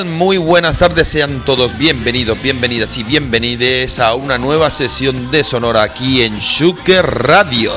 Muy 0.00 0.38
buenas 0.38 0.78
tardes, 0.78 1.06
sean 1.06 1.44
todos 1.44 1.76
bienvenidos, 1.76 2.40
bienvenidas 2.40 2.96
y 2.96 3.02
bienvenides 3.02 3.98
a 3.98 4.14
una 4.14 4.38
nueva 4.38 4.70
sesión 4.70 5.30
de 5.30 5.44
Sonora 5.44 5.82
aquí 5.82 6.22
en 6.22 6.38
Shuker 6.38 7.04
Radio. 7.04 7.74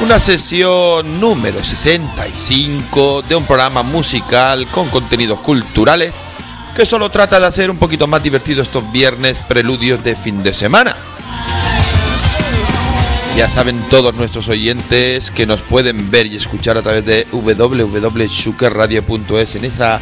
Una 0.00 0.18
sesión 0.18 1.20
número 1.20 1.62
65 1.62 3.22
de 3.22 3.36
un 3.36 3.44
programa 3.44 3.84
musical 3.84 4.66
con 4.66 4.88
contenidos 4.88 5.38
culturales 5.38 6.16
que 6.74 6.84
solo 6.84 7.08
trata 7.08 7.38
de 7.38 7.46
hacer 7.46 7.70
un 7.70 7.78
poquito 7.78 8.08
más 8.08 8.20
divertido 8.20 8.62
estos 8.62 8.90
viernes 8.90 9.38
preludios 9.46 10.02
de 10.02 10.16
fin 10.16 10.42
de 10.42 10.52
semana. 10.52 10.96
Ya 13.36 13.48
saben 13.48 13.80
todos 13.90 14.14
nuestros 14.14 14.46
oyentes 14.46 15.32
que 15.32 15.44
nos 15.44 15.60
pueden 15.62 16.08
ver 16.10 16.26
y 16.26 16.36
escuchar 16.36 16.78
a 16.78 16.82
través 16.82 17.04
de 17.04 17.26
www.shukerradio.es 17.32 19.56
en 19.56 19.64
esa 19.64 20.00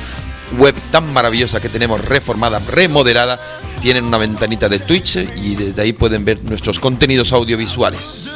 web 0.58 0.74
tan 0.90 1.10
maravillosa 1.14 1.58
que 1.58 1.70
tenemos 1.70 2.04
reformada, 2.04 2.58
remodelada. 2.58 3.40
Tienen 3.80 4.04
una 4.04 4.18
ventanita 4.18 4.68
de 4.68 4.80
Twitch 4.80 5.16
y 5.16 5.54
desde 5.54 5.80
ahí 5.80 5.94
pueden 5.94 6.26
ver 6.26 6.44
nuestros 6.44 6.78
contenidos 6.78 7.32
audiovisuales. 7.32 8.32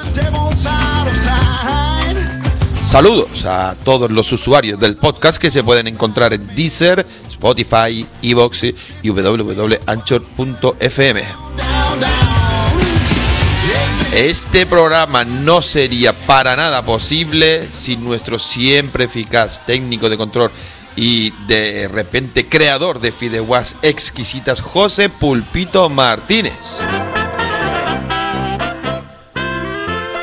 Saludos 2.83 3.45
a 3.45 3.77
todos 3.85 4.11
los 4.11 4.33
usuarios 4.33 4.81
del 4.81 4.97
podcast 4.97 5.37
que 5.39 5.51
se 5.51 5.63
pueden 5.63 5.89
encontrar 5.89 6.33
en 6.33 6.57
Deezer, 6.57 7.07
Spotify, 7.29 8.07
Evox 8.23 8.63
y 9.03 9.11
www.anchor.fm. 9.11 11.23
Este 14.17 14.65
programa 14.65 15.25
no 15.27 15.61
sería 15.61 16.15
para 16.15 16.57
nada 16.57 16.87
posible 16.87 17.69
sin 17.71 18.03
nuestro 18.03 18.39
siempre 18.39 19.05
eficaz 19.05 19.67
técnico 19.67 20.09
de 20.09 20.17
control 20.17 20.51
y 20.97 21.33
de 21.47 21.87
repente 21.87 22.49
creador 22.49 23.01
de 23.01 23.13
fideuás 23.13 23.77
exquisitas, 23.83 24.63
José 24.63 25.11
Pulpito 25.11 25.91
Martínez. 25.91 26.55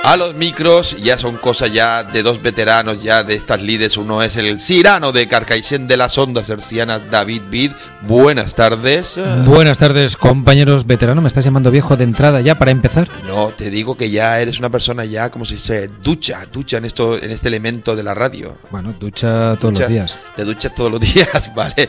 A 0.06 0.18
los 0.18 0.36
micros 0.36 0.98
ya 1.02 1.18
son 1.18 1.38
cosas 1.38 1.72
ya 1.72 2.04
de 2.04 2.24
dos 2.24 2.42
veteranos 2.42 3.02
ya 3.02 3.24
de 3.24 3.36
estas 3.36 3.62
lides. 3.62 3.96
Uno 3.96 4.22
es 4.22 4.36
el 4.36 4.60
Cirano 4.60 5.14
de 5.14 5.30
Carcaixent 5.30 5.88
de 5.88 5.96
las 5.96 6.18
Ondas 6.18 6.50
Hercianas, 6.50 7.10
David 7.10 7.44
Bid. 7.50 7.72
Buenas 8.02 8.54
tardes. 8.54 9.18
Buenas 9.46 9.78
tardes, 9.78 10.18
compañeros 10.18 10.86
veteranos. 10.86 11.22
¿Me 11.24 11.30
estás 11.30 11.46
llamando 11.46 11.72
viejo 11.72 11.96
de 11.96 12.04
entrada 12.04 12.42
ya 12.42 12.60
para 12.60 12.72
empezar? 12.72 13.08
No, 13.26 13.52
te 13.54 13.70
digo 13.70 13.96
que 13.96 14.10
ya 14.10 14.42
eres 14.42 14.60
una 14.60 14.70
persona 14.70 15.06
ya, 15.06 15.30
como 15.30 15.46
se 15.46 15.54
dice, 15.54 15.90
ducha, 16.04 16.46
ducha 16.52 16.78
en 16.80 16.86
esto, 16.86 17.18
en 17.18 17.32
este 17.32 17.48
elemento 17.48 17.96
de 17.96 18.04
la 18.04 18.14
radio. 18.14 18.58
Bueno, 18.72 18.94
ducha 19.00 19.56
todos 19.58 19.74
Ducha- 19.76 19.80
los 19.84 19.90
días. 19.90 20.18
Te 20.36 20.44
duchas 20.44 20.76
todos 20.76 20.92
los 20.92 21.00
días, 21.14 21.50
vale. 21.56 21.88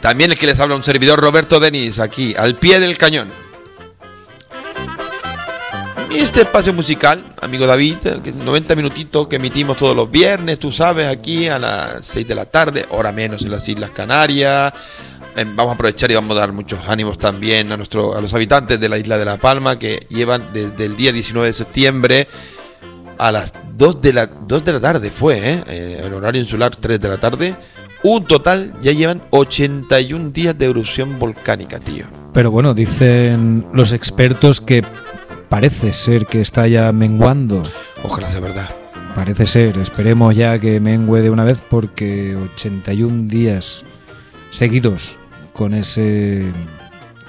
También 0.00 0.30
el 0.30 0.38
que 0.38 0.46
les 0.46 0.60
habla 0.60 0.76
un 0.76 0.84
servidor 0.84 1.18
Roberto 1.18 1.58
Denis, 1.58 1.98
aquí, 1.98 2.32
al 2.38 2.54
pie 2.54 2.78
del 2.78 2.96
cañón. 2.96 3.28
Este 6.18 6.40
espacio 6.40 6.72
musical, 6.72 7.34
amigo 7.42 7.66
David, 7.66 7.98
eh, 8.04 8.20
que 8.24 8.32
90 8.32 8.74
minutitos 8.74 9.28
que 9.28 9.36
emitimos 9.36 9.76
todos 9.76 9.94
los 9.94 10.10
viernes, 10.10 10.58
tú 10.58 10.72
sabes, 10.72 11.06
aquí 11.06 11.46
a 11.46 11.58
las 11.58 12.06
6 12.06 12.26
de 12.26 12.34
la 12.34 12.46
tarde, 12.46 12.86
hora 12.90 13.12
menos 13.12 13.42
en 13.42 13.50
las 13.50 13.68
Islas 13.68 13.90
Canarias. 13.90 14.72
Eh, 15.36 15.44
Vamos 15.44 15.72
a 15.72 15.74
aprovechar 15.74 16.10
y 16.10 16.14
vamos 16.14 16.36
a 16.36 16.40
dar 16.40 16.52
muchos 16.52 16.80
ánimos 16.88 17.18
también 17.18 17.70
a, 17.70 17.76
nuestro, 17.76 18.16
a 18.16 18.20
los 18.22 18.32
habitantes 18.32 18.80
de 18.80 18.88
la 18.88 18.96
isla 18.96 19.18
de 19.18 19.26
La 19.26 19.36
Palma 19.36 19.78
que 19.78 20.06
llevan 20.08 20.48
desde 20.54 20.86
el 20.86 20.96
día 20.96 21.12
19 21.12 21.48
de 21.48 21.52
septiembre 21.52 22.28
a 23.18 23.30
las 23.30 23.52
2 23.76 24.00
de 24.00 24.12
la, 24.14 24.26
2 24.26 24.64
de 24.64 24.72
la 24.72 24.80
tarde 24.80 25.10
fue, 25.10 25.38
¿eh? 25.38 25.62
Eh, 25.68 26.02
el 26.04 26.14
horario 26.14 26.40
insular 26.40 26.74
3 26.74 26.98
de 26.98 27.08
la 27.08 27.18
tarde. 27.18 27.54
Un 28.02 28.24
total, 28.24 28.74
ya 28.82 28.92
llevan 28.92 29.22
81 29.30 30.30
días 30.30 30.56
de 30.56 30.66
erupción 30.66 31.18
volcánica, 31.18 31.78
tío. 31.78 32.06
Pero 32.32 32.50
bueno, 32.50 32.74
dicen 32.74 33.66
los 33.72 33.92
expertos 33.92 34.60
que 34.60 34.84
parece 35.48 35.92
ser 35.92 36.26
que 36.26 36.40
está 36.40 36.66
ya 36.66 36.92
menguando. 36.92 37.62
Ojalá 38.02 38.30
sea 38.30 38.40
verdad. 38.40 38.70
Parece 39.14 39.46
ser, 39.46 39.78
esperemos 39.78 40.34
ya 40.36 40.58
que 40.58 40.78
mengue 40.78 41.22
de 41.22 41.30
una 41.30 41.44
vez 41.44 41.58
porque 41.70 42.36
81 42.36 43.28
días 43.28 43.84
seguidos 44.50 45.18
con 45.54 45.72
ese 45.72 46.52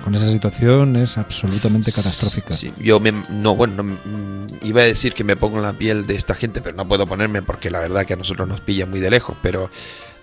con 0.04 0.16
esa 0.16 0.32
situación 0.32 0.96
es 0.96 1.18
absolutamente 1.18 1.92
catastrófica. 1.92 2.54
Sí, 2.54 2.74
yo 2.78 3.00
me, 3.02 3.12
no, 3.12 3.56
bueno, 3.56 3.84
no, 3.84 3.84
mm, 3.84 4.48
iba 4.64 4.82
a 4.82 4.86
decir 4.86 5.14
que 5.14 5.26
me 5.26 5.36
pongo 5.36 5.58
en 5.58 5.64
la 5.64 5.74
piel 5.74 6.08
de 6.08 6.16
esta 6.16 6.34
gente, 6.34 6.62
pero 6.62 6.78
no 6.78 6.88
puedo 6.88 7.06
ponerme 7.08 7.42
porque 7.42 7.70
la 7.70 7.80
verdad 7.80 8.06
que 8.06 8.14
a 8.14 8.16
nosotros 8.16 8.48
nos 8.48 8.62
pilla 8.62 8.86
muy 8.86 9.02
de 9.02 9.10
lejos, 9.10 9.36
pero 9.42 9.70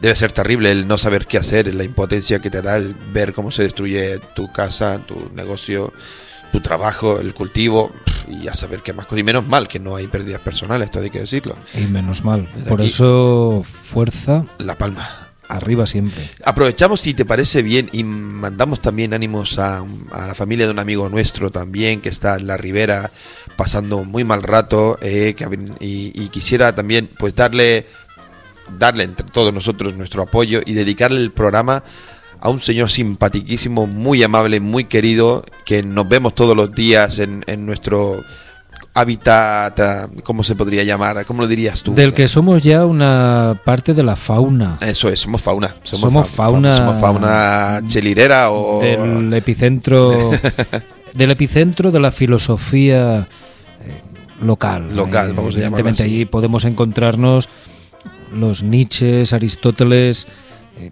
debe 0.00 0.14
ser 0.16 0.32
terrible 0.32 0.70
el 0.70 0.86
no 0.86 0.96
saber 0.96 1.26
qué 1.26 1.36
hacer, 1.36 1.74
la 1.74 1.84
impotencia 1.84 2.40
que 2.40 2.50
te 2.50 2.62
da 2.62 2.76
el 2.78 2.94
ver 3.12 3.34
cómo 3.34 3.50
se 3.50 3.62
destruye 3.62 4.20
tu 4.34 4.50
casa, 4.50 5.00
tu 5.06 5.30
negocio, 5.34 5.92
tu 6.52 6.60
trabajo, 6.60 7.18
el 7.20 7.34
cultivo, 7.34 7.92
y 8.28 8.48
a 8.48 8.54
saber 8.54 8.80
qué 8.82 8.92
más 8.92 9.04
cosas. 9.06 9.20
Y 9.20 9.22
menos 9.24 9.46
mal 9.46 9.68
que 9.68 9.78
no 9.78 9.96
hay 9.96 10.06
pérdidas 10.06 10.40
personales, 10.40 10.86
esto 10.86 11.00
hay 11.00 11.10
que 11.10 11.20
decirlo. 11.20 11.56
Y 11.74 11.82
menos 11.86 12.24
mal. 12.24 12.48
Desde 12.54 12.68
Por 12.68 12.80
aquí- 12.80 12.90
eso 12.90 13.62
fuerza 13.64 14.44
La 14.58 14.76
Palma. 14.78 15.20
arriba 15.46 15.86
siempre. 15.86 16.30
Aprovechamos, 16.44 17.00
si 17.02 17.12
te 17.12 17.26
parece 17.26 17.60
bien, 17.62 17.90
y 17.92 18.02
mandamos 18.02 18.80
también 18.80 19.12
ánimos 19.12 19.58
a, 19.58 19.84
a 20.12 20.26
la 20.26 20.34
familia 20.34 20.64
de 20.64 20.72
un 20.72 20.78
amigo 20.78 21.08
nuestro 21.10 21.50
también, 21.50 22.00
que 22.00 22.08
está 22.08 22.36
en 22.36 22.46
la 22.46 22.56
ribera 22.56 23.10
pasando 23.56 24.04
muy 24.04 24.24
mal 24.24 24.42
rato, 24.42 24.98
eh, 25.02 25.34
que 25.36 25.44
y, 25.80 26.12
y 26.14 26.28
quisiera 26.28 26.74
también 26.74 27.10
pues 27.18 27.34
darle, 27.36 27.86
darle 28.78 29.04
entre 29.04 29.26
todos 29.30 29.52
nosotros 29.52 29.94
nuestro 29.94 30.22
apoyo 30.22 30.60
y 30.64 30.72
dedicarle 30.72 31.20
el 31.20 31.30
programa 31.30 31.84
a 32.44 32.48
un 32.50 32.60
señor 32.60 32.90
simpaticísimo, 32.90 33.86
muy 33.88 34.22
amable, 34.22 34.60
muy 34.60 34.84
querido, 34.84 35.44
que 35.64 35.82
nos 35.82 36.06
vemos 36.08 36.34
todos 36.34 36.54
los 36.56 36.72
días 36.72 37.18
en, 37.18 37.42
en 37.48 37.66
nuestro 37.66 38.22
hábitat, 38.96 39.80
ah, 39.80 40.08
¿cómo 40.22 40.44
se 40.44 40.54
podría 40.54 40.84
llamar? 40.84 41.24
¿Cómo 41.26 41.42
lo 41.42 41.48
dirías 41.48 41.82
tú? 41.82 41.94
Del 41.94 42.12
que 42.14 42.28
somos 42.28 42.62
ya 42.62 42.84
una 42.86 43.60
parte 43.64 43.92
de 43.94 44.02
la 44.02 44.14
fauna. 44.14 44.76
Eso 44.80 45.08
es, 45.08 45.20
somos 45.20 45.40
fauna. 45.42 45.74
Somos 45.82 46.26
fa- 46.28 46.44
fauna- 46.44 46.76
Somos 46.76 47.00
fauna 47.00 47.80
chelirera 47.88 48.50
o... 48.50 48.80
del 48.80 49.32
epicentro 49.34 50.30
del 51.14 51.30
epicentro 51.30 51.90
de 51.90 52.00
la 52.00 52.10
filosofía 52.10 53.20
eh, 53.80 54.02
local 54.42 54.88
Local, 54.94 55.30
Eh, 55.30 55.32
vamos 55.34 55.54
a 55.54 55.58
llamarlo 55.58 55.78
evidentemente 55.88 56.02
allí 56.02 56.24
podemos 56.24 56.64
encontrarnos 56.64 57.48
los 58.32 58.62
Nietzsches 58.64 59.32
Aristóteles 59.32 60.26
eh, 60.78 60.90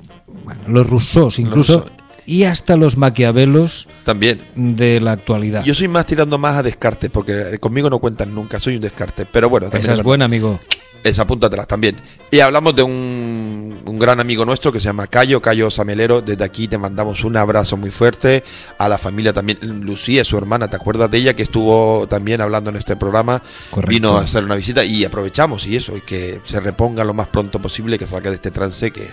bueno, 0.59 0.73
los 0.81 0.89
Rousseaus 0.91 1.39
incluso 1.39 1.81
Rousseau. 1.81 1.97
y 2.27 2.45
hasta 2.45 2.77
los 2.77 2.97
Maquiavelos 2.97 3.89
También. 4.05 4.41
de 4.55 5.01
la 5.01 5.13
actualidad 5.13 5.65
Yo 5.65 5.75
soy 5.75 5.89
más 5.89 6.07
tirando 6.07 6.39
más 6.39 6.57
a 6.57 6.63
Descartes, 6.63 7.11
porque 7.11 7.59
conmigo 7.59 7.91
no 7.91 7.99
cuentan 7.99 8.35
nunca, 8.35 8.61
soy 8.61 8.77
un 8.77 8.83
Descartes. 8.83 9.27
Pero 9.31 9.49
bueno, 9.49 9.67
también 9.67 9.83
esa 9.83 9.93
es 9.95 10.03
buena 10.03 10.25
amigo 10.27 10.59
Esa 11.05 11.23
apúntatelas 11.23 11.67
también. 11.67 11.97
Y 12.31 12.41
hablamos 12.41 12.75
de 12.77 12.83
un, 12.83 13.81
un 13.85 13.99
gran 13.99 14.21
amigo 14.21 14.45
nuestro 14.47 14.71
que 14.73 14.79
se 14.81 14.85
llama 14.87 15.07
Cayo, 15.09 15.43
Cayo 15.43 15.69
Samelero. 15.71 16.23
Desde 16.23 16.45
aquí 16.45 16.69
te 16.69 16.79
mandamos 16.79 17.25
un 17.25 17.37
abrazo 17.37 17.77
muy 17.77 17.91
fuerte. 17.91 18.43
A 18.79 18.89
la 18.89 18.97
familia 18.99 19.33
también. 19.33 19.59
Lucía, 19.85 20.25
su 20.25 20.39
hermana, 20.39 20.69
¿te 20.69 20.77
acuerdas 20.77 21.11
de 21.11 21.19
ella? 21.19 21.35
Que 21.35 21.43
estuvo 21.43 22.07
también 22.09 22.41
hablando 22.41 22.71
en 22.71 22.77
este 22.77 22.97
programa. 22.97 23.43
Correcto. 23.71 23.91
Vino 23.91 24.17
a 24.17 24.23
hacer 24.23 24.45
una 24.45 24.55
visita 24.55 24.85
y 24.85 25.05
aprovechamos 25.05 25.67
y 25.67 25.77
eso, 25.77 25.95
y 25.97 26.01
que 26.03 26.41
se 26.45 26.61
reponga 26.61 27.05
lo 27.05 27.13
más 27.15 27.27
pronto 27.29 27.61
posible, 27.61 27.99
que 27.99 28.07
salga 28.07 28.31
de 28.31 28.37
este 28.37 28.51
trance 28.53 28.91
que 28.93 29.09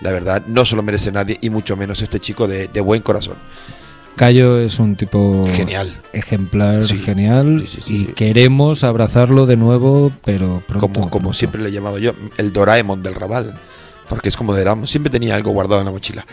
la 0.00 0.12
verdad 0.12 0.44
no 0.46 0.64
se 0.66 0.76
lo 0.76 0.82
merece 0.82 1.12
nadie 1.12 1.38
y 1.40 1.50
mucho 1.50 1.76
menos 1.76 2.02
este 2.02 2.20
chico 2.20 2.46
de, 2.46 2.68
de 2.68 2.80
buen 2.80 3.02
corazón. 3.02 3.36
Cayo 4.16 4.58
es 4.58 4.78
un 4.78 4.96
tipo 4.96 5.46
Genial. 5.54 5.92
ejemplar 6.14 6.82
Sí, 6.82 6.96
genial 6.96 7.64
sí, 7.66 7.76
sí, 7.76 7.82
sí, 7.86 8.08
y 8.10 8.12
queremos 8.14 8.82
abrazarlo 8.82 9.44
de 9.44 9.58
nuevo 9.58 10.10
pero 10.24 10.62
pronto, 10.66 10.80
como, 10.80 10.94
como 10.94 11.10
pronto. 11.10 11.34
siempre 11.34 11.60
le 11.60 11.68
he 11.68 11.72
llamado 11.72 11.98
yo, 11.98 12.12
el 12.38 12.52
Doraemon 12.52 13.02
del 13.02 13.14
Raval. 13.14 13.58
Porque 14.08 14.28
es 14.28 14.36
como 14.36 14.54
de 14.54 14.60
Doraemon, 14.60 14.86
siempre 14.86 15.10
tenía 15.10 15.34
algo 15.34 15.50
guardado 15.50 15.80
en 15.80 15.86
la 15.86 15.90
mochila. 15.90 16.24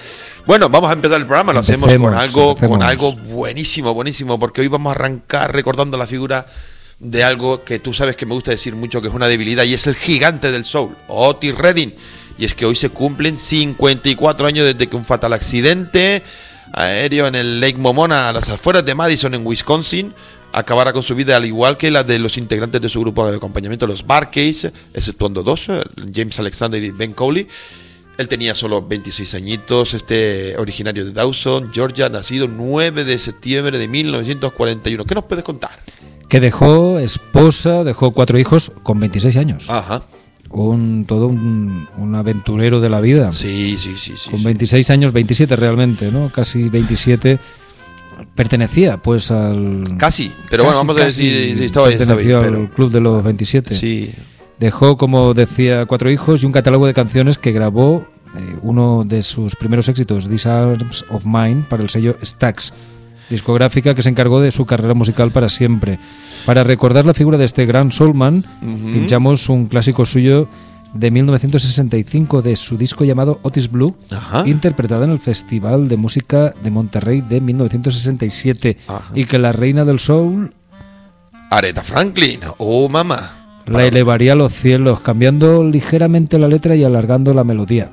Bueno, 0.46 0.70
vamos 0.70 0.92
a 0.92 0.94
empezar 0.94 1.20
el 1.20 1.26
programa, 1.26 1.54
lo 1.54 1.60
hacemos 1.60 1.92
con 1.92 2.14
algo, 2.14 2.50
empecemos. 2.52 2.78
con 2.78 2.88
algo 2.88 3.16
buenísimo, 3.16 3.94
buenísimo, 3.94 4.40
porque 4.40 4.62
hoy 4.62 4.68
vamos 4.68 4.92
a 4.92 4.96
arrancar 4.96 5.54
recordando 5.54 5.98
la 5.98 6.06
figura 6.08 6.46
de 7.00 7.24
algo 7.24 7.64
que 7.64 7.80
tú 7.80 7.92
sabes 7.92 8.16
que 8.16 8.26
me 8.26 8.34
gusta 8.34 8.52
decir 8.52 8.76
mucho, 8.76 9.02
que 9.02 9.08
es 9.08 9.14
una 9.14 9.28
debilidad, 9.28 9.64
y 9.64 9.74
es 9.74 9.88
el 9.88 9.96
gigante 9.96 10.52
del 10.52 10.66
soul, 10.66 10.96
Otis 11.08 11.56
Redding. 11.56 11.94
Y 12.38 12.46
es 12.46 12.54
que 12.54 12.66
hoy 12.66 12.76
se 12.76 12.90
cumplen 12.90 13.38
54 13.38 14.48
años 14.48 14.66
desde 14.66 14.88
que 14.88 14.96
un 14.96 15.06
fatal 15.06 15.34
accidente 15.34 16.24
aéreo 16.74 17.28
en 17.28 17.36
el 17.36 17.60
Lake 17.60 17.78
Momona, 17.78 18.30
a 18.30 18.34
las 18.34 18.50
afueras 18.50 18.84
de 18.86 18.96
Madison, 18.96 19.34
en 19.36 19.46
Wisconsin, 19.46 20.14
acabara 20.52 20.94
con 20.94 21.04
su 21.04 21.16
vida, 21.16 21.36
al 21.36 21.46
igual 21.46 21.78
que 21.78 21.92
la 21.92 22.04
de 22.04 22.20
los 22.20 22.38
integrantes 22.38 22.82
de 22.82 22.90
su 22.90 23.00
grupo 23.02 23.30
de 23.30 23.38
acompañamiento, 23.38 23.86
los 23.86 24.06
Barcades, 24.06 24.72
exceptuando 24.94 25.44
dos, 25.44 25.70
eh, 25.70 25.84
James 26.14 26.38
Alexander 26.40 26.84
y 26.84 26.90
Ben 26.90 27.14
Cowley. 27.14 27.48
Él 28.18 28.28
tenía 28.28 28.54
solo 28.54 28.86
26 28.86 29.34
añitos, 29.34 29.94
este 29.94 30.56
originario 30.58 31.04
de 31.04 31.12
Dawson, 31.12 31.72
Georgia, 31.74 32.10
nacido 32.10 32.48
9 32.48 33.04
de 33.04 33.18
septiembre 33.18 33.80
de 33.80 33.88
1941. 33.88 35.06
¿Qué 35.06 35.16
nos 35.16 35.26
puedes 35.26 35.44
contar? 35.44 35.72
que 36.34 36.40
dejó 36.40 36.98
esposa, 36.98 37.84
dejó 37.84 38.10
cuatro 38.10 38.40
hijos 38.40 38.72
con 38.82 39.00
26 39.00 39.38
años. 39.38 39.70
Ajá. 39.70 40.02
Un 40.54 41.06
todo 41.08 41.28
un, 41.28 41.88
un 41.98 42.16
aventurero 42.16 42.80
de 42.80 42.90
la 42.90 43.02
vida. 43.02 43.32
Sí, 43.32 43.76
sí, 43.78 43.96
sí, 43.98 44.14
sí. 44.16 44.30
Con 44.30 44.40
sí. 44.40 44.46
26 44.46 44.90
años, 44.92 45.12
27 45.14 45.56
realmente, 45.56 46.12
¿no? 46.12 46.30
Casi 46.30 46.70
27. 46.70 47.40
Pertenecía 48.36 48.98
pues 48.98 49.32
al... 49.32 49.84
Casi, 49.98 50.32
pero 50.50 50.64
bueno, 50.64 50.78
vamos 50.80 50.96
a 50.96 51.00
ver 51.00 51.08
casi 51.08 51.56
si, 51.56 51.64
estaba, 51.66 51.88
perteneció 51.90 52.40
bien, 52.42 52.54
al 52.54 52.62
pero- 52.62 52.74
club 52.76 52.92
de 52.92 53.02
los 53.02 53.24
27. 53.24 53.76
Sí, 53.76 54.12
Dejó, 54.60 54.98
como 54.98 55.34
decía, 55.34 55.86
cuatro 55.88 56.10
hijos 56.12 56.42
y 56.44 56.46
un 56.46 56.52
catálogo 56.52 56.86
de 56.86 56.94
canciones 56.94 57.38
que 57.38 57.52
grabó 57.52 58.08
eh, 58.38 58.56
uno 58.62 59.04
de 59.06 59.22
sus 59.24 59.56
primeros 59.56 59.90
éxitos, 59.90 60.30
These 60.30 60.48
Arms 60.48 61.06
of 61.10 61.26
Mine, 61.26 61.64
para 61.68 61.84
el 61.84 61.90
sello 61.90 62.18
Stax, 62.24 62.74
discográfica 63.34 63.94
que 63.96 64.02
se 64.04 64.10
encargó 64.10 64.40
de 64.40 64.52
su 64.52 64.66
carrera 64.66 64.94
musical 64.94 65.32
para 65.32 65.50
siempre. 65.50 66.00
Para 66.46 66.64
recordar 66.64 67.04
la 67.06 67.14
figura 67.14 67.38
de 67.38 67.46
este 67.46 67.66
gran 67.66 67.92
soulman, 67.92 68.46
Ujú. 68.62 68.92
pinchamos 68.94 69.50
un 69.50 69.66
clásico 69.66 70.06
suyo 70.06 70.48
de 70.94 71.10
1965 71.10 72.42
de 72.44 72.56
su 72.56 72.78
disco 72.78 73.04
llamado 73.04 73.40
Otis 73.42 73.70
Blue, 73.72 73.96
Ajá. 74.12 74.48
interpretada 74.48 75.06
en 75.06 75.12
el 75.12 75.20
Festival 75.20 75.90
de 75.90 75.98
Música 75.98 76.54
de 76.64 76.70
Monterrey 76.70 77.22
de 77.22 77.42
1967, 77.42 78.78
Ajá. 78.88 79.04
y 79.16 79.26
que 79.26 79.40
la 79.40 79.52
reina 79.52 79.84
del 79.86 80.00
soul 80.00 80.54
Aretha 81.50 81.82
Franklin, 81.84 82.40
oh 82.58 82.88
mamá. 82.90 83.62
la 83.66 83.86
elevaría 83.86 84.34
a 84.34 84.36
los 84.36 84.54
cielos, 84.54 85.00
cambiando 85.02 85.64
ligeramente 85.64 86.38
la 86.38 86.48
letra 86.48 86.76
y 86.76 86.84
alargando 86.84 87.34
la 87.34 87.44
melodía. 87.44 87.90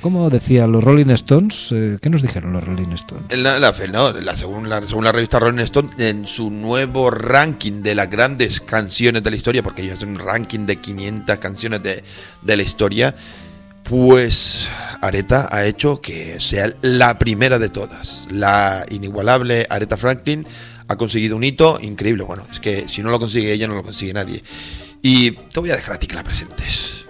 Como 0.00 0.30
decía 0.30 0.66
los 0.66 0.82
Rolling 0.82 1.10
Stones, 1.10 1.72
eh, 1.72 1.98
¿qué 2.00 2.08
nos 2.08 2.22
dijeron 2.22 2.54
los 2.54 2.64
Rolling 2.64 2.92
Stones? 2.92 3.36
La, 3.36 3.58
la, 3.58 3.74
no, 3.92 4.12
la, 4.12 4.34
según, 4.34 4.68
la, 4.70 4.80
según 4.82 5.04
la 5.04 5.12
revista 5.12 5.38
Rolling 5.38 5.62
Stone, 5.64 5.90
en 5.98 6.26
su 6.26 6.50
nuevo 6.50 7.10
ranking 7.10 7.82
de 7.82 7.94
las 7.94 8.08
grandes 8.08 8.62
canciones 8.62 9.22
de 9.22 9.30
la 9.30 9.36
historia, 9.36 9.62
porque 9.62 9.82
ellos 9.82 9.96
hacen 9.96 10.10
un 10.10 10.18
ranking 10.18 10.60
de 10.60 10.76
500 10.76 11.38
canciones 11.38 11.82
de, 11.82 12.02
de 12.40 12.56
la 12.56 12.62
historia, 12.62 13.14
pues 13.82 14.68
Aretha 15.02 15.48
ha 15.50 15.66
hecho 15.66 16.00
que 16.00 16.40
sea 16.40 16.72
la 16.80 17.18
primera 17.18 17.58
de 17.58 17.68
todas. 17.68 18.26
La 18.30 18.86
inigualable 18.88 19.66
Aretha 19.68 19.98
Franklin 19.98 20.46
ha 20.88 20.96
conseguido 20.96 21.36
un 21.36 21.44
hito 21.44 21.78
increíble. 21.80 22.24
Bueno, 22.24 22.46
es 22.50 22.58
que 22.58 22.88
si 22.88 23.02
no 23.02 23.10
lo 23.10 23.18
consigue 23.18 23.52
ella, 23.52 23.68
no 23.68 23.74
lo 23.74 23.82
consigue 23.82 24.14
nadie. 24.14 24.42
Y 25.02 25.32
te 25.32 25.60
voy 25.60 25.70
a 25.70 25.76
dejar 25.76 25.96
a 25.96 25.98
ti 25.98 26.06
que 26.06 26.14
la 26.14 26.24
presentes. 26.24 27.04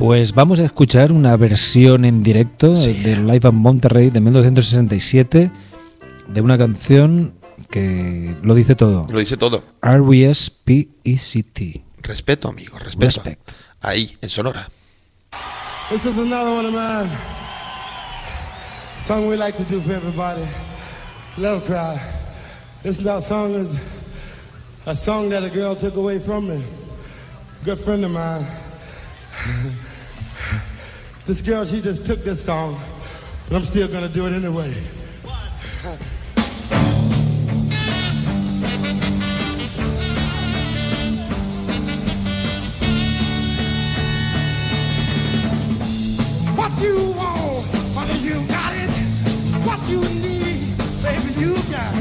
Pues 0.00 0.32
vamos 0.32 0.58
a 0.60 0.64
escuchar 0.64 1.12
una 1.12 1.36
versión 1.36 2.06
en 2.06 2.22
directo 2.22 2.74
Sí. 2.74 2.94
del 3.02 3.26
Live 3.26 3.46
at 3.48 3.52
Monterrey 3.52 4.08
de 4.08 4.20
1967 4.22 5.50
de 6.26 6.40
una 6.40 6.56
canción 6.56 7.34
que 7.70 8.34
lo 8.42 8.54
dice 8.54 8.74
todo. 8.74 9.06
Lo 9.10 9.20
dice 9.20 9.36
todo. 9.36 9.62
R-E-S-P-E-C-T. 9.82 10.64
Respeto, 12.00 12.48
amigo, 12.48 12.78
respeto. 12.78 13.04
Respect. 13.04 13.50
Ahí, 13.82 14.16
en 14.22 14.30
Sonora. 14.30 14.70
This 15.90 16.06
is 16.06 16.16
another 16.16 16.48
one 16.50 16.66
of 16.66 16.72
mine. 16.72 17.10
Song 19.02 19.28
we 19.28 19.36
like 19.36 19.58
to 19.62 19.64
do 19.70 19.82
for 19.82 19.92
everybody. 19.92 20.44
Love 21.36 21.62
cry. 21.66 22.00
This 22.82 23.02
now 23.02 23.20
song 23.20 23.54
is 23.54 23.68
a 24.86 24.96
song 24.96 25.28
that 25.28 25.42
a 25.44 25.50
girl 25.50 25.76
took 25.76 25.96
away 25.98 26.18
from 26.18 26.48
me. 26.48 26.64
Good 27.66 27.78
friend 27.78 28.02
of 28.06 28.12
mine. 28.12 28.46
this 31.26 31.42
girl, 31.42 31.64
she 31.64 31.80
just 31.80 32.06
took 32.06 32.22
this 32.24 32.44
song, 32.44 32.78
but 33.48 33.56
I'm 33.56 33.62
still 33.62 33.88
gonna 33.88 34.08
do 34.08 34.26
it 34.26 34.32
anyway. 34.32 34.74
What 46.56 46.82
you 46.82 47.12
want, 47.12 47.66
honey, 47.94 48.18
you 48.18 48.46
got 48.46 48.74
it. 48.74 48.90
What 49.66 49.80
you 49.88 50.00
need, 50.00 50.76
baby, 51.02 51.32
you 51.40 51.54
got. 51.70 51.94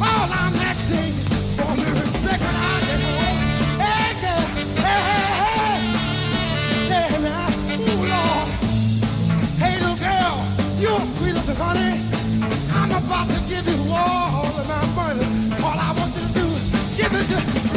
All 0.00 0.32
I'm 0.32 0.54
asking 0.54 1.35
about 13.16 13.34
to 13.34 13.40
give 13.48 13.66
you 13.66 13.92
all 13.92 14.46
of 14.46 14.68
my 14.68 14.84
money. 14.94 15.24
All 15.64 15.78
I 15.78 15.94
want 15.96 16.14
you 16.14 16.26
to 16.26 16.32
do 16.34 16.44
is 16.54 16.96
give 16.96 17.12
it 17.14 17.26
to 17.28 17.36
respect 17.36 17.75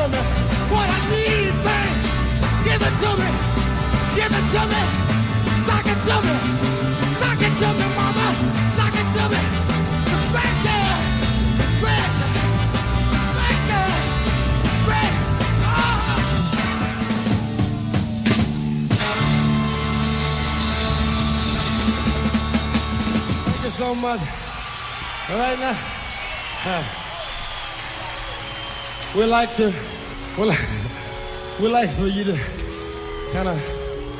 to 0.00 0.08
me. 0.08 0.22
What 0.72 0.88
I 0.88 1.00
need, 1.12 1.52
babe, 1.66 1.96
give 2.64 2.82
it 2.88 2.94
to 3.02 3.10
me. 3.20 3.28
Give 4.16 4.32
it 4.38 4.46
to 4.54 4.62
me. 4.72 4.82
Sock 5.66 5.86
it 5.92 6.00
to 6.08 6.16
me. 6.26 6.34
Sock 7.20 7.42
it 7.46 7.54
to 7.60 7.68
me, 7.78 7.86
mama. 7.98 8.26
Sock 8.76 8.96
it 9.00 9.08
to 9.16 9.24
me. 9.32 9.40
Respect, 10.12 10.56
yeah. 10.66 10.94
Respect. 11.60 12.12
Respect, 13.12 13.62
yeah. 13.70 13.92
Respect. 14.64 15.14
Ah. 15.68 16.16
Thank 23.44 23.64
you 23.64 23.70
so 23.70 23.88
much. 23.94 24.22
All 25.30 25.38
right 25.38 25.58
now, 25.58 25.76
uh, 26.64 26.84
we 29.14 29.26
like 29.26 29.52
to, 29.56 29.70
we 30.38 30.46
like, 30.46 30.58
we 31.60 31.68
like 31.68 31.90
for 31.92 32.06
you 32.08 32.24
to 32.24 32.34
kind 33.32 33.48
of 33.48 33.56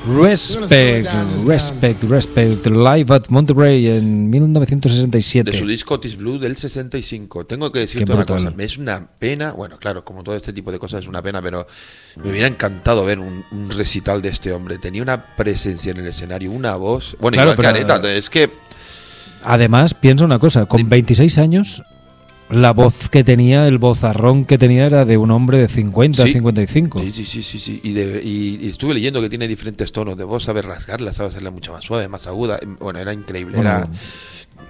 Respect, 0.07 1.07
respect, 1.47 2.03
respect. 2.05 2.67
Live 2.67 3.13
at 3.13 3.29
Monterrey 3.29 3.87
en 3.87 4.31
De 4.31 4.39
su 4.39 4.47
1967. 4.47 5.67
disco 5.67 5.95
Otis 5.97 6.17
Blue 6.17 6.39
del 6.39 6.57
65. 6.57 7.45
Tengo 7.45 7.71
que 7.71 7.81
decirte 7.81 8.11
una 8.11 8.25
cosa. 8.25 8.51
me 8.51 8.65
Es 8.65 8.79
una 8.79 9.07
pena, 9.19 9.53
bueno, 9.53 9.77
claro, 9.79 10.03
como 10.03 10.25
todo 10.25 10.35
este 10.37 10.55
tipo 10.55 10.73
de 10.73 10.79
cosas 10.79 11.03
es 11.03 11.07
una 11.07 11.21
pena, 11.21 11.43
pero 11.43 11.67
me 12.17 12.31
hubiera 12.31 12.47
encantado 12.49 13.05
ver 13.05 13.19
un, 13.19 13.45
un 13.51 13.71
recital 13.71 14.23
de 14.23 14.31
este 14.31 14.53
hombre. 14.53 14.79
Tenía 14.79 15.03
una 15.03 15.37
presencia 15.37 15.91
en 15.91 15.99
el 15.99 16.07
escenario, 16.07 16.51
una 16.51 16.77
voz. 16.77 17.15
Bueno, 17.21 17.35
Claro, 17.35 17.53
igual 17.53 17.75
pero- 17.75 17.93
Aretha, 17.93 18.15
es 18.15 18.31
que 18.31 18.49
Además, 19.45 19.93
piensa 19.93 20.25
una 20.25 20.39
cosa, 20.39 20.65
con 20.65 20.89
26 20.89 21.37
años 21.37 21.83
la 22.51 22.73
voz 22.73 23.09
que 23.09 23.23
tenía, 23.25 23.67
el 23.69 23.79
vozarrón 23.79 24.45
que 24.45 24.59
tenía 24.59 24.87
era 24.87 25.05
de 25.05 25.17
un 25.17 25.31
hombre 25.31 25.59
de 25.59 25.69
50, 25.69 26.25
Sí. 26.27 26.33
55. 26.33 27.01
Sí, 27.01 27.13
sí, 27.13 27.25
sí, 27.25 27.43
sí, 27.43 27.59
sí. 27.59 27.81
Y, 27.83 27.93
de- 27.93 28.21
y- 28.25 28.59
y 28.63 28.69
estuve 28.69 28.95
leyendo 28.95 29.21
que 29.21 29.29
tiene 29.29 29.47
diferentes 29.49 29.93
tonos 29.93 30.17
de 30.17 30.25
voz, 30.25 30.45
sabe 30.45 30.63
rasgarla, 30.63 31.13
sabe 31.13 31.29
hacerla 31.31 31.51
mucho 31.51 31.73
más 31.73 31.85
suave, 31.85 32.09
más 32.09 32.27
aguda. 32.27 32.59
Bueno, 32.81 32.99
era 32.99 33.13
increíble. 33.13 33.57
Bueno, 33.57 33.71
era, 33.71 33.89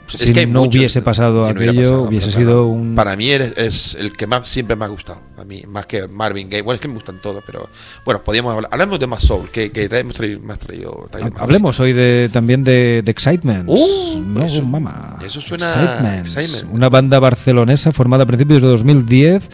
si 0.06 0.38
hay 0.38 0.46
no 0.46 0.60
muchos- 0.60 0.76
hubiese 0.76 1.02
pasado 1.02 1.44
si 1.46 1.52
no 1.52 1.56
hubiera 1.58 1.72
aquello, 1.72 1.88
pasado, 1.90 2.02
hubiese 2.08 2.32
sido 2.32 2.44
claro, 2.50 2.66
un- 2.66 2.94
Para 2.94 3.16
mí 3.16 3.28
eres- 3.30 3.52
es 3.56 3.94
el 3.94 4.12
que 4.12 4.26
más 4.26 4.48
siempre 4.48 4.74
me 4.76 4.84
ha 4.84 4.88
gustado. 4.88 5.20
A 5.38 5.44
mí, 5.44 5.62
más 5.68 5.86
que 5.86 6.06
Marvin 6.08 6.48
Gaye. 6.50 6.62
Bueno, 6.62 6.74
es 6.74 6.80
que 6.80 6.88
me 6.88 6.94
gustan 6.94 7.20
todos, 7.22 7.42
pero 7.46 7.68
bueno, 8.04 8.22
podíamos 8.22 8.54
hablar. 8.54 8.68
Hablamos 8.72 8.98
de 9.00 9.06
más 9.06 9.22
soul, 9.22 9.48
que, 9.50 9.70
que 9.72 9.84
hemos 9.84 10.14
traído, 10.14 10.40
más 10.40 10.58
traído, 10.58 11.08
traído 11.10 11.30
más 11.30 11.40
Hablemos 11.42 11.78
hoy 11.80 11.92
de, 11.92 12.28
también 12.32 12.62
de, 12.64 13.02
de 13.04 13.10
Excitement. 13.10 13.64
Uh, 13.68 14.20
no, 14.26 14.42
eso- 14.44 14.62
mama. 14.62 15.18
eso 15.24 15.40
suena- 15.40 16.18
Excitement. 16.18 16.74
Una 16.74 16.88
banda 16.88 17.18
barcelonesa 17.20 17.92
formada 17.92 18.24
a 18.24 18.26
principios 18.26 18.60
de 18.62 18.68
2010 18.68 19.48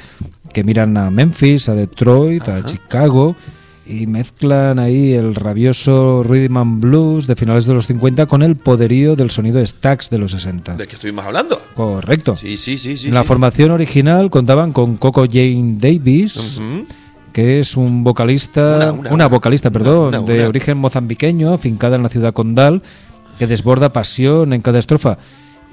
que 0.52 0.64
miran 0.64 0.96
a 0.96 1.10
Memphis, 1.10 1.68
a 1.68 1.74
Detroit, 1.74 2.48
a 2.48 2.64
Chicago 2.64 3.36
y 3.88 4.06
mezclan 4.06 4.78
ahí 4.78 5.12
el 5.12 5.34
rabioso 5.34 6.22
rhythm 6.24 6.56
and 6.56 6.80
blues 6.82 7.26
de 7.26 7.36
finales 7.36 7.66
de 7.66 7.74
los 7.74 7.86
50 7.86 8.26
con 8.26 8.42
el 8.42 8.56
poderío 8.56 9.14
del 9.16 9.30
sonido 9.30 9.64
Stax 9.64 10.10
de 10.10 10.18
los 10.18 10.32
60. 10.32 10.74
¿De 10.74 10.86
qué 10.86 10.94
estuvimos 10.94 11.24
hablando? 11.24 11.60
Correcto. 11.74 12.36
Sí, 12.36 12.58
sí, 12.58 12.78
sí. 12.78 12.96
sí 12.96 13.08
en 13.08 13.14
la 13.14 13.22
sí. 13.22 13.28
formación 13.28 13.70
original 13.70 14.30
contaban 14.30 14.72
con 14.72 14.96
Coco 14.96 15.24
Jane 15.30 15.76
Davis, 15.78 16.60
que 17.32 17.60
es 17.60 17.76
un 17.76 18.02
vocalista, 18.02 18.76
Una- 18.76 18.92
una, 18.92 19.12
una- 19.14 19.26
vocalista, 19.28 19.70
perdón, 19.70 20.08
una- 20.14 20.20
de 20.22 20.46
origen 20.46 20.78
mozambiqueño, 20.78 21.52
afincada 21.52 21.96
en 21.96 22.02
la 22.02 22.08
ciudad 22.08 22.32
condal, 22.32 22.82
que 23.38 23.46
desborda 23.46 23.92
pasión 23.92 24.52
en 24.52 24.62
cada 24.62 24.78
estrofa 24.78 25.18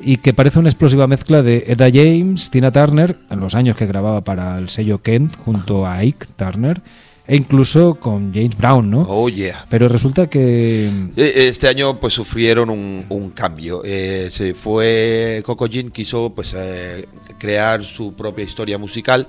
y 0.01 0.17
que 0.17 0.33
parece 0.33 0.59
una 0.59 0.67
explosiva 0.69 1.07
mezcla 1.07 1.41
de 1.41 1.63
Eda 1.67 1.89
James, 1.91 2.49
Tina 2.49 2.71
Turner, 2.71 3.17
en 3.29 3.39
los 3.39 3.55
años 3.55 3.77
que 3.77 3.85
grababa 3.85 4.23
para 4.23 4.57
el 4.57 4.67
sello 4.69 5.01
Kent 5.01 5.37
junto 5.37 5.85
a 5.85 5.97
Ike 6.03 6.27
Turner, 6.35 6.81
e 7.25 7.35
incluso 7.35 7.95
con 7.95 8.33
James 8.33 8.57
Brown, 8.57 8.89
¿no? 8.89 9.05
Oh, 9.07 9.29
yeah. 9.29 9.65
Pero 9.69 9.87
resulta 9.87 10.27
que 10.29 10.87
Eh, 11.15 11.47
Este 11.47 11.67
año 11.67 11.99
pues 11.99 12.13
sufrieron 12.13 12.69
un, 12.69 13.05
un 13.09 13.29
cambio. 13.29 13.81
Eh, 13.85 14.29
se 14.31 14.53
fue 14.53 15.41
Coco 15.45 15.67
Jean 15.67 15.89
quiso 15.91 16.33
pues 16.35 16.53
eh, 16.55 17.07
crear 17.37 17.83
su 17.83 18.13
propia 18.13 18.43
historia 18.43 18.77
musical. 18.77 19.27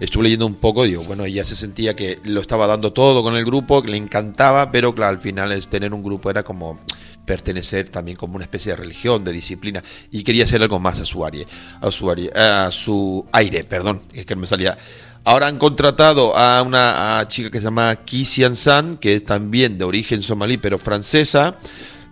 Estuve 0.00 0.24
leyendo 0.24 0.46
un 0.46 0.54
poco, 0.54 0.84
digo, 0.84 1.02
bueno, 1.04 1.24
ella 1.24 1.44
se 1.44 1.56
sentía 1.56 1.94
que 1.96 2.18
lo 2.24 2.40
estaba 2.40 2.66
dando 2.66 2.92
todo 2.92 3.22
con 3.22 3.36
el 3.36 3.44
grupo, 3.44 3.82
que 3.82 3.90
le 3.90 3.96
encantaba, 3.98 4.70
pero 4.70 4.94
claro, 4.94 5.16
al 5.16 5.22
final 5.22 5.52
es 5.52 5.68
tener 5.68 5.92
un 5.92 6.02
grupo 6.02 6.30
era 6.30 6.42
como 6.42 6.78
pertenecer 7.26 7.90
también 7.90 8.16
como 8.16 8.36
una 8.36 8.44
especie 8.44 8.72
de 8.72 8.76
religión, 8.76 9.24
de 9.24 9.32
disciplina, 9.32 9.84
y 10.10 10.24
quería 10.24 10.44
hacer 10.44 10.62
algo 10.62 10.80
más 10.80 11.00
a 11.00 11.04
su 11.06 11.24
aire, 11.24 11.46
a 11.80 11.90
su 11.90 12.10
aire, 12.10 12.30
a 12.34 12.70
su 12.72 13.26
aire, 13.32 13.62
perdón, 13.64 14.02
es 14.12 14.24
que 14.26 14.36
me 14.36 14.46
salía. 14.46 14.76
Ahora 15.24 15.46
han 15.48 15.58
contratado 15.58 16.36
a 16.36 16.62
una 16.62 17.18
a 17.20 17.28
chica 17.28 17.50
que 17.50 17.58
se 17.58 17.64
llama 17.64 17.94
Kisian 17.96 18.56
San, 18.56 18.96
que 18.96 19.16
es 19.16 19.24
también 19.24 19.78
de 19.78 19.84
origen 19.84 20.22
somalí, 20.22 20.56
pero 20.56 20.78
francesa. 20.78 21.56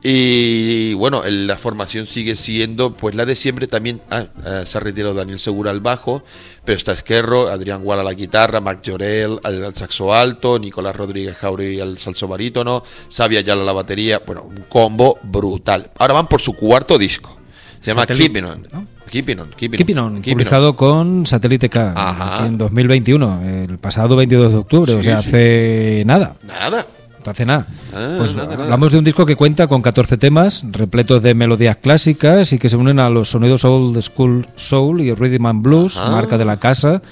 Y 0.03 0.95
bueno, 0.95 1.25
el- 1.25 1.49
la 1.49 1.57
formación 1.57 2.07
sigue 2.07 2.37
siendo 2.37 2.93
pues 2.95 3.17
la 3.17 3.25
de 3.25 3.35
siempre 3.35 3.67
también. 3.67 4.01
ah, 4.11 4.27
ah, 4.45 4.63
se 4.65 4.79
ha 4.79 4.81
retirado 4.81 5.15
Daniel 5.15 5.41
Segura 5.41 5.71
al 5.73 5.81
bajo, 5.81 6.23
pero 6.65 6.79
está 6.79 6.93
Esquerro, 6.93 7.49
Adrián 7.49 7.83
Gual 7.83 7.99
a 8.01 8.05
la 8.05 8.13
guitarra, 8.15 8.61
Marc 8.61 8.83
Llorel 8.83 9.41
al, 9.43 9.65
al 9.65 9.75
saxo 9.75 10.15
alto, 10.15 10.59
Nicolás 10.59 10.95
Rodríguez 10.95 11.37
Jauregui 11.37 11.81
al 11.81 11.99
salso 11.99 12.29
barítono, 12.29 12.85
Sabia 13.09 13.41
Ayala 13.41 13.63
a 13.63 13.65
la 13.65 13.73
batería. 13.73 14.23
Bueno, 14.25 14.43
un 14.45 14.65
combo 14.69 15.19
brutal. 15.25 15.91
Ahora 15.99 16.15
van 16.15 16.29
por 16.29 16.41
su 16.41 16.53
cuarto 16.53 16.97
disco. 16.97 17.37
Se 17.83 17.91
llama 17.91 18.03
Keeping 18.07 18.45
On. 18.45 18.69
¿no? 18.73 18.87
Keeping 19.11 19.39
On. 19.41 19.51
Keeping, 19.51 19.79
Keeping 19.79 19.99
On, 19.99 20.15
Keeping 20.17 20.33
publicado 20.35 20.77
con 20.77 21.27
Satélite 21.27 21.69
K 21.69 21.93
Ajá. 21.97 22.47
en 22.47 22.59
2021, 22.59 23.43
el 23.43 23.79
pasado 23.79 24.17
22 24.17 24.53
de 24.53 24.59
octubre, 24.59 24.95
o 24.95 25.03
sea, 25.03 25.23
sí. 25.23 25.29
hace 25.29 26.03
nada. 26.07 26.35
Nada. 26.47 26.87
No 27.25 27.31
hace 27.31 27.45
nada. 27.45 27.67
Ah, 27.95 28.15
pues 28.19 28.35
nada, 28.35 28.53
nada. 28.53 28.65
hablamos 28.65 28.93
de 28.93 28.99
un 28.99 29.05
disco 29.05 29.27
que 29.27 29.37
cuenta 29.37 29.67
con 29.67 29.83
14 29.83 30.17
temas, 30.17 30.63
repletos 30.71 31.23
de 31.23 31.35
melodías 31.35 31.77
clásicas 31.77 32.53
y 32.53 32.59
que 32.59 32.69
se 32.69 32.77
unen 32.77 32.99
a 33.01 33.11
los 33.11 33.29
sonidos 33.31 33.65
old 33.65 34.01
school 34.01 34.47
soul 34.57 35.01
y 35.01 35.13
rhythm 35.13 35.47
and 35.47 35.63
blues, 35.63 35.99
Ajá. 35.99 36.11
marca 36.11 36.39
de 36.39 36.45
la 36.45 36.59
casa, 36.59 37.03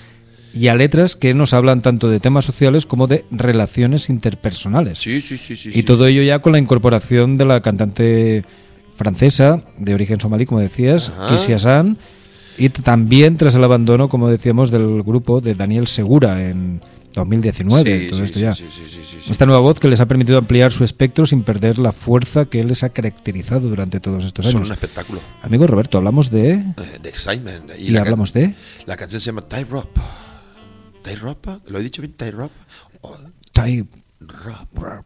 y 0.55 0.69
a 0.69 0.75
letras 0.75 1.17
que 1.17 1.35
nos 1.35 1.53
hablan 1.53 1.83
tanto 1.83 2.09
de 2.09 2.19
temas 2.19 2.47
sociales 2.47 2.87
como 2.87 3.07
de 3.07 3.27
relaciones 3.31 4.09
interpersonales. 4.09 4.99
Sí, 5.01 5.21
sí, 5.21 5.37
sí, 5.37 5.55
sí. 5.55 5.69
y 5.69 5.73
sí. 5.73 5.83
todo 5.83 6.07
ello 6.07 6.23
ya 6.23 6.39
con 6.39 6.53
la 6.53 6.59
incorporación 6.59 7.37
de 7.37 7.45
la 7.45 7.61
cantante 7.61 8.45
francesa 8.97 9.63
de 9.79 9.95
origen 9.95 10.19
somalí, 10.21 10.47
como 10.47 10.61
decías, 10.61 11.11
Ajá. 11.11 11.29
Kisia 11.35 11.59
San, 11.59 11.99
y 12.59 12.69
también 12.71 13.37
tras 13.37 13.55
el 13.55 13.65
abandono, 13.65 14.09
como 14.09 14.29
decíamos, 14.29 14.71
del 14.71 15.03
grupo 15.03 15.41
de 15.41 15.55
Daniel 15.55 15.87
Segura 15.87 16.43
en 16.49 16.81
2019. 17.15 17.99
Sí, 18.01 18.09
todo 18.09 18.19
sí, 18.21 18.25
esto 18.25 18.39
ya. 18.39 18.55
sí. 18.55 18.65
Esta 19.31 19.47
nueva 19.47 19.61
voz 19.61 19.81
que 19.81 19.89
les 19.89 20.01
ha 20.01 20.07
permitido 20.07 20.39
ampliar 20.39 20.71
su 20.73 20.85
espectro 20.85 21.27
sin 21.27 21.43
perder 21.43 21.79
la 21.79 21.93
fuerza 21.93 22.45
que 22.45 22.63
les 22.65 22.83
ha 22.85 22.91
caracterizado 22.91 23.69
durante 23.69 24.01
todos 24.01 24.25
estos 24.25 24.45
Son 24.45 24.57
años. 24.57 24.69
un 24.69 24.75
espectáculo. 24.75 25.21
Amigo 25.43 25.67
Roberto, 25.67 25.99
hablamos 25.99 26.31
de. 26.31 26.53
eh, 26.53 26.65
de 27.03 27.09
excitement. 27.09 27.71
Y, 27.79 27.87
can- 27.93 27.99
hablamos 28.03 28.33
de. 28.33 28.55
La 28.87 28.97
canción 28.97 29.21
se 29.21 29.27
llama 29.27 29.43
Tie 29.43 29.65
Rop. 29.65 29.89
¿Tie 31.03 31.17
Rop? 31.17 31.47
¿Lo 31.69 31.79
he 31.79 31.83
dicho 31.83 32.03
bien? 32.03 32.15
¿Tie 32.17 32.31
Rop? 32.31 32.51
Oh. 33.01 33.17
Rop. 34.75 35.05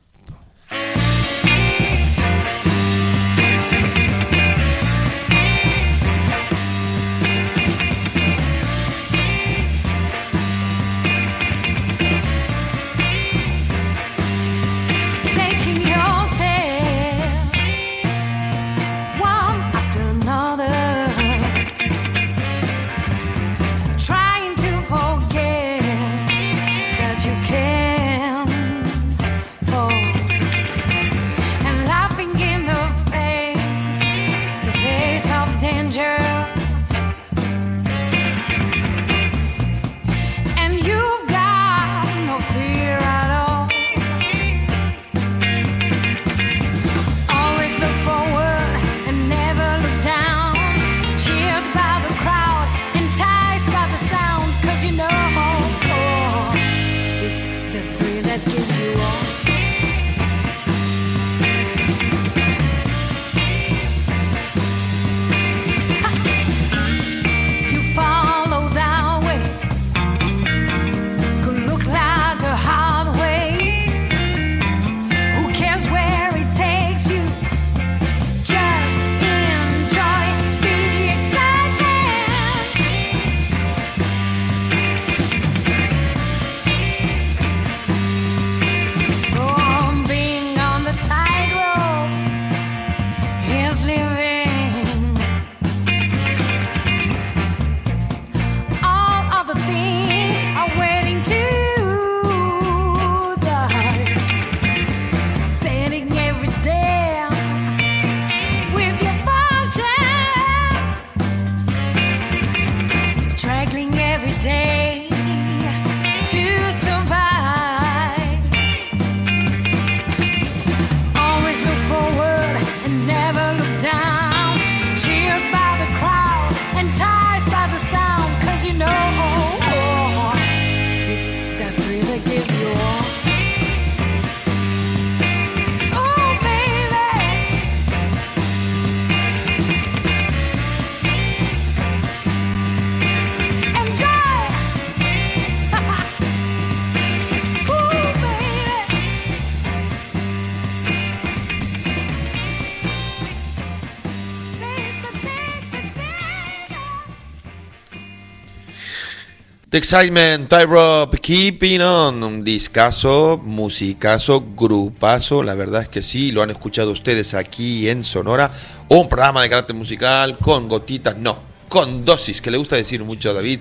The 159.70 159.78
Excitement, 159.78 160.48
Tie 160.48 160.66
Rob, 160.66 161.16
Keeping 161.20 161.80
On, 161.80 162.24
un 162.24 162.42
discazo, 162.42 163.40
musicazo, 163.40 164.44
grupazo, 164.56 165.44
la 165.44 165.54
verdad 165.54 165.82
es 165.82 165.88
que 165.88 166.02
sí, 166.02 166.32
lo 166.32 166.42
han 166.42 166.50
escuchado 166.50 166.90
ustedes 166.90 167.34
aquí 167.34 167.88
en 167.88 168.02
Sonora, 168.02 168.50
un 168.88 169.08
programa 169.08 169.42
de 169.42 169.48
carácter 169.48 169.76
musical 169.76 170.36
con 170.38 170.66
gotitas, 170.66 171.16
no, 171.18 171.38
con 171.68 172.04
dosis, 172.04 172.40
que 172.40 172.50
le 172.50 172.58
gusta 172.58 172.74
decir 172.74 173.04
mucho 173.04 173.30
a 173.30 173.34
David, 173.34 173.60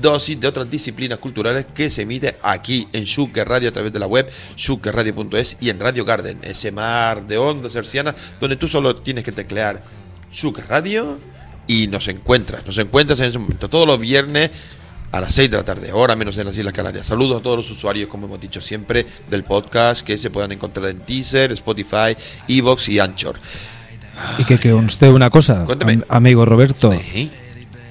dosis 0.00 0.38
de 0.38 0.46
otras 0.46 0.70
disciplinas 0.70 1.18
culturales 1.18 1.66
que 1.74 1.90
se 1.90 2.02
emite 2.02 2.36
aquí 2.44 2.86
en 2.92 3.02
Shuker 3.02 3.48
Radio 3.48 3.70
a 3.70 3.72
través 3.72 3.92
de 3.92 3.98
la 3.98 4.06
web 4.06 4.30
shukerradio.es 4.56 5.56
y 5.58 5.70
en 5.70 5.80
Radio 5.80 6.04
Garden, 6.04 6.38
ese 6.42 6.70
mar 6.70 7.26
de 7.26 7.36
ondas 7.36 7.74
hercianas 7.74 8.14
donde 8.38 8.54
tú 8.54 8.68
solo 8.68 8.94
tienes 8.94 9.24
que 9.24 9.32
teclear 9.32 9.82
Shuker 10.30 10.68
Radio 10.68 11.18
y 11.66 11.88
nos 11.88 12.06
encuentras, 12.06 12.64
nos 12.64 12.78
encuentras 12.78 13.18
en 13.18 13.26
ese 13.26 13.38
momento 13.40 13.68
todos 13.68 13.88
los 13.88 13.98
viernes 13.98 14.52
a 15.10 15.20
las 15.20 15.34
6 15.34 15.50
de 15.50 15.56
la 15.56 15.64
tarde, 15.64 15.92
hora 15.92 16.14
menos 16.16 16.36
en 16.38 16.46
las 16.46 16.56
Islas 16.58 16.72
Canarias. 16.74 17.06
Saludos 17.06 17.40
a 17.40 17.42
todos 17.42 17.56
los 17.56 17.70
usuarios, 17.70 18.08
como 18.08 18.26
hemos 18.26 18.40
dicho 18.40 18.60
siempre, 18.60 19.06
del 19.30 19.42
podcast 19.44 20.04
que 20.04 20.18
se 20.18 20.30
puedan 20.30 20.52
encontrar 20.52 20.86
en 20.88 20.98
Teaser, 21.00 21.50
Spotify, 21.52 22.16
Evox 22.48 22.88
y 22.88 22.98
Anchor. 22.98 23.38
Y 24.38 24.44
que 24.44 24.58
conste 24.70 25.08
una 25.08 25.30
cosa, 25.30 25.64
am- 25.80 26.04
amigo 26.08 26.44
Roberto, 26.44 26.92
Sí, 26.92 27.30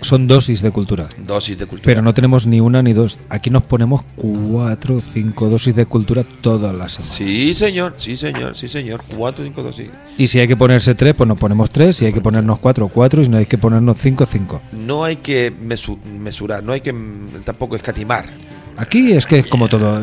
son 0.07 0.27
dosis 0.27 0.61
de 0.61 0.71
cultura. 0.71 1.07
dosis 1.25 1.57
de 1.59 1.65
cultura. 1.65 1.85
Pero 1.85 2.01
no 2.01 2.13
tenemos 2.13 2.47
ni 2.47 2.59
una 2.59 2.81
ni 2.81 2.93
dos. 2.93 3.19
Aquí 3.29 3.49
nos 3.49 3.63
ponemos 3.63 4.01
cuatro 4.15 4.95
o 4.95 5.01
cinco 5.01 5.49
dosis 5.49 5.75
de 5.75 5.85
cultura 5.85 6.23
todas 6.41 6.73
las 6.75 6.93
semanas. 6.93 7.15
Sí, 7.17 7.53
señor, 7.53 7.95
sí, 7.99 8.17
señor, 8.17 8.57
sí, 8.57 8.67
señor. 8.67 9.01
4, 9.15 9.43
5, 9.45 9.63
dosis. 9.63 9.87
Y 10.17 10.27
si 10.27 10.39
hay 10.39 10.47
que 10.47 10.57
ponerse 10.57 10.95
tres, 10.95 11.13
pues 11.15 11.27
nos 11.27 11.37
ponemos 11.37 11.69
tres. 11.69 11.97
Si 11.97 12.05
hay 12.05 12.13
que 12.13 12.21
ponernos 12.21 12.59
cuatro, 12.59 12.87
cuatro. 12.87 13.21
Y 13.21 13.25
si 13.25 13.31
no 13.31 13.37
hay 13.37 13.45
que 13.45 13.57
ponernos 13.57 13.97
cinco, 13.97 14.25
cinco. 14.25 14.61
No 14.73 15.03
hay 15.03 15.17
que 15.17 15.53
mesu- 15.53 15.99
mesurar, 16.03 16.63
no 16.63 16.71
hay 16.73 16.81
que 16.81 16.93
tampoco 17.45 17.75
escatimar. 17.75 18.25
Aquí 18.77 19.11
es 19.11 19.25
que 19.25 19.39
es 19.39 19.47
como 19.47 19.67
todo. 19.67 20.01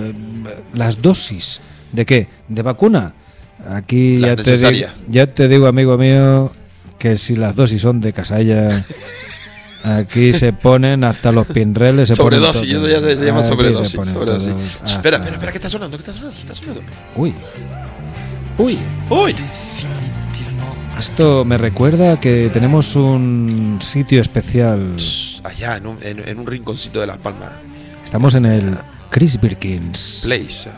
Las 0.72 1.00
dosis. 1.02 1.60
¿De 1.92 2.04
qué? 2.04 2.28
¿De 2.48 2.62
vacuna? 2.62 3.14
Aquí 3.68 4.18
ya 4.20 4.36
te, 4.36 4.56
digo, 4.56 4.88
ya 5.08 5.26
te 5.26 5.48
digo, 5.48 5.66
amigo 5.66 5.96
mío, 5.96 6.50
que 6.98 7.16
si 7.16 7.34
las 7.36 7.54
dosis 7.56 7.80
son 7.82 8.00
de 8.00 8.12
casalla, 8.12 8.84
aquí 9.84 10.32
se 10.32 10.52
ponen 10.52 11.04
hasta 11.04 11.30
los 11.32 11.46
pinreles. 11.46 12.08
Se 12.08 12.14
Sobredosis, 12.16 12.72
eso 12.72 12.88
ya 12.88 13.00
se, 13.00 13.16
llama 13.24 13.42
sobredosis. 13.44 13.90
se 13.90 14.04
sobredosis. 14.12 14.48
Espera, 14.84 14.84
hasta- 14.84 14.96
espera, 14.98 15.16
espera, 15.34 15.52
¿qué 15.52 15.58
está 15.58 15.70
sonando? 15.70 15.96
¿Qué 15.96 16.02
está 16.02 16.12
sonando? 16.12 16.34
¿Qué 16.36 16.42
está 16.42 16.54
sonando? 16.54 16.80
¿Qué 16.80 16.86
está 16.86 17.00
sonando? 17.14 17.20
Uy, 17.22 17.34
uy. 18.58 18.78
¡Uy! 19.10 19.34
Esto 20.98 21.44
me 21.44 21.58
recuerda 21.58 22.20
que 22.20 22.50
tenemos 22.52 22.94
un 22.96 23.78
sitio 23.80 24.20
especial. 24.20 24.94
Allá, 25.42 25.76
en 25.76 25.86
un, 25.86 25.98
en, 26.02 26.26
en 26.26 26.38
un 26.38 26.46
rinconcito 26.46 27.00
de 27.00 27.06
Las 27.08 27.18
Palmas. 27.18 27.50
Estamos 28.04 28.34
en 28.34 28.46
el 28.46 28.78
Chris 29.10 29.40
Birkins. 29.40 30.20
Place. 30.24 30.68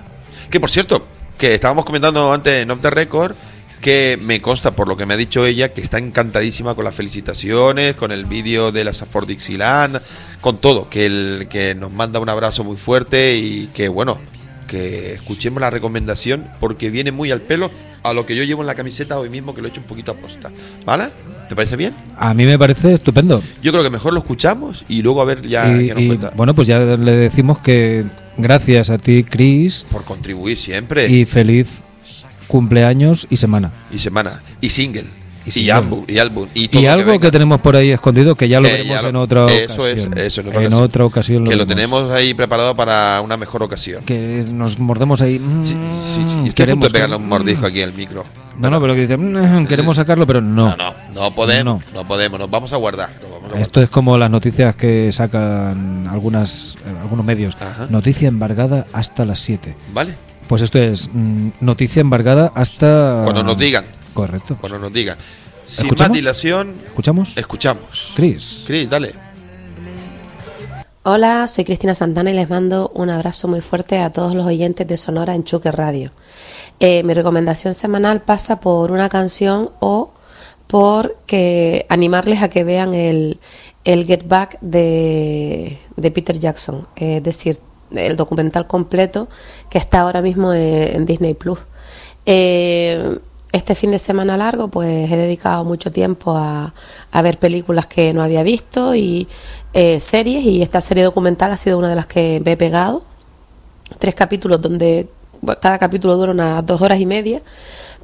Que 0.51 0.59
por 0.59 0.71
cierto, 0.71 1.07
que 1.37 1.53
estábamos 1.55 1.85
comentando 1.85 2.33
antes 2.33 2.55
en 2.63 2.71
Off 2.71 2.81
the 2.81 2.91
Record 2.91 3.35
que 3.81 4.19
me 4.23 4.41
consta 4.41 4.75
por 4.75 4.89
lo 4.89 4.97
que 4.97 5.07
me 5.07 5.15
ha 5.15 5.17
dicho 5.17 5.47
ella 5.47 5.73
que 5.73 5.81
está 5.81 5.99
encantadísima 5.99 6.75
con 6.75 6.85
las 6.85 6.95
felicitaciones, 6.95 7.95
con 7.95 8.13
el 8.13 8.25
vídeo 8.25 8.73
de 8.73 8.85
la 8.85 8.95
Safor 8.95 9.27
Dixieland, 9.27 10.01
con 10.41 10.59
todo, 10.59 10.89
que 10.91 11.07
el 11.07 11.47
que 11.51 11.75
nos 11.75 11.93
manda 11.93 12.21
un 12.21 12.29
abrazo 12.29 12.65
muy 12.65 12.77
fuerte 12.77 13.37
y 13.37 13.69
que 13.69 13.89
bueno, 13.89 14.19
que 14.67 15.15
escuchemos 15.15 15.61
la 15.61 15.71
recomendación 15.71 16.49
porque 16.61 16.91
viene 16.91 17.13
muy 17.13 17.31
al 17.31 17.41
pelo 17.41 17.71
a 18.03 18.13
lo 18.13 18.25
que 18.27 18.37
yo 18.37 18.45
llevo 18.45 18.63
en 18.63 18.67
la 18.69 18.75
camiseta 18.75 19.19
hoy 19.19 19.29
mismo 19.31 19.55
que 19.55 19.61
lo 19.61 19.69
he 19.69 19.71
hecho 19.71 19.81
un 19.81 19.87
poquito 19.87 20.13
a 20.13 20.15
posta. 20.17 20.51
¿Vale? 20.85 21.09
¿Te 21.49 21.55
parece 21.55 21.77
bien? 21.77 21.95
A 22.17 22.35
mí 22.35 22.45
me 22.45 22.59
parece 22.59 22.93
estupendo. 22.93 23.43
Yo 23.63 23.71
creo 23.73 23.85
que 23.85 23.91
mejor 23.91 24.13
lo 24.13 24.21
escuchamos 24.21 24.85
y 24.89 25.03
luego 25.03 25.21
a 25.23 25.25
ver 25.25 25.43
ya 25.47 25.71
y, 25.71 25.89
qué 25.89 25.95
nos 25.95 26.03
y, 26.03 26.07
cuenta. 26.09 26.33
bueno, 26.37 26.55
pues 26.55 26.67
ya 26.67 26.79
le 26.81 27.13
decimos 27.17 27.59
que 27.59 28.05
gracias 28.37 28.91
a 28.91 28.99
ti, 28.99 29.25
Chris, 29.25 29.87
Por 29.91 30.05
contribuir 30.05 30.59
siempre. 30.59 31.09
y 31.09 31.25
feliz 31.25 31.83
cumpleaños 32.47 33.27
y 33.31 33.37
semana. 33.37 33.71
y 33.93 33.99
semana 33.99 34.41
y 34.61 34.71
single 34.71 35.05
Y 35.49 35.61
y, 35.61 35.71
álbum 35.71 36.05
y 36.09 36.19
álbum 36.19 36.49
y, 36.55 36.67
todo 36.67 36.81
Y 36.83 36.87
lo 36.87 36.91
algo 36.93 37.05
que, 37.13 37.19
venga. 37.19 37.31
tenemos 37.31 37.61
por 37.61 37.77
ahí 37.77 37.91
escondido 37.93 38.35
que 38.35 38.49
ya 38.49 38.59
lo 38.61 38.67
Que 38.67 38.73
veremos 38.73 38.97
ya 38.97 39.03
lo- 39.03 39.09
en 39.11 39.17
otra 39.17 39.47
eso 39.47 39.75
ocasión. 39.75 40.19
es 40.19 40.25
eso 40.25 40.41
es 40.41 40.57
en 40.67 40.73
otra 40.75 41.05
ocasión 41.05 41.45
que 41.45 41.51
lo 41.55 41.59
vemos. 41.65 41.69
tenemos 41.77 42.11
ahí 42.11 42.35
preparado 42.35 42.75
para 42.75 43.21
una 43.21 43.37
mejor 43.37 43.63
ocasión 43.63 44.03
Que 44.05 44.45
nos 44.53 44.79
mordemos 44.81 45.23
ahí. 45.23 45.39
sí, 45.65 45.69
sí, 45.69 45.75
sí. 45.75 45.75
Mm, 45.77 46.25
Estoy 46.25 46.35
a 46.35 46.43
punto 46.43 46.55
queremos 46.55 46.89
de 46.89 46.93
pegarle 46.93 47.17
que- 47.17 47.23
un 47.23 47.29
mordisco 47.29 47.67
aquí 47.67 47.81
al 47.83 47.93
micro 47.93 48.25
No, 48.59 48.71
no, 48.71 48.81
pero 48.81 48.95
que 48.95 49.03
dice, 49.03 49.17
"Mm, 49.19 49.67
queremos 49.67 49.95
sacarlo, 49.97 50.27
pero 50.27 50.41
no. 50.41 50.71
no 50.71 50.77
no 50.77 50.95
no 51.15 51.31
podemos 51.35 51.85
No. 51.93 52.03
no, 52.03 52.09
podemos 52.09 52.41
nos 52.41 52.51
vamos 52.51 52.73
a 52.73 52.77
guardar 52.77 53.11
vamos 53.23 53.37
a 53.37 53.41
guardar. 53.43 53.61
Esto 53.61 53.81
es 53.83 53.89
como 53.91 54.19
las 54.19 54.31
noticias 54.31 54.75
que 54.75 55.13
sacan 55.13 56.09
algunas 56.11 56.77
eh, 56.85 56.93
algunos 57.03 57.25
medios. 57.25 57.57
Ajá. 57.61 57.87
Noticia 57.89 58.27
embargada 58.27 58.87
hasta 58.93 59.25
las 59.25 59.39
7. 59.39 59.77
vale 59.95 60.15
Pues 60.49 60.63
esto 60.63 60.79
es 60.79 61.11
mm, 61.13 61.49
noticia 61.61 62.01
embargada 62.01 62.53
hasta... 62.55 63.23
Cuando 63.25 63.43
nos 63.43 63.59
digan. 63.59 63.85
Correcto. 64.15 64.57
cuando 64.61 64.79
nos 64.79 64.93
digan 64.93 65.19
sin 65.67 65.87
¿Escuchamos? 65.87 66.09
más 66.11 66.17
dilación 66.17 66.75
¿Escuchamos? 66.87 67.37
escuchamos 67.37 68.13
Chris. 68.15 68.63
Chris 68.67 68.89
dale 68.89 69.13
Hola, 71.03 71.47
soy 71.47 71.65
Cristina 71.65 71.95
Santana 71.95 72.31
y 72.31 72.35
les 72.35 72.51
mando 72.51 72.91
un 72.95 73.11
abrazo 73.11 73.47
muy 73.47 73.61
fuerte 73.61 73.99
a 73.99 74.11
todos 74.13 74.35
los 74.35 74.45
oyentes 74.45 74.89
de 74.89 74.97
Sonora 74.97 75.37
en 75.37 75.45
Chuque 75.45 75.71
Radio. 75.71 76.11
Eh, 76.81 77.05
mi 77.05 77.15
recomendación 77.15 77.75
semanal 77.75 78.23
pasa 78.23 78.59
por 78.59 78.91
una 78.91 79.09
canción 79.09 79.71
o 79.79 80.13
por 80.67 81.17
que 81.27 81.87
animarles 81.91 82.43
a 82.43 82.49
que 82.49 82.65
vean 82.65 82.93
el, 82.93 83.39
el 83.85 84.05
Get 84.05 84.27
Back 84.27 84.59
de, 84.61 85.79
de 85.97 86.11
Peter 86.11 86.37
Jackson, 86.41 86.89
eh, 86.97 87.19
es 87.19 87.23
decir, 87.23 87.61
el 87.95 88.17
documental 88.17 88.67
completo 88.67 89.29
que 89.71 89.79
está 89.79 90.01
ahora 90.01 90.23
mismo 90.23 90.53
en, 90.53 90.97
en 90.97 91.07
Disney 91.07 91.35
Plus. 91.35 91.59
Eh, 92.27 93.19
este 93.53 93.75
fin 93.75 93.91
de 93.91 93.99
semana 93.99 94.37
largo, 94.37 94.69
pues 94.69 95.11
he 95.11 95.17
dedicado 95.17 95.65
mucho 95.65 95.91
tiempo 95.91 96.37
a, 96.37 96.75
a 97.11 97.23
ver 97.23 97.39
películas 97.39 97.87
que 97.87 98.13
no 98.13 98.23
había 98.23 98.43
visto 98.43 98.95
y 98.95 99.29
eh, 99.73 100.01
series, 100.01 100.45
y 100.45 100.63
esta 100.63 100.81
serie 100.81 101.05
documental 101.05 101.53
ha 101.53 101.57
sido 101.57 101.79
una 101.79 101.89
de 101.89 101.95
las 101.95 102.07
que 102.07 102.43
me 102.45 102.53
he 102.53 102.57
pegado. 102.57 103.05
Tres 103.99 104.15
capítulos 104.15 104.61
donde 104.61 105.09
cada 105.61 105.79
capítulo 105.79 106.17
dura 106.17 106.33
unas 106.33 106.67
dos 106.67 106.83
horas 106.83 106.99
y 106.99 107.07
media, 107.07 107.41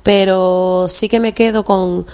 pero 0.03 0.87
sí 0.88 1.09
que 1.09 1.18
me 1.18 1.35
quedo 1.35 1.64
con 1.64 2.07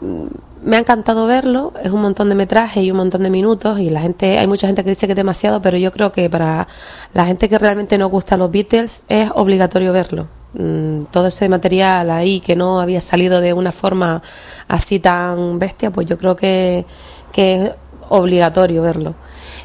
me 0.00 0.76
ha 0.76 0.80
encantado 0.80 1.26
verlo, 1.26 1.72
es 1.82 1.90
un 1.90 2.02
montón 2.02 2.28
de 2.28 2.34
metraje 2.34 2.82
y 2.82 2.90
un 2.90 2.96
montón 2.96 3.22
de 3.22 3.30
minutos 3.30 3.78
y 3.78 3.90
la 3.90 4.00
gente, 4.00 4.38
hay 4.38 4.46
mucha 4.46 4.66
gente 4.66 4.82
que 4.82 4.90
dice 4.90 5.06
que 5.06 5.12
es 5.12 5.16
demasiado, 5.16 5.62
pero 5.62 5.76
yo 5.78 5.92
creo 5.92 6.12
que 6.12 6.28
para 6.28 6.66
la 7.14 7.24
gente 7.24 7.48
que 7.48 7.58
realmente 7.58 7.96
nos 7.98 8.10
gusta 8.10 8.36
los 8.36 8.50
Beatles 8.50 9.02
es 9.08 9.30
obligatorio 9.34 9.92
verlo. 9.92 10.26
Mm, 10.54 11.02
Todo 11.10 11.28
ese 11.28 11.48
material 11.48 12.10
ahí 12.10 12.40
que 12.40 12.56
no 12.56 12.80
había 12.80 13.00
salido 13.00 13.40
de 13.40 13.52
una 13.52 13.72
forma 13.72 14.22
así 14.68 14.98
tan 14.98 15.58
bestia, 15.58 15.90
pues 15.90 16.06
yo 16.06 16.18
creo 16.18 16.34
que, 16.34 16.84
que 17.32 17.66
es 17.66 17.72
obligatorio 18.08 18.82
verlo. 18.82 19.14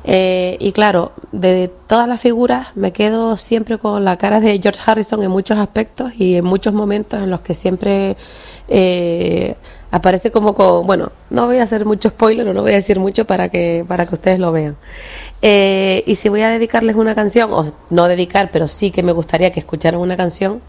Eh, 0.04 0.58
y 0.60 0.72
claro, 0.72 1.12
de 1.32 1.72
todas 1.88 2.08
las 2.08 2.20
figuras 2.20 2.68
me 2.76 2.92
quedo 2.92 3.38
siempre 3.38 3.78
con 3.78 4.04
la 4.04 4.18
cara 4.18 4.40
de 4.40 4.60
George 4.62 4.82
Harrison 4.86 5.22
en 5.24 5.30
muchos 5.30 5.58
aspectos 5.58 6.12
y 6.18 6.36
en 6.36 6.46
muchos 6.46 6.74
momentos 6.74 7.22
en 7.22 7.30
los 7.30 7.42
que 7.42 7.54
siempre 7.54 8.18
eh, 8.68 9.56
aparece 9.92 10.32
como 10.32 10.54
con, 10.54 10.88
bueno, 10.88 11.12
no 11.30 11.46
voy 11.46 11.58
a 11.58 11.64
hacer 11.64 11.86
mucho 11.86 12.10
spoiler 12.10 12.48
o 12.48 12.54
no 12.54 12.62
voy 12.62 12.72
a 12.72 12.76
decir 12.76 13.00
mucho 13.00 13.26
para 13.26 13.50
que, 13.50 13.86
para 13.88 14.06
que 14.06 14.16
ustedes 14.16 14.40
lo 14.40 14.52
vean. 14.52 14.78
Eh, 15.42 16.04
y 16.08 16.16
si 16.16 16.30
voy 16.30 16.42
a 16.42 16.50
dedicarles 16.50 16.96
una 16.96 17.14
canción, 17.14 17.52
o 17.54 17.66
no 17.90 18.08
dedicar, 18.08 18.50
pero 18.52 18.68
sí 18.68 18.92
que 18.92 19.04
me 19.04 19.12
gustaría 19.12 19.52
que 19.52 19.60
escucharan 19.60 20.00
una 20.00 20.16
canción, 20.16 20.62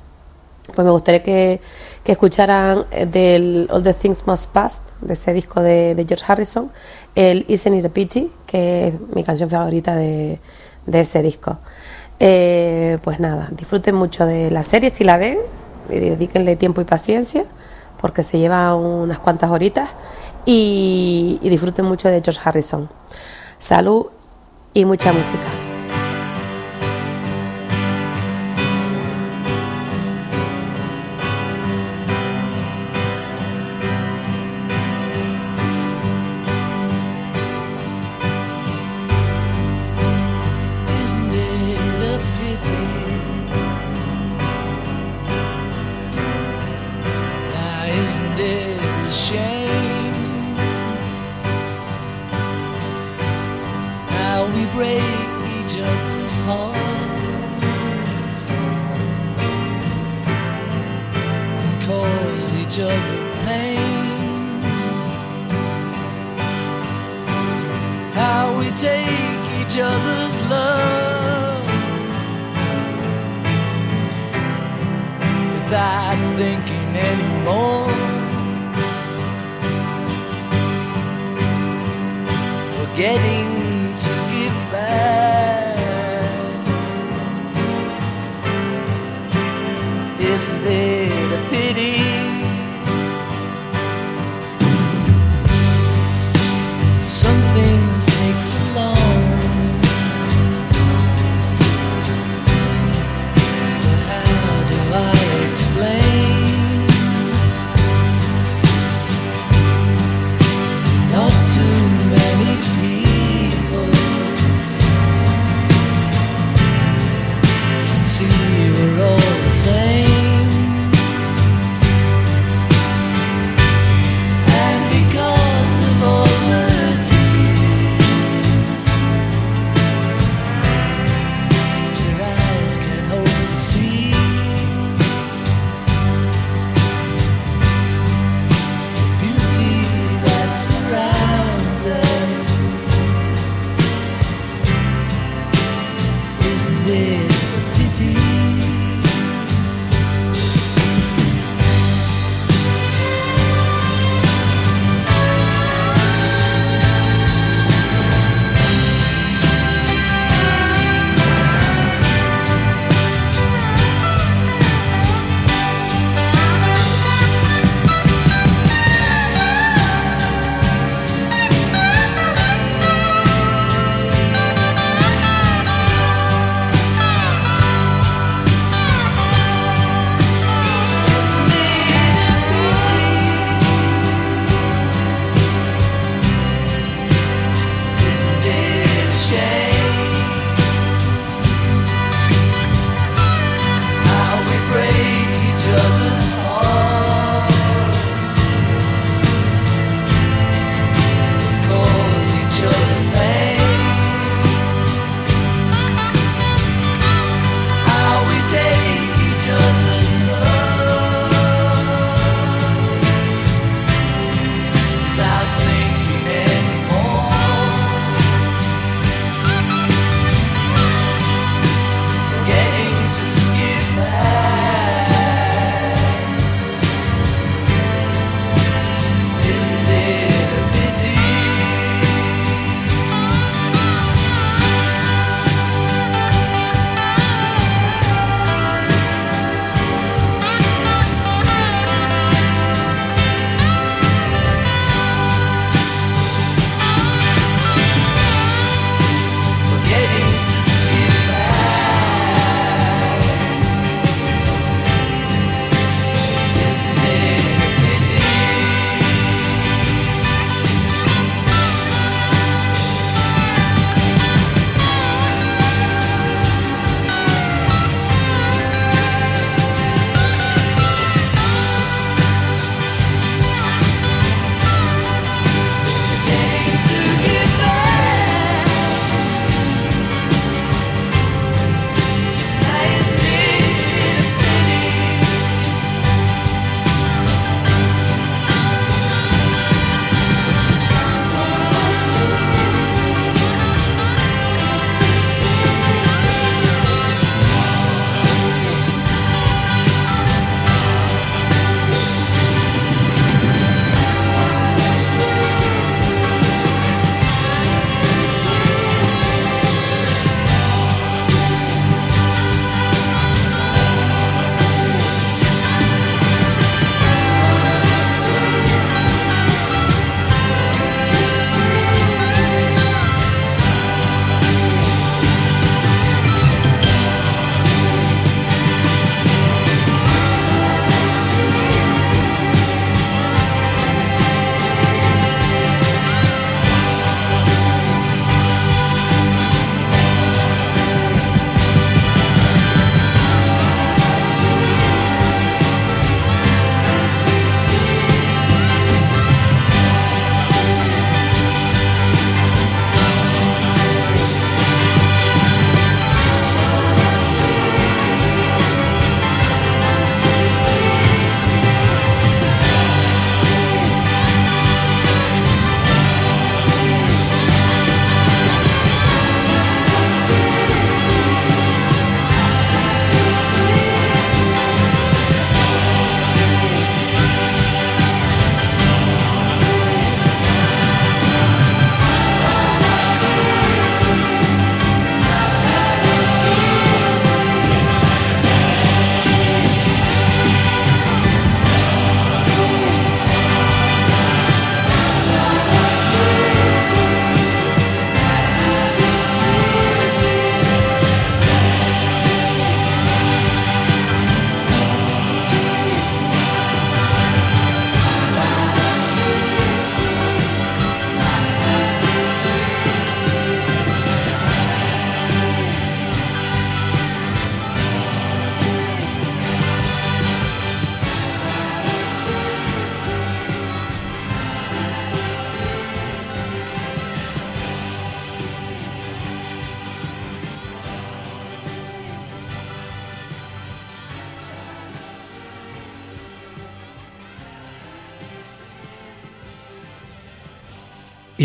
pues 0.74 0.84
me 0.84 0.90
gustaría 0.90 1.22
que, 1.22 1.60
que 2.04 2.12
escucharan 2.12 2.84
eh, 2.90 3.06
del 3.06 3.68
All 3.70 3.82
the 3.82 3.94
Things 3.94 4.26
Must 4.26 4.50
Pass, 4.50 4.82
de 5.00 5.12
ese 5.12 5.32
disco 5.32 5.62
de, 5.62 6.04
George 6.06 6.24
Harrison, 6.26 6.70
el 7.14 7.44
Isn't 7.48 7.78
It 7.78 7.84
a 7.84 7.88
Pity, 7.88 8.30
que 8.46 8.88
es 8.88 8.94
mi 9.14 9.22
canción 9.24 9.48
favorita 9.48 9.94
de, 9.94 10.40
de 10.86 11.00
ese 11.00 11.22
disco. 11.22 11.58
Eh, 12.18 12.98
pues 13.02 13.20
nada, 13.20 13.48
disfruten 13.52 13.94
mucho 13.94 14.26
de 14.26 14.50
la 14.50 14.62
serie 14.62 14.90
si 14.90 15.04
la 15.04 15.16
ven, 15.16 15.38
y 15.90 15.98
dedíquenle 15.98 16.56
tiempo 16.56 16.80
y 16.80 16.84
paciencia, 16.84 17.44
porque 18.02 18.22
se 18.22 18.38
lleva 18.38 18.74
unas 18.74 19.18
cuantas 19.18 19.50
horitas, 19.50 19.88
y, 20.44 21.38
y 21.40 21.48
disfruten 21.48 21.86
mucho 21.86 22.08
de 22.08 22.20
George 22.22 22.40
Harrison. 22.44 22.90
Salud 23.58 24.06
y 24.74 24.84
mucha 24.84 25.12
música. 25.12 25.71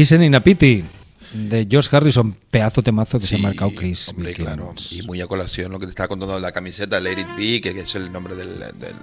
Isen 0.01 0.23
Inapiti, 0.23 0.83
de 1.33 1.67
Josh 1.69 1.87
Harrison, 1.91 2.33
pedazo 2.49 2.81
temazo 2.81 3.19
que 3.19 3.27
se 3.27 3.35
ha 3.35 3.39
marcado 3.39 3.71
Chris. 3.75 4.09
Hombre, 4.09 4.33
claro. 4.33 4.73
Y 4.91 5.01
muy 5.03 5.19
a 5.21 5.27
colación 5.27 5.71
lo 5.71 5.79
que 5.79 5.85
te 5.85 5.89
estaba 5.91 6.07
contando 6.07 6.35
de 6.35 6.41
la 6.41 6.51
camiseta, 6.51 6.99
Let 6.99 7.19
It 7.19 7.27
Be, 7.37 7.61
que, 7.61 7.73
que 7.73 7.81
es 7.81 7.95
el 7.95 8.11
nombre 8.11 8.35
del, 8.35 8.57
del- 8.59 8.95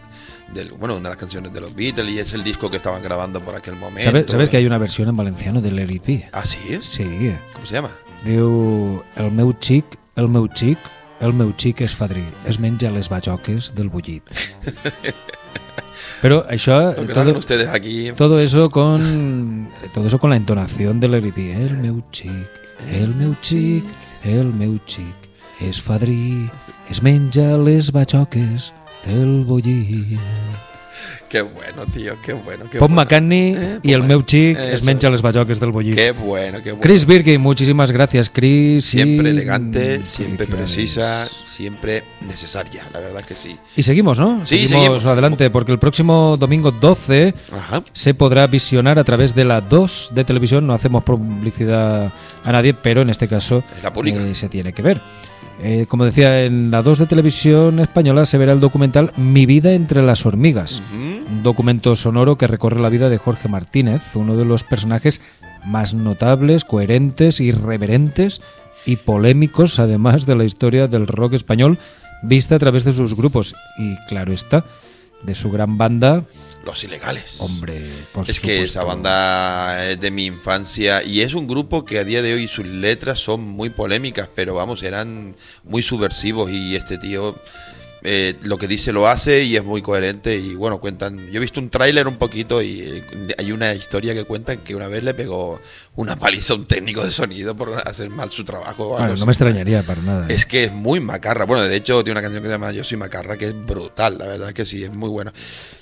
del- 0.54 0.72
Bueno, 0.72 0.94
una 0.96 1.10
de 1.10 1.14
las 1.14 1.18
canciones 1.18 1.52
de 1.52 1.60
los 1.60 1.74
Beatles 1.74 2.10
y 2.10 2.18
es 2.18 2.32
el 2.32 2.42
disco 2.42 2.70
que 2.70 2.78
estaban 2.78 3.02
grabando 3.02 3.40
por 3.42 3.54
aquel 3.54 3.76
momento. 3.76 4.04
¿Sabes, 4.04 4.24
sabes 4.28 4.48
que 4.48 4.56
hay 4.56 4.66
una 4.66 4.78
versión 4.78 5.08
en 5.08 5.16
valenciano 5.16 5.60
de 5.60 5.70
Let 5.70 5.92
It 5.92 6.06
Be? 6.06 6.28
Ah, 6.32 6.46
sí. 6.46 6.58
Sí. 6.80 7.04
¿Cómo 7.52 7.66
se 7.66 7.74
llama? 7.74 7.90
Diu, 8.24 9.02
el 9.16 9.30
meu 9.30 9.52
xic, 9.60 9.84
el 10.16 10.28
meu 10.28 10.48
xic, 10.54 10.78
el 11.20 11.34
meu 11.34 11.52
xic 11.58 11.82
és 11.84 11.94
fadrí, 11.94 12.24
es 12.48 12.58
menja 12.58 12.88
les 12.90 13.08
bajoques 13.12 13.74
del 13.76 13.88
bullit. 13.90 14.24
Pero 16.22 16.46
que 16.46 17.12
todo, 17.12 17.38
ustedes 17.38 17.68
aquí. 17.68 18.12
todo 18.16 18.40
eso 18.40 18.70
con 18.70 19.68
todo 19.92 20.06
eso 20.06 20.18
con 20.18 20.30
la 20.30 20.36
entonación 20.36 21.00
del 21.00 21.20
Be. 21.20 21.52
El 21.52 21.76
meu 21.78 22.02
xic, 22.12 22.48
el 22.90 23.14
meu 23.14 23.34
xic, 23.42 23.84
el 24.24 24.52
meu 24.52 24.78
xic, 24.86 25.14
és 25.60 25.80
fadrí, 25.80 26.48
es 26.88 27.02
menja 27.02 27.58
les 27.58 27.92
bajoques 27.92 28.72
del 29.04 29.44
bullit. 29.44 30.73
Qué 31.34 31.42
bueno, 31.42 31.84
tío, 31.92 32.14
qué 32.22 32.32
bueno. 32.32 32.66
Qué 32.70 32.78
Paul 32.78 32.90
bueno. 32.90 33.02
McCartney 33.02 33.56
Eh, 33.58 33.80
y 33.82 33.92
el 33.92 34.04
meu 34.04 34.22
es 34.30 34.84
menja 34.84 35.10
les 35.10 35.20
bajoques 35.20 35.58
del 35.58 35.72
bullit. 35.72 35.96
Qué 35.96 36.12
bueno, 36.12 36.62
qué 36.62 36.70
bueno. 36.70 36.80
Chris 36.80 37.04
Birkin, 37.04 37.40
muchísimas 37.40 37.90
gracias, 37.90 38.30
Chris. 38.30 38.94
y 38.94 38.98
Siempre 38.98 39.30
elegante, 39.30 40.04
siempre 40.04 40.46
precisa, 40.46 41.26
siempre 41.44 42.04
necesaria, 42.20 42.84
la 42.92 43.00
verdad 43.00 43.22
que 43.22 43.34
sí. 43.34 43.58
Y 43.74 43.82
seguimos, 43.82 44.20
¿no? 44.20 44.46
Sí, 44.46 44.58
seguimos, 44.58 44.82
seguimos. 44.84 45.06
adelante, 45.06 45.50
porque 45.50 45.72
el 45.72 45.80
próximo 45.80 46.36
domingo 46.38 46.70
12 46.70 47.34
Ajá. 47.50 47.82
se 47.92 48.14
podrá 48.14 48.46
visionar 48.46 49.00
a 49.00 49.02
través 49.02 49.34
de 49.34 49.44
la 49.44 49.60
2 49.60 50.12
de 50.14 50.22
televisión. 50.22 50.68
No 50.68 50.72
hacemos 50.72 51.02
publicidad 51.02 52.12
a 52.44 52.52
nadie, 52.52 52.74
pero 52.74 53.02
en 53.02 53.10
este 53.10 53.26
caso 53.26 53.64
la 53.82 53.92
eh, 54.04 54.36
se 54.36 54.48
tiene 54.48 54.72
que 54.72 54.82
ver. 54.82 55.00
Eh, 55.60 55.86
como 55.88 56.04
decía, 56.04 56.44
en 56.44 56.70
la 56.70 56.82
2 56.82 56.98
de 56.98 57.06
televisión 57.06 57.78
española 57.80 58.26
se 58.26 58.38
verá 58.38 58.52
el 58.52 58.60
documental 58.60 59.12
Mi 59.16 59.46
vida 59.46 59.72
entre 59.72 60.02
las 60.02 60.26
hormigas. 60.26 60.82
Un 60.92 61.42
documento 61.42 61.94
sonoro 61.96 62.36
que 62.36 62.46
recorre 62.46 62.80
la 62.80 62.88
vida 62.88 63.08
de 63.08 63.18
Jorge 63.18 63.48
Martínez, 63.48 64.16
uno 64.16 64.36
de 64.36 64.44
los 64.44 64.64
personajes 64.64 65.20
más 65.64 65.94
notables, 65.94 66.64
coherentes, 66.64 67.40
irreverentes 67.40 68.40
y 68.84 68.96
polémicos, 68.96 69.78
además 69.78 70.26
de 70.26 70.36
la 70.36 70.44
historia 70.44 70.88
del 70.88 71.06
rock 71.06 71.34
español, 71.34 71.78
vista 72.22 72.56
a 72.56 72.58
través 72.58 72.84
de 72.84 72.92
sus 72.92 73.14
grupos. 73.14 73.54
Y 73.78 73.96
claro 74.08 74.32
está, 74.32 74.64
de 75.24 75.34
su 75.34 75.50
gran 75.50 75.78
banda, 75.78 76.24
Los 76.64 76.84
ilegales. 76.84 77.36
hombre, 77.40 77.82
por 78.12 78.28
Es 78.28 78.40
que 78.40 78.62
esa 78.62 78.84
banda 78.84 79.90
es 79.90 80.00
de 80.00 80.10
mi 80.10 80.26
infancia 80.26 81.02
y 81.02 81.20
es 81.22 81.34
un 81.34 81.46
grupo 81.46 81.84
que 81.84 81.98
a 81.98 82.04
día 82.04 82.22
de 82.22 82.34
hoy 82.34 82.48
sus 82.48 82.66
letras 82.66 83.18
son 83.18 83.40
muy 83.40 83.70
polémicas, 83.70 84.28
pero 84.34 84.54
vamos, 84.54 84.82
eran 84.82 85.34
muy 85.64 85.82
subversivos 85.82 86.50
y 86.50 86.76
este 86.76 86.98
tío 86.98 87.38
eh, 88.06 88.34
lo 88.42 88.58
que 88.58 88.68
dice 88.68 88.92
lo 88.92 89.08
hace 89.08 89.44
y 89.44 89.56
es 89.56 89.64
muy 89.64 89.80
coherente 89.80 90.36
y 90.36 90.54
bueno, 90.54 90.78
cuentan, 90.78 91.30
yo 91.30 91.38
he 91.38 91.40
visto 91.40 91.58
un 91.58 91.70
tráiler 91.70 92.06
un 92.06 92.18
poquito 92.18 92.60
y 92.60 92.80
eh, 92.82 93.02
hay 93.38 93.50
una 93.50 93.72
historia 93.74 94.12
que 94.14 94.24
cuentan 94.24 94.58
que 94.58 94.74
una 94.74 94.88
vez 94.88 95.02
le 95.02 95.14
pegó 95.14 95.58
una 95.96 96.14
paliza 96.16 96.52
a 96.52 96.56
un 96.56 96.66
técnico 96.66 97.02
de 97.04 97.10
sonido 97.12 97.56
por 97.56 97.74
hacer 97.88 98.10
mal 98.10 98.30
su 98.30 98.44
trabajo. 98.44 98.82
o 98.84 98.86
algo 98.88 98.96
Claro, 98.98 99.12
así. 99.14 99.20
no 99.20 99.26
me 99.26 99.32
extrañaría 99.32 99.82
para 99.82 100.02
nada. 100.02 100.26
¿eh? 100.28 100.34
Es 100.34 100.44
que 100.44 100.64
es 100.64 100.72
muy 100.72 101.00
macarra. 101.00 101.44
Bueno, 101.46 101.62
de 101.64 101.74
hecho, 101.76 102.04
tiene 102.04 102.12
una 102.18 102.22
canción 102.22 102.42
que 102.42 102.48
se 102.48 102.52
llama 102.54 102.72
Yo 102.72 102.84
soy 102.84 102.98
macarra, 102.98 103.36
que 103.38 103.46
es 103.46 103.66
brutal, 103.66 104.18
la 104.18 104.26
verdad 104.26 104.52
que 104.52 104.66
sí, 104.66 104.84
es 104.84 104.92
muy 104.92 105.08
buena. 105.08 105.32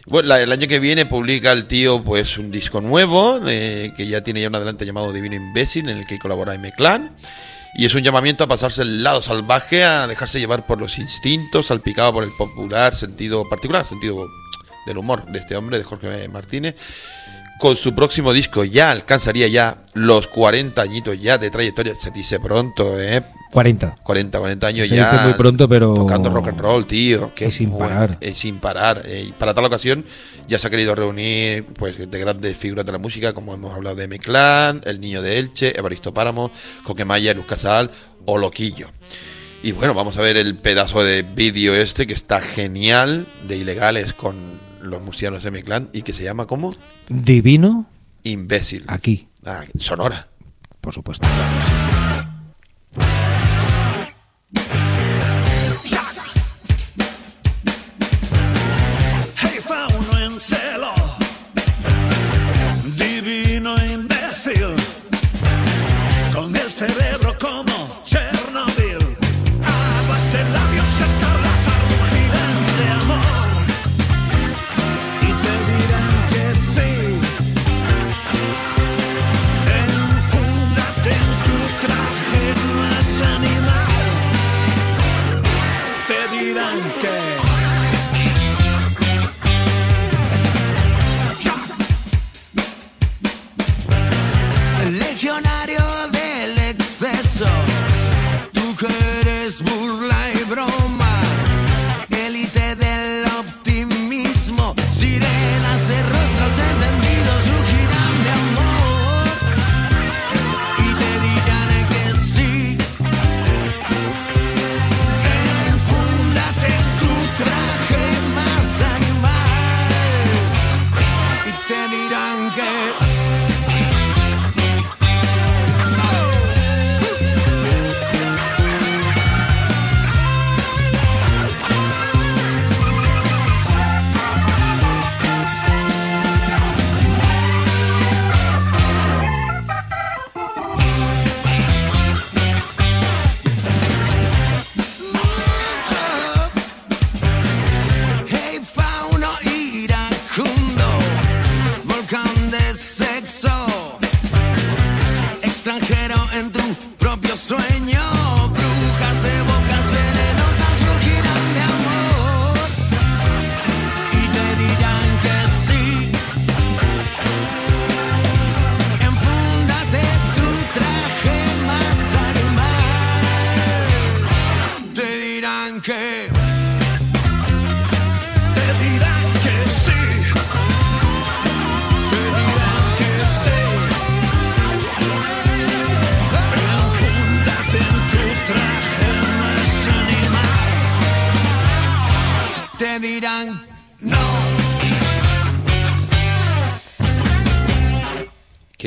Bueno, 0.06 0.28
la- 0.28 0.40
el 0.40 0.52
año 0.52 0.68
que 0.68 0.78
viene 0.78 1.06
publica 1.06 1.50
el 1.52 1.66
tío 1.66 2.04
pues 2.04 2.38
un 2.38 2.50
disco 2.52 2.80
nuevo, 2.80 3.40
eh, 3.48 3.92
que 3.96 4.06
ya 4.06 4.22
tiene 4.22 4.40
ya 4.42 4.48
un 4.48 4.54
adelante 4.54 4.87
llamado 4.87 5.12
Divino 5.12 5.35
Imbécil, 5.35 5.88
en 5.88 5.98
el 5.98 6.06
que 6.06 6.18
colabora 6.20 6.54
M-Clan. 6.54 7.11
Y 7.74 7.87
es 7.87 7.94
un 7.94 8.02
llamamiento 8.02 8.44
a 8.44 8.48
pasarse 8.48 8.82
el 8.82 9.02
lado 9.02 9.22
salvaje, 9.22 9.82
a 9.85 10.06
dejarse 10.06 10.38
llevar 10.38 10.66
por 10.66 10.78
los 10.78 10.98
instintos, 10.98 11.68
salpicado 11.68 12.12
por 12.12 12.24
el 12.24 12.30
popular 12.37 12.94
sentido 12.94 13.48
particular, 13.48 13.87
sentido 13.87 14.28
del 14.87 14.98
humor 14.98 15.24
de 15.26 15.38
este 15.38 15.56
hombre, 15.56 15.78
de 15.78 15.85
Jorge 15.85 16.28
Martínez. 16.28 16.76
Con 17.58 17.76
su 17.76 17.94
próximo 17.94 18.32
disco 18.32 18.64
ya 18.64 18.90
alcanzaría 18.90 19.46
ya 19.46 19.78
los 19.94 20.26
40 20.26 20.82
añitos 20.82 21.18
ya 21.20 21.38
de 21.38 21.50
trayectoria, 21.50 21.94
se 21.94 22.11
dice 22.11 22.40
pronto, 22.40 23.00
¿eh? 23.00 23.22
40. 23.52 23.98
40, 24.02 24.38
40 24.38 24.66
años 24.66 24.88
Se 24.88 24.96
ya. 24.96 25.10
dice 25.12 25.24
muy 25.24 25.34
pronto, 25.34 25.68
pero- 25.68 25.94
Tocando 25.94 26.30
rock 26.30 26.48
and 26.48 26.60
roll, 26.60 26.86
tío. 26.86 27.34
que 27.34 27.48
Y 27.48 27.50
sin 27.52 27.70
bueno, 27.70 27.88
parar. 27.88 28.16
eh, 28.20 28.34
sin 28.34 28.58
parar. 28.58 29.02
eh, 29.04 29.26
y 29.28 29.32
para 29.32 29.52
tal 29.54 29.64
ocasión 29.66 30.04
ya 30.48 30.58
se 30.58 30.66
ha 30.66 30.70
querido 30.70 30.94
reunir 30.94 31.64
pues 31.74 31.98
de 32.10 32.18
grandes 32.18 32.56
figuras 32.56 32.86
de 32.86 32.92
la 32.92 32.98
música, 32.98 33.32
como 33.34 33.52
hemos 33.54 33.74
hablado 33.74 33.96
de 33.96 34.04
M-Clan, 34.04 34.80
El 34.84 35.00
Niño 35.00 35.20
de 35.22 35.38
Elche, 35.38 35.78
Evaristo 35.78 36.14
Páramo, 36.14 36.50
Coquemaya, 36.84 37.34
Luz 37.34 37.44
Casal 37.46 37.90
o 38.24 38.38
Loquillo. 38.38 38.90
Y 39.62 39.72
bueno, 39.72 39.94
vamos 39.94 40.16
a 40.16 40.22
ver 40.22 40.36
el 40.38 40.56
pedazo 40.56 41.04
de 41.04 41.22
vídeo 41.22 41.74
este 41.74 42.06
que 42.06 42.14
está 42.14 42.40
genial 42.40 43.28
de 43.46 43.56
ilegales 43.58 44.12
con 44.14 44.60
los 44.80 45.00
murcianos 45.02 45.42
de 45.42 45.48
M-Clan 45.50 45.90
y 45.92 46.02
que 46.02 46.12
se 46.12 46.24
llama 46.24 46.46
como 46.46 46.72
Divino, 47.08 47.86
Imbécil. 48.24 48.84
aquí, 48.88 49.28
Ah, 49.44 49.60
sonora. 49.78 50.28
por 50.80 50.92
supuesto. 50.94 51.28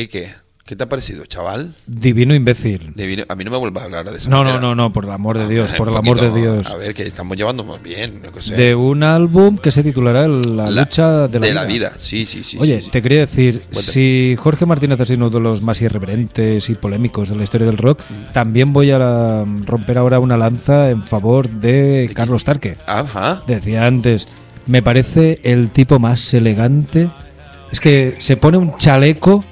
¿Qué, 0.08 0.76
te 0.76 0.84
ha 0.84 0.90
parecido, 0.90 1.26
chaval? 1.28 1.76
Divino 1.86 2.34
imbécil. 2.34 2.92
Divino- 2.96 3.24
A 3.30 3.36
mí 3.36 3.44
no 3.44 3.52
me 3.52 3.58
vuelvas 3.58 3.84
a 3.84 3.86
hablar 3.86 4.10
de 4.10 4.18
esa 4.18 4.30
No, 4.32 4.38
no, 4.38 4.44
manera. 4.46 4.60
no, 4.62 4.74
no, 4.74 4.92
por 4.92 5.06
el 5.06 5.12
amor 5.12 5.38
de 5.38 5.48
Dios, 5.48 5.70
Un 5.72 5.78
por 5.78 5.90
el 5.90 5.96
amor 5.96 6.20
de 6.20 6.32
Dios. 6.32 6.72
A 6.72 6.76
ver, 6.76 6.96
que 6.96 7.04
estamos 7.04 7.38
llevándonos 7.38 7.84
bien, 7.84 8.22
sé. 8.40 8.56
De 8.56 8.74
un 8.74 9.04
álbum 9.04 9.60
que 9.60 9.70
se 9.70 9.84
titulará 9.84 10.28
La, 10.28 10.72
La- 10.72 10.82
lucha 10.82 11.28
de 11.28 11.40
la, 11.40 11.46
vida. 11.48 11.66
vida. 11.66 11.92
Sí, 12.00 12.26
sí, 12.26 12.44
sí. 12.44 12.58
Oye, 12.60 12.80
sí, 12.80 12.86
sí. 12.86 12.90
te 12.92 13.02
quería 13.04 13.20
decir, 13.20 13.62
si 13.70 14.36
Jorge 14.40 14.66
Martínez 14.66 15.00
es 15.02 15.10
uno 15.12 15.30
de 15.30 15.40
los 15.40 15.62
más 15.62 15.80
irreverentes 15.84 16.68
y 16.72 16.74
polémicos 16.74 17.30
de 17.30 17.36
la 17.36 17.44
historia 17.44 17.68
del 17.68 17.78
rock, 17.78 18.00
Mm. 18.10 18.34
también 18.34 18.74
voy 18.74 18.90
a 18.90 18.98
la- 18.98 19.46
romper 19.66 20.00
ahora 20.00 20.18
una 20.20 20.36
lanza 20.36 20.90
en 20.90 21.04
favor 21.04 21.48
de 21.48 22.10
Carlos 22.16 22.44
Tarque. 22.44 22.78
Ajá. 22.88 23.44
Decía 23.46 23.86
antes, 23.86 24.28
me 24.66 24.82
parece 24.82 25.40
el 25.44 25.70
tipo 25.70 26.00
más 26.00 26.34
elegante. 26.34 27.08
Es 27.72 27.80
que 27.80 28.16
se 28.18 28.36
pone 28.36 28.58
un 28.58 28.76
chaleco 28.78 29.44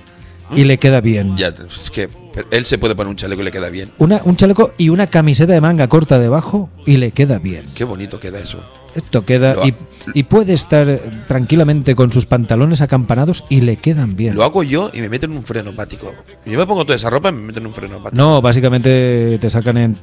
y 0.56 0.64
le 0.66 0.78
queda 0.78 1.02
bien. 1.02 1.36
Ya, 1.38 1.48
es 1.48 1.90
que 1.92 2.10
él 2.52 2.66
se 2.66 2.78
puede 2.78 2.96
poner 2.96 3.10
un 3.10 3.16
chaleco 3.16 3.42
y 3.42 3.46
le 3.46 3.52
queda 3.52 3.70
bien. 3.70 3.92
Una, 3.98 4.22
un 4.26 4.36
chaleco 4.36 4.74
y 4.78 4.90
una 4.90 5.08
camiseta 5.08 5.54
de 5.54 5.62
manga 5.62 5.88
corta 5.88 6.20
debajo 6.20 6.70
y 6.86 6.98
le 6.98 7.12
queda 7.12 7.40
bien. 7.40 7.66
Qué 7.76 7.84
bonito 7.84 8.20
queda 8.20 8.40
eso. 8.40 8.64
Esto 8.96 9.26
queda 9.26 9.54
ha- 9.60 9.68
y, 9.68 9.74
y 10.14 10.24
puede 10.24 10.54
estar 10.54 11.00
tranquilamente 11.28 11.96
con 11.96 12.12
sus 12.12 12.26
pantalones 12.28 12.82
acampanados 12.82 13.44
y 13.50 13.62
le 13.62 13.78
quedan 13.78 14.16
bien. 14.16 14.36
Lo 14.36 14.44
hago 14.44 14.62
yo 14.64 14.92
y 14.94 15.02
me 15.02 15.10
meten 15.10 15.32
en 15.32 15.38
un 15.38 15.44
freno 15.44 15.72
hepático. 15.72 16.14
Yo 16.46 16.58
me 16.60 16.66
pongo 16.68 16.86
toda 16.86 16.96
esa 16.98 17.10
ropa 17.10 17.30
y 17.30 17.32
me 17.34 17.42
meten 17.42 17.64
en 17.64 17.68
un 17.68 17.74
freno 17.74 17.96
hepático. 17.98 18.16
No, 18.16 18.42
básicamente 18.42 19.38
te 19.42 19.50
sacan 19.50 19.78
en 19.78 19.98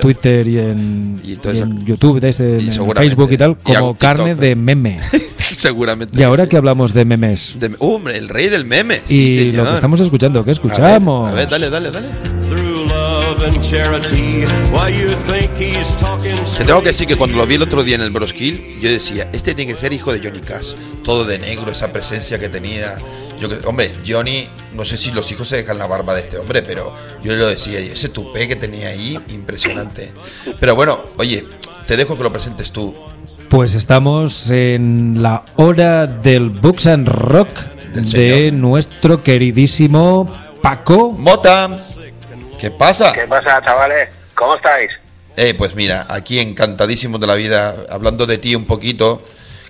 Twitter 0.00 0.46
y 0.48 0.58
en, 0.58 1.20
Y 1.24 1.32
entonces- 1.34 1.60
y 1.60 1.62
en 1.62 1.84
YouTube, 1.84 2.20
desde 2.20 2.60
y 2.60 2.68
en 2.68 2.74
seguramente- 2.74 3.00
Facebook 3.10 3.32
y 3.32 3.36
tal, 3.38 3.56
como 3.58 3.96
carne 3.96 4.24
TikTok. 4.30 4.40
de 4.40 4.56
meme. 4.56 5.00
Seguramente. 5.58 6.18
Y 6.18 6.22
ahora 6.24 6.44
sí. 6.44 6.48
que 6.48 6.56
hablamos 6.56 6.92
de 6.92 7.04
memes 7.04 7.56
De- 7.60 7.76
hombre, 7.78 8.16
el 8.16 8.28
rey 8.28 8.48
del 8.48 8.64
meme. 8.64 8.96
y 9.08 9.12
Sí, 9.12 9.52
lo 9.52 9.64
que 9.64 9.74
estamos 9.74 10.00
escuchando, 10.00 10.40
¿qué 10.44 10.50
A 10.50 10.52
ver, 10.52 10.52
escuchamos? 10.52 11.30
A 11.30 11.34
ver, 11.34 11.48
dale, 11.48 11.70
dale, 11.70 11.90
dale. 11.90 12.08
Te 16.58 16.64
tengo 16.64 16.82
que 16.82 16.88
decir 16.88 17.06
que 17.06 17.16
cuando 17.16 17.36
lo 17.36 17.46
vi 17.46 17.54
el 17.54 17.62
otro 17.62 17.82
día 17.82 17.94
en 17.96 18.02
el 18.02 18.10
Broskill, 18.10 18.80
yo 18.80 18.90
decía, 18.90 19.28
este 19.32 19.54
tiene 19.54 19.72
que 19.72 19.78
ser 19.78 19.92
hijo 19.92 20.12
de 20.12 20.20
Johnny 20.20 20.40
Cash. 20.40 20.74
Todo 21.02 21.24
de 21.24 21.38
negro, 21.38 21.72
esa 21.72 21.92
presencia 21.92 22.38
que 22.38 22.48
tenía. 22.48 22.96
Yo 23.40 23.48
hombre, 23.66 23.92
Johnny, 24.06 24.48
no 24.74 24.84
sé 24.84 24.96
si 24.96 25.10
los 25.10 25.30
hijos 25.32 25.48
se 25.48 25.56
dejan 25.56 25.78
la 25.78 25.86
barba 25.86 26.14
de 26.14 26.20
este 26.22 26.38
hombre, 26.38 26.62
pero 26.62 26.94
yo 27.22 27.34
lo 27.34 27.48
decía, 27.48 27.80
y 27.80 27.88
ese 27.88 28.08
tupé 28.08 28.46
que 28.48 28.56
tenía 28.56 28.88
ahí, 28.88 29.18
impresionante. 29.30 30.12
Pero 30.60 30.76
bueno, 30.76 31.00
oye, 31.18 31.44
te 31.86 31.96
dejo 31.96 32.16
que 32.16 32.22
lo 32.22 32.32
presentes 32.32 32.70
tú. 32.70 32.94
Pues 33.48 33.74
estamos 33.74 34.50
en 34.50 35.22
la 35.22 35.44
hora 35.56 36.06
del 36.06 36.50
Books 36.50 36.86
and 36.86 37.08
Rock 37.08 37.50
de 37.94 38.50
nuestro 38.52 39.22
queridísimo 39.22 40.30
Paco. 40.62 41.12
Mota, 41.12 41.91
¿qué 42.62 42.70
pasa? 42.70 43.12
¿Qué 43.12 43.26
pasa, 43.26 43.60
chavales? 43.62 44.08
¿Cómo 44.34 44.54
estáis? 44.56 44.90
Eh, 45.36 45.54
pues 45.54 45.74
mira, 45.74 46.06
aquí 46.08 46.38
encantadísimos 46.38 47.20
de 47.20 47.26
la 47.26 47.34
vida, 47.34 47.86
hablando 47.90 48.24
de 48.24 48.38
ti 48.38 48.54
un 48.54 48.66
poquito, 48.66 49.22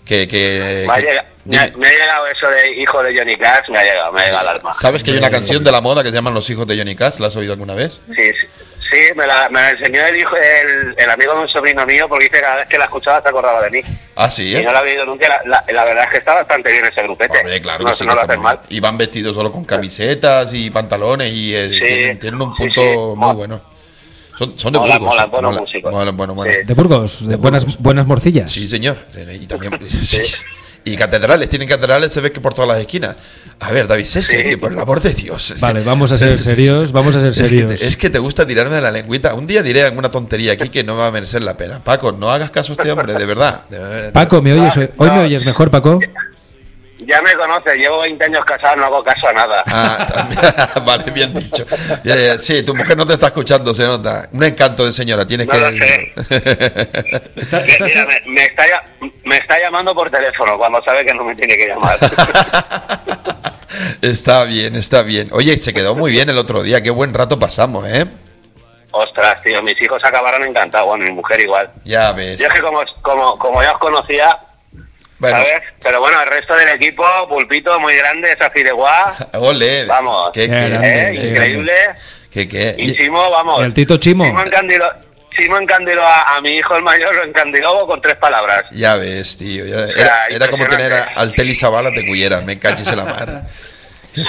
que... 0.04 0.28
que, 0.28 0.84
Me 0.86 0.92
ha, 0.92 0.96
que- 0.96 1.02
llegado, 1.06 1.28
me, 1.46 1.56
ha, 1.56 1.64
dime. 1.66 1.76
me 1.78 1.86
ha 1.86 1.90
llegado 1.90 2.26
eso 2.26 2.48
de 2.48 2.72
hijo 2.82 3.02
de 3.02 3.16
Johnny 3.18 3.36
Cash, 3.38 3.68
me 3.70 3.78
ha 3.78 3.82
llegado, 3.82 4.12
me 4.12 4.20
ha 4.20 4.24
llegado 4.26 4.48
al 4.50 4.56
alma. 4.56 4.74
¿Sabes 4.74 5.02
que 5.02 5.10
hay 5.12 5.16
una 5.18 5.30
canción 5.30 5.64
de 5.64 5.72
la 5.72 5.80
moda 5.80 6.02
que 6.02 6.10
se 6.10 6.14
llaman 6.16 6.34
Los 6.34 6.48
hijos 6.50 6.66
de 6.66 6.76
Johnny 6.76 6.94
Cash? 6.94 7.18
¿La 7.18 7.28
has 7.28 7.36
oído 7.36 7.52
alguna 7.54 7.74
vez? 7.74 8.00
Sí, 8.14 8.14
sí, 8.24 8.46
sí, 8.92 9.00
me, 9.16 9.26
la, 9.26 9.48
me 9.48 9.60
la 9.60 9.70
enseñó 9.70 10.06
el, 10.06 10.16
hijo, 10.18 10.36
el, 10.36 10.94
el 10.96 11.10
amigo 11.10 11.34
de 11.34 11.40
un 11.40 11.48
sobrino 11.48 11.84
mío 11.86 12.06
porque 12.08 12.24
dice 12.26 12.36
que 12.36 12.42
cada 12.42 12.56
vez 12.56 12.68
que 12.68 12.78
la 12.78 12.84
escuchaba 12.84 13.22
se 13.22 13.28
acordaba 13.28 13.62
de 13.62 13.70
mí. 13.70 13.80
Ah, 14.16 14.30
sí, 14.30 14.44
Y 14.50 14.56
¿eh? 14.56 14.62
no 14.62 14.72
la 14.72 14.78
había 14.80 14.92
oído 14.92 15.06
nunca. 15.06 15.28
La, 15.28 15.40
la- 15.46 15.72
la 15.72 15.84
verdad 15.84 16.04
es 16.04 16.10
que 16.10 16.18
está 16.18 16.34
bastante 16.34 16.70
bien 16.70 16.84
ese 16.84 17.02
grupete. 17.02 17.38
Hombre, 17.38 17.60
claro 17.60 17.84
no, 17.84 17.90
que 17.90 17.96
sí. 17.96 18.04
no 18.04 18.10
que 18.10 18.14
lo 18.16 18.20
está 18.20 18.32
hacen 18.34 18.40
muy 18.40 18.44
mal. 18.50 18.58
bien. 18.68 18.76
Y 18.76 18.80
van 18.80 18.98
vestidos 18.98 19.34
solo 19.34 19.50
con 19.50 19.64
camisetas 19.64 20.52
y 20.54 20.70
pantalones 20.70 21.32
y 21.32 21.54
eh, 21.54 21.68
Sí. 21.70 21.80
tienen, 21.80 22.18
tienen 22.20 22.40
un 22.42 22.54
punto 22.54 22.80
sí. 22.82 22.96
muy 23.16 23.34
bueno. 23.34 23.62
Son, 24.38 24.58
son 24.58 24.72
de 24.72 24.78
Mola, 24.78 24.98
Burgos. 24.98 25.14
mola, 25.14 25.26
buenos 25.26 25.50
mola, 25.52 25.60
músicos. 25.62 25.92
mola, 25.92 26.10
bueno, 26.10 26.34
bueno. 26.34 26.52
Sí. 26.52 26.58
De 26.66 26.74
Burgos, 26.74 27.22
de, 27.24 27.28
De 27.30 27.36
buenas, 27.36 27.64
Burgos. 27.64 27.82
buenas 27.82 28.06
morcillas. 28.06 28.50
Sí, 28.50 28.68
señor. 28.68 28.96
Y 29.38 29.46
también. 29.46 29.72
Y 30.84 30.96
catedrales, 30.96 31.48
tienen 31.48 31.68
catedrales, 31.68 32.12
se 32.12 32.20
ve 32.20 32.32
que 32.32 32.40
por 32.40 32.54
todas 32.54 32.68
las 32.68 32.80
esquinas. 32.80 33.14
A 33.60 33.70
ver, 33.70 33.86
David, 33.86 34.04
sé 34.04 34.20
serio, 34.22 34.58
por 34.60 34.72
el 34.72 34.78
amor 34.80 35.00
de 35.00 35.14
Dios. 35.14 35.54
Vale, 35.60 35.82
vamos 35.84 36.10
a 36.10 36.18
ser 36.18 36.38
serios, 36.40 36.90
vamos 36.90 37.14
a 37.14 37.20
ser 37.20 37.28
Es 37.30 37.38
que, 37.38 37.44
serios. 37.44 37.78
te, 37.78 37.86
es 37.86 37.96
que 37.96 38.10
te 38.10 38.18
gusta 38.18 38.44
tirarme 38.46 38.74
de 38.74 38.80
la 38.80 38.90
lengüita. 38.90 39.34
Un 39.34 39.46
día 39.46 39.62
diré 39.62 39.84
alguna 39.84 40.10
tontería 40.10 40.54
aquí 40.54 40.70
que 40.70 40.82
no 40.82 40.96
va 40.96 41.06
a 41.06 41.10
merecer 41.12 41.42
la 41.42 41.56
pena. 41.56 41.84
Paco, 41.84 42.10
no 42.10 42.32
hagas 42.32 42.50
caso 42.50 42.72
a 42.72 42.74
este 42.76 42.90
hombre, 42.90 43.14
de 43.14 43.24
verdad. 43.24 43.64
De 43.68 43.78
verdad. 43.78 44.12
Paco, 44.12 44.42
¿me 44.42 44.52
oyes? 44.52 44.76
Ah, 44.76 44.88
Hoy 44.96 45.10
me 45.12 45.20
oyes 45.20 45.44
mejor, 45.44 45.70
Paco. 45.70 46.00
Ya 47.06 47.20
me 47.22 47.32
conoces, 47.34 47.74
llevo 47.74 48.00
20 48.00 48.24
años 48.24 48.44
casado, 48.44 48.76
no 48.76 48.86
hago 48.86 49.02
caso 49.02 49.28
a 49.28 49.32
nada. 49.32 49.62
Ah, 49.66 50.06
también. 50.12 50.40
vale, 50.86 51.10
bien 51.10 51.34
dicho. 51.34 51.64
Ya, 52.04 52.38
Sí, 52.38 52.62
tu 52.62 52.74
mujer 52.74 52.96
no 52.96 53.06
te 53.06 53.14
está 53.14 53.26
escuchando, 53.28 53.74
se 53.74 53.84
nota. 53.84 54.28
Un 54.32 54.44
encanto 54.44 54.86
de 54.86 54.92
señora, 54.92 55.26
tienes 55.26 55.46
No 55.46 55.52
que. 55.52 55.60
lo 55.60 55.70
sé. 55.70 56.12
Está- 57.36 57.64
Que, 57.64 57.72
estás- 57.72 57.94
mira, 57.94 58.06
me, 58.06 58.20
me 58.32 58.44
está, 58.44 58.64
me 59.24 59.36
está 59.36 59.58
llamando 59.60 59.94
por 59.94 60.10
teléfono 60.10 60.56
cuando 60.58 60.82
sabe 60.84 61.04
que 61.04 61.14
no 61.14 61.24
me 61.24 61.34
tiene 61.34 61.56
que 61.56 61.68
llamar. 61.68 61.98
está 64.02 64.44
bien, 64.44 64.76
está 64.76 65.02
bien. 65.02 65.28
Oye, 65.32 65.56
se 65.56 65.72
quedó 65.72 65.94
muy 65.94 66.10
bien 66.12 66.28
el 66.28 66.38
otro 66.38 66.62
día. 66.62 66.82
Qué 66.82 66.90
buen 66.90 67.14
rato 67.14 67.38
pasamos, 67.38 67.86
¿eh? 67.88 68.06
Ostras, 68.90 69.42
tío, 69.42 69.62
mis 69.62 69.80
hijos 69.80 70.02
acabaron 70.04 70.44
encantados, 70.44 70.86
bueno, 70.86 71.04
mi 71.04 71.12
mujer 71.12 71.40
igual. 71.40 71.70
Ya 71.84 72.12
ves. 72.12 72.38
Yo 72.38 72.46
es 72.46 72.52
que 72.52 72.60
como, 72.60 72.80
como, 73.00 73.38
como 73.38 73.62
ya 73.62 73.72
os 73.72 73.78
conocía, 73.78 74.38
Bueno, 75.22 75.38
¿sabes? 75.38 75.62
Pero 75.82 76.00
bueno, 76.00 76.20
el 76.20 76.28
resto 76.28 76.54
del 76.54 76.68
equipo, 76.70 77.04
Pulpito, 77.28 77.78
muy 77.80 77.94
grande, 77.96 78.30
esa 78.32 78.50
Fideuá, 78.50 79.14
ole. 79.34 79.84
Vamos. 79.84 80.30
Qué, 80.34 80.40
Qué 80.42 80.46
grande, 80.48 81.10
¿eh? 81.12 81.18
qué 81.20 81.26
increíble. 81.28 81.72
qué, 82.32 82.48
qué. 82.48 82.74
Y 82.76 82.88
Simo, 82.90 83.30
vamos. 83.30 83.62
El 83.64 83.72
Tito 83.72 83.96
Chimo. 83.98 84.24
Simo 84.24 84.42
encandiló, 84.42 84.92
Simo 85.36 85.58
encandiló 85.58 86.04
a, 86.04 86.36
a 86.36 86.40
mi 86.40 86.56
hijo 86.56 86.76
el 86.76 86.82
mayor, 86.82 87.14
lo 87.14 87.24
encandiló 87.24 87.86
con 87.86 88.00
tres 88.00 88.16
palabras. 88.16 88.64
Ya 88.72 88.96
ves, 88.96 89.36
tío. 89.38 89.64
ya- 89.64 89.86
sea, 89.88 90.02
era, 90.02 90.26
era 90.28 90.48
como 90.48 90.66
tener 90.66 90.92
a, 90.92 91.04
al 91.16 91.32
Teli 91.34 91.54
Zabala 91.54 91.90
de 91.90 92.04
Cullera, 92.06 92.40
me 92.40 92.58
caches 92.58 92.88
en 92.88 92.96
la 92.96 93.04
mar. 93.04 93.42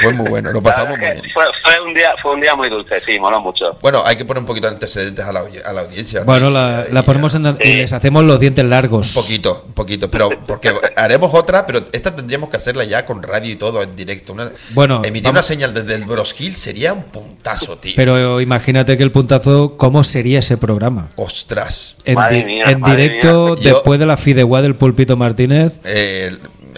Fue 0.01 0.13
muy 0.13 0.29
bueno, 0.29 0.51
lo 0.51 0.61
pasamos 0.61 0.97
muy 0.97 0.99
bien. 0.99 1.21
Fue, 1.33 1.43
fue 1.61 1.81
un 1.81 1.93
día, 1.93 2.13
fue 2.21 2.33
un 2.33 2.41
día 2.41 2.55
muy 2.55 2.69
dulce, 2.69 2.99
sí, 3.05 3.19
moló 3.19 3.41
mucho. 3.41 3.77
Bueno, 3.81 4.01
hay 4.05 4.15
que 4.15 4.25
poner 4.25 4.39
un 4.41 4.45
poquito 4.47 4.67
de 4.67 4.73
antecedentes 4.73 5.25
a 5.25 5.31
la, 5.33 5.41
a 5.65 5.73
la 5.73 5.81
audiencia. 5.81 6.19
¿no? 6.21 6.25
Bueno, 6.25 6.49
la, 6.49 6.85
y- 6.89 6.93
la 6.93 7.01
ponemos 7.03 7.35
en, 7.35 7.55
y 7.63 7.73
les 7.73 7.91
hacemos 7.93 8.23
los 8.23 8.39
dientes 8.39 8.63
largos. 8.65 9.15
Un 9.15 9.21
poquito, 9.23 9.63
un 9.67 9.73
poquito, 9.73 10.09
pero 10.09 10.29
porque 10.47 10.73
haremos 10.95 11.33
otra, 11.33 11.65
pero 11.65 11.81
esta 11.91 12.15
tendríamos 12.15 12.49
que 12.49 12.57
hacerla 12.57 12.83
ya 12.85 13.05
con 13.05 13.21
radio 13.23 13.51
y 13.51 13.55
todo 13.55 13.81
en 13.81 13.95
directo. 13.95 14.33
Una, 14.33 14.51
Bueno, 14.73 15.01
emitir 15.03 15.23
vamos- 15.23 15.39
una 15.39 15.43
señal 15.43 15.73
desde 15.73 15.95
el 15.95 16.05
Broskill 16.05 16.55
sería 16.55 16.93
un 16.93 17.03
puntazo, 17.03 17.77
tío. 17.77 17.93
Pero 17.95 18.39
imagínate 18.41 18.95
que 18.97 19.03
el 19.03 19.11
puntazo, 19.11 19.75
¿cómo 19.77 20.03
sería 20.03 20.39
ese 20.39 20.57
programa? 20.57 21.09
Ostras. 21.17 21.95
En, 22.05 22.15
Madre 22.15 22.37
di- 22.37 22.43
mía, 22.45 22.65
en 22.69 22.79
madre 22.79 23.03
directo, 23.09 23.55
mía. 23.55 23.55
Yo- 23.63 23.73
después 23.75 23.99
de 23.99 24.05
la 24.05 24.17
fideuá 24.17 24.61
del 24.61 24.75
pulpito 24.75 25.17
Martínez. 25.17 25.79
Eh, 25.83 26.35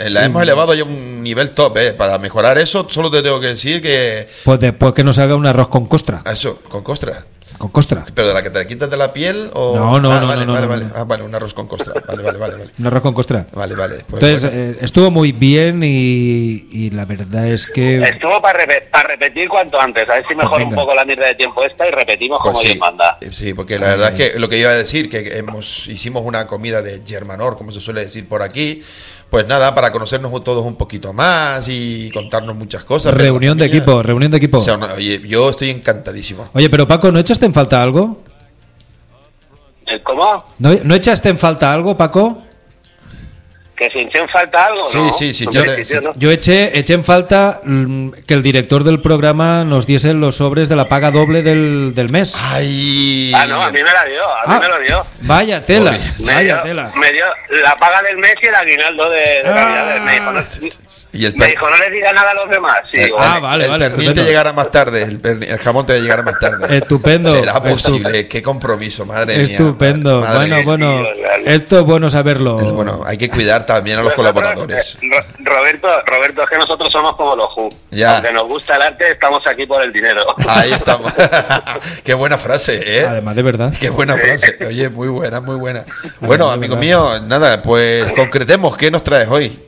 la 0.10 0.26
hemos 0.26 0.42
elevado 0.42 0.74
ya 0.74 0.82
a 0.84 0.86
un 0.86 1.24
nivel 1.24 1.52
top, 1.52 1.78
¿eh? 1.78 1.94
Para 1.94 2.18
mejorar 2.18 2.58
eso, 2.58 2.88
solo 2.90 3.10
te 3.12 3.22
tengo 3.22 3.40
que 3.40 3.48
decir 3.48 3.82
que. 3.82 4.28
Pues 4.44 4.60
después 4.60 4.94
que 4.94 5.04
nos 5.04 5.18
haga 5.20 5.36
un 5.36 5.46
arroz 5.46 5.68
con 5.70 5.86
costra. 5.86 6.22
Eso, 6.32 6.60
con 6.70 6.84
costra. 6.84 7.26
Con 7.58 7.70
costra. 7.70 8.06
¿Pero 8.14 8.28
de 8.28 8.34
la 8.34 8.44
que 8.44 8.50
te 8.50 8.68
quitas 8.68 8.90
de 8.90 8.98
la 8.98 9.14
piel 9.14 9.50
o.? 9.54 9.74
No, 9.78 9.98
no, 10.02 10.12
Ah, 10.12 10.20
no, 10.20 10.28
vale, 10.28 10.46
no, 10.46 10.52
vale, 10.52 10.66
no, 10.66 10.70
vale. 10.74 10.86
Ah, 10.94 11.06
vale, 11.06 11.24
un 11.24 11.34
arroz 11.34 11.54
con 11.54 11.68
costra. 11.68 11.94
Vale, 12.06 12.22
vale, 12.22 12.38
vale. 12.38 12.56
Vale, 12.58 12.72
Un 12.78 12.86
arroz 12.88 13.02
con 13.02 13.14
costra. 13.14 13.48
vale. 13.54 13.76
vale. 13.76 14.04
Pues 14.10 14.22
Entonces, 14.22 14.52
bueno. 14.52 14.72
eh, 14.74 14.78
estuvo 14.82 15.10
muy 15.10 15.32
bien 15.32 15.82
y, 15.82 16.68
y 16.70 16.90
la 16.92 17.06
verdad 17.06 17.48
es 17.48 17.66
que. 17.66 18.02
Estuvo 18.02 18.42
para 18.42 18.66
repetir 19.08 19.48
cuanto 19.48 19.80
antes, 19.80 20.10
a 20.10 20.16
ver 20.16 20.26
si 20.28 20.36
mejora 20.36 20.64
un 20.66 20.70
venga. 20.72 20.82
poco 20.82 20.96
la 20.96 21.06
mierda 21.06 21.28
de 21.28 21.36
tiempo 21.36 21.64
esta 21.64 21.88
y 21.88 21.92
repetimos 21.92 22.40
Pues 22.44 22.52
como 22.52 22.62
sí, 22.62 22.68
Dios 22.68 22.80
manda. 22.80 23.18
eh, 23.22 23.30
sí, 23.32 23.54
porque 23.54 23.80
la 23.80 23.88
verdad 23.88 24.14
es 24.20 24.32
que 24.34 24.38
lo 24.40 24.50
que 24.50 24.58
iba 24.60 24.72
a 24.72 24.76
decir, 24.76 25.10
que 25.10 25.38
hemos 25.38 25.88
hicimos 25.88 26.24
una 26.26 26.48
comida 26.48 26.82
de 26.82 27.02
Germanor, 27.08 27.58
como 27.58 27.72
se 27.72 27.80
suele 27.80 28.02
decir 28.04 28.28
por 28.28 28.42
aquí, 28.44 28.84
pues 29.30 29.48
nada, 29.48 29.74
para 29.76 29.92
conocernos 29.92 30.44
todos 30.44 30.66
un 30.66 30.76
poquito 30.76 31.14
más 31.14 31.68
y 31.68 32.10
contarnos 32.12 32.56
muchas 32.56 32.84
cosas. 32.84 33.14
Reunión 33.14 33.58
de 33.58 33.66
equipo, 33.66 34.02
reunión 34.02 34.32
de 34.32 34.38
equipo. 34.38 34.60
O 34.60 34.62
sea, 34.62 34.78
no, 34.78 34.88
oye, 34.94 35.22
yo 35.28 35.50
estoy 35.50 35.70
encantadísimo. 35.70 36.50
Oye, 36.54 36.70
pero 36.70 36.88
Paco, 36.88 37.12
¿no 37.12 37.20
echaste 37.20 37.46
en 37.46 37.54
falta 37.54 37.82
algo? 37.82 38.22
¿Eh, 39.88 40.02
¿Cómo? 40.04 40.44
¿No, 40.60 40.72
¿no 40.84 40.96
echaste 40.96 41.30
en 41.30 41.38
falta 41.38 41.72
algo, 41.72 41.96
Paco? 41.98 42.44
¿Que 43.78 43.90
se 43.90 44.00
hinchó 44.00 44.20
en 44.20 44.30
falta 44.30 44.68
algo? 44.68 44.90
Sí, 44.90 44.98
no? 44.98 45.14
sí, 45.14 45.34
sí, 45.34 45.46
yo- 45.52 45.64
no. 45.66 46.32
Eché, 46.32 46.78
eché 46.80 46.94
en 46.94 47.04
falta 47.04 47.60
mm, 47.64 48.10
que 48.26 48.34
el 48.34 48.42
director 48.42 48.86
del 48.86 49.02
programa 49.02 49.66
nos 49.66 49.86
diese 49.86 50.14
los 50.14 50.38
sobres 50.38 50.70
de 50.70 50.78
la 50.78 50.88
paga 50.88 51.12
doble 51.12 51.44
del, 51.44 51.94
del 51.94 52.10
mes. 52.10 52.36
Ay. 52.42 53.34
Ah, 53.36 53.46
no, 53.48 53.62
a 53.62 53.70
mí 53.72 53.80
me 53.84 53.92
la 53.92 54.06
dio, 54.06 54.24
a 54.24 54.48
mí 54.48 54.54
Ah, 54.56 54.60
me 54.62 54.68
lo 54.70 54.80
dio. 54.80 55.06
Vaya 55.22 55.64
tela. 55.66 55.92
Me 55.92 56.26
vaya 56.34 56.42
dio, 56.56 56.62
tela. 56.62 56.92
me 56.96 57.12
dio 57.12 57.26
la 57.64 57.76
paga 57.76 58.02
del 58.04 58.18
mes 58.18 58.34
y 58.42 58.48
el 58.48 58.56
aguinaldo 58.56 59.10
de, 59.10 59.20
de 59.20 59.44
Navidad 59.44 59.94
del 59.94 60.02
mes. 60.04 60.16
dijo, 60.22 60.32
no, 60.32 60.42
Y 61.12 61.26
el, 61.26 61.36
me 61.36 61.48
dijo, 61.48 61.70
no 61.70 61.78
le 61.78 61.90
diga 61.92 62.14
nada 62.14 62.32
a 62.32 62.34
los 62.34 62.50
demás. 62.50 62.78
Sí, 62.94 63.00
el- 63.02 63.06
digo, 63.08 63.18
Ah, 63.20 63.40
vale. 63.40 63.42
vale, 63.42 63.64
el 63.66 63.70
vale, 63.72 63.86
pernil 63.90 63.98
te 63.98 64.04
estupendo. 64.12 64.30
llegará 64.30 64.54
más 64.54 64.72
tarde, 64.72 65.04
el, 65.04 65.58
jamón 65.60 65.86
te 65.86 66.00
llegará 66.00 66.24
más 66.24 66.40
tarde. 66.40 66.78
Estupendo, 66.78 67.36
¿Será 67.36 67.62
posible? 67.62 68.28
Qué 68.30 68.42
compromiso, 68.42 69.06
madre 69.06 69.34
mía. 69.36 69.44
Estupendo. 69.44 70.22
bueno, 70.22 70.64
bueno, 70.64 71.04
esto 71.46 71.80
es 71.80 71.86
bueno 71.86 72.08
saberlo. 72.10 72.62
Es 72.62 72.72
bueno, 72.72 73.04
hay 73.06 73.18
que 73.18 73.30
cuidar 73.30 73.65
también 73.66 73.98
a 74.00 74.02
los 74.04 74.12
Nosotros, 74.18 74.34
colaboradores. 74.34 74.98
eh, 75.02 75.08
Ro- 75.12 75.54
Roberto, 75.56 75.88
Roberto, 76.06 76.44
es 76.44 76.50
que 76.50 76.58
nosotros 76.58 76.90
somos 76.92 77.16
como 77.16 77.36
los 77.36 77.50
Who. 77.56 77.70
Ya. 77.92 78.16
Aunque 78.18 78.32
nos 78.32 78.44
gusta 78.48 78.76
el 78.76 78.82
arte, 78.84 79.12
estamos 79.12 79.42
aquí 79.48 79.66
por 79.66 79.82
el 79.84 79.92
dinero. 79.92 80.24
Ahí 80.48 80.72
estamos. 80.74 81.12
Qué 82.04 82.14
buena 82.14 82.38
frase, 82.38 83.00
¿eh? 83.02 83.06
Además, 83.08 83.36
de 83.36 83.42
verdad. 83.42 83.74
Qué 83.80 83.90
buena 83.90 84.16
frase. 84.18 84.58
Oye, 84.68 84.90
muy 84.90 85.08
buena, 85.08 85.42
muy 85.42 85.56
buena. 85.56 85.86
Bueno, 86.20 86.50
amigo 86.50 86.76
mío, 86.76 87.20
nada, 87.22 87.62
pues 87.62 88.12
concretemos, 88.14 88.76
¿qué 88.78 88.90
nos 88.92 89.04
traes 89.04 89.28
hoy? 89.30 89.60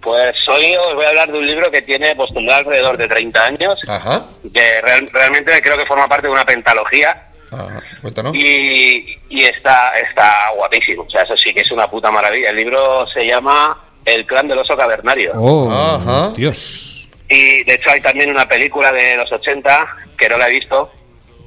Pues 0.00 0.34
hoy 0.48 0.76
os 0.76 0.94
voy 0.94 1.04
a 1.06 1.08
hablar 1.08 1.32
de 1.32 1.38
un 1.38 1.46
libro 1.46 1.70
que 1.70 1.80
tiene, 1.80 2.14
pues 2.14 2.30
alrededor 2.52 2.98
de 2.98 3.08
30 3.08 3.42
años, 3.42 3.78
Ajá. 3.88 4.26
que 4.52 4.80
real- 4.82 5.08
realmente 5.12 5.62
creo 5.62 5.78
que 5.78 5.86
forma 5.86 6.06
parte 6.08 6.26
de 6.26 6.32
una 6.32 6.44
pentalogía 6.44 7.28
Ajá. 7.54 7.82
Cuéntanos. 8.02 8.34
y, 8.34 9.18
y 9.28 9.44
está, 9.44 9.90
está 9.98 10.50
guapísimo. 10.56 11.02
O 11.02 11.10
sea, 11.10 11.22
eso 11.22 11.36
sí 11.36 11.52
que 11.54 11.60
es 11.60 11.70
una 11.70 11.86
puta 11.88 12.10
maravilla. 12.10 12.50
El 12.50 12.56
libro 12.56 13.06
se 13.06 13.26
llama 13.26 13.80
El 14.04 14.26
clan 14.26 14.48
del 14.48 14.58
oso 14.58 14.76
cavernario. 14.76 15.32
Oh, 15.36 15.70
Ajá. 15.70 16.32
Dios. 16.36 17.08
Y 17.28 17.64
de 17.64 17.74
hecho 17.74 17.90
hay 17.90 18.00
también 18.00 18.30
una 18.30 18.46
película 18.48 18.92
de 18.92 19.16
los 19.16 19.30
80 19.32 19.86
que 20.18 20.28
no 20.28 20.36
la 20.38 20.46
he 20.48 20.52
visto. 20.52 20.90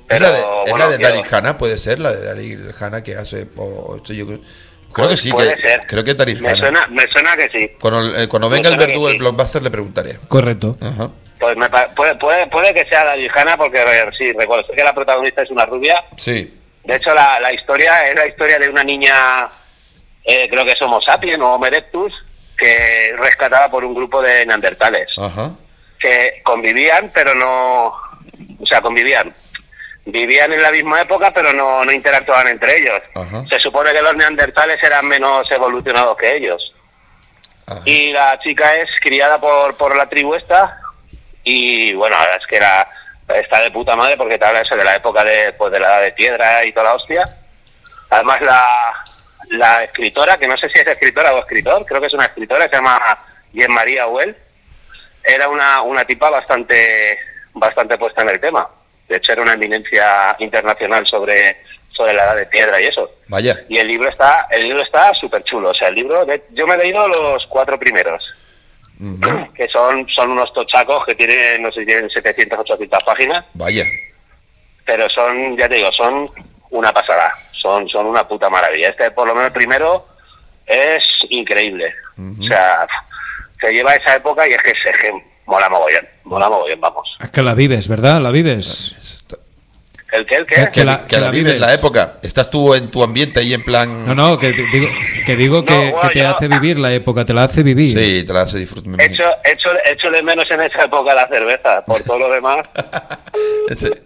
¿Es 0.10 0.18
Pero 0.20 0.22
la 0.26 0.32
de, 0.32 0.40
es 0.40 0.72
bueno, 0.72 0.78
la 0.78 0.90
de 0.90 0.98
Daryl 0.98 1.24
Hannah? 1.30 1.58
¿Puede 1.58 1.78
ser? 1.78 2.00
La 2.00 2.12
de 2.14 2.26
Daryl 2.26 2.72
Hannah 2.80 3.04
que 3.04 3.16
hace... 3.16 3.48
o- 3.58 3.64
o- 4.00 4.04
yo 4.04 4.26
creo, 4.26 4.40
creo 4.94 5.10
que 5.10 5.18
sí, 5.18 5.32
Puede 5.32 5.54
que, 5.56 5.62
ser. 5.62 5.82
creo 5.88 6.04
que 6.04 6.12
es 6.12 6.18
Daryl 6.18 6.42
Me 6.42 6.56
suena, 6.58 6.88
me 6.88 7.04
suena 7.12 7.36
que 7.36 7.50
sí. 7.50 7.72
Cuando, 7.80 8.16
eh, 8.18 8.28
cuando 8.28 8.50
venga 8.50 8.70
el 8.70 8.78
verdugo 8.78 9.08
del 9.08 9.16
sí. 9.18 9.20
blockbuster 9.20 9.62
le 9.62 9.70
preguntaré. 9.70 10.18
Correcto. 10.28 10.78
Ajá. 10.82 11.10
Pues 11.40 11.56
me 11.56 11.70
puede, 11.70 12.16
puede, 12.16 12.48
puede 12.48 12.74
que 12.74 12.86
sea 12.90 13.04
la 13.04 13.14
Hannah 13.34 13.58
porque 13.58 13.84
sí, 14.18 14.32
recuerdo 14.34 14.66
que 14.76 14.84
la 14.84 14.94
protagonista 14.94 15.44
es 15.44 15.52
una 15.52 15.66
rubia. 15.66 16.04
Sí. 16.18 16.54
De 16.84 16.96
hecho, 16.96 17.14
la, 17.14 17.40
la 17.40 17.54
historia 17.54 18.10
es 18.10 18.16
la 18.16 18.28
historia 18.28 18.58
de 18.58 18.70
una 18.70 18.84
niña, 18.84 19.14
eh, 20.24 20.48
creo 20.50 20.66
que 20.66 20.72
es 20.72 20.82
Homo 20.82 21.00
sapiens 21.02 21.42
o 21.42 21.54
Homo 21.54 21.66
erectus, 21.66 22.14
que 22.58 23.10
es 23.10 23.18
rescatada 23.20 23.70
por 23.70 23.86
un 23.86 23.94
grupo 23.94 24.22
de 24.22 24.46
neandertales. 24.46 25.08
Ajá. 25.18 25.52
que 26.00 26.42
convivían, 26.44 27.12
pero 27.14 27.36
no. 27.36 27.88
O 27.88 28.66
sea, 28.70 28.82
convivían. 28.82 29.32
Vivían 30.06 30.54
en 30.54 30.62
la 30.62 30.72
misma 30.72 31.02
época, 31.02 31.32
pero 31.32 31.52
no, 31.54 31.84
no 31.84 31.92
interactuaban 31.92 32.48
entre 32.48 32.78
ellos. 32.78 33.02
Ajá. 33.14 33.44
Se 33.50 33.60
supone 33.60 33.92
que 33.92 34.02
los 34.02 34.16
neandertales 34.16 34.82
eran 34.82 35.06
menos 35.08 35.52
evolucionados 35.52 36.16
que 36.16 36.36
ellos. 36.38 36.74
Ajá. 37.66 37.82
Y 37.84 38.12
la 38.14 38.40
chica 38.40 38.76
es 38.78 38.90
criada 39.02 39.38
por, 39.40 39.76
por 39.76 39.98
la 39.98 40.08
tribu 40.08 40.34
esta. 40.36 40.80
Y 41.50 41.94
bueno, 41.94 42.16
la 42.18 42.24
verdad 42.24 42.40
es 42.42 42.48
que 42.48 42.56
era, 42.58 42.88
está 43.40 43.62
de 43.62 43.72
puta 43.72 43.96
madre 43.96 44.18
porque 44.18 44.38
te 44.38 44.46
habla 44.46 44.60
eso 44.62 44.76
de 44.76 44.84
la 44.84 44.96
época 44.96 45.24
de, 45.24 45.54
pues, 45.54 45.72
de 45.72 45.80
la 45.80 45.88
edad 45.96 46.02
de 46.04 46.12
piedra 46.12 46.66
y 46.66 46.74
toda 46.74 46.86
la 46.88 46.94
hostia. 46.96 47.24
Además, 48.10 48.40
la, 48.42 48.66
la 49.52 49.84
escritora, 49.86 50.38
que 50.38 50.48
no 50.48 50.58
sé 50.58 50.68
si 50.70 50.80
es 50.80 50.88
escritora 50.88 51.34
o 51.34 51.40
escritor, 51.40 51.86
creo 51.86 52.02
que 52.02 52.08
es 52.08 52.14
una 52.14 52.26
escritora, 52.26 52.66
se 52.68 52.76
llama 52.76 53.00
Jean 53.54 53.72
María 53.74 54.08
Well 54.08 54.36
era 55.24 55.50
una, 55.50 55.82
una 55.82 56.06
tipa 56.06 56.30
bastante 56.30 57.18
bastante 57.54 57.98
puesta 57.98 58.22
en 58.22 58.30
el 58.30 58.40
tema. 58.40 58.66
De 59.10 59.18
hecho, 59.18 59.34
era 59.34 59.42
una 59.42 59.54
eminencia 59.54 60.36
internacional 60.40 61.06
sobre, 61.08 61.58
sobre 61.92 62.14
la 62.14 62.24
edad 62.26 62.36
de 62.38 62.46
piedra 62.46 62.80
y 62.80 62.86
eso. 62.86 63.12
Vaya. 63.28 63.58
Y 63.68 63.78
el 63.78 63.88
libro 63.88 64.08
está 64.10 64.48
el 64.52 64.64
libro 64.64 64.82
está 64.84 65.14
súper 65.16 65.44
chulo. 65.44 65.70
O 65.72 65.74
sea, 65.74 65.90
el 65.90 65.96
libro, 65.96 66.24
de- 66.26 66.44
yo 66.52 66.66
me 66.68 66.76
he 66.76 66.78
leído 66.78 67.06
los 67.10 67.46
cuatro 67.48 67.78
primeros, 67.78 68.24
Que 69.56 69.68
son, 69.68 70.08
son 70.16 70.32
unos 70.32 70.52
tochacos 70.54 71.06
que 71.06 71.14
tienen, 71.16 71.62
no 71.62 71.72
sé 71.72 71.82
si 71.82 71.86
tienen 71.86 72.10
700, 72.10 72.60
800 72.60 73.04
páginas, 73.04 73.46
Vaya. 73.54 73.84
pero 74.86 75.08
son, 75.10 75.56
ya 75.58 75.68
te 75.70 75.76
digo, 75.76 75.90
son 75.98 76.30
una 76.72 76.92
pasada. 76.92 77.32
Son, 77.62 77.88
son 77.90 78.06
una 78.08 78.28
puta 78.28 78.50
maravilla. 78.50 78.90
Este, 78.90 79.12
por 79.12 79.28
lo 79.28 79.34
menos 79.34 79.48
el 79.48 79.54
primero, 79.54 80.08
es 80.66 81.04
increíble. 81.30 81.94
O 82.40 82.44
sea, 82.44 82.88
se 83.60 83.72
lleva 83.72 83.92
a 83.92 83.96
esa 83.96 84.16
época 84.16 84.48
y 84.48 84.52
es 84.52 84.62
que, 84.64 84.72
es 84.72 84.98
que 84.98 85.12
mola 85.46 85.70
mogollón. 85.70 86.08
Mola 86.24 86.50
mogollón, 86.50 86.80
vamos. 86.82 87.18
Es 87.20 87.30
que 87.32 87.42
la 87.42 87.54
vives, 87.56 87.88
¿verdad? 87.88 88.22
La 88.22 88.32
vives. 88.32 88.96
¿El 90.12 90.26
qué? 90.26 90.36
¿El 90.36 90.46
qué? 90.48 90.56
Que 90.56 90.72
Que, 90.72 90.86
la- 90.86 91.02
que 91.02 91.08
que 91.08 91.16
la 91.18 91.26
la 91.26 91.32
vives 91.32 91.54
vives. 91.56 91.60
la 91.62 91.74
época. 91.74 92.16
Estás 92.22 92.50
tú 92.50 92.74
en 92.74 92.90
tu 92.90 93.04
ambiente 93.04 93.42
ahí 93.42 93.54
en 93.54 93.64
plan. 93.64 94.06
No, 94.06 94.16
no, 94.16 94.40
que 94.40 94.54
te 94.54 94.62
digo 94.72 94.88
que, 95.26 95.36
digo 95.36 95.66
que, 95.66 95.74
No, 95.76 95.82
bueno, 95.92 96.00
que 96.02 96.08
te 96.14 96.20
yo- 96.20 96.30
hace 96.30 96.48
vivir 96.48 96.80
la 96.80 96.94
época, 96.94 97.26
te 97.26 97.34
la 97.34 97.44
hace 97.44 97.62
vivir. 97.64 97.98
Sí, 98.00 98.24
te 98.24 98.32
la 98.34 98.42
hace 98.42 98.58
disfrutar. 98.58 98.90
me 98.90 99.04
Echo, 99.04 99.24
echo, 99.44 99.70
echo 99.86 100.10
de 100.10 100.22
menos 100.24 100.50
en 100.50 100.62
esa 100.62 100.84
época 100.84 101.14
la 101.14 101.28
cerveza. 101.28 101.84
Por 101.86 102.02
todo 102.04 102.20
lo 102.20 102.32
demás, 102.32 102.68
Ese- 103.70 104.02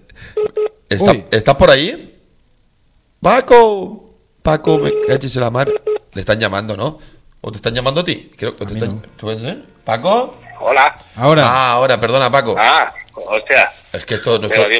¿Está. 0.89 1.13
¿Estás 1.31 1.55
por 1.55 1.69
ahí? 1.69 2.19
Paco. 3.21 4.15
Paco, 4.41 4.79
me 4.79 4.91
caches 5.07 5.35
en 5.35 5.41
la 5.43 5.51
mar. 5.51 5.69
Le 6.13 6.19
están 6.19 6.39
llamando, 6.39 6.75
¿no? 6.75 6.97
¿O 7.41 7.51
te 7.51 7.57
están 7.57 7.73
llamando 7.75 8.01
a 8.01 8.05
ti? 8.05 8.31
Creo 8.35 8.55
que 8.55 8.65
te 8.65 8.73
mí 8.73 8.79
están- 8.79 8.95
no. 8.95 9.01
¿Tú 9.01 9.27
puedes 9.27 9.41
ser? 9.41 9.63
¿Paco? 9.85 10.37
hola. 10.59 10.95
Ahora, 11.15 11.45
Ah, 11.47 11.71
ahora, 11.71 11.99
perdona, 11.99 12.31
Paco. 12.31 12.55
Ah, 12.57 12.93
hostia. 13.13 13.71
Es 13.93 14.05
que 14.05 14.15
esto 14.15 14.39
Pero 14.41 14.67
que 14.69 14.79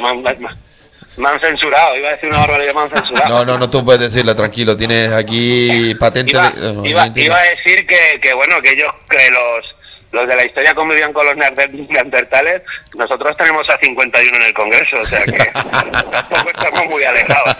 me, 1.16 1.28
han- 1.28 1.40
censurado. 1.40 1.96
Iba 1.96 2.08
a 2.08 2.12
decir 2.12 2.28
una 2.28 2.38
barbaridad, 2.40 2.74
me 2.74 2.80
han 2.82 2.90
censurado. 2.90 3.28
No, 3.28 3.44
no, 3.44 3.58
no 3.58 3.70
tú 3.70 3.84
puedes 3.84 4.00
decirlo, 4.00 4.34
tranquilo. 4.36 4.76
Tienes 4.76 5.12
aquí 5.12 5.94
patente 5.96 6.32
Iba, 6.32 6.50
de. 6.50 6.72
no, 6.72 6.84
iba, 6.86 7.06
no 7.06 7.12
iba 7.20 7.36
a 7.38 7.42
decir 7.42 7.86
que, 7.86 8.20
que 8.20 8.32
bueno, 8.34 8.60
que 8.62 8.70
ellos, 8.72 8.92
que 9.08 9.30
los, 9.30 9.64
los 10.12 10.28
de 10.28 10.36
la 10.36 10.44
historia 10.46 10.74
convivían 10.74 11.12
con 11.12 11.24
los 11.26 11.34
neander- 11.36 11.88
neandertales, 11.88 12.62
nosotros 12.96 13.36
tenemos 13.36 13.66
a 13.70 13.78
51 13.78 14.36
en 14.36 14.42
el 14.42 14.52
Congreso, 14.54 14.96
o 15.00 15.04
sea 15.06 15.24
que 15.24 15.50
tampoco 15.52 16.50
estamos 16.54 16.84
muy 16.90 17.02
alejados. 17.04 17.56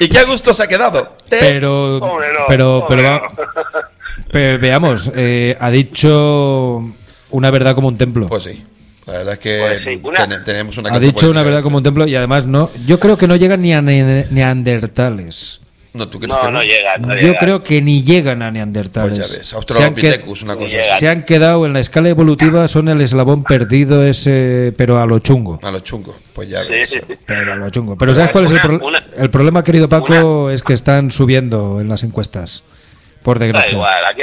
¿Y 0.00 0.08
qué 0.08 0.18
a 0.18 0.24
gusto 0.24 0.54
se 0.54 0.62
ha 0.62 0.66
quedado? 0.66 1.16
¿Eh? 1.30 1.36
pero 1.40 1.98
no, 2.00 2.46
pero 2.48 2.84
pero 2.88 3.22
pero 4.30 4.58
veamos, 4.58 5.10
eh, 5.14 5.56
ha 5.60 5.70
dicho 5.70 6.80
una 7.30 7.50
verdad 7.50 7.74
como 7.74 7.88
un 7.88 7.98
templo. 7.98 8.26
Pues 8.28 8.44
sí. 8.44 8.64
La 9.06 9.12
verdad 9.14 9.32
es 9.34 9.38
que 9.38 9.58
Pues 9.60 9.78
sí, 9.84 10.00
una- 10.02 10.26
ten- 10.28 10.44
tenemos 10.44 10.78
una 10.78 10.94
ha 10.94 10.98
dicho 10.98 11.30
una 11.30 11.42
verdad 11.42 11.62
como 11.62 11.76
un 11.78 11.82
templo 11.82 12.06
y 12.06 12.16
además 12.16 12.46
no, 12.46 12.70
yo 12.86 12.98
creo 12.98 13.18
que 13.18 13.26
no 13.28 13.36
llegan 13.36 13.60
ni 13.62 13.72
a 13.74 13.82
ne- 13.82 14.26
neandertales. 14.30 15.60
No, 15.92 16.08
¿tú 16.08 16.18
crees 16.18 16.34
No, 16.34 16.40
que 16.46 16.50
no 16.52 16.62
llega. 16.62 16.98
No 16.98 17.14
Yo 17.14 17.20
llega. 17.28 17.38
creo 17.38 17.62
que 17.62 17.80
ni 17.80 18.02
llegan 18.02 18.42
a 18.42 18.50
neandertales. 18.50 19.16
Pues 19.16 19.30
ya 19.30 19.38
ves, 19.38 19.46
se, 19.46 19.54
han 19.54 19.58
Australopithecus, 19.58 20.42
una 20.42 20.56
cosa 20.56 20.76
así. 20.80 20.98
se 21.00 21.08
han 21.08 21.22
quedado 21.24 21.66
en 21.66 21.72
la 21.72 21.78
escala 21.78 22.08
evolutiva, 22.08 22.66
son 22.66 22.88
el 22.88 23.00
eslabón 23.00 23.44
perdido 23.44 24.04
ese, 24.04 24.74
pero 24.76 25.00
a 25.00 25.06
lo 25.06 25.20
chungo. 25.20 25.60
A 25.62 25.70
los 25.70 25.84
chungos. 25.84 26.16
Pues 26.32 26.48
ya 26.48 26.64
ves. 26.64 26.88
sí, 26.90 26.98
sí. 27.06 27.14
Pero 27.26 27.52
a 27.52 27.56
lo 27.56 27.70
chungo. 27.70 27.96
Pero 27.96 28.12
¿sabes 28.12 28.32
cuál 28.32 28.44
es 28.44 28.50
el, 28.50 28.56
Una- 28.56 28.62
pro- 28.78 28.86
una- 28.88 29.04
el 29.18 29.30
problema, 29.30 29.62
querido 29.62 29.88
Paco? 29.88 30.50
Es 30.50 30.64
que 30.64 30.72
están 30.72 31.12
subiendo 31.12 31.80
en 31.80 31.88
las 31.88 32.02
encuestas. 32.02 32.64
Por 33.22 33.38
Da 33.38 33.44
desgracia. 33.44 33.70
igual, 33.72 34.04
aquí, 34.10 34.22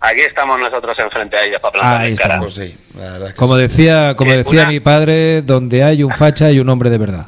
aquí 0.00 0.20
estamos 0.20 0.58
nosotros 0.58 0.96
enfrente 0.98 1.36
a 1.36 1.44
ellos 1.44 1.60
para 1.60 1.72
plantar 1.72 2.00
Ahí 2.02 2.14
cara. 2.16 2.34
estamos. 2.34 2.54
Pues 2.54 2.68
sí, 2.68 2.78
la 2.96 3.02
verdad 3.12 3.28
es 3.28 3.34
que 3.34 3.38
Como 3.38 3.56
sí. 3.56 3.62
decía, 3.62 4.14
como 4.16 4.32
Eh, 4.32 4.36
decía 4.38 4.60
una- 4.62 4.68
mi 4.70 4.80
padre, 4.80 5.42
donde 5.42 5.82
hay 5.84 6.02
un 6.02 6.12
facha 6.12 6.46
hay 6.46 6.58
un 6.60 6.68
hombre 6.68 6.90
de 6.90 6.98
verdad. 6.98 7.26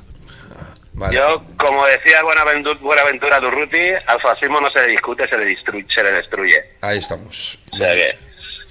Vale. 0.93 1.17
Yo, 1.17 1.43
como 1.59 1.87
decía 1.87 2.23
Buenaventura, 2.23 2.79
Buenaventura 2.81 3.41
Durruti, 3.41 3.79
al 4.07 4.21
fascismo 4.21 4.61
no 4.61 4.71
se 4.71 4.83
le 4.83 4.89
discute, 4.89 5.27
se 5.29 5.39
le, 5.39 5.47
destruye, 5.47 5.87
se 5.95 6.03
le 6.03 6.13
destruye. 6.13 6.63
Ahí 6.83 6.99
estamos. 6.99 7.59
O 7.73 7.77
sea 7.79 7.93
que, 7.95 8.19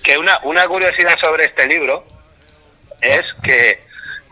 que 0.03 0.17
una, 0.17 0.37
una 0.43 0.67
curiosidad 0.67 1.17
sobre 1.19 1.45
este 1.45 1.65
libro 1.65 2.05
es 3.01 3.21
que, 3.41 3.81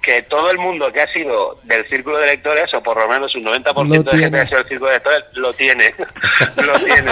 que 0.07 0.21
todo 0.23 0.49
el 0.51 0.57
mundo 0.57 0.89
que 0.93 1.01
ha 1.01 1.11
sido 1.11 1.59
del 1.63 1.85
círculo 1.89 2.17
de 2.19 2.27
lectores, 2.27 2.73
o 2.73 2.81
por 2.81 2.97
lo 2.97 3.09
menos 3.09 3.35
un 3.35 3.43
90% 3.43 3.73
Lo 3.85 4.03
de 4.03 4.17
gente 4.17 4.31
que 4.31 4.39
ha 4.41 4.45
sido 4.45 4.57
del 4.59 4.67
círculo 4.69 4.89
de 4.89 4.95
lectores, 4.95 5.23
lo 5.33 5.51
tiene. 5.53 5.93
lo 6.65 6.79
tiene. 6.79 7.11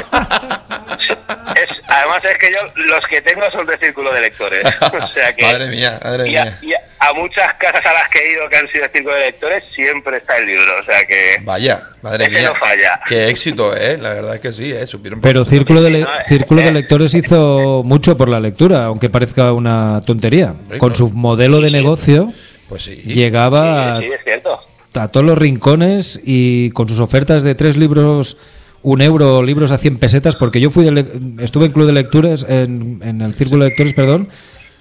Es, 1.55 1.69
además 1.87 2.23
es 2.23 2.37
que 2.37 2.51
yo 2.51 2.59
los 2.85 3.05
que 3.07 3.21
tengo 3.21 3.41
son 3.51 3.65
de 3.65 3.77
círculo 3.79 4.13
de 4.13 4.21
lectores. 4.21 4.63
o 4.81 5.11
sea 5.11 5.33
que, 5.33 5.43
Madre 5.43 5.67
mía, 5.67 5.99
madre 6.03 6.29
y 6.29 6.37
a, 6.37 6.45
mía. 6.45 6.57
y 6.61 6.73
a- 6.73 6.79
a 6.99 7.13
muchas 7.13 7.53
casas 7.55 7.85
a 7.85 7.93
las 7.93 8.07
que 8.09 8.17
he 8.19 8.31
ido 8.33 8.49
que 8.49 8.57
han 8.57 8.67
sido 8.69 8.83
de 8.83 8.89
círculo 8.91 9.15
de 9.15 9.21
lectores 9.25 9.63
siempre 9.73 10.17
está 10.17 10.37
el 10.37 10.45
libro. 10.47 10.79
O 10.79 10.83
sea 10.83 11.05
que... 11.05 11.35
Vaya, 11.41 11.83
madre 12.01 12.23
Ese 12.25 12.33
mía. 12.39 12.47
no 12.49 12.55
falla. 12.55 12.99
Qué 13.07 13.27
éxito, 13.27 13.75
¿eh? 13.75 13.97
La 14.01 14.13
verdad 14.13 14.35
es 14.35 14.39
que 14.39 14.53
sí, 14.53 14.71
¿eh? 14.71 14.87
Supieron 14.87 15.19
Pero 15.21 15.43
Círculo 15.45 15.81
de, 15.81 15.89
le- 15.91 15.99
no, 16.01 16.07
eh, 16.07 16.23
Círculo 16.27 16.61
de 16.61 16.69
eh. 16.69 16.71
Lectores 16.71 17.13
hizo 17.13 17.83
mucho 17.85 18.17
por 18.17 18.29
la 18.29 18.39
lectura, 18.39 18.85
aunque 18.85 19.09
parezca 19.09 19.51
una 19.53 20.01
tontería. 20.05 20.53
Con 20.79 20.95
su 20.95 21.09
modelo 21.11 21.59
de 21.61 21.69
negocio 21.71 22.31
Pues 22.70 22.84
sí. 22.84 22.95
llegaba 22.95 23.99
Sí, 23.99 24.05
sí, 24.07 24.11
es 24.13 24.24
cierto. 24.24 24.59
a 24.95 25.07
todos 25.09 25.26
los 25.26 25.38
rincones 25.38 26.22
y 26.24 26.72
con 26.72 26.88
sus 26.89 26.99
ofertas 26.99 27.43
de 27.43 27.53
tres 27.55 27.78
libros, 27.78 28.38
un 28.82 29.01
euro, 29.01 29.43
libros 29.43 29.72
a 29.72 29.78
100 29.78 29.97
pesetas, 29.97 30.36
porque 30.36 30.59
yo 30.61 30.72
fui 30.72 30.84
de 30.86 30.91
le- 30.91 31.05
estuve 31.43 31.66
en 31.66 31.72
Club 31.72 31.88
de 31.88 31.93
Lecturas, 31.93 32.45
en, 32.47 33.01
en 33.03 33.22
el 33.22 33.36
Círculo 33.36 33.63
de 33.63 33.70
Lectores, 33.70 33.93
perdón, 33.93 34.30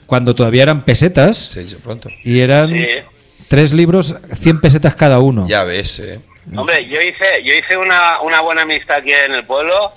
cuando 0.06 0.34
todavía 0.34 0.62
eran 0.62 0.84
pesetas 0.84 1.36
Sí, 1.54 1.68
sí, 1.68 1.76
pronto. 1.82 2.10
y 2.22 2.40
eran 2.40 2.70
Sí. 2.70 2.86
tres 3.48 3.72
libros, 3.72 4.14
100 4.34 4.60
pesetas 4.60 4.94
cada 4.94 5.18
uno. 5.20 5.46
Ya 5.48 5.64
ves, 5.64 5.98
¿eh? 5.98 6.20
Hombre, 6.56 6.86
yo 6.88 7.00
hice, 7.00 7.42
yo 7.44 7.54
hice 7.54 7.76
una, 7.78 8.20
una 8.20 8.40
buena 8.42 8.62
amistad 8.62 8.96
aquí 8.98 9.10
en 9.12 9.32
el 9.32 9.44
pueblo 9.44 9.92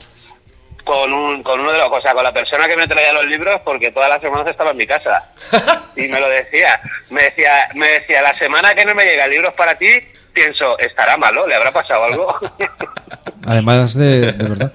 con 0.88 1.14
un 1.14 1.44
con 1.44 1.60
uno 1.60 1.72
de 1.72 1.78
los, 1.78 1.92
o 1.92 2.02
sea, 2.02 2.14
con 2.14 2.24
la 2.24 2.32
persona 2.34 2.66
que 2.68 2.76
me 2.78 2.88
traía 2.88 3.14
los 3.14 3.26
libros 3.26 3.62
porque 3.64 3.92
todas 3.92 4.10
las 4.10 4.22
semanas 4.22 4.48
estaba 4.48 4.72
en 4.72 4.78
mi 4.78 4.88
casa 4.88 5.32
y 5.96 6.02
me 6.08 6.20
lo 6.20 6.28
decía, 6.30 6.80
me 7.12 7.24
decía, 7.24 7.68
me 7.76 7.88
decía 7.90 8.22
la 8.24 8.34
semana 8.34 8.74
que 8.74 8.86
no 8.86 8.96
me 8.96 9.04
llegan 9.04 9.30
libros 9.30 9.54
para 9.56 9.76
ti, 9.76 9.88
pienso, 10.34 10.80
estará 10.80 11.18
malo, 11.18 11.46
le 11.46 11.56
habrá 11.56 11.72
pasado 11.72 12.06
algo. 12.06 12.34
Además 13.46 13.94
de, 13.94 14.32
de 14.34 14.50
verdad. 14.50 14.74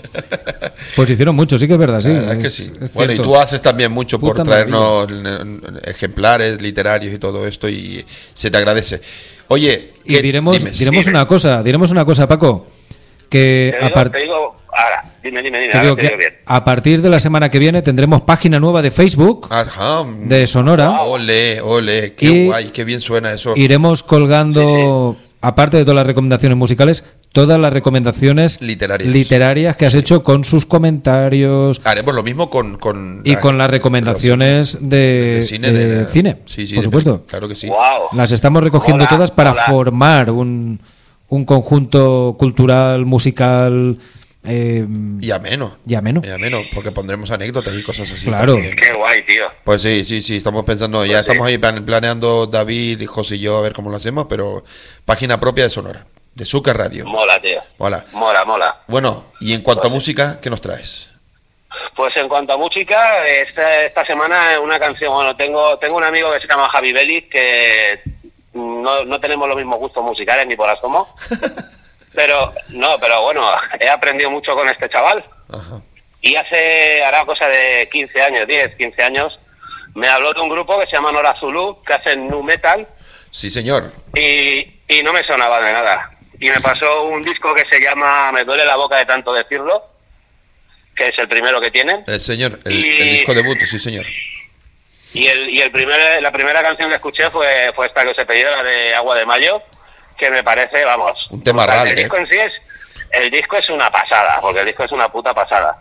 Pues 0.97 1.11
hicieron 1.11 1.35
mucho, 1.37 1.59
sí 1.59 1.67
que 1.67 1.75
es 1.75 1.79
verdad, 1.79 2.01
sí. 2.01 2.09
La 2.09 2.21
verdad 2.21 2.37
es 2.37 2.43
que 2.43 2.51
sí. 2.51 2.73
es 2.81 2.95
Bueno, 2.95 3.13
y 3.13 3.17
tú 3.19 3.37
haces 3.37 3.61
también 3.61 3.93
mucho 3.93 4.19
por 4.19 4.43
traernos 4.43 5.09
ejemplares 5.85 6.61
literarios 6.63 7.13
y 7.13 7.19
todo 7.19 7.47
esto 7.47 7.69
y 7.69 8.05
se 8.35 8.51
te 8.51 8.57
agradece. 8.57 9.01
Oye, 9.49 9.95
Y 10.05 10.15
¿qué- 10.15 10.23
diremos, 10.23 10.59
dime, 10.59 10.71
diremos 10.71 11.05
dime. 11.05 11.19
una 11.19 11.27
cosa, 11.27 11.63
diremos 11.63 11.91
una 11.91 12.05
cosa, 12.05 12.27
Paco. 12.27 12.67
Que 13.29 13.75
te, 13.79 13.85
ahora, 14.73 15.05
dime, 15.23 15.43
dime, 15.43 15.59
dime, 15.61 15.71
te 15.73 15.77
ahora 15.79 15.89
digo 15.91 15.97
te 15.97 16.03
digo 16.03 16.13
que 16.19 16.19
bien. 16.19 16.33
a 16.47 16.65
partir 16.65 17.03
de 17.03 17.09
la 17.11 17.21
semana 17.21 17.51
que 17.51 17.59
viene 17.59 17.83
tendremos 17.83 18.23
página 18.23 18.59
nueva 18.61 18.83
de 18.83 18.91
Facebook 18.91 19.49
Ajá. 19.51 20.05
de 20.25 20.47
Sonora. 20.47 21.03
Ole, 21.03 21.61
ole, 21.61 22.15
qué 22.15 22.27
Y- 22.27 22.47
guay, 22.47 22.69
qué 22.71 22.85
bien 22.85 23.01
suena 23.01 23.33
eso. 23.33 23.53
Iremos 23.57 24.03
colgando, 24.03 25.17
aparte 25.41 25.77
de 25.77 25.85
todas 25.85 25.97
las 25.97 26.07
recomendaciones 26.07 26.57
musicales, 26.59 27.05
todas 27.33 27.59
las 27.59 27.73
recomendaciones 27.73 28.61
Literarias. 28.61 29.09
literarias 29.11 29.77
que 29.77 29.87
has 29.87 29.95
hecho 29.95 30.23
con 30.23 30.45
sus 30.45 30.67
comentarios 30.67 31.81
Haremos 31.85 32.15
lo 32.15 32.23
mismo 32.23 32.51
con, 32.51 32.77
con 32.79 33.23
y 33.25 33.37
con 33.37 33.57
las 33.59 33.71
recomendaciones 33.71 34.79
de, 34.81 35.37
de 35.39 35.45
cine. 35.45 35.73
de 35.73 35.87
de- 35.87 36.05
cine, 36.07 36.37
Sí, 36.47 36.67
sí, 36.67 36.75
por 36.75 36.83
de- 36.83 36.85
supuesto. 36.87 37.23
Claro 37.27 37.49
que 37.49 37.55
sí. 37.55 37.69
Wow. 37.69 37.79
Las 38.15 38.33
estamos 38.33 38.63
recogiendo 38.63 39.07
todas 39.07 39.31
para 39.31 39.55
formar 39.55 40.31
un, 40.31 40.81
un 41.29 41.45
conjunto 41.47 42.37
cultural, 42.39 43.07
musical 43.07 43.97
eh, 44.45 44.87
Y 45.21 45.31
ameno. 45.31 45.77
y 45.87 45.95
ameno. 45.95 46.21
Y 46.25 46.31
ameno, 46.31 46.63
porque 46.75 46.91
pondremos 46.93 47.31
anécdotas 47.31 47.75
y 47.77 47.83
cosas 47.83 48.11
así. 48.11 48.27
Claro. 48.27 48.55
también. 48.55 48.77
Qué 48.77 48.93
guay, 48.93 49.25
tío. 49.25 49.47
Pues 49.65 49.83
sí, 49.83 50.05
sí, 50.05 50.23
sí, 50.23 50.37
estamos 50.39 50.65
pensando, 50.65 51.05
ya 51.05 51.13
Pues 51.19 51.29
estamos 51.29 51.47
ahí 51.47 51.59
plan- 51.59 51.85
planeando 51.85 52.47
David 52.47 53.01
y 53.01 53.07
José 53.07 53.37
y 53.37 53.41
yo 53.41 53.59
a 53.59 53.63
ver 53.63 53.73
cómo 53.73 53.91
lo 53.91 53.97
hacemos, 53.97 54.27
pero 54.29 54.65
página 55.05 55.39
propia 55.39 55.65
de 55.65 55.71
Sonora, 55.71 56.07
de 56.35 56.45
Zucker 56.45 56.77
Radio. 56.77 57.07
Mola, 57.07 57.41
tío. 57.41 57.61
Hola. 57.79 58.05
Mola, 58.13 58.45
mola. 58.45 58.81
Bueno, 58.89 59.27
y 59.41 59.53
en 59.53 59.63
cuanto 59.63 59.87
a 59.87 59.91
música, 59.91 60.41
¿qué 60.41 60.51
nos 60.51 60.61
traes? 60.61 61.09
Pues 61.95 62.17
en 62.17 62.29
cuanto 62.29 62.53
a 62.55 62.57
música, 62.57 63.27
esta, 63.29 63.85
esta 63.85 64.05
semana 64.05 64.59
una 64.61 64.79
canción, 64.79 65.13
bueno, 65.13 65.37
tengo 65.37 65.79
tengo 65.79 65.97
un 65.97 66.05
amigo 66.05 66.33
que 66.33 66.41
se 66.41 66.47
llama 66.49 66.69
Javi 66.71 66.93
Belli, 66.93 67.23
que 67.29 68.01
no, 68.55 69.05
no 69.05 69.21
tenemos 69.21 69.47
los 69.47 69.57
mismos 69.57 69.79
gustos 69.79 70.03
musicales 70.03 70.47
ni 70.47 70.57
por 70.57 70.69
asomo, 70.71 71.15
pero 72.15 72.53
no, 72.69 72.99
pero 72.99 73.23
bueno, 73.23 73.51
he 73.81 73.89
aprendido 73.89 74.31
mucho 74.31 74.55
con 74.55 74.69
este 74.69 74.89
chaval 74.89 75.25
Ajá. 75.53 75.81
y 76.21 76.37
hace, 76.37 77.03
hará 77.05 77.25
cosa 77.25 77.47
de 77.49 77.89
15 77.91 78.23
años, 78.23 78.47
10, 78.49 78.77
15 78.77 79.03
años, 79.03 79.39
me 79.95 80.09
habló 80.09 80.33
de 80.33 80.41
un 80.41 80.49
grupo 80.49 80.79
que 80.79 80.87
se 80.87 80.93
llama 80.93 81.13
Nora 81.13 81.35
Zulu, 81.39 81.83
que 81.85 81.93
hacen 81.95 82.29
nu 82.29 82.43
metal 82.43 82.87
Sí, 83.31 83.49
señor. 83.51 83.93
y, 84.15 84.59
y 84.89 85.03
no 85.03 85.13
me 85.13 85.25
sonaba 85.25 85.61
de 85.63 85.73
nada. 85.73 86.11
Y 86.39 86.51
me 86.51 86.61
pasó 86.61 87.05
un 87.05 87.23
disco 87.23 87.55
que 87.55 87.65
se 87.71 87.81
llama 87.81 88.33
Me 88.33 88.43
duele 88.45 88.65
la 88.65 88.77
boca 88.77 88.97
de 88.97 89.07
tanto 89.07 89.33
decirlo, 89.33 89.85
que 90.97 91.09
es 91.09 91.19
el 91.19 91.29
primero 91.29 91.61
que 91.61 91.71
tienen. 91.71 92.05
El 92.07 92.21
señor, 92.21 92.59
el, 92.65 92.73
Y- 92.85 93.01
el 93.01 93.11
disco 93.11 93.33
debut, 93.35 93.59
sí, 93.65 93.79
señor. 93.79 94.05
Y, 95.15 95.27
el, 95.29 95.51
y 95.51 95.61
el 95.61 95.71
primer, 95.71 96.23
la 96.23 96.33
primera 96.33 96.63
canción 96.63 96.89
que 96.89 96.97
escuché 96.97 97.31
fue, 97.31 97.71
fue 97.77 97.87
esta 97.87 98.03
que 98.03 98.09
os 98.11 98.19
he 98.19 98.25
pedido, 98.27 98.51
la 98.51 98.63
de 98.63 98.95
Agua 98.95 99.15
de 99.17 99.25
Mayo, 99.27 99.63
que 100.19 100.31
me 100.31 100.43
parece, 100.43 100.85
vamos... 100.85 101.17
Un 101.31 101.43
tema 101.43 101.67
real, 101.67 101.87
El 101.89 101.93
¿eh? 101.99 102.03
disco 102.03 102.17
en 102.17 102.27
sí 102.29 102.39
es... 102.39 102.53
El 103.11 103.31
disco 103.31 103.57
es 103.59 103.69
una 103.69 103.91
pasada, 103.91 104.39
porque 104.41 104.61
el 104.61 104.67
disco 104.67 104.85
es 104.85 104.93
una 104.93 105.11
puta 105.11 105.35
pasada. 105.35 105.77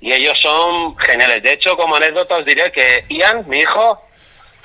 Y 0.00 0.12
ellos 0.12 0.38
son 0.40 0.96
geniales. 0.98 1.42
De 1.42 1.52
hecho, 1.54 1.76
como 1.76 1.96
anécdota 1.96 2.36
os 2.36 2.44
diré 2.44 2.70
que 2.70 3.04
Ian, 3.08 3.44
mi 3.48 3.60
hijo, 3.60 4.00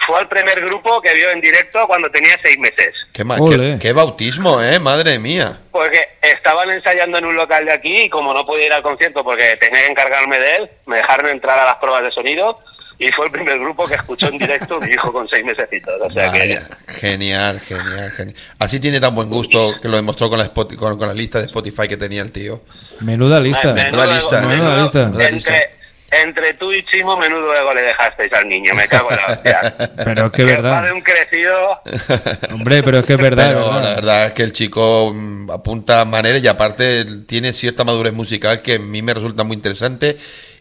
fue 0.06 0.20
al 0.20 0.28
primer 0.28 0.62
grupo 0.62 1.02
que 1.02 1.14
vio 1.16 1.32
en 1.32 1.42
directo 1.42 1.86
cuando 1.88 2.12
tenía 2.12 2.38
seis 2.44 2.60
meses. 2.60 2.94
Qué, 3.14 3.24
qué- 3.24 3.80
qué 3.82 3.94
bautismo, 3.94 4.62
¿eh? 4.62 4.78
Madre 4.80 5.18
mía. 5.18 5.60
Porque 5.72 6.10
estaban 6.22 6.70
ensayando 6.70 7.18
en 7.18 7.26
un 7.26 7.36
local 7.36 7.66
de 7.66 7.74
aquí 7.74 8.04
y 8.04 8.10
como 8.10 8.34
no 8.36 8.46
podía 8.46 8.68
ir 8.68 8.74
al 8.74 8.84
concierto 8.84 9.24
porque 9.24 9.58
tenía 9.58 9.82
que 9.86 9.92
encargarme 9.92 10.38
de 10.38 10.56
él, 10.58 10.70
me 10.86 10.98
dejaron 10.98 11.30
entrar 11.32 11.58
a 11.60 11.66
las 11.66 11.76
pruebas 11.76 12.04
de 12.04 12.12
sonido 12.12 12.60
y 13.04 13.12
fue 13.12 13.26
el 13.26 13.32
primer 13.32 13.58
grupo 13.60 13.88
que 13.88 13.96
escuchó 13.96 14.28
en 14.28 14.38
directo 14.38 14.80
mi 14.80 14.90
hijo 14.90 15.12
con 15.12 15.28
seis 15.28 15.44
mesecitos. 15.44 15.94
O 16.02 16.10
sea 16.12 16.32
que 16.32 16.40
Vaya, 16.40 16.68
genial, 16.88 17.60
genial, 17.60 18.12
genial. 18.12 18.36
Así 18.60 18.80
tiene 18.80 19.00
tan 19.00 19.16
buen 19.16 19.30
gusto 19.30 19.74
que 19.82 19.88
lo 19.90 19.98
demostró 19.98 20.30
con 20.30 20.38
la, 20.40 20.46
Spot- 20.46 20.76
con, 20.76 20.98
con 20.98 21.08
la 21.08 21.14
lista 21.14 21.40
de 21.40 21.46
Spotify 21.46 21.88
que 21.88 21.98
tenía 21.98 22.22
el 22.22 22.32
tío. 22.32 22.62
Menuda 23.00 23.40
lista. 23.40 23.74
Me- 23.74 23.84
Menuda 23.86 24.06
lista, 24.06 24.42
menuda 24.42 24.78
lista. 24.82 25.06
Menuda 25.08 25.28
entre, 25.30 25.70
entre 26.12 26.54
tú 26.56 26.72
y 26.74 26.84
Chimo, 26.84 27.18
menudo 27.18 27.56
ego 27.56 27.74
le 27.74 27.82
dejasteis 27.82 28.32
al 28.34 28.48
niño, 28.48 28.74
me 28.76 28.88
cago 28.88 29.10
en 29.12 29.18
la 29.18 29.26
hostia. 29.28 29.76
Pero 30.04 30.26
es 30.28 30.32
que 30.34 30.42
es 30.44 30.48
verdad. 30.52 30.72
padre 30.82 30.94
un 30.94 31.02
crecido. 31.02 31.82
Hombre, 32.54 32.84
pero 32.84 33.00
es 33.00 33.06
que 33.06 33.14
es 33.14 33.20
verdad. 33.20 33.48
Pero 33.48 33.60
es 33.62 33.66
verdad. 33.76 33.84
la 33.90 33.96
verdad 33.96 34.26
es 34.28 34.34
que 34.34 34.44
el 34.44 34.52
chico 34.54 35.12
mm, 35.14 35.50
apunta 35.52 36.06
maneras 36.06 36.44
y 36.44 36.48
aparte 36.48 37.06
tiene 37.28 37.54
cierta 37.54 37.84
madurez 37.84 38.14
musical 38.14 38.62
que 38.62 38.76
a 38.76 38.80
mí 38.80 39.02
me 39.02 39.14
resulta 39.14 39.44
muy 39.44 39.56
interesante 39.56 40.18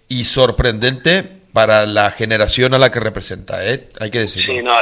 y 0.09 0.25
sorprendente 0.25 1.40
para 1.53 1.87
la 1.87 2.11
generación 2.11 2.75
a 2.75 2.79
la 2.79 2.91
que 2.91 3.01
representa, 3.01 3.65
¿eh? 3.67 3.89
Hay 3.99 4.11
que 4.11 4.21
decirlo. 4.21 4.55
Sí, 4.55 4.63
no, 4.63 4.75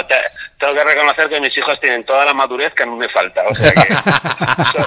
tengo 0.59 0.74
que 0.74 0.84
reconocer 0.84 1.28
que 1.28 1.40
mis 1.40 1.56
hijos 1.56 1.78
tienen 1.80 2.04
toda 2.04 2.24
la 2.24 2.34
madurez 2.34 2.72
que 2.74 2.82
a 2.82 2.86
mí 2.86 2.96
me 2.96 3.09
falta. 3.09 3.42
O 3.48 3.54
sea 3.54 3.70
que 3.72 3.80
son, 4.72 4.84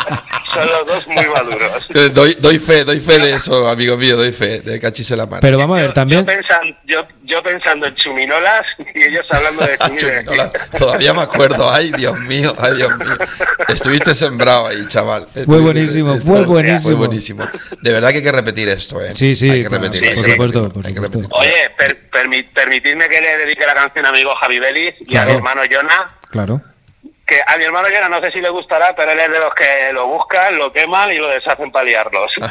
son 0.53 0.67
los 0.67 0.85
dos 0.85 1.07
muy 1.07 1.25
maduros. 1.25 1.87
Doy, 2.13 2.35
doy 2.39 2.59
fe, 2.59 2.83
doy 2.83 2.99
fe 2.99 3.19
de 3.19 3.35
eso, 3.35 3.67
amigo 3.69 3.95
mío, 3.97 4.17
doy 4.17 4.31
fe, 4.33 4.59
de 4.61 4.79
cachis 4.79 5.09
en 5.11 5.17
la 5.19 5.25
mano. 5.25 5.39
Pero 5.41 5.57
vamos 5.57 5.77
a 5.77 5.81
ver, 5.81 5.93
también. 5.93 6.25
Yo, 6.25 6.31
pensan- 6.31 6.77
yo, 6.85 7.07
yo 7.23 7.41
pensando 7.43 7.85
en 7.87 7.95
chuminolas 7.95 8.65
y 8.95 9.07
ellos 9.07 9.25
hablando 9.31 9.65
de 9.65 9.77
chuminolas. 9.97 10.21
Chuminola, 10.25 10.51
Todavía 10.77 11.13
me 11.13 11.21
acuerdo, 11.21 11.71
ay 11.71 11.91
Dios 11.95 12.19
mío, 12.21 12.53
ay 12.59 12.75
Dios 12.75 12.97
mío. 12.97 13.15
Estuviste 13.69 14.13
sembrado 14.13 14.67
ahí, 14.67 14.85
chaval. 14.87 15.25
Fue 15.45 15.59
buenísimo, 15.59 16.15
fue 16.19 16.21
Fue 16.37 16.45
buenísimo. 16.45 16.97
buenísimo. 16.97 17.47
De 17.81 17.91
verdad 17.93 18.09
que 18.09 18.17
hay 18.17 18.23
que 18.23 18.31
repetir 18.31 18.67
esto, 18.69 19.01
¿eh? 19.01 19.11
Sí, 19.13 19.35
sí, 19.35 19.49
hay 19.49 19.61
que 19.65 19.73
hay 19.73 19.79
por 20.15 20.25
que 20.25 20.31
supuesto, 20.31 20.69
por 20.69 20.85
hay 20.85 20.93
que 20.93 21.01
supuesto. 21.01 21.29
Oye, 21.35 21.69
per- 21.77 22.09
permi- 22.11 22.47
permitidme 22.53 23.07
que 23.07 23.21
le 23.21 23.37
dedique 23.37 23.65
la 23.65 23.73
canción 23.73 24.05
a 24.05 24.11
mi 24.11 24.19
hijo 24.19 24.35
Javi 24.35 24.59
Belis 24.59 24.95
y 25.07 25.15
a 25.17 25.25
mi 25.25 25.31
hermano 25.33 25.60
Jonah. 25.69 26.07
Claro. 26.29 26.61
Que 27.25 27.37
a 27.47 27.57
mi 27.57 27.63
hermano 27.63 27.87
Jonah 27.93 28.09
no 28.09 28.19
sé 28.21 28.31
si 28.31 28.41
le 28.41 28.49
gustará, 28.49 28.93
pero 28.95 29.11
él 29.11 29.19
es 29.19 29.31
de 29.31 29.39
los 29.39 29.53
que 29.53 29.93
lo 29.93 30.07
buscan, 30.07 30.57
lo 30.57 30.71
queman 30.73 31.11
y 31.11 31.17
lo 31.17 31.27
deshacen 31.27 31.71
para 31.71 31.85
liarlos. 31.85 32.31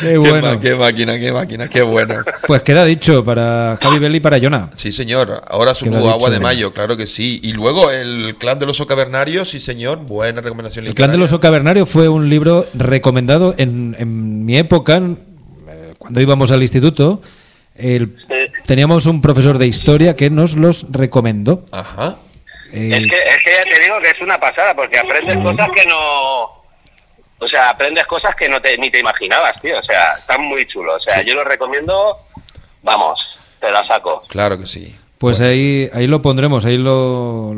Qué 0.00 0.16
bueno. 0.18 0.60
qué 0.60 0.74
máquina, 0.74 1.18
qué 1.18 1.32
máquina, 1.32 1.68
qué 1.68 1.82
bueno. 1.82 2.16
Pues 2.46 2.62
queda 2.62 2.84
dicho 2.84 3.24
para 3.24 3.78
Javi 3.82 3.98
Belli 3.98 4.18
y 4.18 4.20
para 4.20 4.38
Jonah. 4.40 4.70
Sí, 4.76 4.92
señor. 4.92 5.42
Ahora 5.48 5.74
su 5.74 5.86
nuevo 5.90 6.08
agua 6.10 6.30
de 6.30 6.38
mayo, 6.40 6.72
claro 6.72 6.96
que 6.96 7.06
sí. 7.06 7.40
Y 7.42 7.52
luego 7.52 7.90
el 7.90 8.36
clan 8.38 8.58
del 8.58 8.68
oso 8.70 8.86
cavernario, 8.86 9.44
sí, 9.44 9.58
señor. 9.58 9.98
Buena 9.98 10.40
recomendación 10.40 10.86
El 10.86 10.94
clan 10.94 11.10
del 11.10 11.20
literaria. 11.20 11.24
oso 11.36 11.40
cavernario 11.40 11.86
fue 11.86 12.08
un 12.08 12.28
libro 12.30 12.66
recomendado 12.74 13.54
en, 13.58 13.96
en 13.98 14.44
mi 14.44 14.56
época, 14.56 14.98
eh, 14.98 15.94
cuando 15.98 16.20
íbamos 16.20 16.52
al 16.52 16.62
instituto. 16.62 17.20
el- 17.74 18.16
Sí. 18.28 18.37
Teníamos 18.68 19.06
un 19.06 19.22
profesor 19.22 19.56
de 19.56 19.66
historia 19.66 20.14
que 20.14 20.28
nos 20.28 20.54
los 20.54 20.84
recomendó. 20.90 21.64
Ajá. 21.72 22.16
Eh, 22.70 22.90
Es 22.92 23.10
que, 23.10 23.16
es 23.16 23.38
que 23.42 23.50
ya 23.50 23.64
te 23.64 23.82
digo 23.82 23.98
que 24.02 24.10
es 24.10 24.20
una 24.20 24.38
pasada, 24.38 24.74
porque 24.76 24.98
aprendes 24.98 25.38
cosas 25.42 25.68
que 25.74 25.86
no... 25.86 26.42
O 27.40 27.48
sea, 27.50 27.70
aprendes 27.70 28.04
cosas 28.04 28.36
que 28.36 28.46
no 28.46 28.60
te, 28.60 28.76
ni 28.76 28.90
te 28.90 29.00
imaginabas, 29.00 29.58
tío. 29.62 29.78
O 29.78 29.82
sea, 29.82 30.12
están 30.18 30.42
muy 30.42 30.66
chulos. 30.66 30.96
O 31.00 31.02
sea, 31.02 31.22
yo 31.22 31.34
lo 31.34 31.44
recomiendo, 31.44 32.18
vamos, 32.82 33.18
te 33.58 33.70
la 33.70 33.86
saco. 33.86 34.22
Claro 34.28 34.58
que 34.58 34.66
sí. 34.66 34.94
Pues 35.16 35.40
ahí, 35.40 35.88
ahí 35.94 36.06
lo 36.06 36.20
pondremos, 36.20 36.66
ahí 36.66 36.76
lo... 36.76 37.54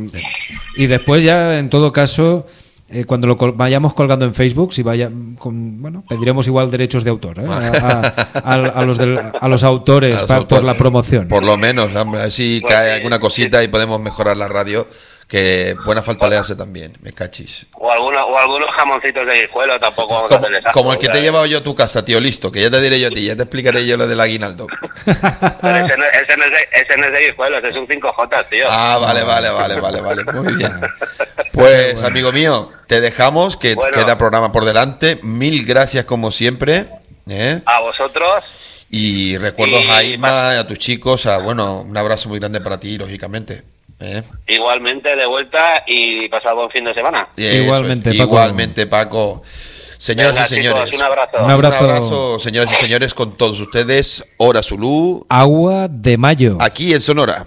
Y 0.76 0.86
después 0.86 1.24
ya, 1.24 1.58
en 1.58 1.70
todo 1.70 1.92
caso, 1.92 2.46
eh, 2.92 3.04
cuando 3.04 3.26
lo 3.28 3.36
col- 3.36 3.52
vayamos 3.56 3.94
colgando 3.94 4.24
en 4.24 4.34
Facebook, 4.34 4.72
si 4.72 4.82
vaya, 4.82 5.10
con, 5.38 5.80
bueno, 5.80 6.02
pediremos 6.08 6.46
igual 6.46 6.70
derechos 6.70 7.04
de 7.04 7.10
autor 7.10 7.38
¿eh? 7.38 7.46
a, 7.48 8.12
a- 8.34 8.54
a- 8.54 8.54
a 8.54 8.82
los 8.84 8.98
del- 8.98 9.18
a 9.40 9.48
los 9.48 9.62
autores 9.62 10.16
A 10.16 10.20
los 10.20 10.28
pa- 10.28 10.34
por 10.34 10.40
autores. 10.42 10.64
la 10.64 10.76
promoción. 10.76 11.28
Por 11.28 11.44
lo 11.44 11.56
menos, 11.56 11.94
hombre, 11.94 12.20
a 12.20 12.22
ver 12.24 12.32
si 12.32 12.60
Pues 12.60 12.74
cae 12.74 12.92
alguna 12.92 13.18
cosita 13.20 13.62
y 13.62 13.68
podemos 13.68 14.00
mejorar 14.00 14.36
la 14.36 14.48
radio, 14.48 14.88
que 15.30 15.76
buena 15.84 16.02
falta 16.02 16.28
le 16.28 16.36
hace 16.36 16.56
también, 16.56 16.92
me 17.02 17.12
cachis. 17.12 17.64
O, 17.74 17.88
algunos 17.90 18.24
o 18.28 18.36
algunos 18.36 18.68
jamoncitos 18.76 19.24
de 19.24 19.42
guijuelo 19.42 19.78
tampoco 19.78 20.14
vamos 20.14 20.24
a 20.24 20.34
Como, 20.34 20.40
hacerles 20.40 20.66
asco, 20.66 20.78
como 20.80 20.92
el 20.92 20.98
que 20.98 21.06
te 21.06 21.12
he 21.12 21.14
sea, 21.14 21.22
llevado 21.22 21.46
yo 21.46 21.58
a 21.58 21.62
tu 21.62 21.74
casa, 21.76 22.04
tío, 22.04 22.18
listo, 22.18 22.50
que 22.50 22.60
ya 22.62 22.70
te 22.70 22.80
diré 22.80 22.98
yo 22.98 23.06
a 23.06 23.10
ti, 23.10 23.26
ya 23.26 23.36
te 23.36 23.42
explicaré 23.42 23.86
yo 23.86 23.96
lo 23.96 24.08
del 24.08 24.18
aguinaldo. 24.20 24.66
Pero 25.06 25.76
ese 25.86 25.96
no, 25.96 26.04
ese 26.04 26.36
no 26.36 26.44
es 26.44 26.50
de, 26.50 26.68
ese 26.72 26.96
no 26.98 27.06
es 27.06 27.12
de 27.12 27.26
guijuelos, 27.28 27.62
es 27.64 27.76
un 27.76 27.86
5J, 27.86 28.48
tío. 28.48 28.66
Ah, 28.68 28.98
vale, 29.00 29.22
vale, 29.22 29.50
vale, 29.50 29.80
vale, 29.80 30.00
vale, 30.00 30.24
muy 30.32 30.54
bien. 30.54 30.72
Pues, 31.52 32.02
amigo 32.04 32.30
mío, 32.32 32.72
te 32.86 33.00
dejamos, 33.00 33.56
que 33.56 33.74
Bueno. 33.74 33.96
queda 33.96 34.16
programa 34.16 34.52
por 34.52 34.64
delante. 34.64 35.18
Mil 35.22 35.64
gracias 35.66 36.04
como 36.04 36.30
siempre. 36.30 36.86
¿eh? 37.28 37.60
A 37.66 37.80
vosotros, 37.80 38.44
Y 38.88 39.36
recuerdos 39.38 39.82
Y- 39.84 39.90
a 39.90 40.02
Irma, 40.02 40.58
a 40.58 40.66
tus 40.66 40.78
chicos, 40.78 41.26
a, 41.26 41.38
bueno, 41.38 41.80
un 41.82 41.96
abrazo 41.96 42.28
muy 42.28 42.38
grande 42.40 42.60
para 42.60 42.78
ti, 42.80 42.98
lógicamente. 42.98 43.62
Eh. 44.00 44.22
Igualmente, 44.48 45.14
de 45.14 45.26
vuelta 45.26 45.84
y 45.86 46.28
pasado 46.28 46.56
buen 46.56 46.70
fin 46.70 46.84
de 46.84 46.94
semana. 46.94 47.28
Igualmente, 47.36 48.10
Paco. 48.10 48.22
Igualmente, 48.22 48.86
Paco. 48.86 49.42
Señoras 49.98 50.50
y 50.50 50.54
señores, 50.54 50.94
un, 50.94 51.02
abrazo. 51.02 51.44
un 51.44 51.50
abrazo. 51.50 51.84
Un 51.84 51.90
abrazo. 51.90 52.38
señoras 52.38 52.72
y 52.72 52.76
señores, 52.76 53.12
con 53.12 53.36
todos 53.36 53.60
ustedes. 53.60 54.24
Hora 54.38 54.62
Zulu. 54.62 55.26
Agua 55.28 55.88
de 55.88 56.16
mayo. 56.16 56.56
Aquí 56.58 56.94
en 56.94 57.02
Sonora. 57.02 57.44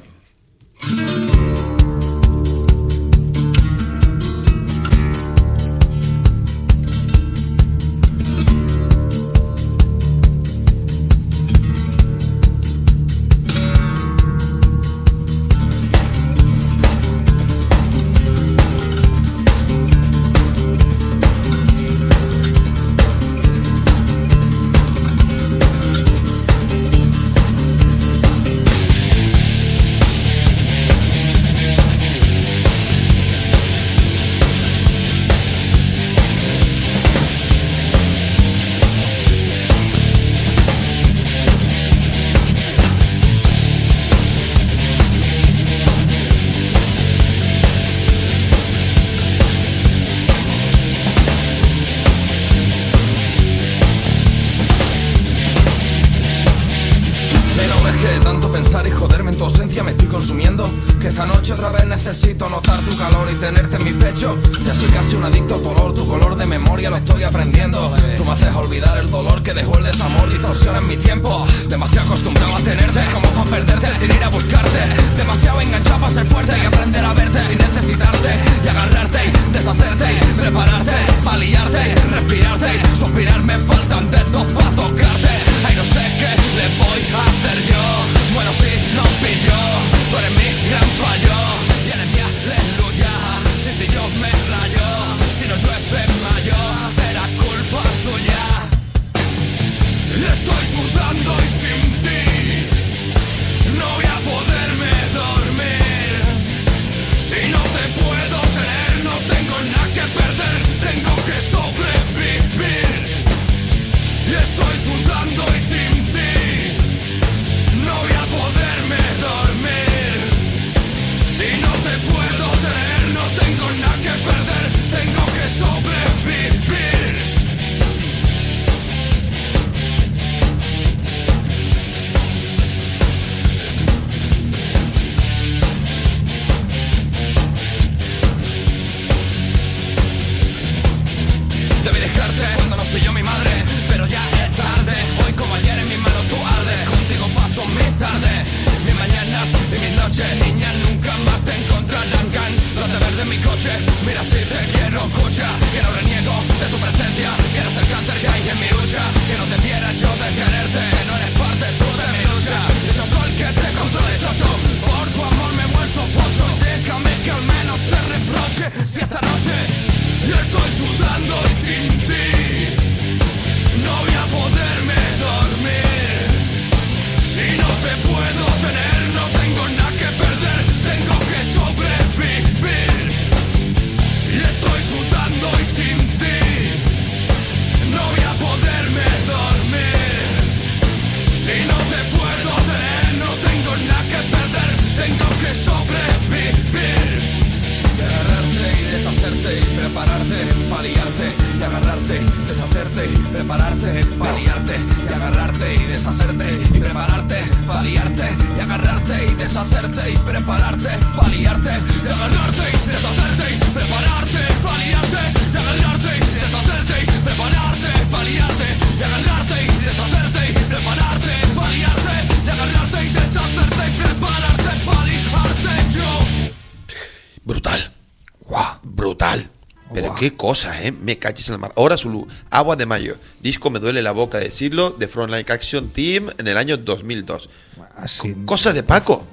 Qué 230.24 230.38
cosa, 230.38 230.82
¿eh? 230.82 230.94
Me 230.94 231.20
caches 231.20 231.50
en 231.50 231.56
la 231.56 231.58
mar. 231.58 231.74
Ahora 231.76 231.98
Zulu, 231.98 232.26
Agua 232.50 232.78
de 232.78 232.86
Mayo. 232.86 233.18
Disco 233.42 233.70
Me 233.70 233.80
Duele 233.80 234.02
la 234.02 234.14
Boca 234.14 234.40
decirlo, 234.40 234.92
de 234.92 235.10
Frontline 235.10 235.44
Action 235.50 235.90
Team 235.90 236.30
en 236.38 236.48
el 236.48 236.56
año 236.56 236.78
2002. 236.78 237.50
Así, 237.98 238.34
ah, 238.34 238.42
Cosas 238.46 238.74
de 238.74 238.84
Paco. 238.84 239.28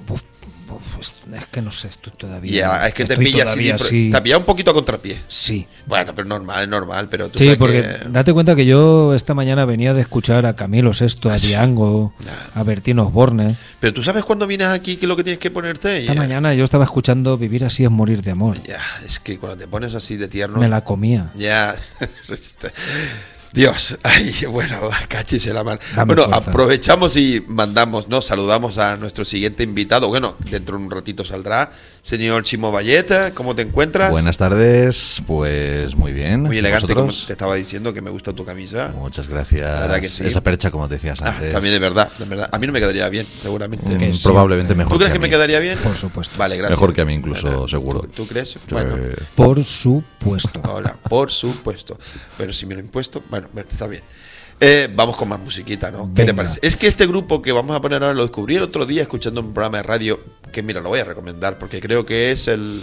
Pues, 0.93 1.15
es 1.33 1.47
que 1.47 1.61
no 1.61 1.71
sé, 1.71 1.87
estoy 1.87 2.13
todavía. 2.13 2.51
Yeah, 2.51 2.87
es 2.87 2.93
que 2.93 3.05
te 3.05 3.17
pillas 3.17 3.51
así, 3.51 3.71
sí. 3.77 4.11
Te 4.13 4.21
pilla 4.21 4.37
un 4.37 4.43
poquito 4.43 4.71
a 4.71 4.73
contrapié. 4.73 5.21
Sí. 5.27 5.67
Bueno, 5.85 6.13
pero 6.15 6.27
normal, 6.27 6.69
normal. 6.69 7.09
Pero 7.09 7.29
tú 7.29 7.39
sí, 7.39 7.55
porque 7.57 7.99
date 8.09 8.33
cuenta 8.33 8.55
que 8.55 8.65
yo 8.65 9.13
esta 9.13 9.33
mañana 9.33 9.65
venía 9.65 9.93
de 9.93 10.01
escuchar 10.01 10.45
a 10.45 10.55
Camilo 10.55 10.93
Sexto, 10.93 11.29
a 11.29 11.33
ah, 11.33 11.39
Diango, 11.39 12.13
a 12.53 12.63
Bertín 12.63 12.99
Osborne. 12.99 13.57
Pero 13.79 13.93
tú 13.93 14.03
sabes 14.03 14.23
cuando 14.23 14.47
vienes 14.47 14.67
aquí 14.67 14.97
qué 14.97 15.05
es 15.05 15.09
lo 15.09 15.15
que 15.15 15.23
tienes 15.23 15.39
que 15.39 15.51
ponerte. 15.51 15.99
Esta 15.99 16.13
mañana 16.13 16.53
yo 16.53 16.63
estaba 16.63 16.83
escuchando 16.83 17.37
Vivir 17.37 17.65
así 17.65 17.83
es 17.83 17.91
morir 17.91 18.21
de 18.21 18.31
amor. 18.31 18.61
Ya, 18.63 18.81
es 19.05 19.19
que 19.19 19.37
cuando 19.39 19.57
te 19.57 19.67
pones 19.67 19.93
así 19.95 20.17
de 20.17 20.27
tierno. 20.27 20.59
Me 20.59 20.69
la 20.69 20.83
comía. 20.83 21.31
Ya. 21.35 21.75
Dios, 23.53 23.97
ay, 24.03 24.33
bueno, 24.49 24.89
cáchese 25.07 25.53
la 25.53 25.63
mano. 25.63 25.79
Bueno, 26.05 26.23
aprovechamos 26.23 27.17
y 27.17 27.43
mandamos, 27.47 28.07
¿no? 28.07 28.21
Saludamos 28.21 28.77
a 28.77 28.97
nuestro 28.97 29.25
siguiente 29.25 29.63
invitado. 29.63 30.07
Bueno, 30.07 30.35
dentro 30.49 30.77
de 30.77 30.83
un 30.83 30.91
ratito 30.91 31.25
saldrá. 31.25 31.71
Señor 32.03 32.43
Chimo 32.43 32.71
Valleta, 32.71 33.31
¿cómo 33.31 33.55
te 33.55 33.61
encuentras? 33.61 34.09
Buenas 34.09 34.35
tardes, 34.35 35.21
pues 35.27 35.95
muy 35.95 36.11
bien. 36.11 36.41
Muy 36.41 36.57
elegante, 36.57 36.95
como 36.95 37.11
te 37.11 37.31
estaba 37.31 37.53
diciendo, 37.55 37.93
que 37.93 38.01
me 38.01 38.09
gusta 38.09 38.33
tu 38.33 38.43
camisa. 38.43 38.91
Muchas 38.95 39.27
gracias. 39.27 39.61
La 39.61 39.81
verdad 39.81 40.01
que 40.01 40.09
sí. 40.09 40.25
Esa 40.25 40.41
percha, 40.41 40.71
como 40.71 40.87
decías 40.87 41.21
Ah, 41.21 41.29
antes. 41.29 41.53
también 41.53 41.73
de 41.75 41.79
verdad, 41.79 42.09
de 42.17 42.25
verdad. 42.25 42.49
A 42.51 42.57
mí 42.57 42.65
no 42.65 42.73
me 42.73 42.79
quedaría 42.79 43.07
bien, 43.07 43.27
seguramente. 43.41 43.85
Mm, 43.85 44.13
sí. 44.13 44.23
probablemente 44.23 44.73
mejor 44.73 44.93
¿Tú 44.93 44.97
crees 44.97 45.11
que, 45.11 45.19
que, 45.19 45.21
me 45.21 45.29
quedaría 45.29 45.59
bien? 45.59 45.77
Por 45.77 45.95
supuesto. 45.95 46.37
Vale, 46.39 46.57
gracias. 46.57 46.79
Mejor 46.79 46.93
que 46.95 47.01
a 47.01 47.05
mí 47.05 47.13
incluso, 47.13 47.67
seguro. 47.67 47.99
¿Tú, 48.01 48.07
tú 48.07 48.27
crees? 48.27 48.49
Sí. 48.49 48.59
Bueno, 48.71 48.95
Por 49.35 49.63
supuesto. 49.63 50.59
hola, 50.73 50.97
por 51.07 51.31
supuesto. 51.31 51.99
Pero 52.35 52.51
si 52.51 52.65
me 52.65 52.73
lo 52.73 52.81
he 52.81 52.83
impuesto, 52.83 53.23
bueno, 53.29 53.47
está 53.69 53.85
bien. 53.85 54.01
Eh, 54.63 54.87
vamos 54.93 55.17
con 55.17 55.27
más 55.27 55.39
musiquita, 55.39 55.89
¿no? 55.89 56.13
¿Qué 56.13 56.23
te 56.23 56.33
parece? 56.35 56.59
Es 56.61 56.75
que 56.75 56.85
este 56.87 57.07
grupo 57.07 57.41
que 57.41 57.51
vamos 57.51 57.75
a 57.75 57.81
poner 57.81 58.03
ahora 58.03 58.13
lo 58.13 58.21
descubrí 58.21 58.57
el 58.57 58.61
otro 58.61 58.85
día 58.85 59.01
escuchando 59.01 59.41
un 59.41 59.53
programa 59.55 59.77
de 59.77 59.83
radio 59.83 60.19
que, 60.53 60.61
mira, 60.61 60.81
lo 60.81 60.89
voy 60.89 60.99
a 60.99 61.03
recomendar 61.03 61.57
porque 61.57 61.81
creo 61.81 62.05
que 62.05 62.31
es 62.31 62.47
el, 62.47 62.79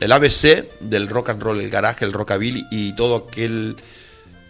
el 0.00 0.12
ABC 0.12 0.78
del 0.80 1.08
rock 1.08 1.30
and 1.30 1.42
roll, 1.42 1.60
el 1.60 1.70
garaje, 1.70 2.04
el 2.04 2.12
rockabilly 2.12 2.66
y 2.70 2.94
todo 2.94 3.16
aquel. 3.28 3.74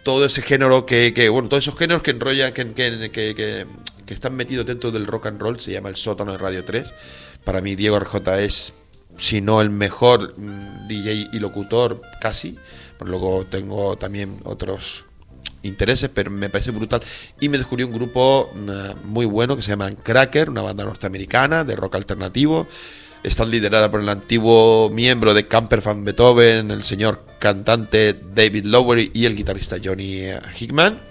Todo 0.03 0.25
ese 0.25 0.41
género 0.43 0.85
que, 0.85 1.13
que 1.13 1.27
bueno, 1.29 1.49
todos 1.49 1.63
esos 1.63 1.77
géneros 1.77 2.03
que 2.03 2.11
enrollan, 2.11 2.53
que, 2.53 2.71
que, 2.73 3.09
que- 3.11 3.35
que- 3.35 3.65
que 4.05 4.13
están 4.15 4.33
metidos 4.35 4.65
dentro 4.65 4.91
del 4.91 5.05
rock 5.05 5.27
and 5.27 5.39
roll, 5.39 5.59
se 5.59 5.71
llama 5.71 5.89
el 5.89 5.95
sótano 5.95 6.31
de 6.31 6.37
Radio 6.39 6.65
3. 6.65 6.85
Para 7.43 7.61
mí, 7.61 7.75
Diego 7.75 7.99
RJ 7.99 8.39
es, 8.39 8.73
si 9.19 9.39
no 9.41 9.61
el 9.61 9.69
mejor 9.69 10.33
mm, 10.37 10.87
DJ 10.87 11.29
y 11.33 11.39
locutor, 11.39 12.01
casi. 12.21 12.57
Pero 12.97 13.11
luego 13.11 13.45
tengo 13.45 13.97
también 13.97 14.39
otros 14.45 15.03
intereses, 15.63 16.09
pero 16.13 16.31
me 16.31 16.49
parece 16.49 16.71
brutal. 16.71 17.01
Y 17.39 17.49
me 17.49 17.57
descubrí 17.57 17.83
un 17.83 17.91
grupo 17.93 18.49
mm, 18.53 19.07
muy 19.07 19.25
bueno 19.25 19.55
que 19.55 19.61
se 19.61 19.69
llama 19.69 19.91
Cracker, 19.91 20.49
una 20.49 20.61
banda 20.61 20.85
norteamericana 20.85 21.63
de 21.63 21.75
rock 21.75 21.95
alternativo. 21.95 22.67
Están 23.21 23.51
liderada 23.51 23.91
por 23.91 23.99
el 23.99 24.07
antiguo 24.07 24.89
miembro 24.93 25.33
de 25.33 25.45
Camper 25.47 25.81
Van 25.81 26.05
Beethoven, 26.05 26.71
el 26.71 26.83
señor 26.85 27.25
cantante 27.37 28.17
David 28.33 28.63
Lowery 28.65 29.11
y 29.13 29.25
el 29.25 29.35
guitarrista 29.35 29.75
Johnny 29.83 30.19
eh, 30.21 30.39
Hickman. 30.57 31.01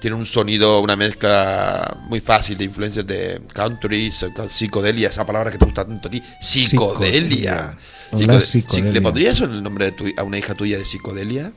Tiene 0.00 0.16
un 0.16 0.26
sonido, 0.26 0.80
una 0.80 0.96
mezcla 0.96 1.96
muy 2.08 2.20
fácil 2.20 2.58
de 2.58 2.64
influencias 2.64 3.06
de 3.06 3.40
country, 3.54 4.10
psico- 4.10 4.48
psicodelia, 4.50 5.08
esa 5.08 5.24
palabra 5.24 5.50
que 5.52 5.56
te 5.58 5.64
gusta 5.64 5.84
tanto 5.86 6.08
a 6.08 6.10
ti, 6.10 6.20
psicodelia. 6.40 7.30
Psicodelia. 7.30 7.78
Hola, 8.10 8.34
Psicode- 8.34 8.40
psicodelia. 8.40 8.92
¿Le 8.92 9.00
pondrías 9.00 9.40
el 9.40 9.62
nombre 9.62 9.84
de 9.86 9.92
tu- 9.92 10.12
a 10.16 10.22
una 10.24 10.36
hija 10.38 10.54
tuya 10.54 10.76
de 10.76 10.84
psicodelia? 10.84 11.52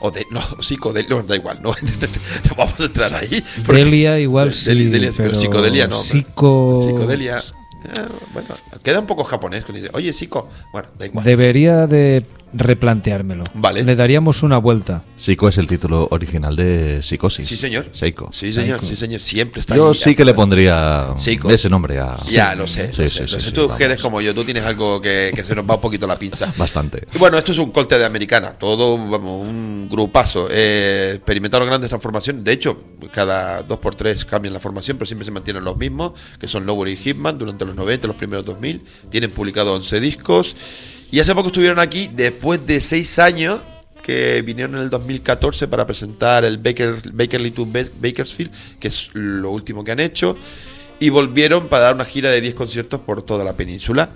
O 0.00 0.10
de, 0.10 0.26
no, 0.30 0.40
psicodelia, 0.62 1.08
no, 1.10 1.22
da 1.22 1.36
igual, 1.36 1.60
no, 1.62 1.70
no 2.48 2.54
vamos 2.56 2.78
a 2.80 2.84
entrar 2.84 3.14
ahí. 3.14 3.42
Delia 3.66 4.18
igual 4.18 4.52
sí, 4.52 4.70
Delia, 4.88 5.10
pero 5.16 5.30
pero 5.30 5.40
psicodelia 5.40 5.86
no. 5.88 5.96
psico- 5.98 6.82
Psicodelia, 6.84 7.38
eh, 7.38 8.02
bueno, 8.32 8.48
queda 8.82 9.00
un 9.00 9.06
poco 9.06 9.24
japonés. 9.24 9.64
Oye, 9.94 10.12
psico, 10.12 10.48
bueno, 10.72 10.88
da 10.98 11.06
igual. 11.06 11.24
Debería 11.24 11.86
de 11.86 12.24
replanteármelo. 12.56 13.44
Vale. 13.54 13.82
Le 13.84 13.96
daríamos 13.96 14.42
una 14.42 14.58
vuelta. 14.58 15.04
Psycho 15.16 15.48
es 15.48 15.58
el 15.58 15.66
título 15.66 16.08
original 16.10 16.56
de 16.56 17.02
Psicosis. 17.02 17.46
Sí, 17.46 17.56
señor. 17.56 17.88
Psycho. 17.92 18.30
Sí, 18.32 18.52
señor, 18.52 18.78
Psycho. 18.80 18.90
sí, 18.90 18.96
señor, 18.96 19.20
siempre 19.20 19.60
está 19.60 19.76
Yo 19.76 19.88
ahí, 19.88 19.94
sí 19.94 20.14
que 20.14 20.24
le 20.24 20.34
pondría 20.34 21.14
Psycho. 21.16 21.48
ese 21.50 21.68
nombre 21.68 21.98
a. 21.98 22.16
Ya, 22.30 22.54
lo 22.54 22.66
sé, 22.66 22.92
Sí, 22.92 23.02
lo 23.02 23.08
sí, 23.08 23.14
sé, 23.16 23.22
lo 23.22 23.28
sí, 23.28 23.34
sé. 23.36 23.40
sí, 23.48 23.52
Tú 23.52 23.70
que 23.76 23.84
eres 23.84 24.00
como 24.00 24.20
yo, 24.20 24.34
tú 24.34 24.44
tienes 24.44 24.64
algo 24.64 25.00
que, 25.00 25.32
que 25.34 25.42
se 25.42 25.54
nos 25.54 25.68
va 25.68 25.74
un 25.76 25.80
poquito 25.80 26.06
la 26.06 26.18
pinza. 26.18 26.52
Bastante. 26.56 27.06
Y 27.14 27.18
bueno, 27.18 27.38
esto 27.38 27.52
es 27.52 27.58
un 27.58 27.70
corte 27.70 27.98
de 27.98 28.04
americana, 28.04 28.52
todo, 28.52 28.96
vamos, 28.98 29.46
un 29.46 29.88
grupazo. 29.90 30.48
Eh, 30.50 31.12
experimentaron 31.16 31.68
grandes 31.68 31.88
transformaciones. 31.88 32.44
De 32.44 32.52
hecho, 32.52 32.78
cada 33.12 33.62
dos 33.62 33.78
por 33.78 33.94
tres 33.94 34.24
cambian 34.24 34.52
la 34.54 34.60
formación, 34.60 34.96
pero 34.96 35.06
siempre 35.06 35.24
se 35.24 35.30
mantienen 35.30 35.64
los 35.64 35.76
mismos, 35.76 36.12
que 36.38 36.48
son 36.48 36.66
Lowery 36.66 36.92
y 36.92 36.96
Hitman 36.96 37.38
durante 37.38 37.64
los 37.64 37.74
90, 37.74 38.06
los 38.08 38.16
primeros 38.16 38.44
2000. 38.44 38.82
Tienen 39.10 39.30
publicado 39.30 39.74
11 39.74 40.00
discos. 40.00 40.56
Y 41.10 41.20
hace 41.20 41.34
poco 41.34 41.48
estuvieron 41.48 41.78
aquí, 41.78 42.10
después 42.12 42.66
de 42.66 42.80
seis 42.80 43.18
años, 43.18 43.60
que 44.02 44.42
vinieron 44.42 44.76
en 44.76 44.82
el 44.82 44.90
2014 44.90 45.66
para 45.68 45.86
presentar 45.86 46.44
el 46.44 46.58
Baker, 46.58 46.96
Bakerly 47.12 47.50
to 47.52 47.66
Ba- 47.66 47.90
Bakersfield, 48.00 48.50
que 48.78 48.88
es 48.88 49.10
lo 49.14 49.50
último 49.50 49.82
que 49.84 49.92
han 49.92 50.00
hecho. 50.00 50.36
Y 50.98 51.08
volvieron 51.10 51.68
para 51.68 51.84
dar 51.84 51.94
una 51.94 52.04
gira 52.04 52.30
de 52.30 52.40
10 52.40 52.54
conciertos 52.54 53.00
por 53.00 53.22
toda 53.22 53.44
la 53.44 53.56
península. 53.56 54.10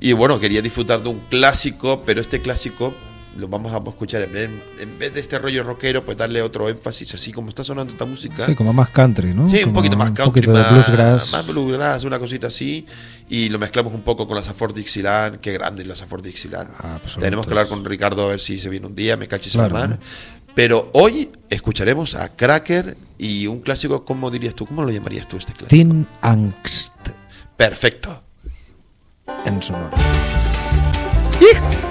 Y 0.00 0.12
bueno, 0.12 0.38
quería 0.38 0.62
disfrutar 0.62 1.02
de 1.02 1.08
un 1.08 1.20
clásico, 1.20 2.02
pero 2.06 2.20
este 2.20 2.40
clásico 2.40 2.94
lo 3.38 3.46
vamos 3.46 3.72
a 3.72 3.78
escuchar 3.78 4.22
en 4.22 4.32
vez, 4.32 4.50
en 4.80 4.98
vez 4.98 5.14
de 5.14 5.20
este 5.20 5.38
rollo 5.38 5.62
rockero, 5.62 6.04
pues 6.04 6.16
darle 6.16 6.42
otro 6.42 6.68
énfasis, 6.68 7.14
así 7.14 7.30
como 7.30 7.50
está 7.50 7.62
sonando 7.62 7.92
esta 7.92 8.04
música. 8.04 8.44
Sí, 8.44 8.56
como 8.56 8.72
más 8.72 8.90
country, 8.90 9.32
¿no? 9.32 9.48
Sí, 9.48 9.62
un 9.62 9.72
poquito 9.72 9.96
más 9.96 10.08
Un 10.08 10.14
country, 10.16 10.40
de 10.42 10.52
más 10.52 10.70
bluesgrass. 10.72 11.32
más 11.32 11.46
bluegrass, 11.46 12.02
una 12.02 12.18
cosita 12.18 12.48
así. 12.48 12.84
Y 13.28 13.48
lo 13.48 13.60
mezclamos 13.60 13.94
un 13.94 14.02
poco 14.02 14.26
con 14.26 14.36
la 14.36 14.42
Safford 14.42 14.74
Dixieland. 14.74 15.38
Qué 15.38 15.52
grande 15.52 15.82
es 15.82 15.88
la 15.88 15.94
Safford 15.94 16.24
Dixieland. 16.24 16.68
Absolutos. 16.78 17.18
Tenemos 17.18 17.46
que 17.46 17.52
hablar 17.52 17.68
con 17.68 17.84
Ricardo 17.84 18.24
a 18.24 18.28
ver 18.30 18.40
si 18.40 18.58
se 18.58 18.68
viene 18.68 18.86
un 18.86 18.96
día, 18.96 19.16
me 19.16 19.28
cachis 19.28 19.52
Claro, 19.52 19.78
la. 19.78 19.86
¿no? 19.86 19.98
Pero 20.56 20.90
hoy 20.94 21.30
escucharemos 21.48 22.16
a 22.16 22.34
Cracker 22.34 22.96
y 23.18 23.46
un 23.46 23.60
clásico, 23.60 24.04
¿cómo 24.04 24.30
dirías 24.32 24.54
tú? 24.54 24.66
¿Cómo 24.66 24.82
lo 24.82 24.90
llamarías 24.90 25.28
tú 25.28 25.36
este 25.36 25.52
clásico? 25.52 25.68
Thin 25.70 26.08
Angst 26.22 26.94
Perfecto. 27.56 28.24
en 29.44 29.62
sonoro. 29.62 29.96
I 31.40 31.87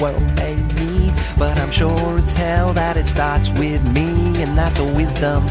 world 0.00 0.22
may 0.36 0.54
need, 0.54 1.12
but 1.36 1.58
I'm 1.58 1.70
sure 1.70 2.18
as 2.18 2.32
hell 2.32 2.72
that 2.74 2.96
it 2.96 3.06
starts 3.06 3.50
with 3.50 3.82
me, 3.92 4.42
and 4.42 4.56
that's 4.56 4.78
a 4.78 4.84
wisdom 4.84 5.44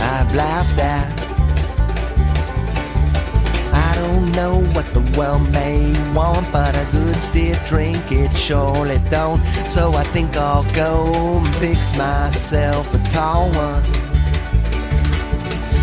I've 0.00 0.34
laughed 0.34 0.78
at. 0.78 1.24
I 3.72 3.94
don't 3.96 4.30
know 4.32 4.60
what 4.74 4.86
the 4.92 5.00
world 5.18 5.50
may 5.50 5.92
want, 6.12 6.50
but 6.52 6.76
a 6.76 6.86
good 6.92 7.16
stiff 7.16 7.58
drink 7.66 8.12
it 8.12 8.36
surely 8.36 8.98
don't. 9.08 9.44
So 9.68 9.92
I 9.92 10.04
think 10.04 10.36
I'll 10.36 10.70
go 10.72 11.38
and 11.38 11.54
fix 11.56 11.96
myself 11.96 12.94
a 12.94 12.98
tall 13.10 13.48
one. 13.52 13.82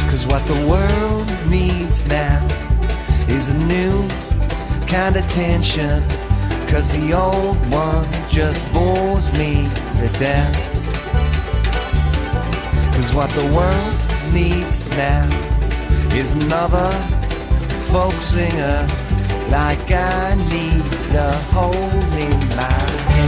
Cause 0.09 0.26
what 0.28 0.45
the 0.45 0.68
world 0.70 1.49
needs 1.49 2.05
now 2.05 2.45
is 3.28 3.49
a 3.49 3.57
new 3.57 4.07
kind 4.88 5.16
of 5.16 5.26
tension. 5.28 6.03
Cause 6.72 6.93
the 6.93 7.13
old 7.13 7.57
one 7.69 8.07
just 8.30 8.65
bores 8.72 9.32
me 9.34 9.67
to 9.99 10.07
death. 10.17 10.55
Cause 12.95 13.13
what 13.13 13.30
the 13.32 13.45
world 13.53 14.34
needs 14.34 14.86
now 14.95 15.28
is 16.13 16.34
another 16.34 16.89
folk 17.91 18.13
singer 18.13 18.88
like 19.49 19.91
I 19.91 20.36
need 20.49 20.86
a 21.13 21.34
hold 21.51 22.13
in 22.15 22.39
my 22.55 22.72
hand. 23.11 23.20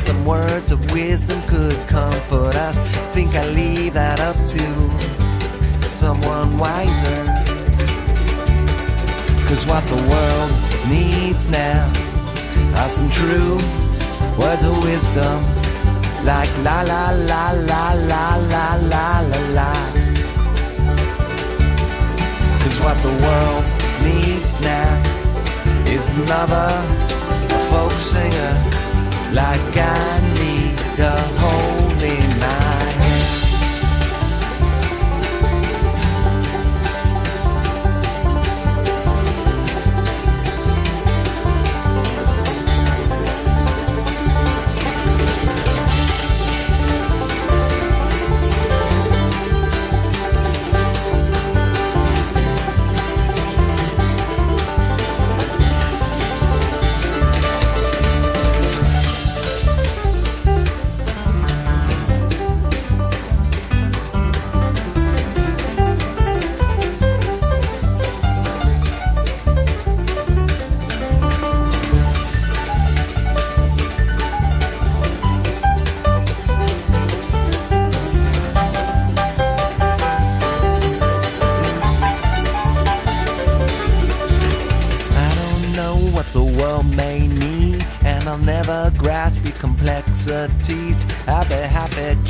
Some 0.00 0.24
words 0.24 0.72
of 0.72 0.92
wisdom 0.92 1.42
could 1.42 1.76
comfort 1.86 2.54
us. 2.54 2.78
Think 3.12 3.34
I 3.34 3.44
leave 3.50 3.92
that 3.94 4.18
up 4.18 4.36
to 4.36 4.64
someone 5.88 6.56
wiser. 6.56 7.24
Cause 9.46 9.66
what 9.66 9.84
the 9.88 10.00
world 10.08 10.50
needs 10.88 11.48
now 11.48 11.84
are 12.76 12.88
some 12.88 13.10
true 13.10 13.58
words 14.40 14.64
of 14.64 14.82
wisdom. 14.84 15.44
Like 16.24 16.50
la 16.64 16.80
la 16.82 17.10
la 17.10 17.50
la 17.50 17.92
la 17.92 18.34
la 18.36 18.74
la 18.76 19.20
la 19.20 19.40
la. 19.58 19.72
Cause 22.62 22.78
what 22.80 22.96
the 23.02 23.14
world 23.24 23.64
needs 24.02 24.58
now 24.60 25.02
is 25.86 26.08
another 26.08 26.68
folk 27.68 27.92
singer. 27.92 28.79
Like 29.32 29.76
I 29.76 30.20
need 30.34 30.80
a 30.98 31.39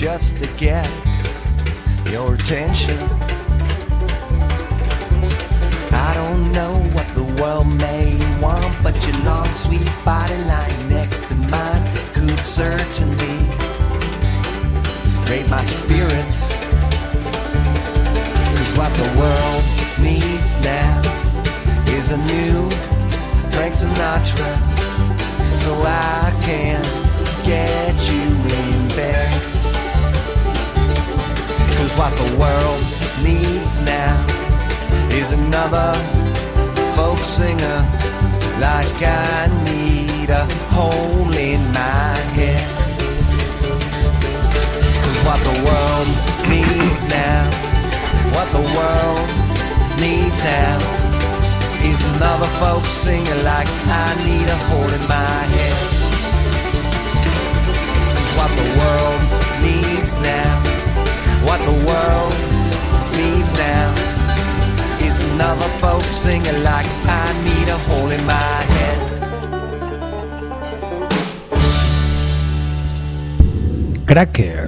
just 0.01 0.41
a 0.41 0.47
guess. 0.57 0.90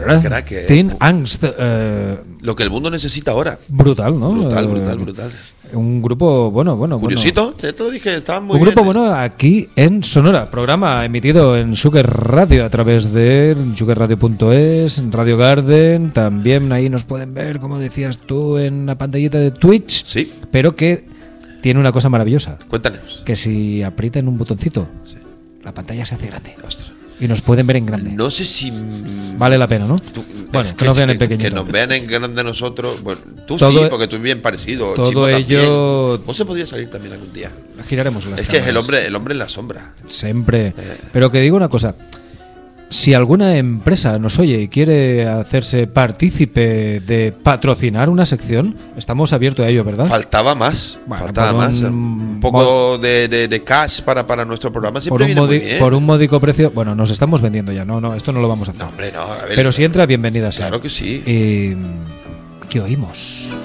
Cracker. 0.05 0.28
Cracker. 0.30 0.66
Teen 0.66 0.96
Angst. 1.00 1.44
eh, 1.59 2.16
Lo 2.40 2.55
que 2.57 2.62
el 2.62 2.70
mundo 2.70 2.90
necesita 2.90 3.30
ahora. 3.32 3.59
brutal, 3.68 4.18
¿no? 4.18 4.32
Brutal, 4.32 4.64
Eh, 4.64 4.68
brutal, 4.68 4.98
brutal. 4.98 5.30
Un 5.74 6.03
grupo, 6.03 6.50
bueno, 6.50 6.76
bueno. 6.76 7.00
Curiosito, 7.00 7.53
te 7.55 7.72
te 7.72 7.82
lo 7.82 7.90
dije, 7.90 8.14
estaban 8.14 8.44
muy 8.44 8.57
Un 8.57 8.62
bien. 8.62 8.74
grupo 8.74 8.84
bueno 8.84 9.14
aquí 9.14 9.70
en 9.74 10.05
Sonora, 10.05 10.50
programa 10.50 11.03
emitido 11.03 11.57
en 11.57 11.76
Sugar 11.76 12.07
Radio 12.28 12.66
a 12.66 12.68
través 12.68 13.11
de 13.11 13.57
sugarradio.es, 13.74 15.03
Radio 15.11 15.38
Garden, 15.38 16.11
también 16.12 16.72
ahí 16.72 16.90
nos 16.90 17.05
pueden 17.05 17.32
ver, 17.32 17.59
como 17.59 17.78
decías 17.78 18.18
tú, 18.18 18.59
en 18.59 18.84
la 18.84 18.96
pantallita 18.96 19.38
de 19.38 19.50
Twitch, 19.50 20.05
Sí, 20.07 20.30
pero 20.50 20.76
que 20.76 21.07
tiene 21.62 21.80
una 21.80 21.90
cosa 21.92 22.11
maravillosa, 22.11 22.59
cuéntanos. 22.68 23.22
que 23.24 23.34
si 23.34 23.82
aprietan 23.82 24.28
un 24.28 24.36
botoncito, 24.36 24.86
la 25.64 25.72
pantalla 25.72 26.05
se 26.05 26.16
hace 26.16 26.26
grande 26.26 26.55
Ostras. 26.66 26.91
Y 27.20 27.28
nos 27.28 27.42
pueden 27.42 27.66
ver 27.66 27.76
en 27.76 27.86
grande. 27.86 28.10
No 28.12 28.30
sé 28.30 28.44
si. 28.44 28.72
Vale 29.36 29.58
la 29.58 29.66
pena, 29.66 29.86
¿no? 29.86 29.98
tú- 29.98 30.24
Bueno, 30.52 30.76
que 30.76 30.84
nos 30.84 30.96
vean 30.96 31.10
en 31.10 31.18
que- 31.18 31.24
pequeñito. 31.26 31.48
Que 31.48 31.54
nos 31.54 31.70
vean 31.70 31.92
en 31.92 32.06
grande 32.06 32.44
nosotros. 32.44 33.02
Bueno, 33.02 33.20
tú 33.46 33.56
Todo- 33.56 33.70
sí, 33.84 33.86
porque 33.90 34.08
tú 34.08 34.18
bien 34.18 34.40
parecido. 34.42 34.92
todo 34.94 35.12
también. 35.28 35.60
ello- 35.60 36.18
Vos 36.18 36.36
se 36.36 36.44
podría 36.44 36.66
salir 36.66 36.90
también 36.90 37.14
algún 37.14 37.32
día. 37.32 37.50
Giraremos 37.88 38.26
las 38.26 38.40
Es 38.40 38.48
que 38.48 38.58
es 38.58 38.66
el 38.66 38.76
hombre, 38.76 39.06
el 39.06 39.14
hombre 39.14 39.32
en 39.32 39.38
la 39.38 39.48
sombra. 39.48 39.94
Siempre. 40.08 40.68
Eh. 40.76 40.98
Pero 41.12 41.30
que 41.30 41.40
digo 41.40 41.56
una 41.56 41.68
cosa. 41.68 41.94
Si 42.93 43.14
alguna 43.14 43.57
empresa 43.57 44.18
nos 44.18 44.38
oye 44.38 44.61
y 44.61 44.68
quiere 44.68 45.26
hacerse 45.26 45.86
partícipe 45.86 47.01
de 47.01 47.32
patrocinar 47.32 48.11
una 48.11 48.26
sección, 48.26 48.76
estamos 48.99 49.32
abiertos 49.32 49.64
a 49.64 49.70
ello, 49.70 49.82
¿verdad? 49.82 50.07
Faltaba 50.09 50.55
más. 50.55 51.01
Bueno, 51.07 51.24
faltaba 51.24 51.53
por 51.53 51.59
más. 51.70 51.80
un 51.80 51.86
Un, 52.34 52.40
poco 52.40 52.99
de, 52.99 53.28
de- 53.28 53.49
de 53.49 53.64
cash 53.64 54.03
para, 54.03 54.26
para 54.26 54.45
nuestro 54.45 54.70
programa 54.70 54.97
por, 54.97 55.03
siempre 55.05 55.24
un 55.24 55.26
viene 55.26 55.40
muy 55.40 55.49
modi- 55.57 55.64
bien. 55.64 55.78
por 55.78 55.95
un 55.95 56.05
módico 56.05 56.38
precio. 56.38 56.70
Bueno, 56.70 56.95
nos 56.95 57.11
estamos 57.11 57.40
vendiendo 57.40 57.72
ya. 57.72 57.86
No, 57.86 57.99
no, 57.99 58.12
esto 58.14 58.30
no 58.30 58.40
lo 58.43 58.49
vamos 58.49 58.68
a 58.68 58.72
hacer. 58.72 58.82
No, 58.82 58.90
hombre, 58.90 59.11
no. 59.11 59.22
A 59.22 59.47
ver, 59.47 59.57
Pero 59.57 59.72
si 59.72 59.84
entra, 59.84 60.05
bienvenida 60.05 60.53
sea. 60.53 60.66
Claro 60.66 60.82
que 60.82 60.90
sí. 60.90 61.22
Eh, 61.24 61.74
¿Qué 62.68 62.78
oímos? 62.78 63.57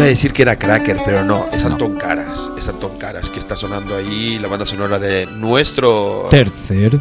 Iba 0.00 0.06
a 0.06 0.10
decir 0.10 0.32
que 0.32 0.40
era 0.42 0.58
Cracker, 0.58 1.02
pero 1.04 1.22
no, 1.24 1.46
es 1.52 1.62
Antón 1.62 1.96
Caras. 1.98 2.50
Es 2.58 2.68
Antón 2.68 2.96
Caras 2.96 3.28
que 3.28 3.38
está 3.38 3.54
sonando 3.54 3.94
ahí 3.94 4.38
la 4.38 4.48
banda 4.48 4.64
sonora 4.64 4.98
de 4.98 5.26
nuestro. 5.26 6.26
Tercer 6.30 6.98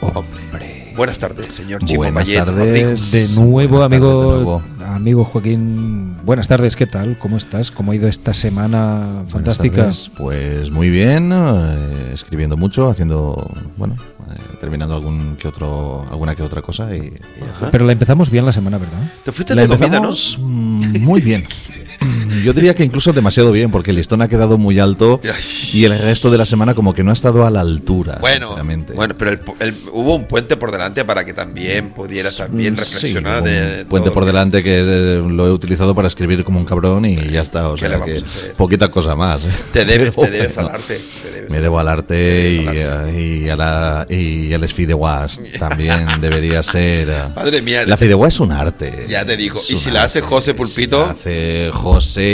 hombre. 0.00 0.92
Buenas 0.96 1.18
tardes, 1.18 1.52
señor 1.52 1.84
Chimo 1.84 1.98
Buenas 1.98 2.14
Mayet, 2.14 2.44
tardes. 2.44 3.10
De 3.10 3.28
nuevo, 3.34 3.78
Buenas 3.78 3.80
tardes 3.80 3.86
amigo, 3.86 4.20
de 4.20 4.26
nuevo. 4.36 4.62
amigo 4.86 5.24
Joaquín. 5.24 6.16
Buenas 6.24 6.46
tardes, 6.46 6.76
¿qué 6.76 6.86
tal? 6.86 7.18
¿Cómo 7.18 7.36
estás? 7.36 7.72
¿Cómo 7.72 7.90
ha 7.90 7.96
ido 7.96 8.06
esta 8.08 8.32
semana 8.32 9.24
fantástica? 9.26 9.90
Pues 10.16 10.70
muy 10.70 10.88
bien, 10.88 11.32
eh, 11.34 12.10
escribiendo 12.14 12.56
mucho, 12.56 12.88
haciendo, 12.88 13.50
bueno, 13.76 13.96
eh, 14.30 14.56
terminando 14.60 14.94
algún 14.94 15.36
que 15.36 15.48
otro, 15.48 16.06
alguna 16.10 16.36
que 16.36 16.44
otra 16.44 16.62
cosa 16.62 16.94
y, 16.96 17.00
y 17.00 17.40
ya 17.40 17.52
está. 17.52 17.70
Pero 17.72 17.84
la 17.84 17.92
empezamos 17.92 18.30
bien 18.30 18.46
la 18.46 18.52
semana, 18.52 18.78
¿verdad? 18.78 19.00
Te 19.24 19.32
fuiste 19.32 19.54
La 19.54 19.62
de 19.62 19.68
comida, 19.68 19.86
¿no? 19.88 19.96
empezamos 20.08 20.38
muy 20.38 21.20
bien. 21.20 21.44
yo 22.44 22.52
diría 22.52 22.74
que 22.74 22.84
incluso 22.84 23.12
demasiado 23.12 23.52
bien, 23.52 23.70
porque 23.70 23.90
el 23.90 23.96
listón 23.96 24.22
ha 24.22 24.28
quedado 24.28 24.58
muy 24.58 24.78
alto 24.78 25.20
y 25.72 25.84
el 25.84 25.98
resto 25.98 26.30
de 26.30 26.38
la 26.38 26.44
semana 26.46 26.74
como 26.74 26.94
que 26.94 27.02
no 27.04 27.10
ha 27.10 27.14
estado 27.14 27.44
a 27.46 27.50
la 27.50 27.60
altura. 27.60 28.18
Bueno, 28.20 28.56
bueno, 28.94 29.14
pero 29.18 29.30
el- 29.32 29.40
el- 29.60 29.74
hubo 29.92 30.14
un 30.16 30.24
puente 30.26 30.56
por 30.56 30.72
delante 30.72 31.04
para 31.04 31.24
que 31.24 31.32
también 31.34 31.90
pudieras 31.90 32.36
también 32.36 32.74
Mm, 32.74 32.76
sí, 32.78 32.82
reflexionar 32.94 33.38
un 33.42 33.44
de, 33.48 33.84
puente 33.86 34.10
por 34.10 34.22
que- 34.22 34.26
delante 34.26 34.62
que 34.62 34.78
eh, 34.78 35.22
lo 35.28 35.46
he 35.46 35.50
utilizado 35.52 35.94
para 35.94 36.08
escribir 36.08 36.44
como 36.44 36.58
un 36.58 36.64
cabrón 36.66 37.04
y 37.04 37.16
ya 37.30 37.40
está. 37.42 37.68
O 37.68 37.74
¿Qué 37.74 37.86
sea 37.88 38.00
que 38.04 38.22
poquita 38.56 38.90
cosa 38.90 39.14
más. 39.14 39.44
¿eh? 39.44 39.48
Te 39.72 39.84
debes, 39.84 40.14
te 40.14 40.30
debes 40.30 40.58
al 40.58 40.68
arte. 40.68 41.00
te 41.22 41.30
debes 41.30 41.50
Me 41.50 41.60
debo 41.60 41.78
al 41.78 41.88
arte 41.88 42.52
y, 42.52 42.66
arte. 42.66 43.10
eh, 43.10 43.42
y 43.44 43.48
a 43.48 43.56
la 43.56 44.06
y 44.08 44.52
al 44.52 44.66
Fideuás 44.68 45.40
también 45.58 46.06
debería 46.20 46.62
ser. 46.62 47.08
eh, 47.08 47.14
Madre 47.34 47.62
mía, 47.62 47.84
La 47.86 47.96
Fideuá 47.96 48.28
es 48.28 48.40
un 48.40 48.52
arte. 48.52 49.06
Ya 49.08 49.24
te 49.24 49.36
digo. 49.36 49.58
Es 49.58 49.70
Y 49.70 49.78
si 49.78 49.90
la 49.90 50.02
hace 50.04 50.18
arte. 50.18 50.28
José 50.28 50.50
Si 50.52 50.56
Pulpito, 50.56 51.04
la 51.06 51.12
hace 51.12 51.70
José 51.72 51.85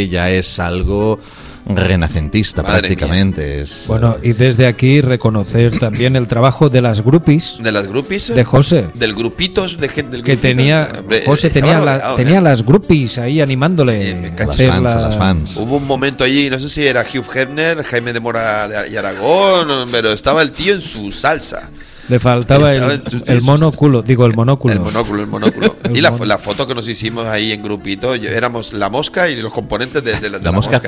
ya 0.09 0.31
es 0.31 0.59
algo 0.59 1.19
renacentista 1.65 2.63
Madre 2.63 2.81
prácticamente. 2.81 3.63
Es, 3.63 3.85
Bueno, 3.87 4.17
y 4.23 4.33
desde 4.33 4.67
aquí 4.67 5.01
reconocer 5.01 5.79
también 5.79 6.17
el 6.17 6.27
trabajo 6.27 6.69
de 6.69 6.81
las 6.83 7.03
groupies 7.03 7.57
de 7.61 7.71
las 7.71 7.87
groupies, 7.87 8.35
de 8.35 8.45
José. 8.45 8.87
del 8.95 9.15
grupitos 9.15 9.79
de 9.79 9.89
gente 9.89 10.13
del 10.17 10.23
Que 10.25 10.33
grupito, 10.33 10.49
tenía, 10.49 10.89
hombre, 10.99 11.23
José 11.25 11.51
tenía, 11.51 11.79
la- 11.79 11.95
rodeado, 11.95 12.17
tenía 12.17 12.39
¿eh? 12.39 12.43
las 12.43 12.65
groupies 12.65 13.19
ahí 13.19 13.41
animándole. 13.41 14.03
Sí, 14.09 14.15
me 14.15 14.29
a 14.29 14.47
las 14.47 14.57
fans, 14.57 14.93
a 14.93 14.95
la- 14.97 15.01
las 15.09 15.17
fans. 15.17 15.57
Hubo 15.57 15.77
un 15.77 15.87
momento 15.87 16.25
allí, 16.25 16.51
no 16.51 16.59
sé 16.59 16.69
si 16.69 16.85
era 16.85 17.03
Hugh 17.03 17.25
Hefner, 17.33 17.83
Jaime 17.85 18.13
de 18.13 18.21
Mora 18.21 18.67
de- 18.69 18.91
y 18.91 18.97
Aragón, 18.97 19.89
pero 19.93 20.13
estaba 20.13 20.43
el 20.43 20.51
tío 20.51 20.75
en 20.75 20.81
su 20.83 21.13
salsa. 21.13 21.71
Le 22.13 22.21
faltaba 22.21 22.75
el, 22.75 23.03
en 23.27 23.43
monóculo, 23.43 24.03
digo 24.03 24.27
el 24.27 24.35
monóculo. 24.35 24.75
El 24.75 24.81
monóculo, 24.81 25.23
el 25.23 25.29
monóculo. 25.29 25.77
Y 25.95 26.01
la, 26.03 26.11
la 26.27 26.37
foto 26.39 26.67
que 26.67 26.75
nos 26.75 26.87
hicimos 26.89 27.27
ahí 27.27 27.53
en 27.53 27.63
grupito, 27.63 28.15
yo- 28.17 28.29
éramos 28.31 28.73
la 28.75 28.89
mosca 28.91 29.29
y 29.31 29.37
los 29.37 29.51
componentes 29.53 30.05
de, 30.05 30.13
de 30.21 30.29
la, 30.31 30.39
de 30.39 30.45
La 30.45 30.53
mosca. 30.53 30.81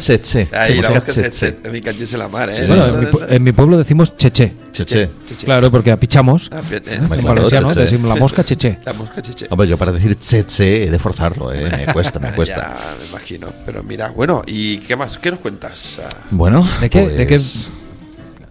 Ahí, 0.53 0.81
la 0.81 0.91
Mosca 0.91 1.01
tsetse. 1.05 1.57
Me 1.71 1.81
cachese 1.81 2.19
la 2.19 2.29
mar, 2.29 2.51
¿eh? 2.51 2.65
Bueno, 2.67 2.87
en 2.89 3.01
mi, 3.01 3.07
pu- 3.07 3.27
en 3.29 3.43
mi 3.43 3.53
pueblo 3.53 3.79
decimos 3.79 4.17
cheche. 4.19 4.55
Cheche. 4.71 5.09
Claro, 5.45 5.71
porque 5.71 5.91
apichamos. 5.93 6.51
Ah, 6.53 6.61
eh. 6.71 6.81
En 6.87 7.09
valenciano 7.09 7.69
cheche. 7.69 7.81
decimos 7.81 8.09
la 8.11 8.17
mosca 8.17 8.45
cheche. 8.45 8.79
La 8.85 8.93
mosca 8.93 9.23
cheche. 9.23 9.47
Hombre, 9.49 9.67
yo 9.67 9.79
para 9.79 9.93
decir 9.93 10.19
cheche 10.19 10.85
he 10.85 10.91
de 10.91 10.99
forzarlo, 10.99 11.53
¿eh? 11.53 11.71
me 11.87 11.93
cuesta, 11.93 12.19
me 12.21 12.33
cuesta. 12.37 12.57
Ya, 12.77 12.97
me 13.03 13.07
imagino. 13.09 13.49
Pero 13.65 13.83
mira, 13.83 14.11
bueno, 14.11 14.43
¿y 14.47 14.79
qué 14.79 14.95
más? 14.97 15.17
¿Qué 15.19 15.31
nos 15.31 15.41
cuentas? 15.41 15.99
Bueno, 16.31 16.67
¿De 16.83 16.91
qué, 16.91 17.09
de 17.09 17.27
qué, 17.27 17.37
pues, 17.37 17.71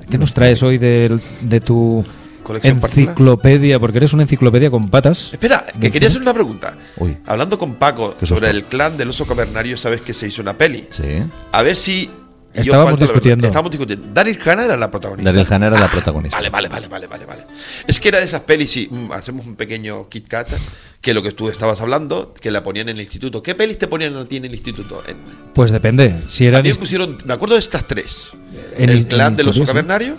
qué 0.10 0.18
nos 0.18 0.34
traes 0.34 0.62
hoy 0.64 0.78
del- 0.80 1.22
de, 1.42 1.60
tu 1.60 2.04
Colección 2.44 2.78
enciclopedia? 2.78 3.80
Porque 3.80 3.98
eres 3.98 4.14
una 4.14 4.24
enciclopedia 4.24 4.70
con 4.70 4.90
patas. 4.90 5.32
Espera, 5.32 5.66
que 5.80 5.92
quería 5.92 6.10
hacer 6.10 6.22
una 6.22 6.34
pregunta. 6.34 6.78
Uy. 6.98 7.18
Hablando 7.26 7.58
con 7.58 7.76
Paco 7.76 8.16
sobre 8.24 8.50
el 8.50 8.66
clan 8.66 8.98
del 8.98 9.10
oso 9.10 9.26
cavernario, 9.26 9.78
sabes 9.78 10.02
que 10.02 10.14
se 10.14 10.28
hizo 10.28 10.42
una 10.42 10.58
peli. 10.58 10.86
Sí. 10.90 11.24
A 11.52 11.64
ver 11.64 11.76
si. 11.76 12.10
Estábamos 12.54 13.00
discutiendo. 13.00 13.48
Estábamos 13.48 13.72
discutiendo. 13.72 14.06
Daryl 14.14 14.40
Hannah 14.46 14.66
era 14.66 14.78
la 14.78 14.92
protagonista. 14.92 15.32
Daryl 15.32 15.52
Hannah 15.52 15.68
era 15.68 15.80
la 15.80 15.90
protagonista. 15.90 16.38
Vale, 16.38 16.52
vale, 16.52 16.70
vale, 16.70 16.88
vale, 16.88 17.08
vale, 17.08 17.26
vale. 17.26 17.46
Es 17.88 18.00
que 18.00 18.10
era 18.10 18.20
de 18.20 18.26
esas 18.26 18.42
pelis 18.42 18.78
y 18.78 18.88
mm, 18.92 19.12
hacemos 19.12 19.48
un 19.48 19.56
pequeño 19.56 20.08
Kit 20.08 20.28
Kat, 20.28 20.50
que 21.02 21.16
lo 21.16 21.24
que 21.24 21.32
tú 21.32 21.50
estabas 21.50 21.82
hablando, 21.82 22.32
que 22.40 22.52
la 22.52 22.62
ponían 22.62 22.90
en 22.90 22.98
el 22.98 23.02
instituto. 23.02 23.42
¿Qué 23.42 23.56
pelis 23.56 23.80
te 23.80 23.88
ponían 23.88 24.16
a 24.16 24.26
ti 24.26 24.38
en 24.38 24.46
el 24.46 24.54
instituto? 24.54 25.02
En, 25.08 25.18
Pues 25.56 25.72
depende. 25.72 26.14
Si 26.30 26.46
a 26.46 26.50
eran 26.50 26.62
mí 26.62 26.70
me 26.70 26.76
pusieron, 26.76 27.18
me 27.26 27.34
acuerdo 27.34 27.56
de 27.56 27.62
estas 27.62 27.88
tres. 27.88 28.30
En 28.78 28.90
el 28.92 29.08
clan 29.08 29.36
del 29.36 29.48
oso 29.48 29.66
cavernario, 29.66 30.16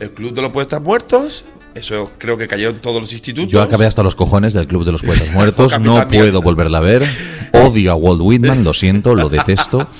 el 0.00 0.10
club 0.10 0.34
de 0.34 0.42
los 0.42 0.50
poetas 0.50 0.82
muertos, 0.82 1.44
eso 1.74 2.10
creo 2.18 2.36
que 2.36 2.46
cayó 2.46 2.70
en 2.70 2.80
todos 2.80 3.00
los 3.00 3.12
institutos. 3.12 3.50
Yo 3.50 3.62
acabé 3.62 3.86
hasta 3.86 4.02
los 4.02 4.16
cojones 4.16 4.52
del 4.52 4.66
Club 4.66 4.84
de 4.84 4.92
los 4.92 5.02
Poetas 5.02 5.30
Muertos, 5.32 5.78
no 5.78 6.06
puedo 6.08 6.42
volverla 6.42 6.78
a 6.78 6.80
ver. 6.80 7.04
Odio 7.52 7.92
a 7.92 7.94
Walt 7.94 8.20
Whitman, 8.20 8.64
lo 8.64 8.72
siento, 8.72 9.14
lo 9.14 9.28
detesto. 9.28 9.86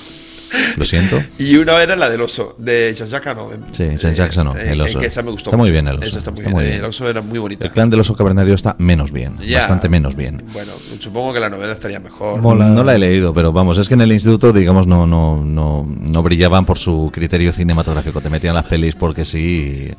Lo 0.77 0.85
siento. 0.85 1.21
Y 1.37 1.55
una 1.57 1.81
era 1.81 1.95
la 1.95 2.09
del 2.09 2.21
oso, 2.21 2.55
de 2.57 2.93
Jean-Jacques 2.95 3.27
Hano. 3.27 3.49
Sí, 3.71 3.83
Jean-Jacques 3.97 4.37
Hano, 4.37 4.55
el 4.55 4.81
oso. 4.81 4.99
que 4.99 5.07
esa 5.07 5.21
me 5.23 5.31
gustó 5.31 5.49
Está 5.49 5.57
muy 5.57 5.71
bien 5.71 5.87
el 5.87 5.97
oso, 5.97 6.17
está 6.17 6.31
muy 6.31 6.39
está 6.41 6.49
bien. 6.49 6.53
muy 6.53 6.63
bien. 6.65 6.77
El 6.77 6.85
oso 6.85 7.09
era 7.09 7.21
muy 7.21 7.39
bonita. 7.39 7.65
El 7.65 7.71
clan 7.71 7.89
del 7.89 7.99
oso 7.99 8.15
cavernario 8.15 8.53
está 8.53 8.75
menos 8.79 9.11
bien, 9.11 9.37
Ya. 9.39 9.59
bastante 9.59 9.89
menos 9.89 10.15
bien. 10.15 10.43
Bueno, 10.53 10.71
supongo 10.99 11.33
que 11.33 11.39
la 11.39 11.49
novela 11.49 11.73
estaría 11.73 11.99
mejor. 11.99 12.41
Mola. 12.41 12.67
No 12.69 12.83
la 12.83 12.95
he 12.95 12.99
leído, 12.99 13.33
pero 13.33 13.51
vamos, 13.51 13.77
es 13.77 13.87
que 13.87 13.93
en 13.95 14.01
el 14.01 14.11
instituto, 14.11 14.51
digamos, 14.53 14.87
no, 14.87 15.05
no, 15.05 15.43
no, 15.43 15.85
no 15.87 16.23
brillaban 16.23 16.65
por 16.65 16.77
su 16.77 17.09
criterio 17.13 17.51
cinematográfico. 17.51 18.21
Te 18.21 18.29
metían 18.29 18.55
las 18.55 18.65
pelis 18.65 18.95
porque 18.95 19.25
sí 19.25 19.41
y, 19.41 19.91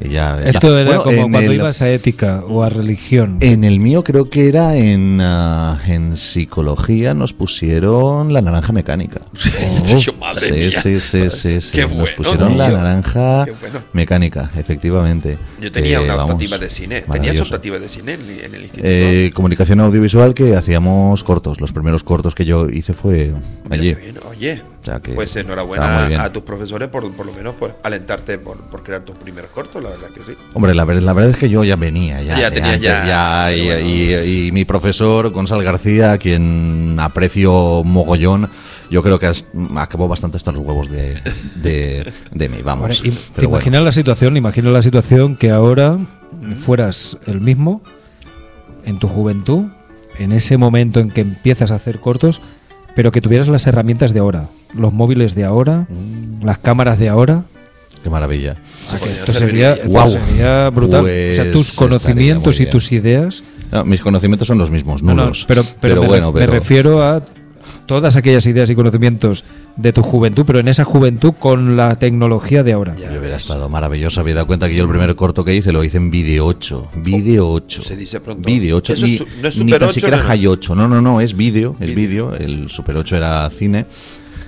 ya. 0.00 0.40
Esto 0.44 0.78
era 0.78 0.86
Bueno, 0.90 1.02
como 1.04 1.16
en 1.26 1.30
cuando 1.32 1.50
el- 1.52 1.56
ibas 1.58 1.82
a 1.82 1.90
ética 1.90 2.42
o 2.46 2.62
a 2.62 2.68
religión. 2.68 3.38
En 3.40 3.64
el 3.64 3.80
mío 3.80 4.02
creo 4.04 4.24
que 4.24 4.48
era 4.48 4.76
en, 4.76 5.18
ah, 5.20 5.80
en 5.86 6.16
psicología 6.16 7.14
nos 7.14 7.32
pusieron 7.32 8.32
la 8.32 8.40
naranja 8.42 8.72
mecánica. 8.72 9.20
Madre 10.20 10.46
sí, 10.46 10.52
mía. 10.52 10.70
sí, 10.70 11.00
sí, 11.00 11.30
sí, 11.30 11.60
sí. 11.60 11.70
Qué 11.72 11.82
Nos 11.82 11.92
bueno, 11.92 12.16
pusieron 12.16 12.58
la 12.58 12.68
naranja 12.70 13.46
bueno. 13.60 13.82
mecánica, 13.92 14.50
efectivamente. 14.56 15.38
Yo 15.60 15.70
tenía 15.72 15.98
Eh, 15.98 16.04
una 16.04 16.16
vamos, 16.16 16.32
optativa 16.34 16.58
de 16.58 16.70
cine. 16.70 16.86
¿Tenías 17.02 17.08
maravilloso. 17.08 17.42
optativa 17.42 17.78
de 17.78 17.88
cine 17.88 18.12
en, 18.14 18.20
en 18.44 18.54
el 18.54 18.62
instituto? 18.62 18.88
Eh, 18.88 19.30
comunicación 19.34 19.80
audiovisual 19.80 20.34
que 20.34 20.56
hacíamos 20.56 21.22
cortos. 21.24 21.60
Los 21.60 21.72
primeros 21.72 22.04
cortos 22.04 22.34
que 22.34 22.44
yo 22.44 22.68
hice 22.68 22.92
fue 22.94 23.32
allí. 23.70 23.94
Oye, 24.30 24.62
O 24.84 24.86
sea 24.86 25.00
que 25.00 25.12
pues 25.12 25.34
enhorabuena 25.36 26.22
a 26.22 26.30
tus 26.30 26.42
profesores 26.42 26.88
por, 26.88 27.10
por 27.14 27.24
lo 27.24 27.32
menos 27.32 27.54
por 27.54 27.74
alentarte 27.82 28.36
por, 28.36 28.58
por 28.64 28.82
crear 28.82 29.00
tus 29.02 29.16
primeros 29.16 29.50
cortos, 29.50 29.82
la 29.82 29.88
verdad 29.88 30.08
que 30.10 30.20
sí. 30.24 30.36
Hombre, 30.52 30.74
la, 30.74 30.84
la 30.84 31.12
verdad 31.14 31.30
es 31.30 31.38
que 31.38 31.48
yo 31.48 31.64
ya 31.64 31.74
venía, 31.76 32.20
ya, 32.22 32.36
Ya 32.38 32.46
antes, 32.48 32.80
ya- 32.82 33.50
y, 33.54 33.64
bueno. 33.64 33.80
y- 33.88 34.46
y 34.48 34.52
mi 34.52 34.66
profesor 34.66 35.30
Gonzalo 35.30 35.62
García, 35.62 36.12
a 36.12 36.18
quien 36.18 36.98
aprecio 37.00 37.82
mogollón, 37.82 38.50
yo 38.90 39.02
creo 39.02 39.18
que 39.18 39.24
has- 39.26 39.46
acabó 39.74 40.06
bastante 40.06 40.36
hasta 40.36 40.52
los 40.52 40.60
huevos 40.60 40.90
de, 40.90 41.14
de, 41.62 42.12
de 42.30 42.48
mí, 42.50 42.58
vamos. 42.62 43.00
¿Te 43.02 43.08
bueno. 43.36 43.48
imaginas 43.56 43.82
la 43.84 43.92
situación? 43.92 44.36
Imagina 44.36 44.68
la 44.68 44.82
situación 44.82 45.34
que 45.34 45.50
ahora 45.50 45.96
fueras 46.58 47.16
el 47.26 47.40
mismo 47.40 47.82
en 48.84 48.98
tu 48.98 49.08
juventud, 49.08 49.68
en 50.18 50.32
ese 50.32 50.58
momento 50.58 51.00
en 51.00 51.10
que 51.10 51.22
empiezas 51.22 51.70
a 51.70 51.76
hacer 51.76 52.00
cortos, 52.00 52.42
pero 52.94 53.10
que 53.12 53.20
tuvieras 53.22 53.48
las 53.48 53.66
herramientas 53.66 54.12
de 54.12 54.20
ahora, 54.20 54.48
los 54.76 54.92
móviles 54.92 55.34
de 55.34 55.44
ahora, 55.44 55.86
Mm. 55.88 56.44
las 56.44 56.58
cámaras 56.58 56.98
de 56.98 57.08
ahora. 57.08 57.44
Qué 58.02 58.10
maravilla. 58.10 58.56
Ah, 58.92 58.98
que 59.02 59.10
esto 59.12 59.32
sería, 59.32 59.72
esto 59.72 60.06
sería 60.06 60.68
brutal. 60.70 61.04
o 61.04 61.34
sea, 61.34 61.44
Pues 61.44 61.52
tus 61.52 61.72
conocimientos 61.72 62.60
y 62.60 62.66
tus 62.66 62.92
ideas. 62.92 63.42
No, 63.72 63.84
mis 63.84 64.02
conocimientos 64.02 64.46
son 64.46 64.58
los 64.58 64.70
mismos, 64.70 65.02
No, 65.02 65.14
no, 65.14 65.22
nulos. 65.22 65.44
pero, 65.48 65.64
pero, 65.80 66.02
me, 66.02 66.06
bueno, 66.08 66.30
me 66.32 66.40
pero- 66.40 66.52
refiero 66.52 67.02
a 67.02 67.22
todas 67.86 68.16
aquellas 68.16 68.46
ideas 68.46 68.68
y 68.70 68.74
conocimientos 68.74 69.44
de 69.76 69.92
tu 69.92 70.02
juventud, 70.02 70.44
pero 70.46 70.58
en 70.58 70.68
esa 70.68 70.84
juventud 70.84 71.32
con 71.38 71.76
la 71.76 71.94
tecnología 71.96 72.62
de 72.62 72.72
ahora. 72.74 72.94
Ya 72.98 73.10
Yo 73.12 73.18
hubiera 73.20 73.36
estado 73.36 73.68
maravilloso. 73.70 74.20
Había 74.20 74.34
dado 74.34 74.46
cuenta 74.46 74.68
que 74.68 74.74
yo 74.76 74.84
el 74.84 74.88
primer 74.90 75.14
corto 75.16 75.42
que 75.44 75.54
hice 75.54 75.72
lo 75.72 75.82
hice 75.82 75.96
en 75.96 76.10
Video 76.10 76.46
8. 76.46 76.90
Video 77.02 77.50
8. 77.50 77.82
Se 77.82 77.96
dice 77.96 78.20
pronto. 78.20 78.46
Vídeo 78.46 78.76
8. 78.76 78.92
Eso 78.92 79.06
Ni, 79.06 79.18
no 79.42 79.48
es 79.48 79.56
ni 79.58 79.64
Super 79.64 79.78
tan 79.80 79.88
8, 79.88 79.94
siquiera 79.94 80.16
no, 80.18 80.22
no. 80.22 80.28
High 80.28 80.46
8. 80.46 80.74
No, 80.74 80.88
no, 80.88 81.00
no, 81.02 81.20
es 81.22 81.34
vídeo. 81.36 81.74
Es 81.80 81.94
vídeo. 81.94 82.34
El 82.34 82.68
Super 82.68 82.96
8 82.98 83.16
era 83.16 83.48
cine. 83.50 83.86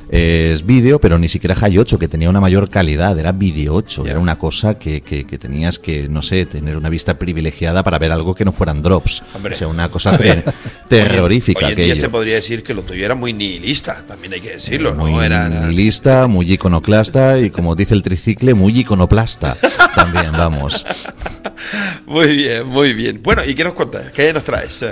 Es 0.08 0.64
vídeo, 0.64 1.00
pero 1.00 1.18
ni 1.18 1.28
siquiera 1.28 1.54
High 1.56 1.78
8, 1.78 1.98
que 1.98 2.06
tenía 2.06 2.30
una 2.30 2.40
mayor 2.40 2.70
calidad. 2.70 3.18
Era 3.18 3.32
Video 3.32 3.74
8. 3.74 4.04
Ya. 4.04 4.10
Era 4.12 4.20
una 4.20 4.38
cosa 4.38 4.78
que, 4.78 5.00
que- 5.00 5.26
que 5.26 5.36
tenías 5.38 5.78
que, 5.80 6.08
no 6.08 6.22
sé, 6.22 6.46
tener 6.46 6.76
una 6.76 6.88
vista 6.88 7.18
privilegiada 7.18 7.82
para 7.82 7.98
ver 7.98 8.12
algo 8.12 8.34
que 8.34 8.44
no 8.44 8.52
fueran 8.52 8.82
drops. 8.82 9.22
Hombre. 9.34 9.54
O 9.54 9.58
sea, 9.58 9.66
una 9.68 9.88
cosa 9.88 10.16
ter- 10.16 10.44
terrorífica. 10.88 11.66
Hoy 11.66 11.72
en 11.72 11.78
día 11.78 11.96
se 11.96 12.08
podría 12.08 12.36
decir 12.36 12.62
que 12.62 12.72
lo 12.72 12.82
tuyo 12.82 13.04
era 13.04 13.14
muy 13.16 13.32
nihilista, 13.32 14.04
también 14.06 14.32
hay 14.34 14.40
que 14.40 14.50
decirlo, 14.50 14.94
muy 14.94 15.12
¿no? 15.12 15.22
Era, 15.22 15.46
era- 15.46 15.66
nihilista, 15.66 16.26
muy 16.28 16.52
iconoclasta 16.52 17.38
y 17.40 17.50
como 17.50 17.74
dice 17.74 17.94
el 17.94 18.02
tricicle, 18.02 18.54
muy 18.54 18.78
iconoplasta. 18.78 19.56
También, 19.94 20.32
vamos. 20.32 20.84
Muy 22.06 22.28
bien, 22.36 22.66
muy 22.66 22.92
bien. 22.92 23.20
Bueno, 23.22 23.42
¿y 23.44 23.54
qué 23.54 23.64
nos 23.64 23.72
cuentas? 23.72 24.12
¿Qué 24.12 24.32
nos 24.32 24.44
traes? 24.44 24.84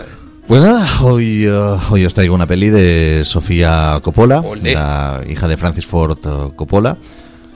Pues 0.47 0.61
nada, 0.61 0.87
hoy, 1.03 1.47
eh, 1.47 1.79
hoy 1.91 2.05
os 2.05 2.13
traigo 2.13 2.35
una 2.35 2.47
peli 2.47 2.69
de 2.69 3.23
Sofía 3.25 3.99
Coppola, 4.03 4.41
Olé. 4.41 4.75
la 4.75 5.25
hija 5.27 5.49
de 5.49 5.57
Francis 5.57 5.87
Ford 5.87 6.19
eh, 6.23 6.53
Coppola, 6.55 6.99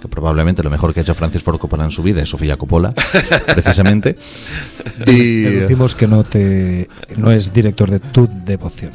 que 0.01 0.09
probablemente 0.09 0.63
lo 0.63 0.71
mejor 0.71 0.95
que 0.95 1.01
ha 1.01 1.03
hecho 1.03 1.15
Francis 1.15 1.43
Ford 1.43 1.59
Coppola 1.59 1.85
en 1.85 1.91
su 1.91 2.03
vida 2.03 2.23
es 2.23 2.31
Sofía 2.31 2.57
Coppola, 2.57 2.95
precisamente. 3.47 4.17
y, 5.07 5.41
Deducimos 5.43 5.95
que 5.95 6.07
no 6.07 6.25
te 6.25 6.89
no 7.19 7.31
es 7.31 7.53
director 7.53 7.91
de 7.91 8.01
tu 8.01 8.27
devoción. 8.27 8.91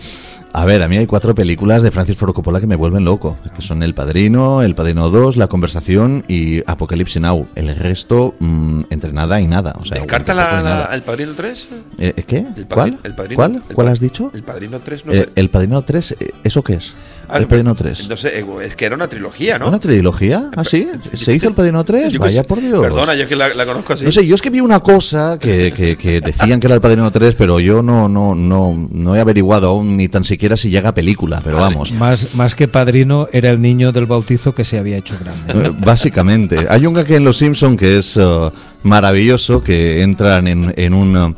A 0.56 0.66
ver, 0.66 0.84
a 0.84 0.88
mí 0.88 0.98
hay 0.98 1.08
cuatro 1.08 1.34
películas 1.34 1.82
de 1.82 1.90
Francis 1.90 2.16
Ford 2.16 2.32
Coppola 2.34 2.60
que 2.60 2.68
me 2.68 2.76
vuelven 2.76 3.04
loco, 3.04 3.38
que 3.56 3.62
son 3.64 3.82
El 3.82 3.96
Padrino, 3.96 4.62
El 4.62 4.76
Padrino 4.76 5.10
2, 5.10 5.36
La 5.38 5.48
Conversación 5.48 6.24
y 6.28 6.60
Apocalipsis 6.70 7.20
Now. 7.22 7.48
El 7.56 7.76
resto, 7.76 8.36
mm, 8.40 8.82
entre 8.92 9.12
nada 9.14 9.42
y 9.42 9.48
nada. 9.48 9.74
O 9.80 9.84
sea, 9.86 9.98
¿Descarta 9.98 10.34
la, 10.36 10.62
la- 10.62 10.86
el 10.94 11.02
Padrino 11.02 11.34
3? 11.36 11.70
Eh, 11.98 12.24
¿Qué? 12.28 12.46
El 12.56 12.68
¿Cuál? 12.68 12.94
padri- 12.94 13.00
el 13.04 13.16
padrino- 13.16 13.36
¿Cuál? 13.36 13.56
el 13.68 13.76
¿Cuál 13.76 13.88
has 13.88 14.00
dicho? 14.00 14.32
El 14.34 14.44
Padrino 14.44 14.80
3 14.80 15.06
no 15.06 15.14
Eh, 15.14 15.28
el 15.36 15.50
Padrino 15.50 15.82
3, 15.82 16.12
eh, 16.20 16.28
¿eso 16.44 16.64
qué 16.64 16.74
es? 16.76 16.94
Ah, 17.28 17.38
El 17.38 17.48
Padrino 17.48 17.74
3. 17.76 18.10
No 18.10 18.18
sé, 18.18 18.40
eh, 18.40 18.46
es 18.64 18.76
que 18.76 18.86
era 18.86 18.96
una 18.96 19.08
trilogía, 19.08 19.58
¿no? 19.58 19.68
¿Una 19.68 19.80
trilogía? 19.80 20.50
¿Ah, 20.56 20.64
sí? 20.64 20.88
¿Se 21.14 21.34
hizo 21.34 21.48
el 21.48 21.54
Padrino 21.56 21.84
3? 21.84 22.06
Yo 22.14 22.20
qué 22.20 22.26
Vaya 22.26 22.44
por 22.44 22.60
Dios. 22.62 22.82
Perdona, 22.82 23.16
yo 23.16 23.24
es 23.24 23.28
que 23.30 23.36
la, 23.36 23.54
la 23.54 23.66
conozco 23.66 23.94
así. 23.94 24.06
No 24.06 24.12
sé, 24.12 24.26
yo 24.28 24.36
es 24.36 24.42
que 24.42 24.50
vi 24.50 24.60
una 24.60 24.80
cosa 24.82 25.38
que, 25.40 25.72
que- 25.72 25.98
que 25.98 26.22
decían 26.22 26.60
que 26.60 26.68
era 26.68 26.76
el 26.76 26.82
Padrino 26.82 27.10
3, 27.12 27.36
pero 27.36 27.60
yo 27.60 27.82
no, 27.82 28.08
no, 28.10 28.36
no, 28.36 28.88
no 28.92 29.16
he 29.16 29.20
averiguado 29.20 29.68
aún 29.70 29.96
ni 29.98 30.08
tan 30.10 30.24
siquiera 30.24 30.58
si 30.58 30.70
llega 30.70 30.90
a 30.90 30.94
película, 30.94 31.42
pero 31.44 31.58
vamos. 31.58 31.92
Más, 31.94 32.34
más 32.36 32.56
que 32.56 32.68
padrino, 32.68 33.28
era 33.32 33.50
el 33.52 33.62
niño 33.62 33.92
del 33.92 34.06
bautizo 34.06 34.54
que 34.54 34.66
se 34.66 34.78
había 34.78 34.98
hecho 34.98 35.16
grande. 35.20 35.68
Eh, 35.70 35.72
Básicamente. 35.80 36.66
Hay 36.70 36.86
un 36.86 36.94
gag 36.94 37.10
en 37.12 37.24
Los 37.24 37.38
Simpson 37.38 37.78
que 37.78 37.98
es 37.98 38.18
eh, 38.18 38.50
maravilloso, 38.84 39.64
que 39.64 40.02
entran 40.02 40.48
en, 40.48 40.74
en 40.78 40.94
un 40.94 41.36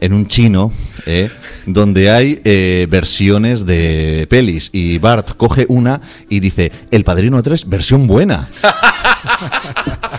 en 0.00 0.12
un 0.12 0.26
chino, 0.26 0.72
eh, 1.06 1.30
donde 1.66 2.10
hay 2.10 2.40
eh, 2.44 2.86
versiones 2.90 3.66
de 3.66 4.26
pelis 4.28 4.70
y 4.72 4.98
Bart 4.98 5.36
coge 5.36 5.66
una 5.68 6.00
y 6.28 6.40
dice 6.40 6.72
El 6.90 7.04
Padrino 7.04 7.42
3, 7.42 7.68
versión 7.68 8.06
buena. 8.06 8.48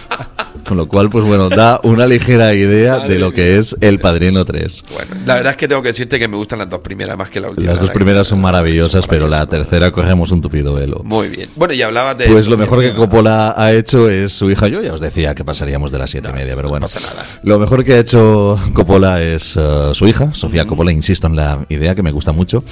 Con 0.66 0.78
lo 0.78 0.88
cual, 0.88 1.10
pues 1.12 1.24
bueno, 1.24 1.48
da 1.50 1.80
una 1.84 2.08
ligera 2.08 2.54
idea 2.56 3.00
de 3.00 3.20
lo 3.20 3.32
que 3.32 3.60
es 3.60 3.76
El 3.82 4.00
Padrino 4.00 4.44
3. 4.44 4.84
Bueno, 4.92 5.16
la 5.26 5.36
verdad 5.36 5.52
es 5.52 5.58
que 5.58 5.68
tengo 5.68 5.82
que 5.84 5.90
decirte 5.90 6.18
que 6.18 6.28
me 6.28 6.38
gustan 6.38 6.58
las 6.58 6.70
dos 6.70 6.80
primeras 6.80 7.16
más 7.18 7.30
que 7.30 7.40
la 7.40 7.50
última. 7.50 7.72
Las 7.72 7.80
dos 7.80 7.92
primeras 7.92 8.28
son 8.28 8.42
maravillosas, 8.42 9.06
pero 9.06 9.28
la 9.28 9.46
tercera 9.46 9.92
cogemos 9.92 10.32
un 10.32 10.42
tupido 10.42 10.74
velo. 10.74 11.02
Muy 11.04 11.28
bien. 11.28 11.50
Bueno, 11.56 11.74
y 11.74 11.82
hablabas 11.84 12.18
de. 12.18 12.26
Pues 12.26 12.48
lo 12.48 12.58
mejor 12.58 12.82
que 12.82 12.94
Coppola 12.94 13.54
ha 13.56 13.74
hecho 13.74 14.10
es 14.10 14.34
su 14.34 14.50
hija. 14.50 14.68
Yo 14.68 14.82
ya 14.82 14.94
os 14.94 15.00
decía 15.00 15.36
que 15.36 15.46
pasaríamos 15.46 15.92
de 15.92 16.00
las 16.00 16.10
siete 16.10 16.30
y 16.32 16.34
media, 16.34 16.56
pero 16.56 16.70
bueno. 16.70 16.86
pasa 16.88 17.00
nada. 17.00 17.24
Lo 17.44 17.60
mejor 17.60 17.84
que 17.84 17.94
ha 17.94 18.00
hecho 18.00 18.60
Coppola 18.74 19.22
es 19.22 19.58
eh, 19.58 19.92
su 19.94 20.08
hija, 20.08 20.34
Sofía 20.34 20.66
Coppola. 20.66 20.92
Insisto 20.92 21.28
en 21.28 21.36
la 21.36 21.66
idea 21.70 21.94
que 21.94 22.02
me 22.02 22.12
gusta 22.12 22.32
mucho. 22.32 22.64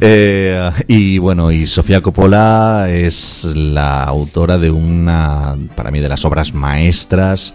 Eh, 0.00 0.70
y 0.88 1.18
bueno, 1.18 1.50
y 1.52 1.66
Sofía 1.66 2.00
Coppola 2.02 2.88
es 2.90 3.44
la 3.54 4.04
autora 4.04 4.58
de 4.58 4.70
una, 4.70 5.56
para 5.74 5.90
mí, 5.90 6.00
de 6.00 6.08
las 6.08 6.24
obras 6.24 6.52
maestras. 6.52 7.54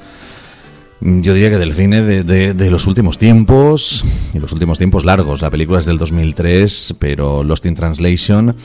Yo 1.02 1.34
diría 1.34 1.50
que 1.50 1.58
del 1.58 1.74
cine 1.74 2.02
de, 2.02 2.24
de- 2.24 2.54
de 2.54 2.70
los 2.72 2.86
últimos 2.88 3.18
tiempos, 3.18 4.06
y 4.34 4.40
los 4.40 4.54
últimos 4.54 4.78
tiempos 4.78 5.04
largos. 5.06 5.42
La 5.42 5.50
película 5.50 5.80
es 5.80 5.86
del 5.86 5.98
2003, 5.98 6.96
pero 7.00 7.44
Lost 7.44 7.66
in 7.66 7.76
Translation 7.76 8.56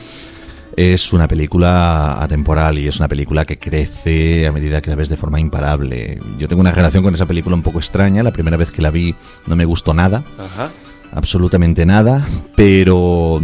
es 0.75 1.11
una 1.13 1.27
película 1.27 2.21
atemporal 2.21 2.77
y 2.77 2.87
es 2.87 2.99
una 2.99 3.07
película 3.07 3.45
que 3.45 3.57
crece 3.57 4.45
a 4.45 4.51
medida 4.51 4.79
que 4.81 4.91
la 4.91 4.95
ves 4.95 5.09
de 5.09 5.17
forma 5.17 5.39
imparable. 5.39 6.19
Yo 6.37 6.47
tengo 6.47 6.61
una 6.61 6.71
relación 6.71 7.03
con 7.03 7.15
esa 7.15 7.25
película 7.25 7.55
un 7.55 7.63
poco 7.63 7.79
extraña. 7.79 8.21
La 8.21 8.31
primera 8.33 8.57
vez 8.57 8.69
que 8.69 8.83
la 8.83 8.91
vi 8.91 9.15
no 9.47 9.55
me 9.55 9.65
gustó 9.65 9.95
nada, 9.95 10.23
Ajá. 10.37 10.69
absolutamente 11.11 11.87
nada, 11.87 12.27
pero, 12.55 13.41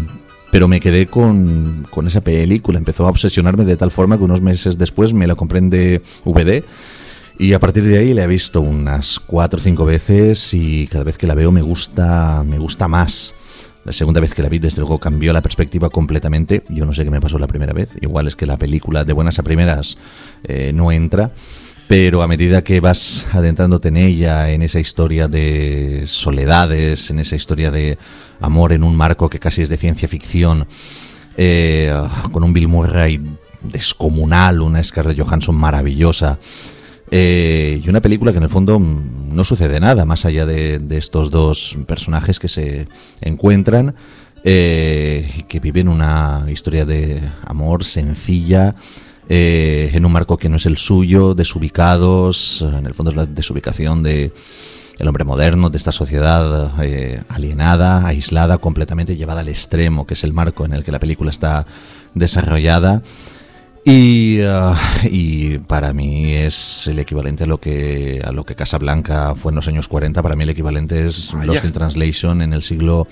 pero 0.54 0.68
me 0.68 0.80
quedé 0.80 1.08
con, 1.08 1.88
con 1.90 2.06
esa 2.06 2.22
película. 2.22 2.78
Empezó 2.78 3.08
a 3.08 3.10
obsesionarme 3.10 3.66
de 3.66 3.76
tal 3.76 3.90
forma 3.90 4.20
que 4.20 4.24
unos 4.24 4.44
meses 4.44 4.78
después 4.78 5.12
me 5.12 5.26
la 5.26 5.34
compré 5.34 5.58
en 5.58 5.72
DVD. 5.72 6.64
Y 7.40 7.54
a 7.54 7.60
partir 7.60 7.84
de 7.86 7.98
ahí 7.98 8.14
la 8.14 8.26
he 8.26 8.28
visto 8.28 8.62
unas 8.62 9.20
cuatro 9.20 9.58
o 9.58 9.60
cinco 9.60 9.84
veces 9.84 10.54
y 10.54 10.86
cada 10.86 11.06
vez 11.06 11.18
que 11.18 11.26
la 11.26 11.34
veo 11.34 11.52
me 11.52 11.64
gusta, 11.64 12.44
me 12.46 12.60
gusta 12.60 12.88
más. 12.88 13.34
La 13.84 13.94
segunda 13.94 14.22
vez 14.22 14.36
que 14.36 14.44
la 14.44 14.50
vi, 14.50 14.60
desde 14.60 14.82
luego, 14.82 15.00
cambió 15.00 15.34
la 15.34 15.42
perspectiva 15.42 15.90
completamente. 15.90 16.62
Yo 16.70 16.86
no 16.86 16.94
sé 16.94 17.04
qué 17.04 17.10
me 17.10 17.20
pasó 17.20 17.40
la 17.40 17.48
primera 17.48 17.74
vez. 17.74 17.98
Igual 18.00 18.28
es 18.28 18.36
que 18.36 18.46
la 18.46 18.60
película 18.60 19.06
de 19.06 19.14
buenas 19.14 19.40
a 19.40 19.44
primeras 19.44 19.98
eh, 20.44 20.72
no 20.72 20.92
entra. 20.92 21.32
Pero 21.88 22.22
a 22.22 22.28
medida 22.28 22.64
que 22.64 22.80
vas 22.80 23.28
adentrándote 23.34 23.90
en 23.90 23.98
ella, 23.98 24.50
en 24.52 24.62
esa 24.62 24.80
historia 24.80 25.28
de 25.28 26.04
soledades, 26.06 27.10
en 27.12 27.20
esa 27.20 27.36
historia 27.36 27.72
de 27.72 27.98
amor 28.40 28.74
en 28.74 28.84
un 28.84 28.96
marco 28.96 29.30
que 29.30 29.40
casi 29.40 29.62
es 29.62 29.70
de 29.70 29.78
ciencia 29.78 30.08
ficción, 30.08 30.68
eh, 31.38 31.94
con 32.32 32.44
un 32.44 32.54
Bill 32.54 32.68
Murray 32.68 33.22
descomunal, 33.62 34.62
una 34.62 34.84
Scarlett 34.84 35.20
Johansson 35.20 35.56
maravillosa, 35.56 36.40
eh, 37.12 37.82
y 37.84 37.90
una 37.90 38.02
película 38.02 38.32
que 38.32 38.38
en 38.38 38.44
el 38.44 38.50
fondo 38.50 38.80
no 38.80 39.44
sucede 39.44 39.80
nada 39.80 40.06
más 40.06 40.26
allá 40.26 40.46
de, 40.46 40.82
estos 40.92 41.32
dos 41.32 41.78
personajes 41.86 42.40
que 42.40 42.48
se 42.48 42.86
encuentran 43.22 43.94
eh, 44.44 45.44
que 45.48 45.60
viven 45.60 45.88
una 45.88 46.46
historia 46.50 46.86
de 46.86 47.22
amor 47.46 47.84
sencilla 47.84 48.76
eh, 49.30 49.92
en 49.94 50.06
un 50.06 50.12
marco 50.12 50.38
que 50.38 50.50
no 50.50 50.58
es 50.58 50.66
el 50.66 50.78
suyo, 50.78 51.34
desubicados, 51.34 52.62
en 52.62 52.86
el 52.86 52.94
fondo 52.94 53.12
es 53.12 53.18
la 53.18 53.26
desubicación 53.26 54.04
de 54.04 54.34
el 55.00 55.08
hombre 55.08 55.24
moderno, 55.24 55.70
de 55.70 55.78
esta 55.78 55.92
sociedad 55.92 56.72
eh, 56.84 57.22
alienada, 57.30 58.06
aislada, 58.06 58.60
completamente 58.60 59.16
llevada 59.16 59.42
al 59.42 59.50
extremo, 59.50 60.06
que 60.06 60.14
es 60.14 60.24
el 60.24 60.34
marco 60.34 60.66
en 60.66 60.74
el 60.74 60.84
que 60.84 60.92
la 60.92 61.00
película 61.00 61.32
está 61.32 61.66
desarrollada. 62.14 63.02
Y, 63.86 64.40
y 65.04 65.58
para 65.58 65.92
mí 65.94 66.34
es 66.34 66.88
el 66.88 67.00
equivalente 67.00 67.44
a 67.44 67.48
lo 67.48 67.60
que 67.60 68.22
a 68.24 68.32
lo 68.32 68.46
que 68.46 68.56
Casablanca 68.56 69.36
fue 69.36 69.52
en 69.52 69.58
los 69.58 69.68
años 69.68 69.90
40. 69.90 70.22
Para 70.22 70.38
mí 70.38 70.44
el 70.44 70.52
equivalente 70.52 71.06
es 71.06 71.34
Vaya. 71.34 71.48
Lost 71.48 71.66
in 71.66 71.74
Translation 71.74 72.42
en 72.42 72.54
el 72.54 72.64
siglo 72.64 73.08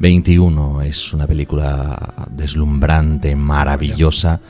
XXI. 0.00 0.88
Es 0.88 1.12
una 1.12 1.28
película 1.28 2.26
deslumbrante, 2.28 3.36
maravillosa. 3.36 4.40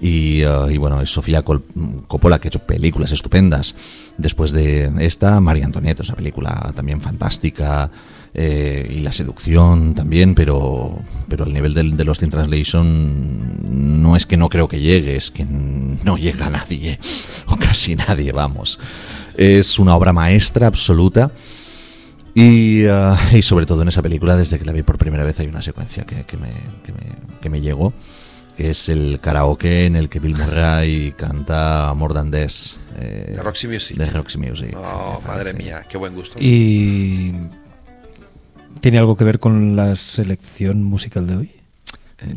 Y, 0.00 0.42
ah, 0.42 0.66
y 0.70 0.76
bueno, 0.76 1.00
es 1.00 1.10
Sofía 1.10 1.42
Col- 1.42 1.62
Coppola 2.06 2.38
que 2.38 2.48
ha 2.48 2.50
hecho 2.50 2.58
películas 2.60 3.12
estupendas. 3.12 3.74
Después 4.18 4.52
de 4.52 4.90
esta, 5.00 5.40
María 5.40 5.64
Antonieta, 5.64 6.02
es 6.02 6.08
una 6.10 6.16
película 6.16 6.72
también 6.74 7.00
fantástica. 7.00 7.90
eh, 8.38 8.94
y 8.94 8.98
la 9.00 9.12
seducción 9.12 9.94
también, 9.94 10.34
pero, 10.34 10.98
pero 11.26 11.44
al 11.44 11.54
nivel 11.54 11.72
del- 11.72 11.96
de, 11.96 12.04
Lost 12.04 12.22
in 12.22 12.28
Translation 12.28 14.02
no 14.02 14.14
es 14.14 14.26
que 14.26 14.36
no 14.36 14.50
creo 14.50 14.68
que 14.68 14.78
llegue, 14.78 15.16
es 15.16 15.30
que 15.30 15.46
no 15.46 16.18
llega 16.18 16.50
nadie, 16.50 16.98
o 17.46 17.56
casi 17.56 17.96
nadie, 17.96 18.32
vamos. 18.32 18.78
Es 19.38 19.78
una 19.78 19.96
obra 19.96 20.12
maestra 20.12 20.66
absoluta. 20.66 21.32
Y, 22.34 22.84
ah, 22.84 23.18
y 23.32 23.40
sobre 23.40 23.64
todo 23.64 23.80
en 23.80 23.88
esa 23.88 24.02
película, 24.02 24.36
desde 24.36 24.58
que 24.58 24.66
la 24.66 24.72
vi 24.72 24.82
por 24.82 24.98
primera 24.98 25.24
vez, 25.24 25.40
hay 25.40 25.46
una 25.46 25.62
secuencia 25.62 26.04
que, 26.04 26.16
me, 26.36 26.50
que 27.40 27.48
me 27.48 27.60
llegó, 27.62 27.94
que 28.56 28.70
es 28.70 28.88
el 28.88 29.20
karaoke 29.20 29.86
en 29.86 29.96
el 29.96 30.08
que 30.08 30.18
Bill 30.18 30.36
Murray 30.36 31.12
canta 31.16 31.92
More 31.94 32.14
Than 32.14 32.30
This. 32.30 32.78
eh, 32.98 33.34
De 33.36 33.42
Roxy 33.42 33.68
Music. 33.68 33.96
de 33.96 34.06
Roxy 34.10 34.38
Music. 34.38 34.74
Oh, 34.76 35.20
madre 35.26 35.52
mía, 35.52 35.84
qué 35.88 35.98
buen 35.98 36.14
gusto. 36.14 36.36
¿Y 36.40 37.34
tiene 38.80 38.98
algo 38.98 39.16
que 39.16 39.24
ver 39.24 39.38
con 39.38 39.76
la 39.76 39.94
selección 39.96 40.82
musical 40.82 41.26
de 41.26 41.36
hoy? 41.36 41.52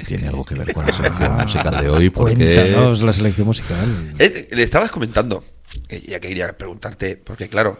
Tiene 0.06 0.28
algo 0.28 0.44
que 0.44 0.56
ver 0.56 0.74
con 0.74 0.86
la 0.86 0.92
selección 0.92 1.36
musical 1.38 1.80
de 1.82 1.90
hoy, 1.90 2.10
porque 2.10 2.36
Cuéntanos 2.36 3.02
la 3.02 3.14
selección 3.14 3.48
musical. 3.48 4.14
Eh, 4.20 4.50
le 4.52 4.64
estabas 4.64 4.92
comentando, 4.92 5.44
que 5.88 6.02
ya 6.02 6.20
quería 6.20 6.52
preguntarte, 6.58 7.16
porque 7.16 7.48
claro, 7.48 7.80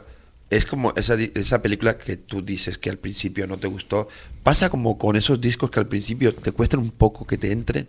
es 0.50 0.66
como 0.66 0.94
esa, 0.96 1.14
esa 1.36 1.62
película 1.62 1.98
que 1.98 2.18
tú 2.18 2.42
dices 2.42 2.78
que 2.80 2.90
al 2.90 2.98
principio 2.98 3.46
no 3.46 3.58
te 3.60 3.68
gustó. 3.68 4.08
Pasa 4.42 4.70
como 4.70 4.98
con 4.98 5.16
esos 5.16 5.40
discos 5.40 5.70
que 5.70 5.80
al 5.80 5.88
principio 5.88 6.34
te 6.34 6.52
cuestan 6.52 6.80
un 6.80 6.90
poco 6.90 7.28
que 7.28 7.38
te 7.38 7.52
entren, 7.52 7.88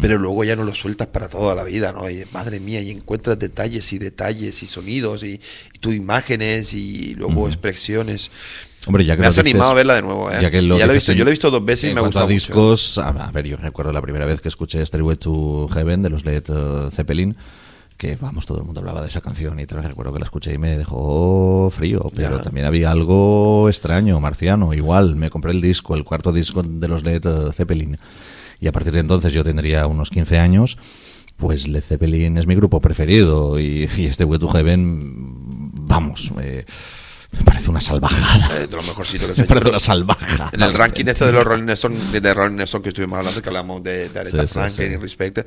pero 0.00 0.16
luego 0.16 0.42
ya 0.44 0.56
no 0.56 0.64
los 0.64 0.78
sueltas 0.78 1.08
para 1.08 1.28
toda 1.28 1.54
la 1.54 1.64
vida, 1.64 1.92
¿no? 1.92 2.08
Y 2.08 2.24
madre 2.32 2.60
mía, 2.60 2.80
y 2.80 2.90
encuentras 2.92 3.38
detalles 3.38 3.92
y 3.92 3.98
detalles 3.98 4.62
y 4.62 4.66
sonidos 4.66 5.22
y, 5.22 5.38
y 5.74 5.78
tu 5.80 5.92
imágenes 5.92 6.72
y 6.72 7.14
luego 7.14 7.40
Ujú. 7.42 7.48
expresiones. 7.48 8.30
Hombre, 8.86 9.04
ya 9.04 9.16
que 9.16 9.22
me 9.22 9.26
has 9.26 9.36
animado 9.36 9.64
dices- 9.64 9.72
a 9.72 9.74
verla 9.74 9.94
de 9.96 10.02
nuevo, 10.02 10.30
¿eh? 10.30 10.38
Ya 10.40 10.50
que 10.50 10.62
lo 10.62 10.78
ya 10.78 10.86
lo 10.86 10.92
he 10.92 10.94
visto, 10.94 11.12
en- 11.12 11.18
yo 11.18 11.24
lo 11.24 11.30
he 11.30 11.32
visto 11.32 11.50
dos 11.50 11.64
veces 11.64 11.90
y 11.90 11.94
me 11.94 12.00
ha 12.00 12.04
gustado 12.04 12.24
a 12.24 12.28
discos, 12.28 12.96
a 12.96 13.12
ver, 13.32 13.46
yo 13.46 13.56
recuerdo 13.58 13.92
la 13.92 14.00
primera 14.00 14.24
vez 14.24 14.40
que 14.40 14.48
escuché 14.48 14.80
Stairway 14.86 15.16
to 15.16 15.68
Heaven 15.74 16.00
de 16.00 16.08
los 16.10 16.24
Led 16.24 16.44
eh, 16.48 16.88
Zeppelin, 16.90 17.36
que 17.98 18.16
vamos, 18.16 18.46
todo 18.46 18.58
el 18.58 18.64
mundo 18.64 18.80
hablaba 18.80 19.02
de 19.02 19.08
esa 19.08 19.20
canción 19.20 19.58
y 19.60 19.66
tal, 19.66 19.82
recuerdo 19.82 20.12
que 20.14 20.20
la 20.20 20.24
escuché 20.24 20.54
y 20.54 20.58
me 20.58 20.78
dejó 20.78 21.70
frío, 21.70 22.10
pero 22.14 22.36
Ya. 22.38 22.42
también 22.42 22.64
había 22.64 22.90
algo 22.92 23.68
extraño, 23.68 24.18
marciano, 24.20 24.72
igual, 24.72 25.16
me 25.16 25.28
compré 25.30 25.50
el 25.52 25.60
disco, 25.60 25.94
el 25.96 26.04
cuarto 26.04 26.32
disco 26.32 26.62
de 26.62 26.88
los 26.88 27.02
Led 27.02 27.22
Zeppelin, 27.52 27.98
y 28.60 28.68
a 28.68 28.72
partir 28.72 28.92
de 28.92 29.00
entonces 29.00 29.32
yo 29.32 29.42
tendría 29.44 29.86
unos 29.86 30.10
15 30.10 30.38
años, 30.38 30.78
pues 31.36 31.68
Led 31.68 31.82
Zeppelin 31.82 32.38
es 32.38 32.46
mi 32.46 32.54
grupo 32.54 32.80
preferido 32.80 33.58
y, 33.60 33.88
y 33.96 34.06
este 34.06 34.24
Way 34.24 34.38
to 34.38 34.48
Heaven, 34.48 35.28
vamos, 35.86 36.32
eh, 36.40 36.64
me 37.32 37.44
parece 37.44 37.68
una 37.70 37.80
salvajada. 37.80 38.62
Eh, 38.62 38.66
de 38.68 38.76
lo 38.76 38.82
mejorcito 38.82 39.26
que 39.28 39.34
se 39.34 39.40
Me 39.42 39.46
parece 39.46 39.68
una 39.70 39.78
salvajada. 39.80 40.50
En 40.52 40.62
el 40.62 40.72
ranking 40.74 41.04
este 41.08 41.26
de 41.26 41.32
los 41.32 41.44
Rolling 41.44 41.68
Stones, 41.70 42.10
de, 42.12 42.20
de 42.20 42.32
Rolling 42.32 42.60
Stone 42.60 42.82
que 42.82 42.88
estuvimos 42.90 43.18
hablando, 43.18 43.42
que 43.42 43.48
hablamos 43.48 43.82
de, 43.82 44.08
de 44.08 44.20
Aretha 44.20 44.42
Sí, 44.42 44.46
sí, 44.48 44.52
Franklin 44.54 44.88
sí. 44.88 44.94
y 44.94 44.96
Respect, 44.96 45.38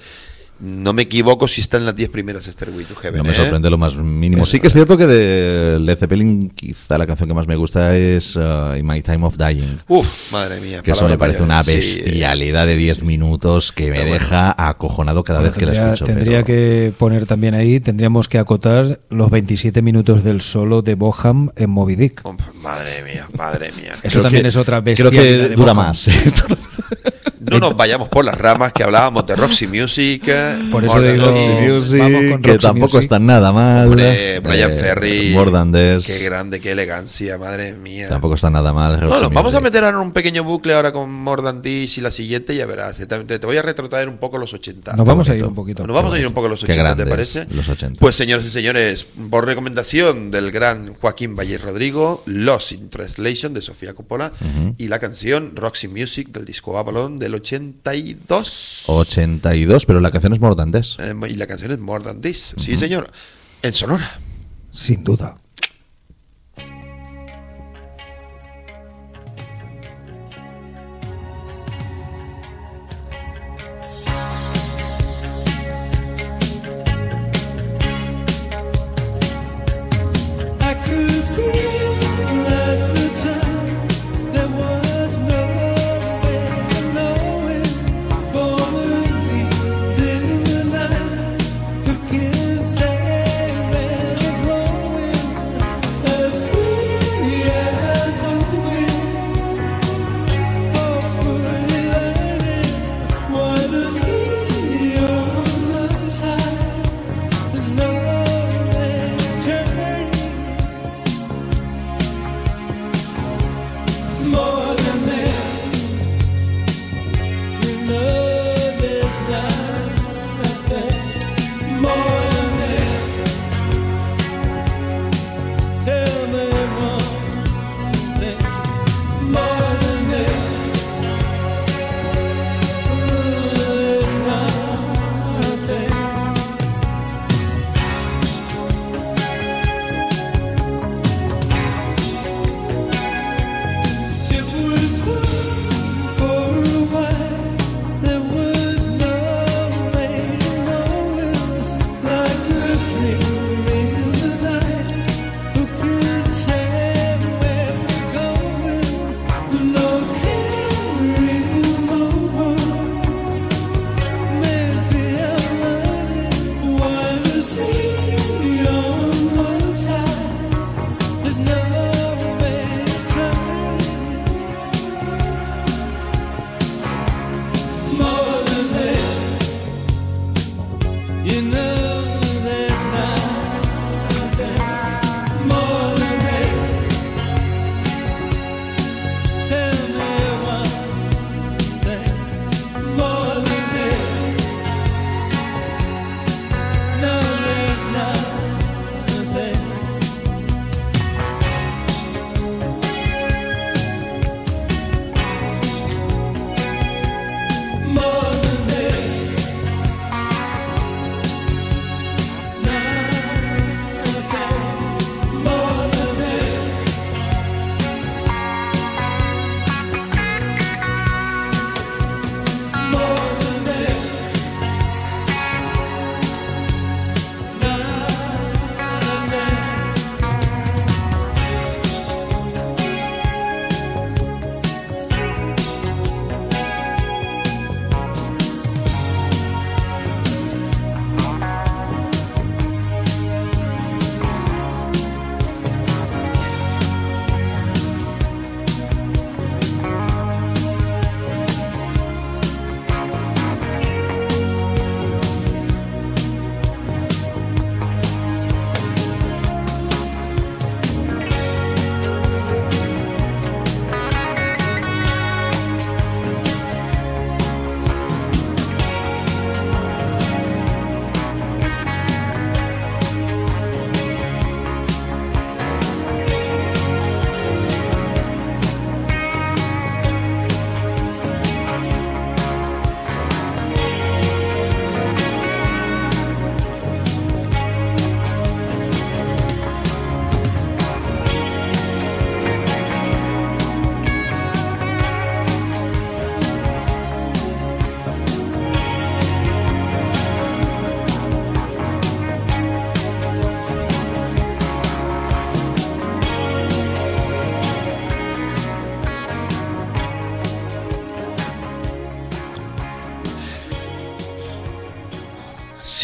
no 0.61 0.93
me 0.93 1.01
equivoco 1.03 1.47
si 1.47 1.61
está 1.61 1.77
en 1.77 1.85
las 1.85 1.95
10 1.95 2.09
primeras 2.09 2.45
Stairway 2.45 2.85
to 2.85 2.95
Heaven. 2.95 3.17
No 3.17 3.23
me 3.23 3.31
¿eh? 3.31 3.33
sorprende 3.33 3.69
lo 3.69 3.77
más 3.79 3.95
mínimo. 3.95 4.45
Sí 4.45 4.59
que 4.59 4.67
es 4.67 4.73
cierto 4.73 4.95
que 4.95 5.07
de 5.07 5.79
Led 5.79 5.97
Zeppelin 5.97 6.49
quizá 6.51 6.97
la 6.99 7.07
canción 7.07 7.27
que 7.27 7.33
más 7.35 7.47
me 7.47 7.55
gusta 7.55 7.95
es 7.97 8.35
uh, 8.35 8.75
In 8.77 8.85
My 8.85 9.01
Time 9.01 9.25
of 9.25 9.37
Dying. 9.37 9.79
Uf, 9.87 10.07
madre 10.31 10.59
mía. 10.61 10.81
Que 10.83 10.91
eso 10.91 11.07
me 11.09 11.17
parece 11.17 11.41
una 11.41 11.57
mayores. 11.63 11.95
Sí, 11.95 12.01
bestialidad 12.03 12.67
de 12.67 12.75
10 12.75 13.03
minutos 13.03 13.71
que 13.71 13.89
me 13.89 13.97
bueno. 14.01 14.13
deja 14.13 14.55
acojonado 14.69 15.23
cada 15.23 15.41
vez 15.41 15.53
que 15.55 15.65
la 15.65 15.71
escucho. 15.71 16.05
tendría 16.05 16.43
pero- 16.43 16.45
que 16.45 16.93
poner 16.97 17.25
también 17.25 17.55
ahí, 17.55 17.79
tendríamos 17.79 18.29
que 18.29 18.37
acotar 18.37 18.99
los 19.09 19.29
27 19.31 19.81
minutos 19.81 20.23
del 20.23 20.41
solo 20.41 20.81
de 20.83 20.93
Boham 20.95 21.49
en 21.55 21.69
Moby 21.71 21.95
Dick. 21.95 22.21
Oh, 22.23 22.35
madre 22.61 23.01
mía, 23.03 23.27
madre 23.37 23.71
mía. 23.81 23.93
Eso 24.03 24.09
Creo 24.19 24.23
también 24.23 24.43
que- 24.43 24.49
es 24.49 24.57
otra 24.57 24.81
Creo 24.83 25.09
bestialidad 25.09 25.23
que 25.23 25.49
de 25.49 25.55
dura 25.55 25.73
Boham. 25.73 25.87
más. 25.87 26.07
no 27.39 27.59
nos 27.59 27.75
vayamos 27.75 28.07
por 28.09 28.23
las 28.23 28.37
ramas 28.37 28.71
que 28.73 28.83
hablábamos 28.83 29.25
de 29.25 29.35
Roxy 29.35 29.67
Music. 29.67 30.23
Eh, 30.51 30.67
Por 30.71 30.85
eso 30.85 31.01
digo-. 31.01 31.31
Music, 31.31 31.99
vamos 31.99 32.21
con 32.31 32.41
que 32.41 32.51
Roxy 32.53 32.67
tampoco 32.67 32.85
Music. 32.97 33.01
están 33.01 33.25
nada 33.25 33.51
mal. 33.51 33.87
Hombre, 33.87 34.39
Brian 34.39 34.71
Eh, 34.71 34.75
Ferry. 34.75 35.35
This. 35.71 36.07
Qué 36.19 36.25
grande, 36.25 36.59
qué 36.59 36.71
elegancia, 36.71 37.37
madre 37.37 37.73
mía. 37.73 38.07
Tampoco 38.09 38.35
está 38.35 38.49
nada 38.49 38.73
mal. 38.73 38.99
No, 39.01 39.29
vamos 39.29 39.53
a 39.55 39.61
meter 39.61 39.83
ahora 39.83 39.99
un 39.99 40.11
pequeño 40.11 40.43
bucle 40.43 40.73
ahora 40.73 40.91
con 40.91 41.11
More 41.11 41.41
Than 41.43 41.61
This 41.61 41.97
y 41.97 42.01
la 42.01 42.11
siguiente, 42.11 42.55
ya 42.55 42.65
verás. 42.65 42.97
Te, 42.97 43.05
te- 43.05 43.39
te 43.39 43.45
voy 43.45 43.57
a 43.57 43.61
retrotraer 43.61 44.09
un 44.09 44.17
poco 44.17 44.37
los 44.37 44.53
80. 44.53 44.95
Nos 44.95 45.05
vamos 45.05 45.29
a 45.29 45.35
ir 45.35 45.43
un 45.45 45.55
poquito. 45.55 45.85
Nos 45.85 45.95
vamos 45.95 46.13
a 46.13 46.19
ir 46.19 46.27
un 46.27 46.33
poco 46.33 46.47
a 46.47 46.49
los 46.49 46.59
Qué 46.59 46.71
80, 46.73 46.95
¿te 46.95 47.03
grandes 47.03 47.09
parece? 47.09 47.55
los 47.55 47.67
80. 47.69 47.99
Pues 47.99 48.15
señores 48.15 48.45
y 48.45 48.49
señores, 48.49 49.05
por 49.29 49.45
recomendación 49.45 50.31
del 50.31 50.51
gran 50.51 50.93
Joaquín 50.95 51.35
Valle 51.35 51.57
Rodrigo, 51.57 52.23
Lost 52.25 52.71
in 52.73 52.89
Translation 52.89 53.53
de 53.53 53.61
Sofía 53.61 53.93
Coppola 53.93 54.31
y 54.77 54.87
la 54.87 54.99
canción 54.99 55.55
Roxy 55.55 55.87
Music 55.87 56.29
del 56.31 56.45
disco 56.45 56.77
Avalon 56.77 57.19
del 57.19 57.35
82. 57.35 58.83
82, 58.87 59.85
pero 59.85 59.99
la 59.99 60.11
canción 60.11 60.33
es 60.33 60.39
More 60.41 60.55
Than 60.55 60.71
This. 60.71 60.97
Eh, 60.99 61.13
y 61.29 61.35
la 61.35 61.45
canción 61.45 61.71
es 61.71 61.79
More 61.79 62.03
Than 62.03 62.19
This. 62.19 62.55
Sí, 62.57 62.75
señor. 62.75 63.11
En 63.61 63.73
Sonora. 63.73 64.19
Sin 64.71 65.03
duda. 65.03 65.37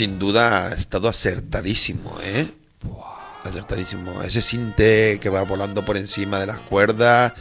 Sin 0.07 0.19
duda 0.19 0.67
ha 0.67 0.73
estado 0.73 1.09
acertadísimo, 1.09 2.17
¿eh? 2.23 2.47
Acertadísimo. 3.43 4.23
Ese 4.23 4.41
sinte 4.41 5.19
que 5.21 5.27
va 5.27 5.41
volando 5.41 5.83
por 5.83 5.97
encima 5.97 6.39
de 6.39 6.45
las 6.45 6.59
cuerdas, 6.59 7.33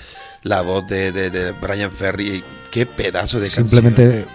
la 0.43 0.63
voz 0.63 0.85
de, 0.89 1.13
de- 1.13 1.31
de 1.31 1.53
Brian 1.53 1.93
Ferry. 1.93 2.43
Qué 2.73 2.85
pedazo 2.85 3.39
de 3.39 3.49
Simplemente 3.49 4.27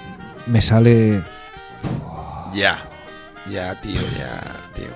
me 0.47 0.61
sale. 0.61 1.21
Ya, 2.53 2.89
ya, 3.49 3.81
tío, 3.81 3.99
ya, 4.17 4.39
tío. 4.75 4.87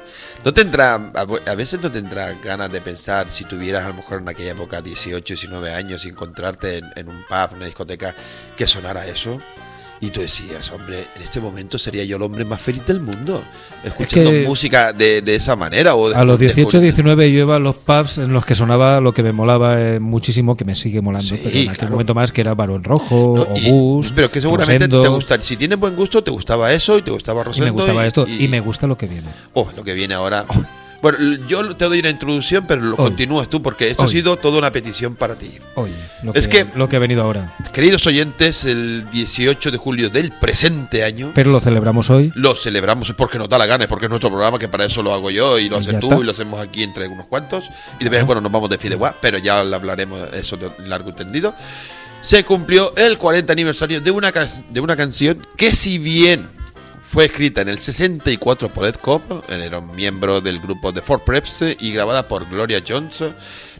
No 0.46 0.54
tendrá, 0.54 0.94
a 0.96 1.56
veces 1.56 1.82
no 1.82 1.92
tendrás 1.92 2.42
ganas 2.42 2.72
de 2.72 2.80
pensar 2.80 3.30
si 3.32 3.44
tuvieras 3.44 3.84
a 3.84 3.90
lo 3.90 3.96
mejor 3.96 4.22
en 4.22 4.30
aquella 4.30 4.52
época 4.52 4.82
18, 4.82 5.34
19 5.34 5.74
años 5.74 6.06
y 6.06 6.08
encontrarte 6.10 6.78
en, 6.78 6.86
en 6.96 7.10
un 7.10 7.26
pub, 7.28 7.58
una 7.58 7.66
discoteca, 7.66 8.16
que 8.56 8.66
sonara 8.66 9.06
eso. 9.08 9.42
Y 10.02 10.10
tú 10.10 10.20
decías, 10.20 10.70
hombre, 10.72 11.06
en 11.16 11.22
este 11.22 11.40
momento 11.40 11.80
sería 11.80 12.04
yo 12.04 12.18
el 12.18 12.22
hombre 12.24 12.44
más 12.44 12.62
feliz 12.62 12.86
del 12.86 13.00
mundo, 13.00 13.44
escuchando 13.84 14.30
que- 14.30 14.44
música 14.46 14.92
de, 14.92 15.22
de 15.22 15.36
esa 15.36 15.56
manera. 15.56 15.96
O 15.96 16.10
de- 16.10 16.16
A 16.16 16.24
los 16.26 16.38
de 16.38 16.48
18, 16.48 16.66
Julio. 16.66 16.82
19 16.82 17.32
yo 17.32 17.40
iba 17.40 17.56
a 17.56 17.60
los 17.60 17.76
pubs 17.76 18.18
en 18.18 18.34
los 18.34 18.46
que 18.46 18.56
sonaba 18.56 19.00
lo 19.00 19.14
que 19.14 19.24
me 19.24 19.32
molaba 19.32 19.82
eh, 19.82 20.00
muchísimo, 20.02 20.58
que 20.58 20.66
me 20.66 20.76
sigue 20.76 21.00
molando, 21.02 21.30
Sí, 21.36 21.42
pero 21.42 21.56
en 21.58 21.62
aquel 21.70 21.78
claro. 21.78 21.92
momento 21.94 22.14
más 22.14 22.32
que 22.34 22.42
era 22.42 22.54
Barón 22.54 22.84
Rojo, 22.84 23.48
No, 23.50 23.58
y- 23.58 23.70
Obús, 23.70 24.12
pero 24.14 24.30
que 24.30 24.42
seguramente 24.42 24.88
te 24.90 25.08
gusta. 25.08 25.42
Si 25.42 25.56
tienes 25.56 25.80
buen 25.80 25.96
gusto, 25.96 26.22
te 26.24 26.30
gustaba 26.30 26.74
eso 26.74 26.98
y 26.98 27.02
te 27.02 27.12
gustaba 27.12 27.42
y 27.42 27.44
Rosendo. 27.46 27.66
me 27.66 27.72
gustaba 27.72 28.06
esto 28.06 28.28
y, 28.28 28.48
me 28.50 28.60
gusta 28.60 28.88
lo 28.88 28.98
que 28.98 29.08
viene. 29.08 29.30
Oh, 29.54 29.68
lo 29.78 29.84
que 29.84 29.94
viene 29.94 30.14
ahora. 30.14 30.46
Bueno, 31.06 31.20
yo 31.48 31.76
te 31.76 31.86
doy 31.86 32.00
una 32.00 32.10
introducción, 32.10 32.66
pero 32.68 32.82
lo 32.82 32.96
continúas 32.98 33.48
tú, 33.48 33.62
porque 33.62 33.92
esto 33.92 34.02
ha 34.02 34.06
Oye. 34.08 34.18
sido 34.18 34.38
toda 34.38 34.58
una 34.58 34.72
petición 34.72 35.16
para 35.16 35.36
ti. 35.36 35.52
Oye, 35.76 35.94
lo 36.24 36.34
Es 36.34 36.48
que, 36.48 36.66
que- 36.66 36.72
lo 36.76 36.90
que 36.90 36.96
ha 36.96 37.00
venido 37.00 37.22
ahora. 37.22 37.56
Queridos 37.72 38.08
oyentes, 38.08 38.66
el 38.66 39.08
18 39.12 39.70
de 39.70 39.78
julio 39.78 40.10
del 40.10 40.32
presente 40.32 41.04
año. 41.04 41.32
Pero 41.36 41.52
lo 41.52 41.60
celebramos 41.60 42.10
hoy. 42.10 42.32
Lo 42.34 42.56
celebramos 42.56 43.14
porque 43.16 43.38
nos 43.38 43.48
da 43.50 43.60
la 43.60 43.68
gana, 43.68 43.88
porque 43.88 44.06
es 44.06 44.10
nuestro 44.10 44.32
programa, 44.32 44.58
que 44.58 44.68
para 44.68 44.86
eso 44.86 45.04
lo 45.04 45.14
hago 45.14 45.30
yo 45.30 45.60
y 45.60 45.70
lo 45.70 45.78
Y 45.78 45.82
haces 45.82 46.00
tú 46.00 46.08
está. 46.10 46.22
y 46.22 46.24
lo 46.24 46.32
hacemos 46.32 46.60
aquí 46.60 46.82
entre 46.82 47.08
unos 47.08 47.28
cuantos. 47.28 47.66
Y 48.00 48.04
de 48.04 48.10
vez 48.10 48.22
en 48.22 48.26
cuando 48.26 48.42
nos 48.42 48.52
vamos 48.52 48.72
de 48.72 48.80
fideuá, 48.80 49.16
pero 49.22 49.38
ya 49.38 49.60
hablaremos 49.60 50.28
eso 50.34 50.58
de 50.58 50.72
largo 50.88 51.10
entendido. 51.12 51.54
Se 52.22 52.44
cumplió 52.44 52.96
el 52.98 53.20
40 53.20 53.54
aniversario 53.54 54.02
de 54.02 54.10
una, 54.10 54.32
de 54.32 54.80
una 54.80 54.96
canción 54.96 55.46
que 55.56 55.76
si 55.76 56.00
bien 56.00 56.50
fue 57.16 57.24
escrita 57.24 57.62
en 57.62 57.70
el 57.70 57.80
64 57.80 58.74
por 58.74 58.86
Ed 58.86 58.96
Cobb, 58.96 59.46
él 59.48 59.62
era 59.62 59.80
un 59.80 59.96
miembro 59.96 60.42
del 60.42 60.60
grupo 60.60 60.92
The 60.92 61.02
Four 61.02 61.24
Preps 61.24 61.64
y 61.80 61.94
grabada 61.94 62.28
por 62.28 62.46
Gloria 62.50 62.84
Jones, 62.86 63.24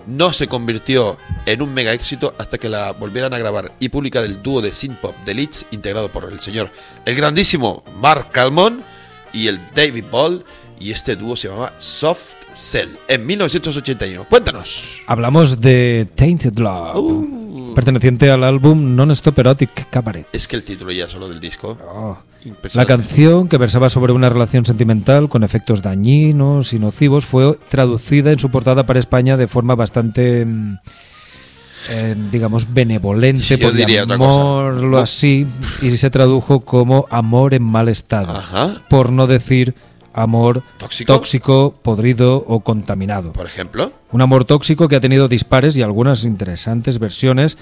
no 0.08 0.32
se 0.32 0.48
convirtió 0.48 1.18
en 1.46 1.62
un 1.62 1.74
mega 1.74 1.92
éxito 1.92 2.34
hasta 2.40 2.58
que 2.58 2.70
la 2.70 2.94
volvieran 2.94 3.34
a 3.34 3.38
grabar 3.38 3.74
y 3.82 3.90
publicar 3.90 4.24
el 4.24 4.42
dúo 4.42 4.62
de 4.62 4.74
synth 4.74 5.02
pop 5.02 5.14
The 5.26 5.34
Leeds, 5.34 5.66
integrado 5.72 6.10
por 6.10 6.32
el 6.32 6.40
señor, 6.40 6.72
el 7.04 7.16
grandísimo 7.16 7.84
Mark 7.98 8.32
Calmon 8.32 8.86
y 9.34 9.50
el 9.50 9.60
David 9.76 10.06
Ball, 10.10 10.46
y 10.80 10.92
este 10.92 11.18
dúo 11.18 11.36
se 11.36 11.50
llamaba 11.50 11.76
Soft 11.78 12.36
Cell 12.56 12.90
en 13.08 13.26
1981. 13.26 14.26
Cuéntanos. 14.30 14.82
Hablamos 15.08 15.60
de 15.60 16.08
Tainted 16.16 16.58
Love, 16.58 16.96
Uh. 16.98 17.74
perteneciente 17.76 18.32
al 18.32 18.44
álbum 18.44 18.96
Non-Stop 18.96 19.40
Erotic 19.40 19.90
Cabaret. 19.90 20.28
Es 20.32 20.48
que 20.48 20.56
el 20.56 20.64
título 20.64 20.92
ya 20.92 21.10
solo 21.10 21.28
del 21.28 21.40
disco. 21.40 21.78
Oh. 21.94 22.18
La 22.74 22.86
canción, 22.86 23.48
que 23.48 23.58
versaba 23.58 23.90
sobre 23.90 24.14
una 24.14 24.30
relación 24.30 24.66
sentimental 24.66 25.30
con 25.30 25.44
efectos 25.44 25.82
dañinos 25.82 26.74
y 26.74 26.80
nocivos, 26.80 27.26
fue 27.26 27.58
traducida 27.70 28.32
en 28.32 28.38
su 28.40 28.52
portada 28.52 28.86
para 28.86 29.00
España 29.00 29.36
de 29.36 29.48
forma 29.48 29.74
bastante, 29.74 30.46
mm, 30.46 30.78
eh, 31.90 32.16
digamos, 32.32 32.72
benevolente, 32.72 33.58
cosa. 33.58 33.72
podríamoslo 33.72 35.00
así, 35.00 35.48
y 35.82 35.90
se 35.90 36.10
tradujo 36.12 36.60
como 36.62 37.08
amor 37.10 37.56
en 37.56 37.64
mal 37.64 37.90
estado, 37.90 38.38
Ajá. 38.38 38.76
por 38.90 39.12
no 39.12 39.26
decir 39.26 39.74
amor 40.16 40.64
¿Tóxico? 40.78 41.14
tóxico, 41.14 41.76
podrido 41.82 42.44
o 42.48 42.62
contaminado. 42.62 43.34
Por 43.34 43.46
ejemplo. 43.46 43.92
Un 44.12 44.22
amor 44.22 44.46
tóxico 44.46 44.88
que 44.88 44.96
ha 44.96 45.00
tenido 45.00 45.28
dispares 45.28 45.76
y 45.78 45.82
algunas 45.82 46.24
interesantes 46.24 46.98
versiones, 47.00 47.58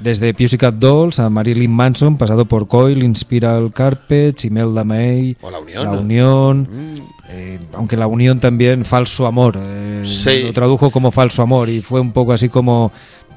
desde 0.00 0.34
Pussycat 0.34 0.74
Dolls 0.74 1.18
a 1.20 1.30
Marilyn 1.30 1.70
Manson, 1.70 2.16
pasado 2.18 2.44
por 2.46 2.66
Coil, 2.68 3.02
Inspiral 3.04 3.72
Carpet, 3.72 4.44
Imelda 4.44 4.82
May, 4.84 5.36
O 5.40 5.50
La 5.50 5.60
Unión. 5.60 5.84
La 5.84 5.92
Unión, 5.92 6.68
Mm. 6.70 6.94
eh, 7.28 7.58
aunque 7.74 7.96
La 7.96 8.06
Unión 8.08 8.40
también, 8.40 8.84
Falso 8.84 9.26
Amor, 9.26 9.56
eh, 9.58 10.02
Sí. 10.04 10.42
lo 10.44 10.52
tradujo 10.52 10.90
como 10.90 11.10
Falso 11.10 11.42
Amor 11.42 11.68
y 11.68 11.80
fue 11.80 12.00
un 12.00 12.10
poco 12.12 12.32
así 12.32 12.48
como, 12.48 12.90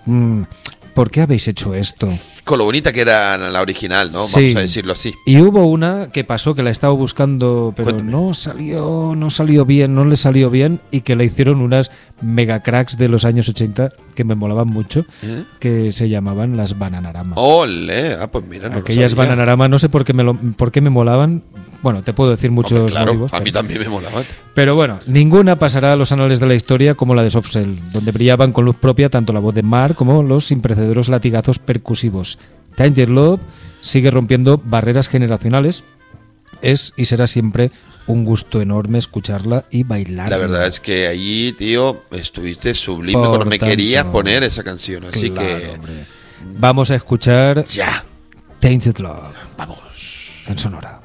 mm, 0.07 0.41
¿por 0.98 1.11
qué 1.11 1.22
habéis 1.22 1.48
hecho 1.48 1.76
esto? 1.76 2.10
Con 2.44 2.57
lo 2.57 2.64
bonita 2.65 2.91
que 2.91 3.02
era 3.02 3.38
la 3.38 3.61
original, 3.61 4.10
¿no? 4.11 4.19
Sí. 4.24 4.40
Vamos 4.48 4.56
a 4.57 4.61
decirlo 4.61 4.94
así. 4.94 5.14
Y 5.28 5.40
hubo 5.41 5.65
una 5.68 6.10
que 6.11 6.24
pasó 6.24 6.56
que 6.56 6.64
la 6.64 6.69
he 6.69 6.72
estado 6.72 6.95
buscando, 6.95 7.72
pero 7.76 7.91
Cuéntame. 7.91 8.11
no 8.11 8.34
salió, 8.34 9.14
no 9.15 9.30
salió 9.30 9.64
bien, 9.65 9.94
no 9.94 10.06
le 10.06 10.15
salió 10.18 10.49
bien 10.49 10.80
y 10.90 11.02
que 11.02 11.15
le 11.15 11.26
hicieron 11.26 11.61
unas 11.61 11.91
mega 12.22 12.64
cracks 12.64 12.98
de 12.98 13.10
los 13.10 13.26
años 13.26 13.48
80 13.48 13.91
que 14.15 14.24
me 14.24 14.34
molaban 14.34 14.68
mucho, 14.69 15.06
¿Eh? 15.22 15.44
que 15.60 15.91
se 15.91 16.10
llamaban 16.10 16.57
las 16.57 16.80
Bananarama. 16.80 17.36
Ole, 17.36 18.14
ah, 18.19 18.32
pues 18.32 18.45
mira, 18.48 18.69
no 18.69 18.78
Aquellas. 18.78 19.14
Bananarama, 19.14 19.68
no 19.68 19.78
sé 19.78 19.90
por 19.90 20.03
qué 20.03 20.14
me, 20.14 20.24
lo- 20.24 20.34
por 20.36 20.72
qué 20.72 20.82
me 20.82 20.90
molaban. 20.90 21.44
Bueno, 21.84 22.02
te 22.02 22.11
puedo 22.14 22.32
decir 22.32 22.49
muchos 22.49 22.72
Hombre, 22.80 22.91
claro, 22.91 23.06
motivos. 23.14 23.34
a 23.34 23.38
mí 23.40 23.44
pero- 23.52 23.60
también 23.60 23.82
me 23.82 23.90
molaba. 23.90 24.22
pero 24.56 24.74
bueno, 24.74 24.99
ninguna 25.06 25.57
pasará 25.60 25.94
a 25.94 25.95
los 25.95 26.11
anales 26.11 26.40
de 26.40 26.48
la 26.48 26.56
historia 26.56 26.95
como 26.95 27.14
la 27.14 27.22
de 27.24 27.30
Soft 27.30 27.52
Cell, 27.52 27.76
donde 27.94 28.11
brillaban 28.11 28.52
con 28.52 28.65
luz 28.65 28.78
propia 28.78 29.10
tanto 29.10 29.32
la 29.34 29.40
voz 29.40 29.53
de 29.53 29.61
Mark 29.64 29.95
como 29.95 30.24
los 30.24 30.45
sin 30.45 30.61
precederos 30.88 31.09
latigazos 31.09 31.59
percusivos. 31.59 32.39
Tainted 32.76 33.09
Love 33.09 33.41
sigue 33.81 34.11
rompiendo 34.11 34.57
barreras 34.64 35.09
generacionales. 35.09 35.84
Es 36.61 36.93
y 36.97 37.05
será 37.05 37.27
siempre 37.27 37.72
un 38.07 38.23
gusto 38.23 38.61
enorme 38.61 38.97
escucharla 38.97 39.65
y 39.69 39.84
bailarla. 39.84 40.30
La 40.30 40.38
verdad 40.38 40.65
es 40.68 40.80
que 40.80 41.07
allí, 41.07 41.53
tío, 41.53 42.03
estuviste 42.11 42.73
sublime 42.73 43.19
Por 43.19 43.27
cuando 43.30 43.45
me 43.45 43.57
tanto, 43.57 43.69
querías 43.76 44.05
poner 44.05 44.43
esa 44.43 44.64
canción. 44.64 45.03
Así 45.05 45.30
Claro, 45.30 45.47
que. 45.59 45.69
hombre. 45.76 45.93
Vamos 46.59 46.89
a 46.91 46.95
escuchar 46.95 47.65
Ya, 47.65 48.03
Tainted 48.59 48.97
Love 48.99 49.35
vamos. 49.57 49.80
en 50.47 50.57
Sonora. 50.57 51.01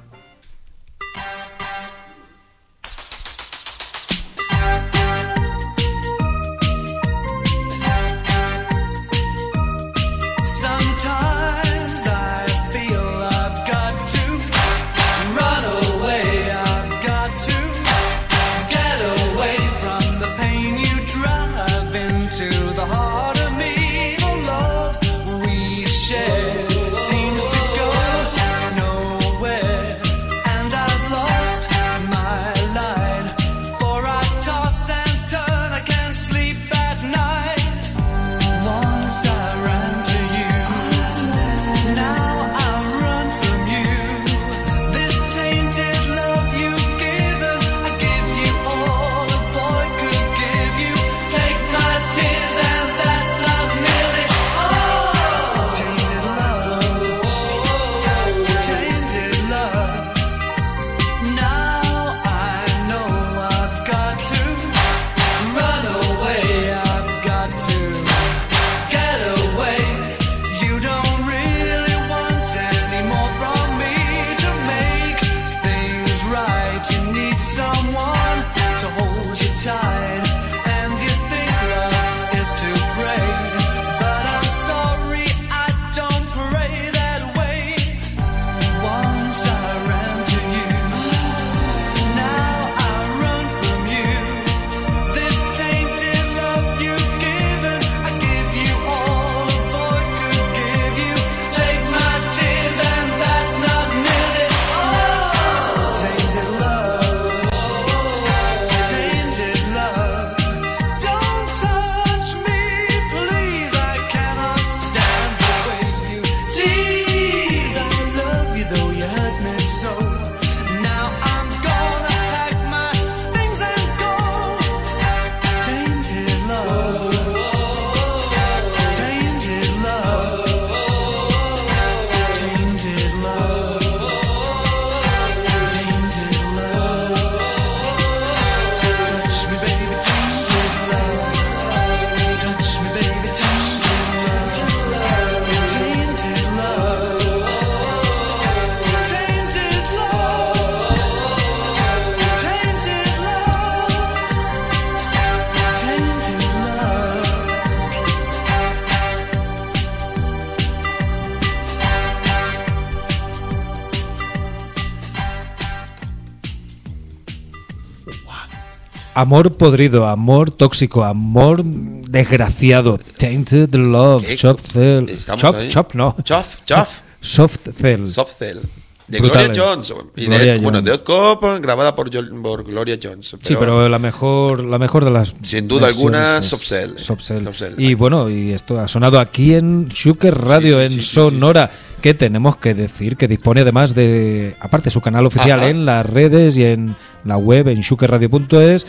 Amor 169.22 169.52
podrido, 169.52 170.08
amor 170.08 170.50
tóxico, 170.50 171.04
amor 171.04 171.62
desgraciado. 171.62 172.98
Tainted 173.18 173.72
Love. 173.72 174.26
Chop 174.34 174.58
Cell. 174.58 175.06
Chop, 175.36 175.54
ahí. 175.54 175.68
chop, 175.68 175.94
no. 175.94 176.16
Chof, 176.24 176.56
chof. 176.64 176.88
Soft 177.20 177.60
Cell. 177.80 178.04
Soft 178.08 178.34
Cell. 178.36 178.58
De 179.06 179.20
Brutales. 179.20 179.56
Gloria 179.56 179.74
Jones. 179.74 179.94
Y 180.16 180.24
Gloria 180.26 180.52
de, 180.54 180.58
bueno, 180.58 180.78
Jones. 180.78 180.84
de 180.84 180.90
Hot 180.90 181.04
Cop, 181.04 181.62
grabada 181.62 181.94
por, 181.94 182.10
por 182.42 182.64
Gloria 182.64 182.98
Jones. 183.00 183.36
Sí, 183.40 183.54
pero 183.56 183.88
la 183.88 184.00
mejor, 184.00 184.64
la 184.64 184.80
mejor 184.80 185.04
de 185.04 185.12
las. 185.12 185.36
Sin 185.44 185.68
duda 185.68 185.86
alguna, 185.86 186.38
es 186.38 186.46
Soft 186.46 186.64
Cell. 186.66 186.90
Soft 186.96 187.22
Cell. 187.22 187.44
Soft 187.44 187.58
Cell. 187.58 187.74
Y 187.78 187.94
bueno, 187.94 188.28
y 188.28 188.50
esto 188.50 188.80
ha 188.80 188.88
sonado 188.88 189.20
aquí 189.20 189.54
en 189.54 189.86
Shuker 189.86 190.36
Radio, 190.36 190.80
Sí, 190.80 190.88
sí, 190.88 190.94
en 190.94 191.00
sí, 191.00 191.14
Sonora, 191.14 191.70
que 192.02 192.12
tenemos 192.14 192.56
que 192.56 192.74
decir 192.74 193.16
que 193.16 193.28
dispone 193.28 193.62
además 193.62 193.94
de, 193.94 194.56
aparte 194.60 194.90
su 194.90 195.00
canal 195.00 195.24
oficial 195.24 195.60
Ajá. 195.60 195.70
en 195.70 195.86
las 195.86 196.04
redes 196.04 196.58
y 196.58 196.64
en 196.64 196.94
la 197.24 197.38
web, 197.38 197.68
en 197.68 197.80
shukerradio.es, 197.80 198.86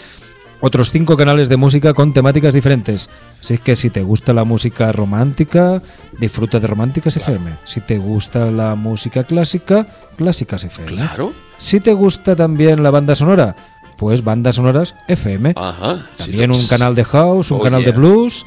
otros 0.59 0.91
cinco 0.91 1.15
canales 1.17 1.49
de 1.49 1.57
música 1.57 1.93
con 1.93 2.13
temáticas 2.13 2.53
diferentes. 2.53 3.09
Así 3.41 3.57
que 3.57 3.75
si 3.75 3.89
te 3.89 4.01
gusta 4.01 4.33
la 4.33 4.43
música 4.45 4.91
romántica, 4.91 5.81
disfruta 6.19 6.59
de 6.59 6.67
Románticas 6.67 7.15
FM. 7.17 7.51
Si 7.65 7.81
te 7.81 7.97
gusta 7.97 8.49
la 8.51 8.75
música 8.75 9.23
clásica, 9.25 9.87
Clásicas 10.17 10.63
FM. 10.63 10.91
Claro. 10.91 11.33
Si 11.57 11.79
te 11.79 11.93
gusta 11.93 12.35
también 12.35 12.81
la 12.81 12.91
banda 12.91 13.15
sonora, 13.15 13.55
pues 13.97 14.23
bandas 14.23 14.55
sonoras 14.55 14.95
FM. 15.07 15.53
Ajá. 15.57 16.05
También 16.17 16.53
Sí, 16.53 16.61
un 16.61 16.67
canal 16.67 16.95
de 16.95 17.03
house, 17.03 17.51
un 17.51 17.59
Oh, 17.59 17.63
canal 17.63 17.83
de 17.83 17.91
blues 17.91 18.45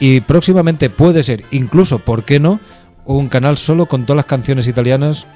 y 0.00 0.20
próximamente 0.22 0.90
puede 0.90 1.22
ser, 1.22 1.44
incluso, 1.50 1.98
¿por 1.98 2.24
qué 2.24 2.38
no? 2.40 2.60
Un 3.08 3.28
canal 3.28 3.56
solo 3.56 3.86
con 3.86 4.04
todas 4.04 4.16
las 4.18 4.26
canciones 4.26 4.66
italianas 4.66 5.26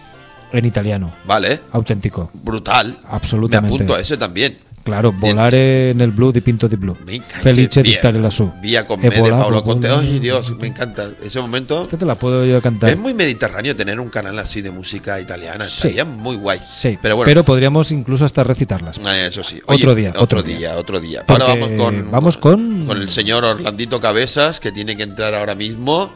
en 0.52 0.64
italiano. 0.66 1.12
Vale. 1.24 1.60
Auténtico. 1.72 2.30
Brutal. 2.34 2.98
Absolutamente. 3.08 3.70
Me 3.78 3.84
apunto 3.84 3.94
a 3.94 4.00
ese 4.00 4.16
también. 4.18 4.58
Claro, 4.84 5.12
volare 5.12 5.94
nel 5.94 6.10
blu 6.10 6.32
di 6.32 6.40
Pinto 6.40 6.66
di 6.66 6.74
Blu. 6.76 6.96
Me 7.06 7.14
encanta. 7.14 7.38
Felice 7.38 7.82
di 7.82 7.92
stare 7.92 8.18
lassù. 8.18 8.50
Vía 8.60 8.84
con 8.84 9.00
me 9.00 9.10
de 9.10 9.30
Pablo 9.30 9.62
Conte. 9.62 9.88
Ay, 9.88 10.18
Dios, 10.18 10.52
me 10.58 10.66
encanta. 10.66 11.08
Ese 11.22 11.40
momento. 11.40 11.82
Este 11.82 11.96
te 11.96 12.04
la 12.04 12.16
puedo 12.16 12.44
yo 12.44 12.60
cantar. 12.60 12.90
Es 12.90 12.98
muy 12.98 13.14
mediterráneo 13.14 13.76
tener 13.76 14.00
un 14.00 14.10
canal 14.10 14.36
así 14.40 14.60
de 14.60 14.72
música 14.72 15.20
italiana. 15.20 15.64
Sí. 15.66 15.86
Estaría 15.88 16.04
muy 16.04 16.34
guay. 16.34 16.58
Sí, 16.68 16.98
Pero 17.00 17.14
bueno. 17.16 17.44
podríamos 17.44 17.92
incluso 17.92 18.24
hasta 18.24 18.42
recitarlas. 18.42 19.00
Ah, 19.04 19.16
Eso 19.16 19.44
sí. 19.44 19.62
Otro 19.66 19.94
día, 19.94 20.10
Otro, 20.10 20.22
otro 20.24 20.42
día, 20.42 20.58
día. 20.58 20.76
otro 20.76 21.00
día. 21.00 21.24
Porque 21.26 21.42
Ahora 21.44 21.54
vamos 21.54 21.78
con, 21.78 22.10
vamos 22.10 22.36
con- 22.38 22.86
con 22.86 23.00
el 23.00 23.08
señor 23.08 23.44
Orlandito 23.44 24.00
Cabezas, 24.00 24.58
que 24.58 24.72
tiene 24.72 24.96
que 24.96 25.04
entrar 25.04 25.32
ahora 25.34 25.54
mismo, 25.54 26.12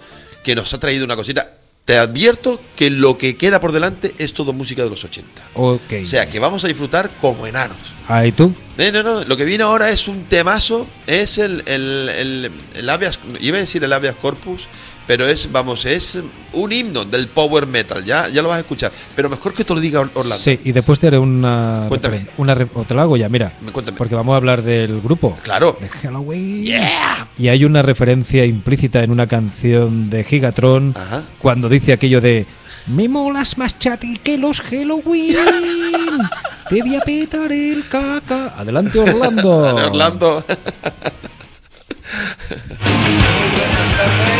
que 0.46 0.54
nos 0.54 0.72
ha 0.72 0.78
traído 0.78 1.04
una 1.04 1.16
cosita. 1.16 1.54
Te 1.84 1.98
advierto 1.98 2.60
que 2.76 2.88
lo 2.88 3.18
que 3.18 3.36
queda 3.36 3.60
por 3.60 3.72
delante 3.72 4.14
es 4.16 4.32
todo 4.32 4.52
música 4.52 4.84
de 4.84 4.90
los 4.90 5.02
80. 5.02 5.42
Ok. 5.54 5.92
O 6.04 6.06
sea, 6.06 6.30
que 6.30 6.38
vamos 6.38 6.64
a 6.64 6.68
disfrutar 6.68 7.10
como 7.20 7.48
enanos. 7.48 7.76
Ahí 8.06 8.30
tú. 8.30 8.54
Eh, 8.78 8.92
no, 8.92 9.02
no, 9.02 9.24
lo 9.24 9.36
que 9.36 9.44
viene 9.44 9.64
ahora 9.64 9.90
es 9.90 10.06
un 10.06 10.22
temazo, 10.26 10.86
es 11.08 11.38
el, 11.38 11.64
el, 11.66 12.08
el, 12.16 12.52
el 12.76 12.88
habeas, 12.88 13.18
iba 13.40 13.56
a 13.56 13.60
decir 13.60 13.82
el 13.82 13.92
habeas 13.92 14.14
corpus, 14.14 14.68
pero 15.06 15.26
es, 15.28 15.50
vamos, 15.52 15.84
es 15.84 16.18
un 16.52 16.72
himno 16.72 17.04
del 17.04 17.28
power 17.28 17.66
metal, 17.66 18.04
ya, 18.04 18.28
ya 18.28 18.42
lo 18.42 18.48
vas 18.48 18.58
a 18.58 18.60
escuchar. 18.60 18.92
Pero 19.14 19.28
mejor 19.28 19.54
que 19.54 19.64
te 19.64 19.74
lo 19.74 19.80
diga 19.80 20.00
Or- 20.00 20.10
Orlando. 20.14 20.42
Sí, 20.42 20.58
y 20.64 20.72
después 20.72 20.98
te 20.98 21.08
haré 21.08 21.18
una. 21.18 21.84
Cuéntame. 21.88 22.26
una 22.38 22.56
o 22.74 22.84
te 22.84 22.94
la 22.94 23.02
hago 23.02 23.16
ya, 23.16 23.28
mira. 23.28 23.52
Me- 23.60 23.72
cuéntame. 23.72 23.96
Porque 23.98 24.14
vamos 24.14 24.32
a 24.34 24.36
hablar 24.36 24.62
del 24.62 25.00
grupo. 25.00 25.38
Claro. 25.42 25.76
De 25.80 25.88
Halloween. 25.88 26.62
Yeah. 26.64 27.28
Y 27.38 27.48
hay 27.48 27.64
una 27.64 27.82
referencia 27.82 28.44
implícita 28.44 29.02
en 29.02 29.10
una 29.10 29.26
canción 29.26 30.10
de 30.10 30.24
Gigatron 30.24 30.94
Ajá. 30.96 31.22
cuando 31.38 31.68
dice 31.68 31.92
aquello 31.92 32.20
de 32.20 32.46
Me 32.86 33.08
molas 33.08 33.58
más 33.58 33.78
chati 33.78 34.16
que 34.16 34.38
los 34.38 34.60
Halloween. 34.60 35.36
Te 36.68 36.82
voy 36.82 36.96
a 36.96 37.00
petar 37.00 37.52
el 37.52 37.84
caca. 37.88 38.54
Adelante, 38.56 38.98
Orlando. 38.98 39.76
Orlando. 39.86 40.44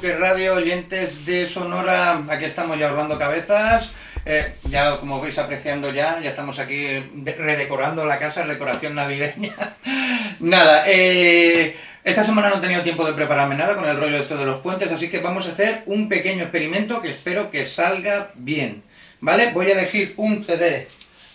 De 0.00 0.10
Suker 0.10 0.20
Radio, 0.20 0.54
oyentes 0.54 1.26
de 1.26 1.48
Sonora, 1.48 2.22
aquí 2.28 2.44
estamos 2.44 2.78
ya 2.78 2.86
Orlando 2.90 3.18
Cabezas, 3.18 3.90
Eh, 4.24 4.52
ya 4.70 4.96
como 4.98 5.20
vais 5.20 5.38
apreciando 5.38 5.90
ya, 5.90 6.20
ya 6.20 6.30
estamos 6.30 6.58
aquí 6.58 6.84
de- 7.14 7.34
redecorando 7.34 8.04
la 8.04 8.18
casa, 8.18 8.44
decoración 8.46 8.94
navideña. 8.94 9.54
nada, 10.40 10.84
eh, 10.86 11.76
esta 12.04 12.24
semana 12.24 12.50
no 12.50 12.56
he 12.56 12.60
tenido 12.60 12.82
tiempo 12.82 13.04
de 13.06 13.14
prepararme 13.14 13.54
nada 13.56 13.74
con 13.74 13.88
el 13.88 13.96
rollo 13.98 14.18
esto 14.18 14.36
de 14.36 14.44
los 14.44 14.60
puentes, 14.60 14.92
así 14.92 15.08
que 15.10 15.18
vamos 15.20 15.46
a 15.46 15.52
hacer 15.52 15.82
un 15.86 16.08
pequeño 16.08 16.42
experimento 16.42 17.00
que 17.00 17.10
espero 17.10 17.50
que 17.50 17.64
salga 17.64 18.30
bien, 18.34 18.82
¿vale? 19.20 19.50
Voy 19.52 19.66
a 19.70 19.72
elegir 19.72 20.12
un 20.18 20.44
CD, 20.44 20.86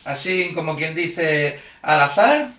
así 0.05 0.51
como 0.53 0.75
quien 0.77 0.93
dice 0.93 1.59
al 1.81 2.01
azar, 2.01 2.49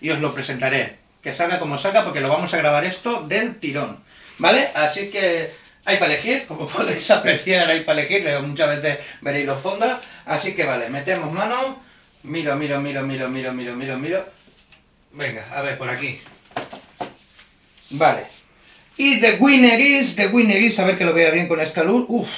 y 0.00 0.10
os 0.10 0.20
lo 0.20 0.34
presentaré. 0.34 0.98
Que 1.22 1.32
salga 1.32 1.58
como 1.58 1.78
salga, 1.78 2.04
porque 2.04 2.20
lo 2.20 2.28
vamos 2.28 2.52
a 2.54 2.58
grabar 2.58 2.84
esto 2.84 3.22
del 3.26 3.56
tirón. 3.58 4.06
¿Vale? 4.38 4.70
Así 4.74 5.10
que 5.10 5.50
hay 5.84 5.96
para 5.98 6.12
elegir, 6.14 6.46
como 6.46 6.66
podéis 6.68 7.10
apreciar, 7.10 7.70
hay 7.70 7.80
para 7.80 8.00
elegir, 8.00 8.26
muchas 8.42 8.80
veces 8.80 8.98
veréis 9.20 9.46
los 9.46 9.60
fondos. 9.60 9.92
Así 10.26 10.54
que 10.54 10.64
vale, 10.64 10.88
metemos 10.90 11.32
mano. 11.32 11.82
Miro, 12.24 12.56
miro, 12.56 12.80
miro, 12.80 13.02
miro, 13.02 13.28
miro, 13.28 13.52
miro, 13.52 13.74
miro, 13.76 13.98
miro. 13.98 14.26
Venga, 15.12 15.46
a 15.54 15.62
ver, 15.62 15.78
por 15.78 15.88
aquí. 15.88 16.20
Vale. 17.90 18.24
Y 18.96 19.20
The 19.20 19.36
Winner 19.38 19.80
is, 19.80 20.16
The 20.16 20.26
Winner 20.26 20.60
is, 20.60 20.78
a 20.78 20.84
ver 20.84 20.98
que 20.98 21.04
lo 21.04 21.14
vea 21.14 21.30
bien 21.30 21.48
con 21.48 21.60
esta 21.60 21.84
luz. 21.84 22.04
Uf. 22.08 22.28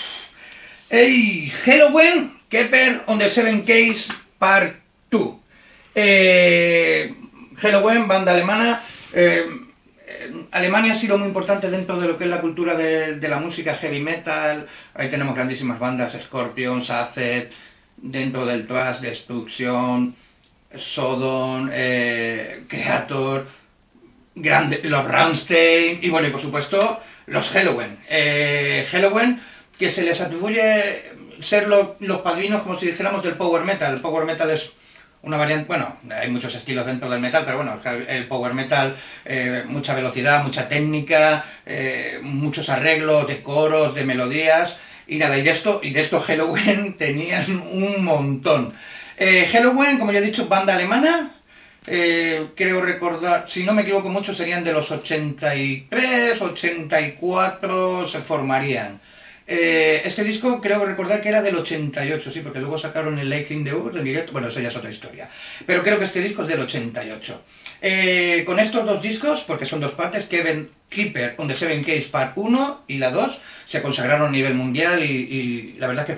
¡Ey! 0.90 1.50
Halloween, 1.64 2.38
Kepper 2.48 3.02
on 3.06 3.18
the 3.18 3.30
Seven 3.30 3.62
Case 3.62 4.12
Part 4.38 4.74
2. 5.10 5.36
Eh, 5.94 7.14
Halloween, 7.56 8.06
banda 8.06 8.32
alemana. 8.32 8.82
eh, 9.14 9.46
Alemania 10.50 10.92
ha 10.92 10.96
sido 10.98 11.18
muy 11.18 11.28
importante 11.28 11.70
dentro 11.70 11.98
de 12.00 12.08
lo 12.08 12.16
que 12.18 12.24
es 12.24 12.30
la 12.30 12.40
cultura 12.40 12.74
de, 12.76 13.16
la 13.28 13.38
música 13.38 13.74
heavy 13.76 14.00
metal. 14.00 14.66
Ahí 14.94 15.08
tenemos 15.10 15.34
grandísimas 15.34 15.78
bandas, 15.78 16.16
Scorpion, 16.20 16.82
Saced, 16.82 17.48
dentro 17.96 18.46
del 18.46 18.66
thrash, 18.66 18.98
Destruction, 19.00 20.14
Sodom, 20.76 21.68
eh, 21.72 22.64
Creator, 22.68 23.46
los 24.34 25.04
Rammstein 25.04 25.98
y 26.02 26.08
bueno, 26.10 26.28
y 26.28 26.30
por 26.30 26.40
supuesto 26.40 27.00
los 27.26 27.50
Halloween. 27.50 27.98
Eh, 28.08 28.86
Halloween 28.90 29.40
que 29.78 29.90
se 29.90 30.02
les 30.02 30.20
atribuye 30.20 30.62
ser 31.40 31.68
lo- 31.68 31.96
los 32.00 32.20
padrinos 32.20 32.62
como 32.62 32.78
si 32.78 32.86
dijéramos 32.86 33.22
del 33.22 33.34
power 33.34 33.62
metal. 33.64 33.94
El 33.94 34.00
power 34.00 34.24
metal 34.24 34.50
es 34.50 34.72
una 35.22 35.36
variante, 35.36 35.66
bueno, 35.66 35.98
hay 36.10 36.30
muchos 36.30 36.54
estilos 36.54 36.86
dentro 36.86 37.10
del 37.10 37.20
metal, 37.20 37.42
pero 37.44 37.58
bueno, 37.58 37.78
el 38.08 38.26
power 38.26 38.54
metal, 38.54 38.96
eh, 39.24 39.64
mucha 39.66 39.94
velocidad, 39.94 40.42
mucha 40.42 40.68
técnica, 40.68 41.44
eh, 41.66 42.20
muchos 42.22 42.70
arreglos 42.70 43.26
de 43.26 43.42
coros, 43.42 43.94
de 43.94 44.04
melodías, 44.04 44.80
y 45.06 45.18
nada, 45.18 45.36
y 45.36 45.42
de 45.42 45.50
esto, 45.50 45.80
y 45.82 45.90
de 45.90 46.00
esto 46.02 46.20
Halloween 46.20 46.96
tenían 46.98 47.60
un 47.72 48.04
montón. 48.04 48.72
Eh, 49.16 49.46
Halloween, 49.52 49.98
como 49.98 50.12
ya 50.12 50.20
he 50.20 50.22
dicho, 50.22 50.48
banda 50.48 50.74
alemana, 50.74 51.34
eh, 51.86 52.48
creo 52.54 52.80
recordar, 52.80 53.44
si 53.48 53.64
no 53.64 53.72
me 53.72 53.82
equivoco 53.82 54.08
mucho, 54.08 54.34
serían 54.34 54.64
de 54.64 54.72
los 54.72 54.90
83, 54.90 56.40
84, 56.40 58.06
se 58.06 58.18
formarían. 58.20 59.00
Eh, 59.52 60.02
este 60.04 60.22
disco 60.22 60.60
creo 60.60 60.86
recordar 60.86 61.20
que 61.20 61.28
era 61.28 61.42
del 61.42 61.56
88, 61.56 62.30
sí, 62.30 62.38
porque 62.38 62.60
luego 62.60 62.78
sacaron 62.78 63.18
el 63.18 63.28
Lightning 63.28 63.64
de 63.64 63.74
Ur 63.74 63.98
en 63.98 64.04
directo, 64.04 64.30
bueno, 64.30 64.46
eso 64.46 64.60
ya 64.60 64.68
es 64.68 64.76
otra 64.76 64.92
historia. 64.92 65.28
Pero 65.66 65.82
creo 65.82 65.98
que 65.98 66.04
este 66.04 66.20
disco 66.20 66.42
es 66.42 66.48
del 66.48 66.60
88. 66.60 67.42
Eh, 67.82 68.44
con 68.46 68.60
estos 68.60 68.86
dos 68.86 69.02
discos, 69.02 69.42
porque 69.42 69.66
son 69.66 69.80
dos 69.80 69.94
partes, 69.94 70.26
Kevin 70.26 70.70
Keeper 70.88 71.34
on 71.38 71.48
the 71.48 71.56
Seven 71.56 71.82
Case 71.82 72.06
Part 72.12 72.34
1 72.36 72.84
y 72.86 72.98
la 72.98 73.10
2, 73.10 73.40
se 73.66 73.82
consagraron 73.82 74.28
a 74.28 74.30
nivel 74.30 74.54
mundial 74.54 75.02
y, 75.02 75.74
la 75.80 75.88
verdad 75.88 76.06
que 76.06 76.16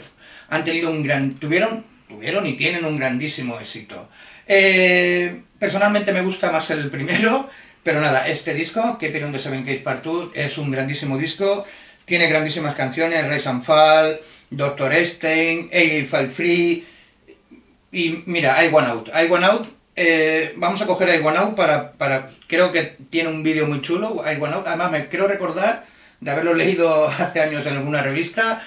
han 0.51 0.63
tenido 0.63 0.91
un 0.91 1.03
gran, 1.03 1.37
tuvieron, 1.37 1.87
tuvieron 2.07 2.47
y 2.47 2.59
tienen 2.59 2.85
un 2.85 2.99
grandísimo 2.99 3.59
éxito. 3.59 4.11
Eh, 4.47 5.41
personalmente 5.59 6.13
me 6.13 6.21
gusta 6.21 6.53
más 6.53 6.71
el 6.71 6.91
primero, 6.91 7.49
pero 7.83 8.03
nada, 8.03 8.29
este 8.29 8.53
disco, 8.53 8.99
Keeper 8.99 9.25
on 9.25 9.33
the 9.33 9.39
Seven 9.39 9.65
Case 9.65 9.79
Part 9.79 10.05
2, 10.05 10.33
es 10.35 10.59
un 10.59 10.71
grandísimo 10.71 11.17
disco, 11.17 11.65
tiene 12.13 12.29
grandísimas 12.29 12.75
canciones, 12.75 13.27
Rise 13.27 13.49
and 13.49 13.65
Fall, 13.65 14.21
Doctor 14.51 14.93
Einstein, 14.93 15.71
A 15.73 16.07
Fall 16.11 16.29
Free, 16.29 16.87
y 17.91 18.23
mira, 18.27 18.63
I 18.63 18.69
One 18.71 18.87
Out. 18.87 19.09
I 19.09 19.33
One 19.33 19.47
Out, 19.47 19.69
eh, 19.97 20.53
vamos 20.59 20.83
a 20.83 20.87
coger 20.87 21.19
I 21.19 21.25
One 21.25 21.39
Out 21.39 21.55
para, 21.57 21.93
para, 21.93 22.33
creo 22.47 22.71
que 22.71 22.99
tiene 23.09 23.31
un 23.31 23.43
vídeo 23.43 23.67
muy 23.67 23.81
chulo, 23.81 24.23
I 24.31 24.39
One 24.39 24.57
Out, 24.57 24.67
además 24.67 24.91
me 24.91 25.09
creo 25.09 25.27
recordar 25.27 25.87
de 26.21 26.31
haberlo 26.31 26.53
leído 26.53 27.07
hace 27.19 27.41
años 27.41 27.65
en 27.65 27.79
alguna 27.79 28.03
revista, 28.03 28.63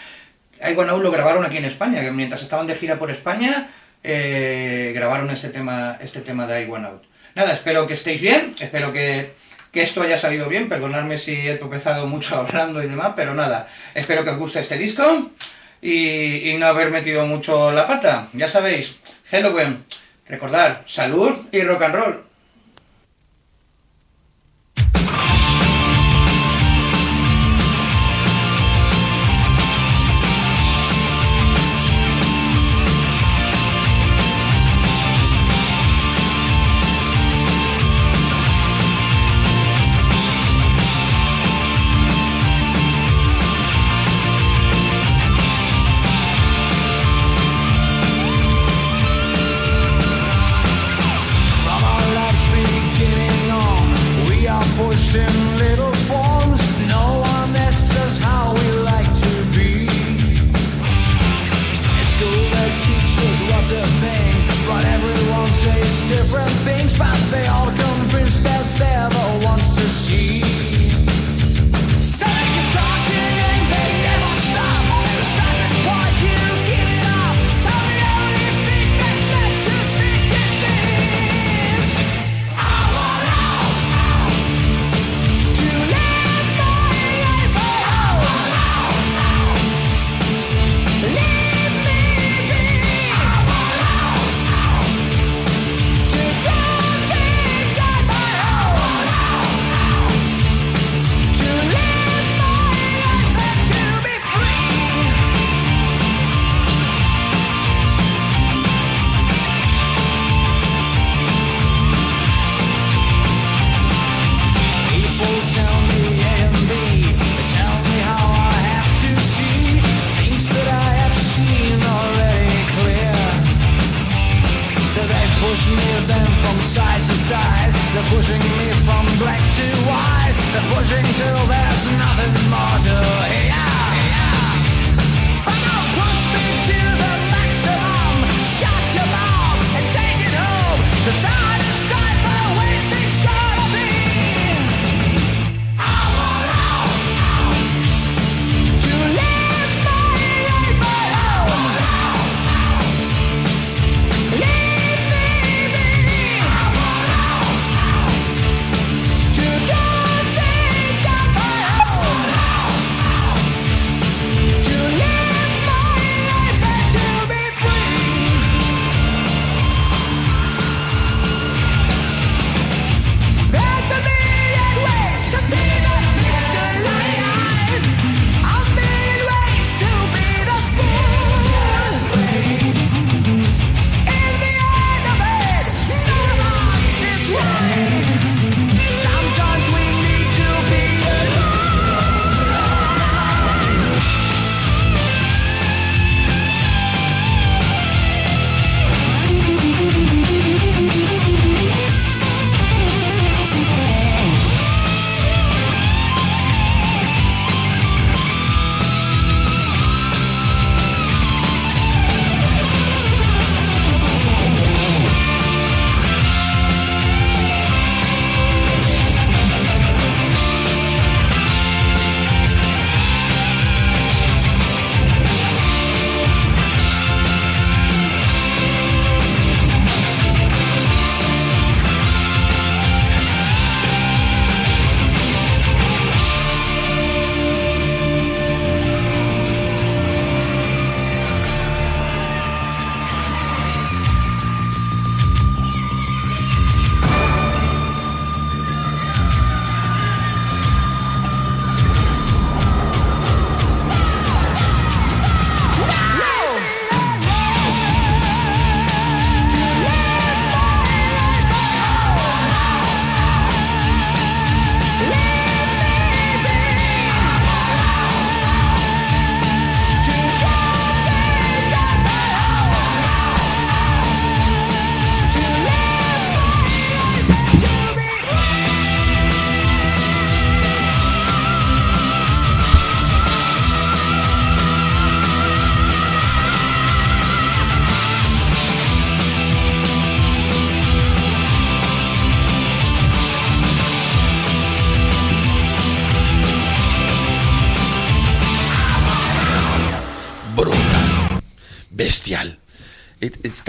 I 0.59 0.75
One 0.75 0.89
Out 0.89 1.03
lo 1.03 1.11
grabaron 1.11 1.45
aquí 1.45 1.57
en 1.57 1.65
España, 1.65 2.01
que 2.01 2.09
mientras 2.09 2.41
estaban 2.41 2.65
de 2.65 2.73
gira 2.73 2.97
por 2.97 3.11
España, 3.11 3.69
eh, 4.03 4.91
grabaron 4.95 5.29
este 5.29 5.49
tema, 5.49 5.99
este 6.01 6.21
tema 6.21 6.47
de 6.47 6.63
I 6.63 6.67
One 6.67 6.87
Out. 6.87 7.03
Nada, 7.35 7.53
espero 7.53 7.85
que 7.85 7.93
estéis 7.93 8.21
bien, 8.21 8.55
espero 8.59 8.91
que, 8.91 9.33
que 9.75 9.81
esto 9.81 10.01
haya 10.01 10.17
salido 10.17 10.47
bien, 10.47 10.69
perdonadme 10.69 11.19
si 11.19 11.33
he 11.33 11.57
tropezado 11.57 12.07
mucho 12.07 12.37
hablando 12.39 12.81
y 12.81 12.87
demás, 12.87 13.11
pero 13.13 13.33
nada, 13.33 13.67
espero 13.93 14.23
que 14.23 14.29
os 14.29 14.37
guste 14.37 14.61
este 14.61 14.77
disco 14.77 15.29
y, 15.81 16.55
no 16.57 16.67
haber 16.67 16.91
metido 16.91 17.25
mucho 17.27 17.73
la 17.73 17.85
pata, 17.85 18.29
ya 18.31 18.47
sabéis, 18.47 18.95
Halloween, 19.29 19.83
recordad, 20.29 20.83
salud 20.85 21.47
y 21.51 21.61
rock 21.63 21.81
and 21.81 21.95
roll. 21.95 22.23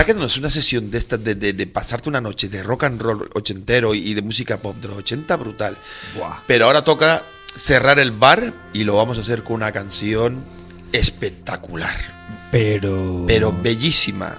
Está 0.07 0.13
quedándonos 0.15 0.37
una 0.39 0.51
sesión 0.51 0.89
de 0.93 0.99
esta 0.99 1.17
de, 1.17 1.35
de- 1.35 1.53
de 1.53 1.67
pasarte 1.67 2.09
una 2.09 2.21
noche 2.21 2.49
de 2.49 2.63
rock 2.63 2.85
and 2.85 3.03
roll 3.03 3.29
ochentero 3.35 3.93
y 3.93 4.15
de 4.15 4.23
música 4.23 4.63
pop 4.63 4.77
de 4.81 4.87
los 4.87 4.99
80 4.99 5.35
brutal. 5.37 5.77
Pero 6.47 6.67
ahora 6.67 6.85
toca 6.85 7.25
cerrar 7.57 7.99
el 7.99 8.13
bar 8.13 8.55
y 8.73 8.85
lo 8.85 8.95
vamos 8.95 9.19
a 9.19 9.23
hacer 9.23 9.43
con 9.43 9.57
una 9.57 9.73
canción 9.73 10.45
espectacular, 10.93 11.97
Pero. 12.53 13.25
pero 13.27 13.53
bellísima. 13.53 14.39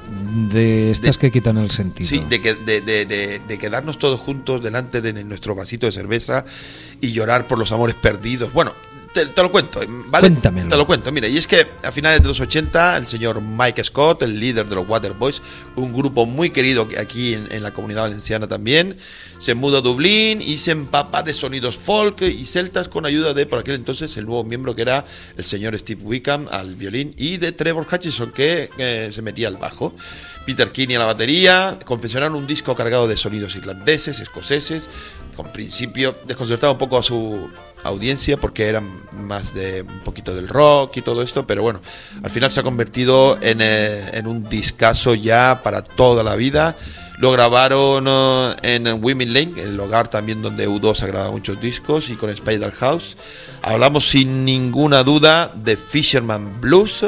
De 0.49 0.89
estas 0.89 1.17
que 1.17 1.31
quitan 1.31 1.57
el 1.57 1.69
sentido. 1.69 2.07
Sí, 2.09 2.23
de, 2.29 2.41
que, 2.41 2.53
de, 2.53 2.79
de- 2.79 3.05
de- 3.05 3.39
de 3.45 3.57
quedarnos 3.59 3.99
todos 3.99 4.21
juntos 4.21 4.63
delante 4.63 5.01
de 5.01 5.21
nuestro 5.25 5.53
vasito 5.53 5.85
de 5.85 5.91
cerveza 5.91 6.45
y 7.01 7.11
llorar 7.11 7.45
por 7.45 7.59
los 7.59 7.73
amores 7.73 7.95
perdidos. 7.95 8.53
Bueno, 8.53 8.73
te, 9.17 9.25
te 9.25 9.41
lo 9.41 9.51
cuento, 9.51 9.79
¿vale? 10.07 10.29
Cuéntamelo. 10.29 10.69
Te 10.69 10.77
lo 10.77 10.85
cuento, 10.85 11.11
mira, 11.11 11.27
y 11.27 11.37
es 11.37 11.47
que 11.47 11.65
a 11.83 11.91
finales 11.91 12.21
de 12.21 12.27
los 12.27 12.39
80 12.39 12.97
el 12.97 13.07
señor 13.07 13.41
Mike 13.41 13.83
Scott, 13.83 14.21
el 14.21 14.39
líder 14.39 14.67
de 14.67 14.75
los 14.75 14.87
Waterboys, 14.87 15.41
un 15.75 15.93
grupo 15.93 16.25
muy 16.25 16.51
querido 16.51 16.87
que 16.87 16.99
aquí 16.99 17.33
en, 17.33 17.51
en 17.51 17.63
la 17.63 17.71
comunidad 17.71 18.03
valenciana 18.03 18.47
también, 18.47 18.97
se 19.39 19.55
muda 19.55 19.79
a 19.79 19.81
Dublín 19.81 20.41
y 20.41 20.59
se 20.59 20.71
empapa 20.71 21.23
de 21.23 21.33
sonidos 21.33 21.77
folk 21.77 22.21
y 22.21 22.45
celtas 22.45 22.87
con 22.87 23.05
ayuda 23.05 23.33
de, 23.33 23.45
por 23.45 23.59
aquel 23.59 23.75
entonces, 23.75 24.15
el 24.17 24.25
nuevo 24.25 24.43
miembro 24.43 24.75
que 24.75 24.83
era 24.83 25.05
el 25.35 25.43
señor 25.43 25.77
Steve 25.77 26.01
Wickham 26.03 26.47
al 26.51 26.75
violín 26.75 27.13
y 27.17 27.37
de 27.37 27.51
Trevor 27.51 27.87
Hutchison 27.91 28.31
que 28.31 28.69
eh, 28.77 29.09
se 29.11 29.21
metía 29.21 29.47
al 29.47 29.57
bajo. 29.57 29.95
Peter 30.45 30.71
Kinney 30.71 30.95
a 30.95 30.99
la 30.99 31.05
batería, 31.05 31.77
confeccionaron 31.83 32.35
un 32.35 32.47
disco 32.47 32.73
cargado 32.73 33.07
de 33.07 33.17
sonidos 33.17 33.55
irlandeses, 33.55 34.21
escoceses, 34.21 34.87
con 35.35 35.51
principio 35.51 36.15
desconcertaba 36.25 36.73
un 36.73 36.79
poco 36.79 36.97
a 36.97 37.03
su 37.03 37.49
audiencia 37.87 38.37
porque 38.37 38.67
eran 38.67 39.01
más 39.17 39.53
de 39.53 39.81
un 39.81 39.99
poquito 39.99 40.35
del 40.35 40.47
rock 40.47 40.97
y 40.97 41.01
todo 41.01 41.21
esto, 41.21 41.47
pero 41.47 41.61
bueno, 41.63 41.81
al 42.23 42.29
final 42.29 42.51
se 42.51 42.59
ha 42.59 42.63
convertido 42.63 43.37
en, 43.41 43.59
eh, 43.61 44.11
en 44.13 44.27
un 44.27 44.47
discazo 44.47 45.15
ya 45.15 45.61
para 45.63 45.81
toda 45.81 46.23
la 46.23 46.35
vida. 46.35 46.75
Lo 47.17 47.31
grabaron 47.31 48.05
eh, 48.07 48.55
en 48.61 49.03
Women 49.03 49.33
Lane, 49.33 49.61
el 49.61 49.75
lugar 49.75 50.07
también 50.07 50.43
donde 50.43 50.69
U2 50.69 51.01
ha 51.01 51.07
grabado 51.07 51.31
muchos 51.31 51.59
discos, 51.59 52.09
y 52.09 52.15
con 52.15 52.29
Spider 52.29 52.71
House. 52.73 53.17
Hablamos 53.63 54.07
sin 54.07 54.45
ninguna 54.45 55.03
duda 55.03 55.51
de 55.55 55.75
Fisherman 55.77 56.61
Blues. 56.61 57.05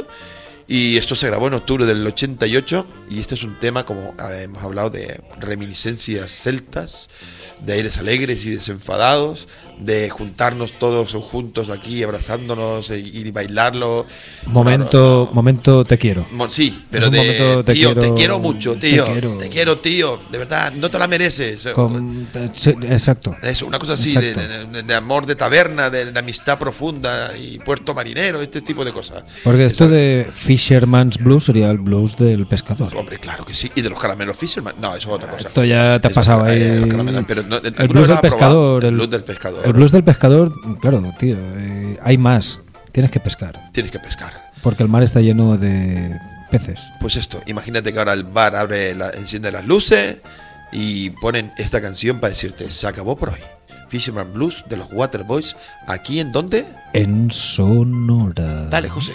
Y 0.68 0.98
esto 0.98 1.16
se 1.16 1.28
grabó 1.28 1.48
en 1.48 1.56
octubre 1.56 1.86
del 1.86 2.06
88 2.06 2.86
y 3.10 3.20
este 3.20 3.34
es 3.34 3.42
un 3.42 3.60
tema, 3.60 3.88
como 3.88 4.14
eh, 4.20 4.44
hemos 4.44 4.64
hablado, 4.64 4.92
de 4.92 5.20
reminiscencias 5.40 6.30
celtas, 6.30 7.10
de 7.62 7.74
aires 7.74 7.98
alegres 7.98 8.46
y 8.46 8.52
desenfadados, 8.52 9.48
de 9.80 10.10
juntarnos 10.10 10.74
todos 10.74 11.14
juntos 11.14 11.70
aquí, 11.70 12.04
abrazándonos 12.04 12.90
e- 12.90 13.00
y, 13.00 13.32
bailarlo. 13.32 14.06
Momento, 14.48 15.30
momento 15.34 15.84
te 15.86 15.98
quiero. 15.98 16.28
Sí, 16.50 16.84
pero 16.92 17.06
Es 17.06 17.12
de 17.12 17.18
te 17.20 17.34
tío, 17.34 17.64
te 17.64 17.74
quiero- 17.74 18.16
quiero 18.16 18.40
mucho, 18.40 18.74
te 18.74 18.92
tío. 18.92 19.06
quiero. 19.06 19.38
Te 19.38 19.50
quiero, 19.50 19.78
tío. 19.78 20.20
De 20.32 20.38
verdad, 20.38 20.72
no 20.74 20.90
te 20.90 21.00
la 21.00 21.08
mereces. 21.08 21.68
Con- 21.74 22.28
sí, 22.54 22.76
exacto. 22.84 23.36
Eso, 23.42 23.66
una 23.68 23.80
cosa 23.80 23.94
así, 23.94 24.14
de, 24.16 24.34
de- 24.34 24.84
de 24.84 24.96
amor 24.96 25.26
de 25.26 25.36
taberna, 25.36 25.90
de, 25.90 26.12
de 26.12 26.20
amistad 26.20 26.58
profunda 26.60 27.32
y 27.38 27.60
puerto 27.60 27.94
marinero, 27.94 28.42
este 28.42 28.62
tipo 28.62 28.84
de 28.84 28.92
cosas. 28.92 29.24
Porque 29.44 29.66
esto 29.66 29.88
de 29.88 30.30
Fisherman's 30.34 31.18
Blues 31.18 31.46
sería 31.46 31.70
el 31.72 31.78
blues 31.78 32.18
del 32.18 32.46
pescador. 32.48 32.96
Hombre, 32.96 33.18
claro 33.20 33.46
que 33.46 33.54
sí. 33.54 33.72
Y 33.76 33.82
de 33.82 33.90
los 33.90 34.00
caramelos 34.00 34.36
Fisherman. 34.36 34.76
No, 34.82 34.96
eso 34.96 35.10
es 35.10 35.16
otra 35.16 35.30
cosa. 35.30 35.48
Esto 35.48 35.64
ya 35.64 36.00
te 36.02 36.08
ha 36.08 36.12
pasado 36.12 36.44
ahí. 36.44 36.86
pero 37.28 37.44
no- 37.44 37.58
el 37.58 37.88
blues 37.88 38.08
del 38.08 38.20
pescador. 38.20 38.84
El 38.86 38.96
blues 38.96 39.10
del 39.10 39.24
pescador. 39.24 39.69
El 39.70 39.76
blues 39.76 39.92
del 39.92 40.04
pescador, 40.04 40.52
claro, 40.80 41.02
tío. 41.18 41.36
eh, 41.38 42.00
hay 42.02 42.18
más. 42.18 42.60
Tienes 42.92 43.12
que 43.12 43.20
pescar. 43.20 43.70
Tienes 43.72 43.92
que 43.92 44.00
pescar. 44.00 44.52
Porque 44.64 44.82
el 44.84 44.90
mar 44.90 45.04
está 45.04 45.22
lleno 45.22 45.58
de 45.58 46.20
peces. 46.50 46.82
Pues 47.00 47.16
esto, 47.16 47.40
imagínate 47.46 47.94
que 47.94 48.00
ahora 48.00 48.14
el 48.14 48.24
bar 48.24 48.56
abre, 48.56 48.96
la, 48.96 49.12
enciende 49.12 49.52
las 49.52 49.66
luces 49.66 50.18
y 50.72 51.12
ponen 51.12 51.52
esta 51.58 51.82
canción 51.82 52.20
para 52.20 52.32
decirte, 52.32 52.72
se 52.72 52.88
acabó 52.88 53.16
por 53.16 53.30
hoy. 53.30 53.40
Fisherman 53.90 54.34
Blues 54.34 54.64
de 54.70 54.78
los 54.78 54.88
Waterboys. 54.92 55.56
¿Aquí 55.88 56.20
en 56.20 56.32
dónde? 56.32 56.66
En 56.94 57.30
Sonora. 57.32 58.66
Dale, 58.70 58.90
José. 58.90 59.14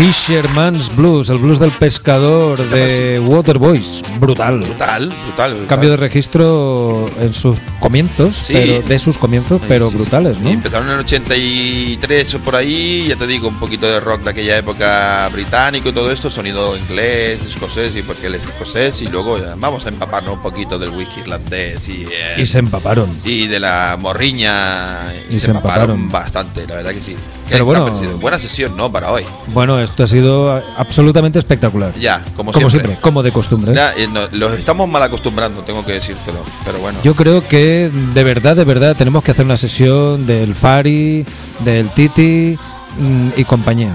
Fisherman's 0.00 0.88
Blues, 0.96 1.28
el 1.28 1.36
blues 1.36 1.58
del 1.58 1.72
pescador 1.72 2.70
de 2.70 3.20
Waterboys. 3.20 4.02
Brutal. 4.20 4.58
Brutal, 4.60 5.08
brutal. 5.08 5.50
brutal. 5.54 5.66
Cambio 5.66 5.90
de 5.90 5.96
registro 5.96 7.06
en 7.20 7.32
sus 7.32 7.58
comienzos, 7.80 8.36
Sí. 8.36 8.52
pero 8.52 8.82
de 8.82 8.98
sus 8.98 9.16
comienzos, 9.18 9.60
pero 9.66 9.90
brutales, 9.90 10.38
¿no? 10.38 10.50
empezaron 10.50 10.88
en 10.88 10.94
el 10.94 11.00
83 11.00 12.34
o 12.34 12.40
por 12.40 12.56
ahí, 12.56 13.06
ya 13.08 13.16
te 13.16 13.26
digo, 13.26 13.48
un 13.48 13.58
poquito 13.58 13.86
de 13.86 14.00
rock 14.00 14.22
de 14.22 14.30
aquella 14.30 14.58
época 14.58 15.28
británico 15.32 15.88
y 15.88 15.92
todo 15.92 16.10
esto, 16.12 16.30
sonido 16.30 16.76
inglés, 16.76 17.40
escocés 17.48 17.96
y 17.96 18.02
porque 18.02 18.26
él 18.26 18.34
es 18.34 18.42
escocés 18.44 19.00
y 19.00 19.06
luego 19.08 19.38
ya 19.38 19.54
vamos 19.56 19.86
a 19.86 19.88
empaparnos 19.88 20.34
un 20.34 20.42
poquito 20.42 20.78
del 20.78 20.90
whisky 20.90 21.20
irlandés 21.20 21.88
y, 21.88 22.02
eh, 22.10 22.34
Y 22.38 22.46
se 22.46 22.58
empaparon. 22.58 23.10
y 23.24 23.46
de 23.46 23.60
la 23.60 23.96
morriña 23.98 25.12
Y 25.30 25.38
se 25.40 25.50
empaparon. 25.50 26.10
bastante, 26.10 26.66
la 26.66 26.76
verdad 26.76 26.90
que 26.92 27.00
sí. 27.00 27.16
Pero 27.48 27.66
¿Qué 27.66 27.72
te 27.74 27.78
ha 27.78 27.82
bueno- 27.90 28.18
buena 28.18 28.38
sesión, 28.38 28.76
¿no? 28.76 28.92
Para 28.92 29.10
hoy. 29.10 29.24
Bueno, 29.48 29.80
esto 29.80 30.04
ha 30.04 30.06
sido 30.06 30.62
absolutamente 30.76 31.36
espectacular. 31.40 31.92
Ya, 31.98 32.24
como, 32.36 32.52
Como 32.52 32.70
siempre. 32.70 32.90
siempre, 32.90 33.02
como 33.02 33.22
de 33.24 33.32
costumbre. 33.32 33.74
Ya, 33.74 33.92
no, 34.12 34.20
los 34.32 34.52
estamos 34.52 34.88
mal 34.88 35.02
acostumbrando, 35.02 35.62
tengo 35.62 35.84
que 35.84 35.92
decírtelo, 35.92 36.38
pero 36.64 36.78
bueno. 36.78 36.98
Yo 37.02 37.14
creo 37.14 37.46
que 37.46 37.90
de 38.14 38.24
verdad, 38.24 38.56
de 38.56 38.64
verdad, 38.64 38.96
tenemos 38.96 39.22
que 39.24 39.30
hacer 39.32 39.44
una 39.44 39.56
sesión 39.56 40.26
del 40.26 40.54
Fari, 40.54 41.24
del 41.60 41.88
Titi 41.90 42.58
mm, 42.98 43.28
y 43.36 43.44
compañía. 43.44 43.94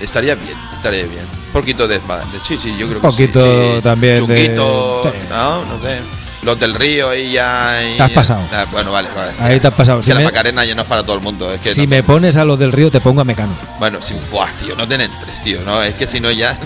Estaría 0.00 0.34
bien, 0.34 0.56
estaría 0.74 1.04
bien. 1.04 1.24
Un 1.46 1.52
poquito 1.52 1.88
de 1.88 1.96
Sí, 2.46 2.58
sí, 2.62 2.74
yo 2.78 2.86
creo 2.86 2.96
Un 2.96 3.02
que 3.02 3.08
poquito 3.08 3.44
sí, 3.44 3.70
sí. 3.76 3.82
también 3.82 4.26
de- 4.26 4.44
Chunguito. 4.46 5.12
¿no? 5.30 5.64
No 5.64 5.82
sé. 5.82 6.00
Los 6.42 6.60
del 6.60 6.74
río 6.74 7.08
ahí 7.08 7.32
ya. 7.32 7.80
y- 7.82 7.96
Te 7.96 8.02
has 8.04 8.10
pasado. 8.12 8.42
Ah, 8.52 8.66
bueno, 8.70 8.92
vale, 8.92 9.08
vale. 9.16 9.32
Ahí 9.40 9.58
te 9.58 9.66
has 9.66 9.74
pasado. 9.74 10.00
Si 10.02 10.12
Si 10.12 10.16
la 10.16 10.22
Macarena 10.22 10.64
ya 10.64 10.74
no 10.76 10.82
es 10.82 10.88
para 10.88 11.02
todo 11.02 11.16
el 11.16 11.22
mundo. 11.22 11.52
Es 11.52 11.60
que 11.60 11.70
si 11.70 11.82
no- 11.86 11.88
me 11.88 12.02
pones 12.04 12.36
a 12.36 12.44
lo 12.44 12.56
del 12.56 12.70
río, 12.72 12.90
te 12.90 13.00
pongo 13.00 13.22
a 13.22 13.24
Mecano. 13.24 13.56
Bueno, 13.80 14.00
si, 14.00 14.14
buah, 14.30 14.46
tío, 14.62 14.76
no 14.76 14.86
te 14.86 14.94
entres, 14.94 15.42
tío. 15.42 15.62
No, 15.64 15.82
es 15.82 15.94
que 15.94 16.06
si 16.06 16.20
no 16.20 16.30
ya. 16.30 16.56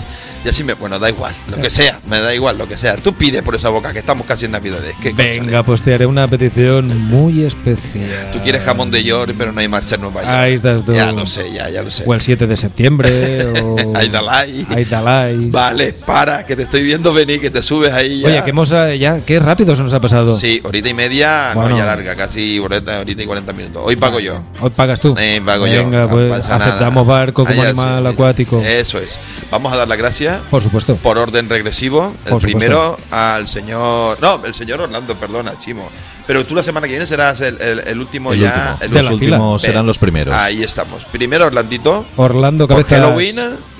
Ya 0.43 0.51
sí 0.51 0.63
me. 0.63 0.73
Bueno, 0.73 0.97
da 0.97 1.09
igual. 1.09 1.35
Lo 1.49 1.57
que 1.57 1.69
sea, 1.69 1.99
me 2.07 2.19
da 2.19 2.33
igual, 2.33 2.57
lo 2.57 2.67
que 2.67 2.77
sea. 2.77 2.95
Tú 2.95 3.13
pides 3.13 3.43
por 3.43 3.55
esa 3.55 3.69
boca, 3.69 3.93
que 3.93 3.99
estamos 3.99 4.25
casi 4.25 4.45
en 4.45 4.51
Navidad. 4.51 4.79
Es 4.83 4.95
que, 4.95 5.13
Venga, 5.13 5.61
pues 5.61 5.83
te 5.83 5.93
haré 5.93 6.07
una 6.07 6.27
petición 6.27 6.97
muy 7.09 7.43
especial. 7.43 8.31
Tú 8.33 8.39
quieres 8.39 8.63
jamón 8.63 8.89
de 8.89 9.03
york, 9.03 9.35
pero 9.37 9.51
no 9.51 9.59
hay 9.59 9.67
marcha 9.67 9.95
en 9.95 10.01
Nueva 10.01 10.21
York. 10.21 10.33
Ahí 10.33 10.53
estás 10.53 10.83
tú. 10.83 10.93
Ya 10.93 11.11
lo 11.11 11.25
sé, 11.27 11.51
ya, 11.51 11.69
ya 11.69 11.83
lo 11.83 11.91
sé. 11.91 12.03
O 12.07 12.13
el 12.15 12.21
7 12.21 12.47
de 12.47 12.57
septiembre. 12.57 13.45
o. 13.61 13.75
Aidalay. 13.95 14.65
Aidalay. 14.69 15.49
Vale, 15.51 15.93
para, 16.05 16.43
que 16.45 16.55
te 16.55 16.63
estoy 16.63 16.83
viendo 16.83 17.13
venir, 17.13 17.39
que 17.39 17.51
te 17.51 17.61
subes 17.61 17.93
ahí 17.93 18.21
ya. 18.21 18.27
Oye, 18.27 18.43
que 18.43 18.49
hemos 18.49 18.71
eh, 18.71 18.97
ya, 18.97 19.19
qué 19.19 19.39
rápido 19.39 19.75
se 19.75 19.83
nos 19.83 19.93
ha 19.93 19.99
pasado. 19.99 20.37
Sí, 20.37 20.59
horita 20.63 20.89
y 20.89 20.93
media, 20.95 21.51
Bueno. 21.53 21.69
no, 21.69 21.77
ya 21.77 21.85
larga, 21.85 22.15
casi 22.15 22.57
horita, 22.57 22.99
horita 22.99 23.21
y 23.21 23.25
40 23.27 23.53
minutos. 23.53 23.83
Hoy 23.85 23.95
pago 23.95 24.19
yo. 24.19 24.41
Hoy 24.59 24.71
pagas 24.71 24.99
tú. 24.99 25.15
Eh, 25.19 25.39
pago 25.45 25.67
yo. 25.67 25.83
Venga, 25.83 26.01
no 26.01 26.09
pues 26.09 26.47
nada. 26.49 26.65
aceptamos 26.65 27.05
barco 27.05 27.45
como 27.45 27.61
ya, 27.61 27.69
animal 27.69 28.03
sí. 28.03 28.09
acuático. 28.09 28.61
Eso 28.61 28.97
es. 28.97 29.17
Vamos 29.51 29.71
a 29.73 29.77
dar 29.77 29.87
las 29.87 29.97
gracias 29.97 30.30
Por 30.49 30.61
supuesto. 30.63 30.95
por 30.95 31.17
orden 31.17 31.49
regresivo. 31.49 32.13
El 32.25 32.29
Por 32.31 32.41
primero 32.41 32.97
al 33.11 33.47
señor. 33.47 34.17
No, 34.21 34.41
el 34.45 34.53
señor 34.53 34.81
Orlando, 34.81 35.15
perdona, 35.19 35.57
Chimo. 35.57 35.89
Pero 36.27 36.45
tú 36.45 36.55
la 36.55 36.63
semana 36.63 36.85
que 36.87 36.91
viene 36.93 37.05
serás 37.05 37.41
el, 37.41 37.59
el- 37.61 37.79
el 37.79 37.99
último 37.99 38.31
El 38.33 38.39
ya. 38.39 38.77
último. 38.81 38.99
el 38.99 39.03
Los 39.05 39.13
últimos 39.13 39.61
serán 39.61 39.85
los 39.85 39.97
primeros. 39.99 40.33
Ahí 40.33 40.63
estamos. 40.63 41.03
Primero 41.11 41.45
Orlandito. 41.47 42.05
Orlando 42.15 42.67
Por 42.67 42.83
Cabezas. 42.85 42.99
Halloween. 43.05 43.35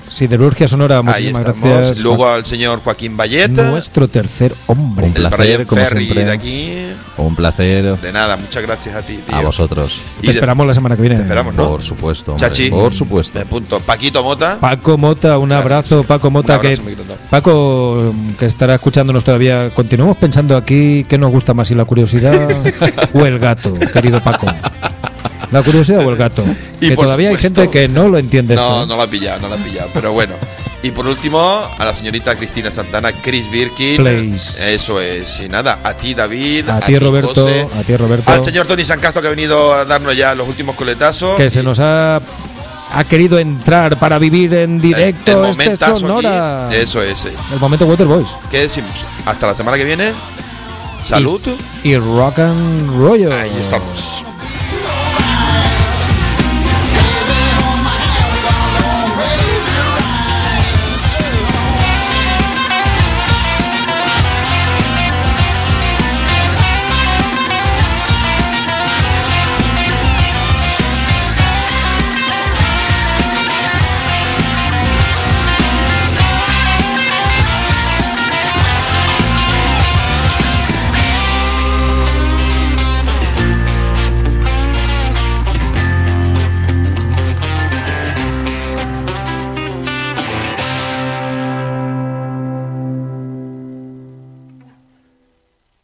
Siderurgia 0.08 0.68
Sonora, 0.68 1.00
muchísimas 1.00 1.42
gracias. 1.44 2.00
Luego 2.02 2.28
al 2.28 2.44
señor 2.44 2.82
Joaquín 2.84 3.16
Valleta. 3.16 3.62
Nuestro 3.64 4.08
tercer 4.08 4.54
hombre. 4.66 5.06
Un 5.06 5.12
el 5.16 5.22
placer, 5.22 5.38
Brian 5.38 5.64
como 5.64 5.80
Ferry 5.82 6.04
siempre. 6.04 6.24
de 6.26 6.32
aquí. 6.32 6.86
Un 7.18 7.36
placer 7.36 7.96
De 8.00 8.12
nada, 8.12 8.36
muchas 8.36 8.62
gracias 8.62 8.94
a 8.96 9.02
ti, 9.02 9.16
tío. 9.18 9.36
a 9.36 9.40
vosotros. 9.42 10.00
Y 10.18 10.22
Te 10.22 10.26
de- 10.28 10.32
esperamos 10.32 10.66
la 10.66 10.74
semana 10.74 10.96
que 10.96 11.02
viene. 11.02 11.16
Te 11.16 11.22
esperamos, 11.22 11.54
¿no? 11.54 11.68
Por 11.70 11.82
supuesto. 11.82 12.32
hombre, 12.32 12.48
Chachi. 12.48 12.70
Por 12.70 12.92
supuesto. 12.94 13.38
De 13.38 13.44
punto. 13.44 13.80
Paquito 13.80 14.22
Mota. 14.22 14.58
Paco 14.58 14.96
Mota, 14.96 15.36
un 15.38 15.52
abrazo, 15.52 16.04
Paco 16.04 16.30
Mota, 16.30 16.54
Un 16.58 16.66
abrazo, 16.66 16.82
que. 16.84 16.96
Paco 17.30 18.12
mm, 18.14 18.32
que 18.34 18.46
estará 18.46 18.74
escuchándonos 18.76 19.24
todavía. 19.24 19.70
Continuamos 19.74 20.16
pensando 20.16 20.56
aquí 20.56 21.04
qué 21.08 21.18
nos 21.18 21.30
gusta 21.30 21.52
más, 21.54 21.68
si 21.68 21.74
la 21.74 21.84
curiosidad 21.84 22.48
o 23.12 23.26
el 23.26 23.38
gato, 23.38 23.74
querido 23.92 24.20
Paco. 24.22 24.46
La 25.52 25.62
curiosidad 25.62 26.04
o 26.04 26.10
el 26.10 26.16
gato. 26.16 26.44
Y 26.80 26.88
que 26.88 26.96
todavía 26.96 27.28
hay 27.28 27.36
supuesto- 27.36 27.62
gente 27.62 27.70
que 27.78 27.88
no 27.88 28.08
lo 28.08 28.18
entiende 28.18 28.56
No, 28.56 28.62
esto. 28.82 28.86
no 28.86 28.96
la 28.96 29.02
ha 29.04 29.06
pillado, 29.06 29.40
no 29.40 29.48
la 29.48 29.54
ha 29.54 29.64
pillado, 29.64 29.90
pero 29.94 30.12
bueno. 30.12 30.34
Y 30.82 30.90
por 30.90 31.06
último, 31.06 31.38
a 31.78 31.84
la 31.84 31.94
señorita 31.94 32.34
Cristina 32.36 32.72
Santana, 32.72 33.12
Chris 33.12 33.48
Birkin. 33.50 33.98
Place. 33.98 34.74
Eso 34.74 35.00
es. 35.00 35.38
Y 35.38 35.48
nada, 35.48 35.78
a 35.84 35.94
ti 35.94 36.12
David, 36.12 36.68
A 36.68 36.80
ti 36.80 36.98
Roberto, 36.98 37.42
José, 37.44 37.68
a 37.78 37.82
ti 37.84 37.96
Roberto, 37.96 38.32
al 38.32 38.44
señor 38.44 38.66
Tony 38.66 38.84
Sancasto 38.84 39.20
que 39.20 39.28
ha 39.28 39.30
venido 39.30 39.72
a 39.74 39.84
darnos 39.84 40.16
ya 40.16 40.34
los 40.34 40.48
últimos 40.48 40.74
coletazos. 40.74 41.36
que 41.36 41.48
se 41.50 41.62
nos 41.62 41.78
ha 41.78 42.20
ha 42.94 43.04
querido 43.04 43.38
entrar 43.38 43.98
para 43.98 44.18
vivir 44.18 44.52
en 44.54 44.78
directo 44.80 45.30
el 45.44 45.50
este 45.50 45.64
momentazo 45.64 45.98
Sonora. 45.98 46.66
aquí. 46.66 46.76
Eso 46.76 47.00
es. 47.00 47.26
El 47.52 47.58
momento 47.60 47.86
Waterboys. 47.86 48.28
¿Qué 48.50 48.58
decimos? 48.62 48.90
Hasta 49.24 49.46
la 49.46 49.54
semana 49.54 49.76
que 49.78 49.84
viene. 49.84 50.12
Salud. 51.06 51.40
Y, 51.84 51.90
y 51.90 51.96
rock 51.98 52.40
and 52.40 52.90
roll. 52.98 53.32
Ahí 53.32 53.52
estamos. 53.60 54.24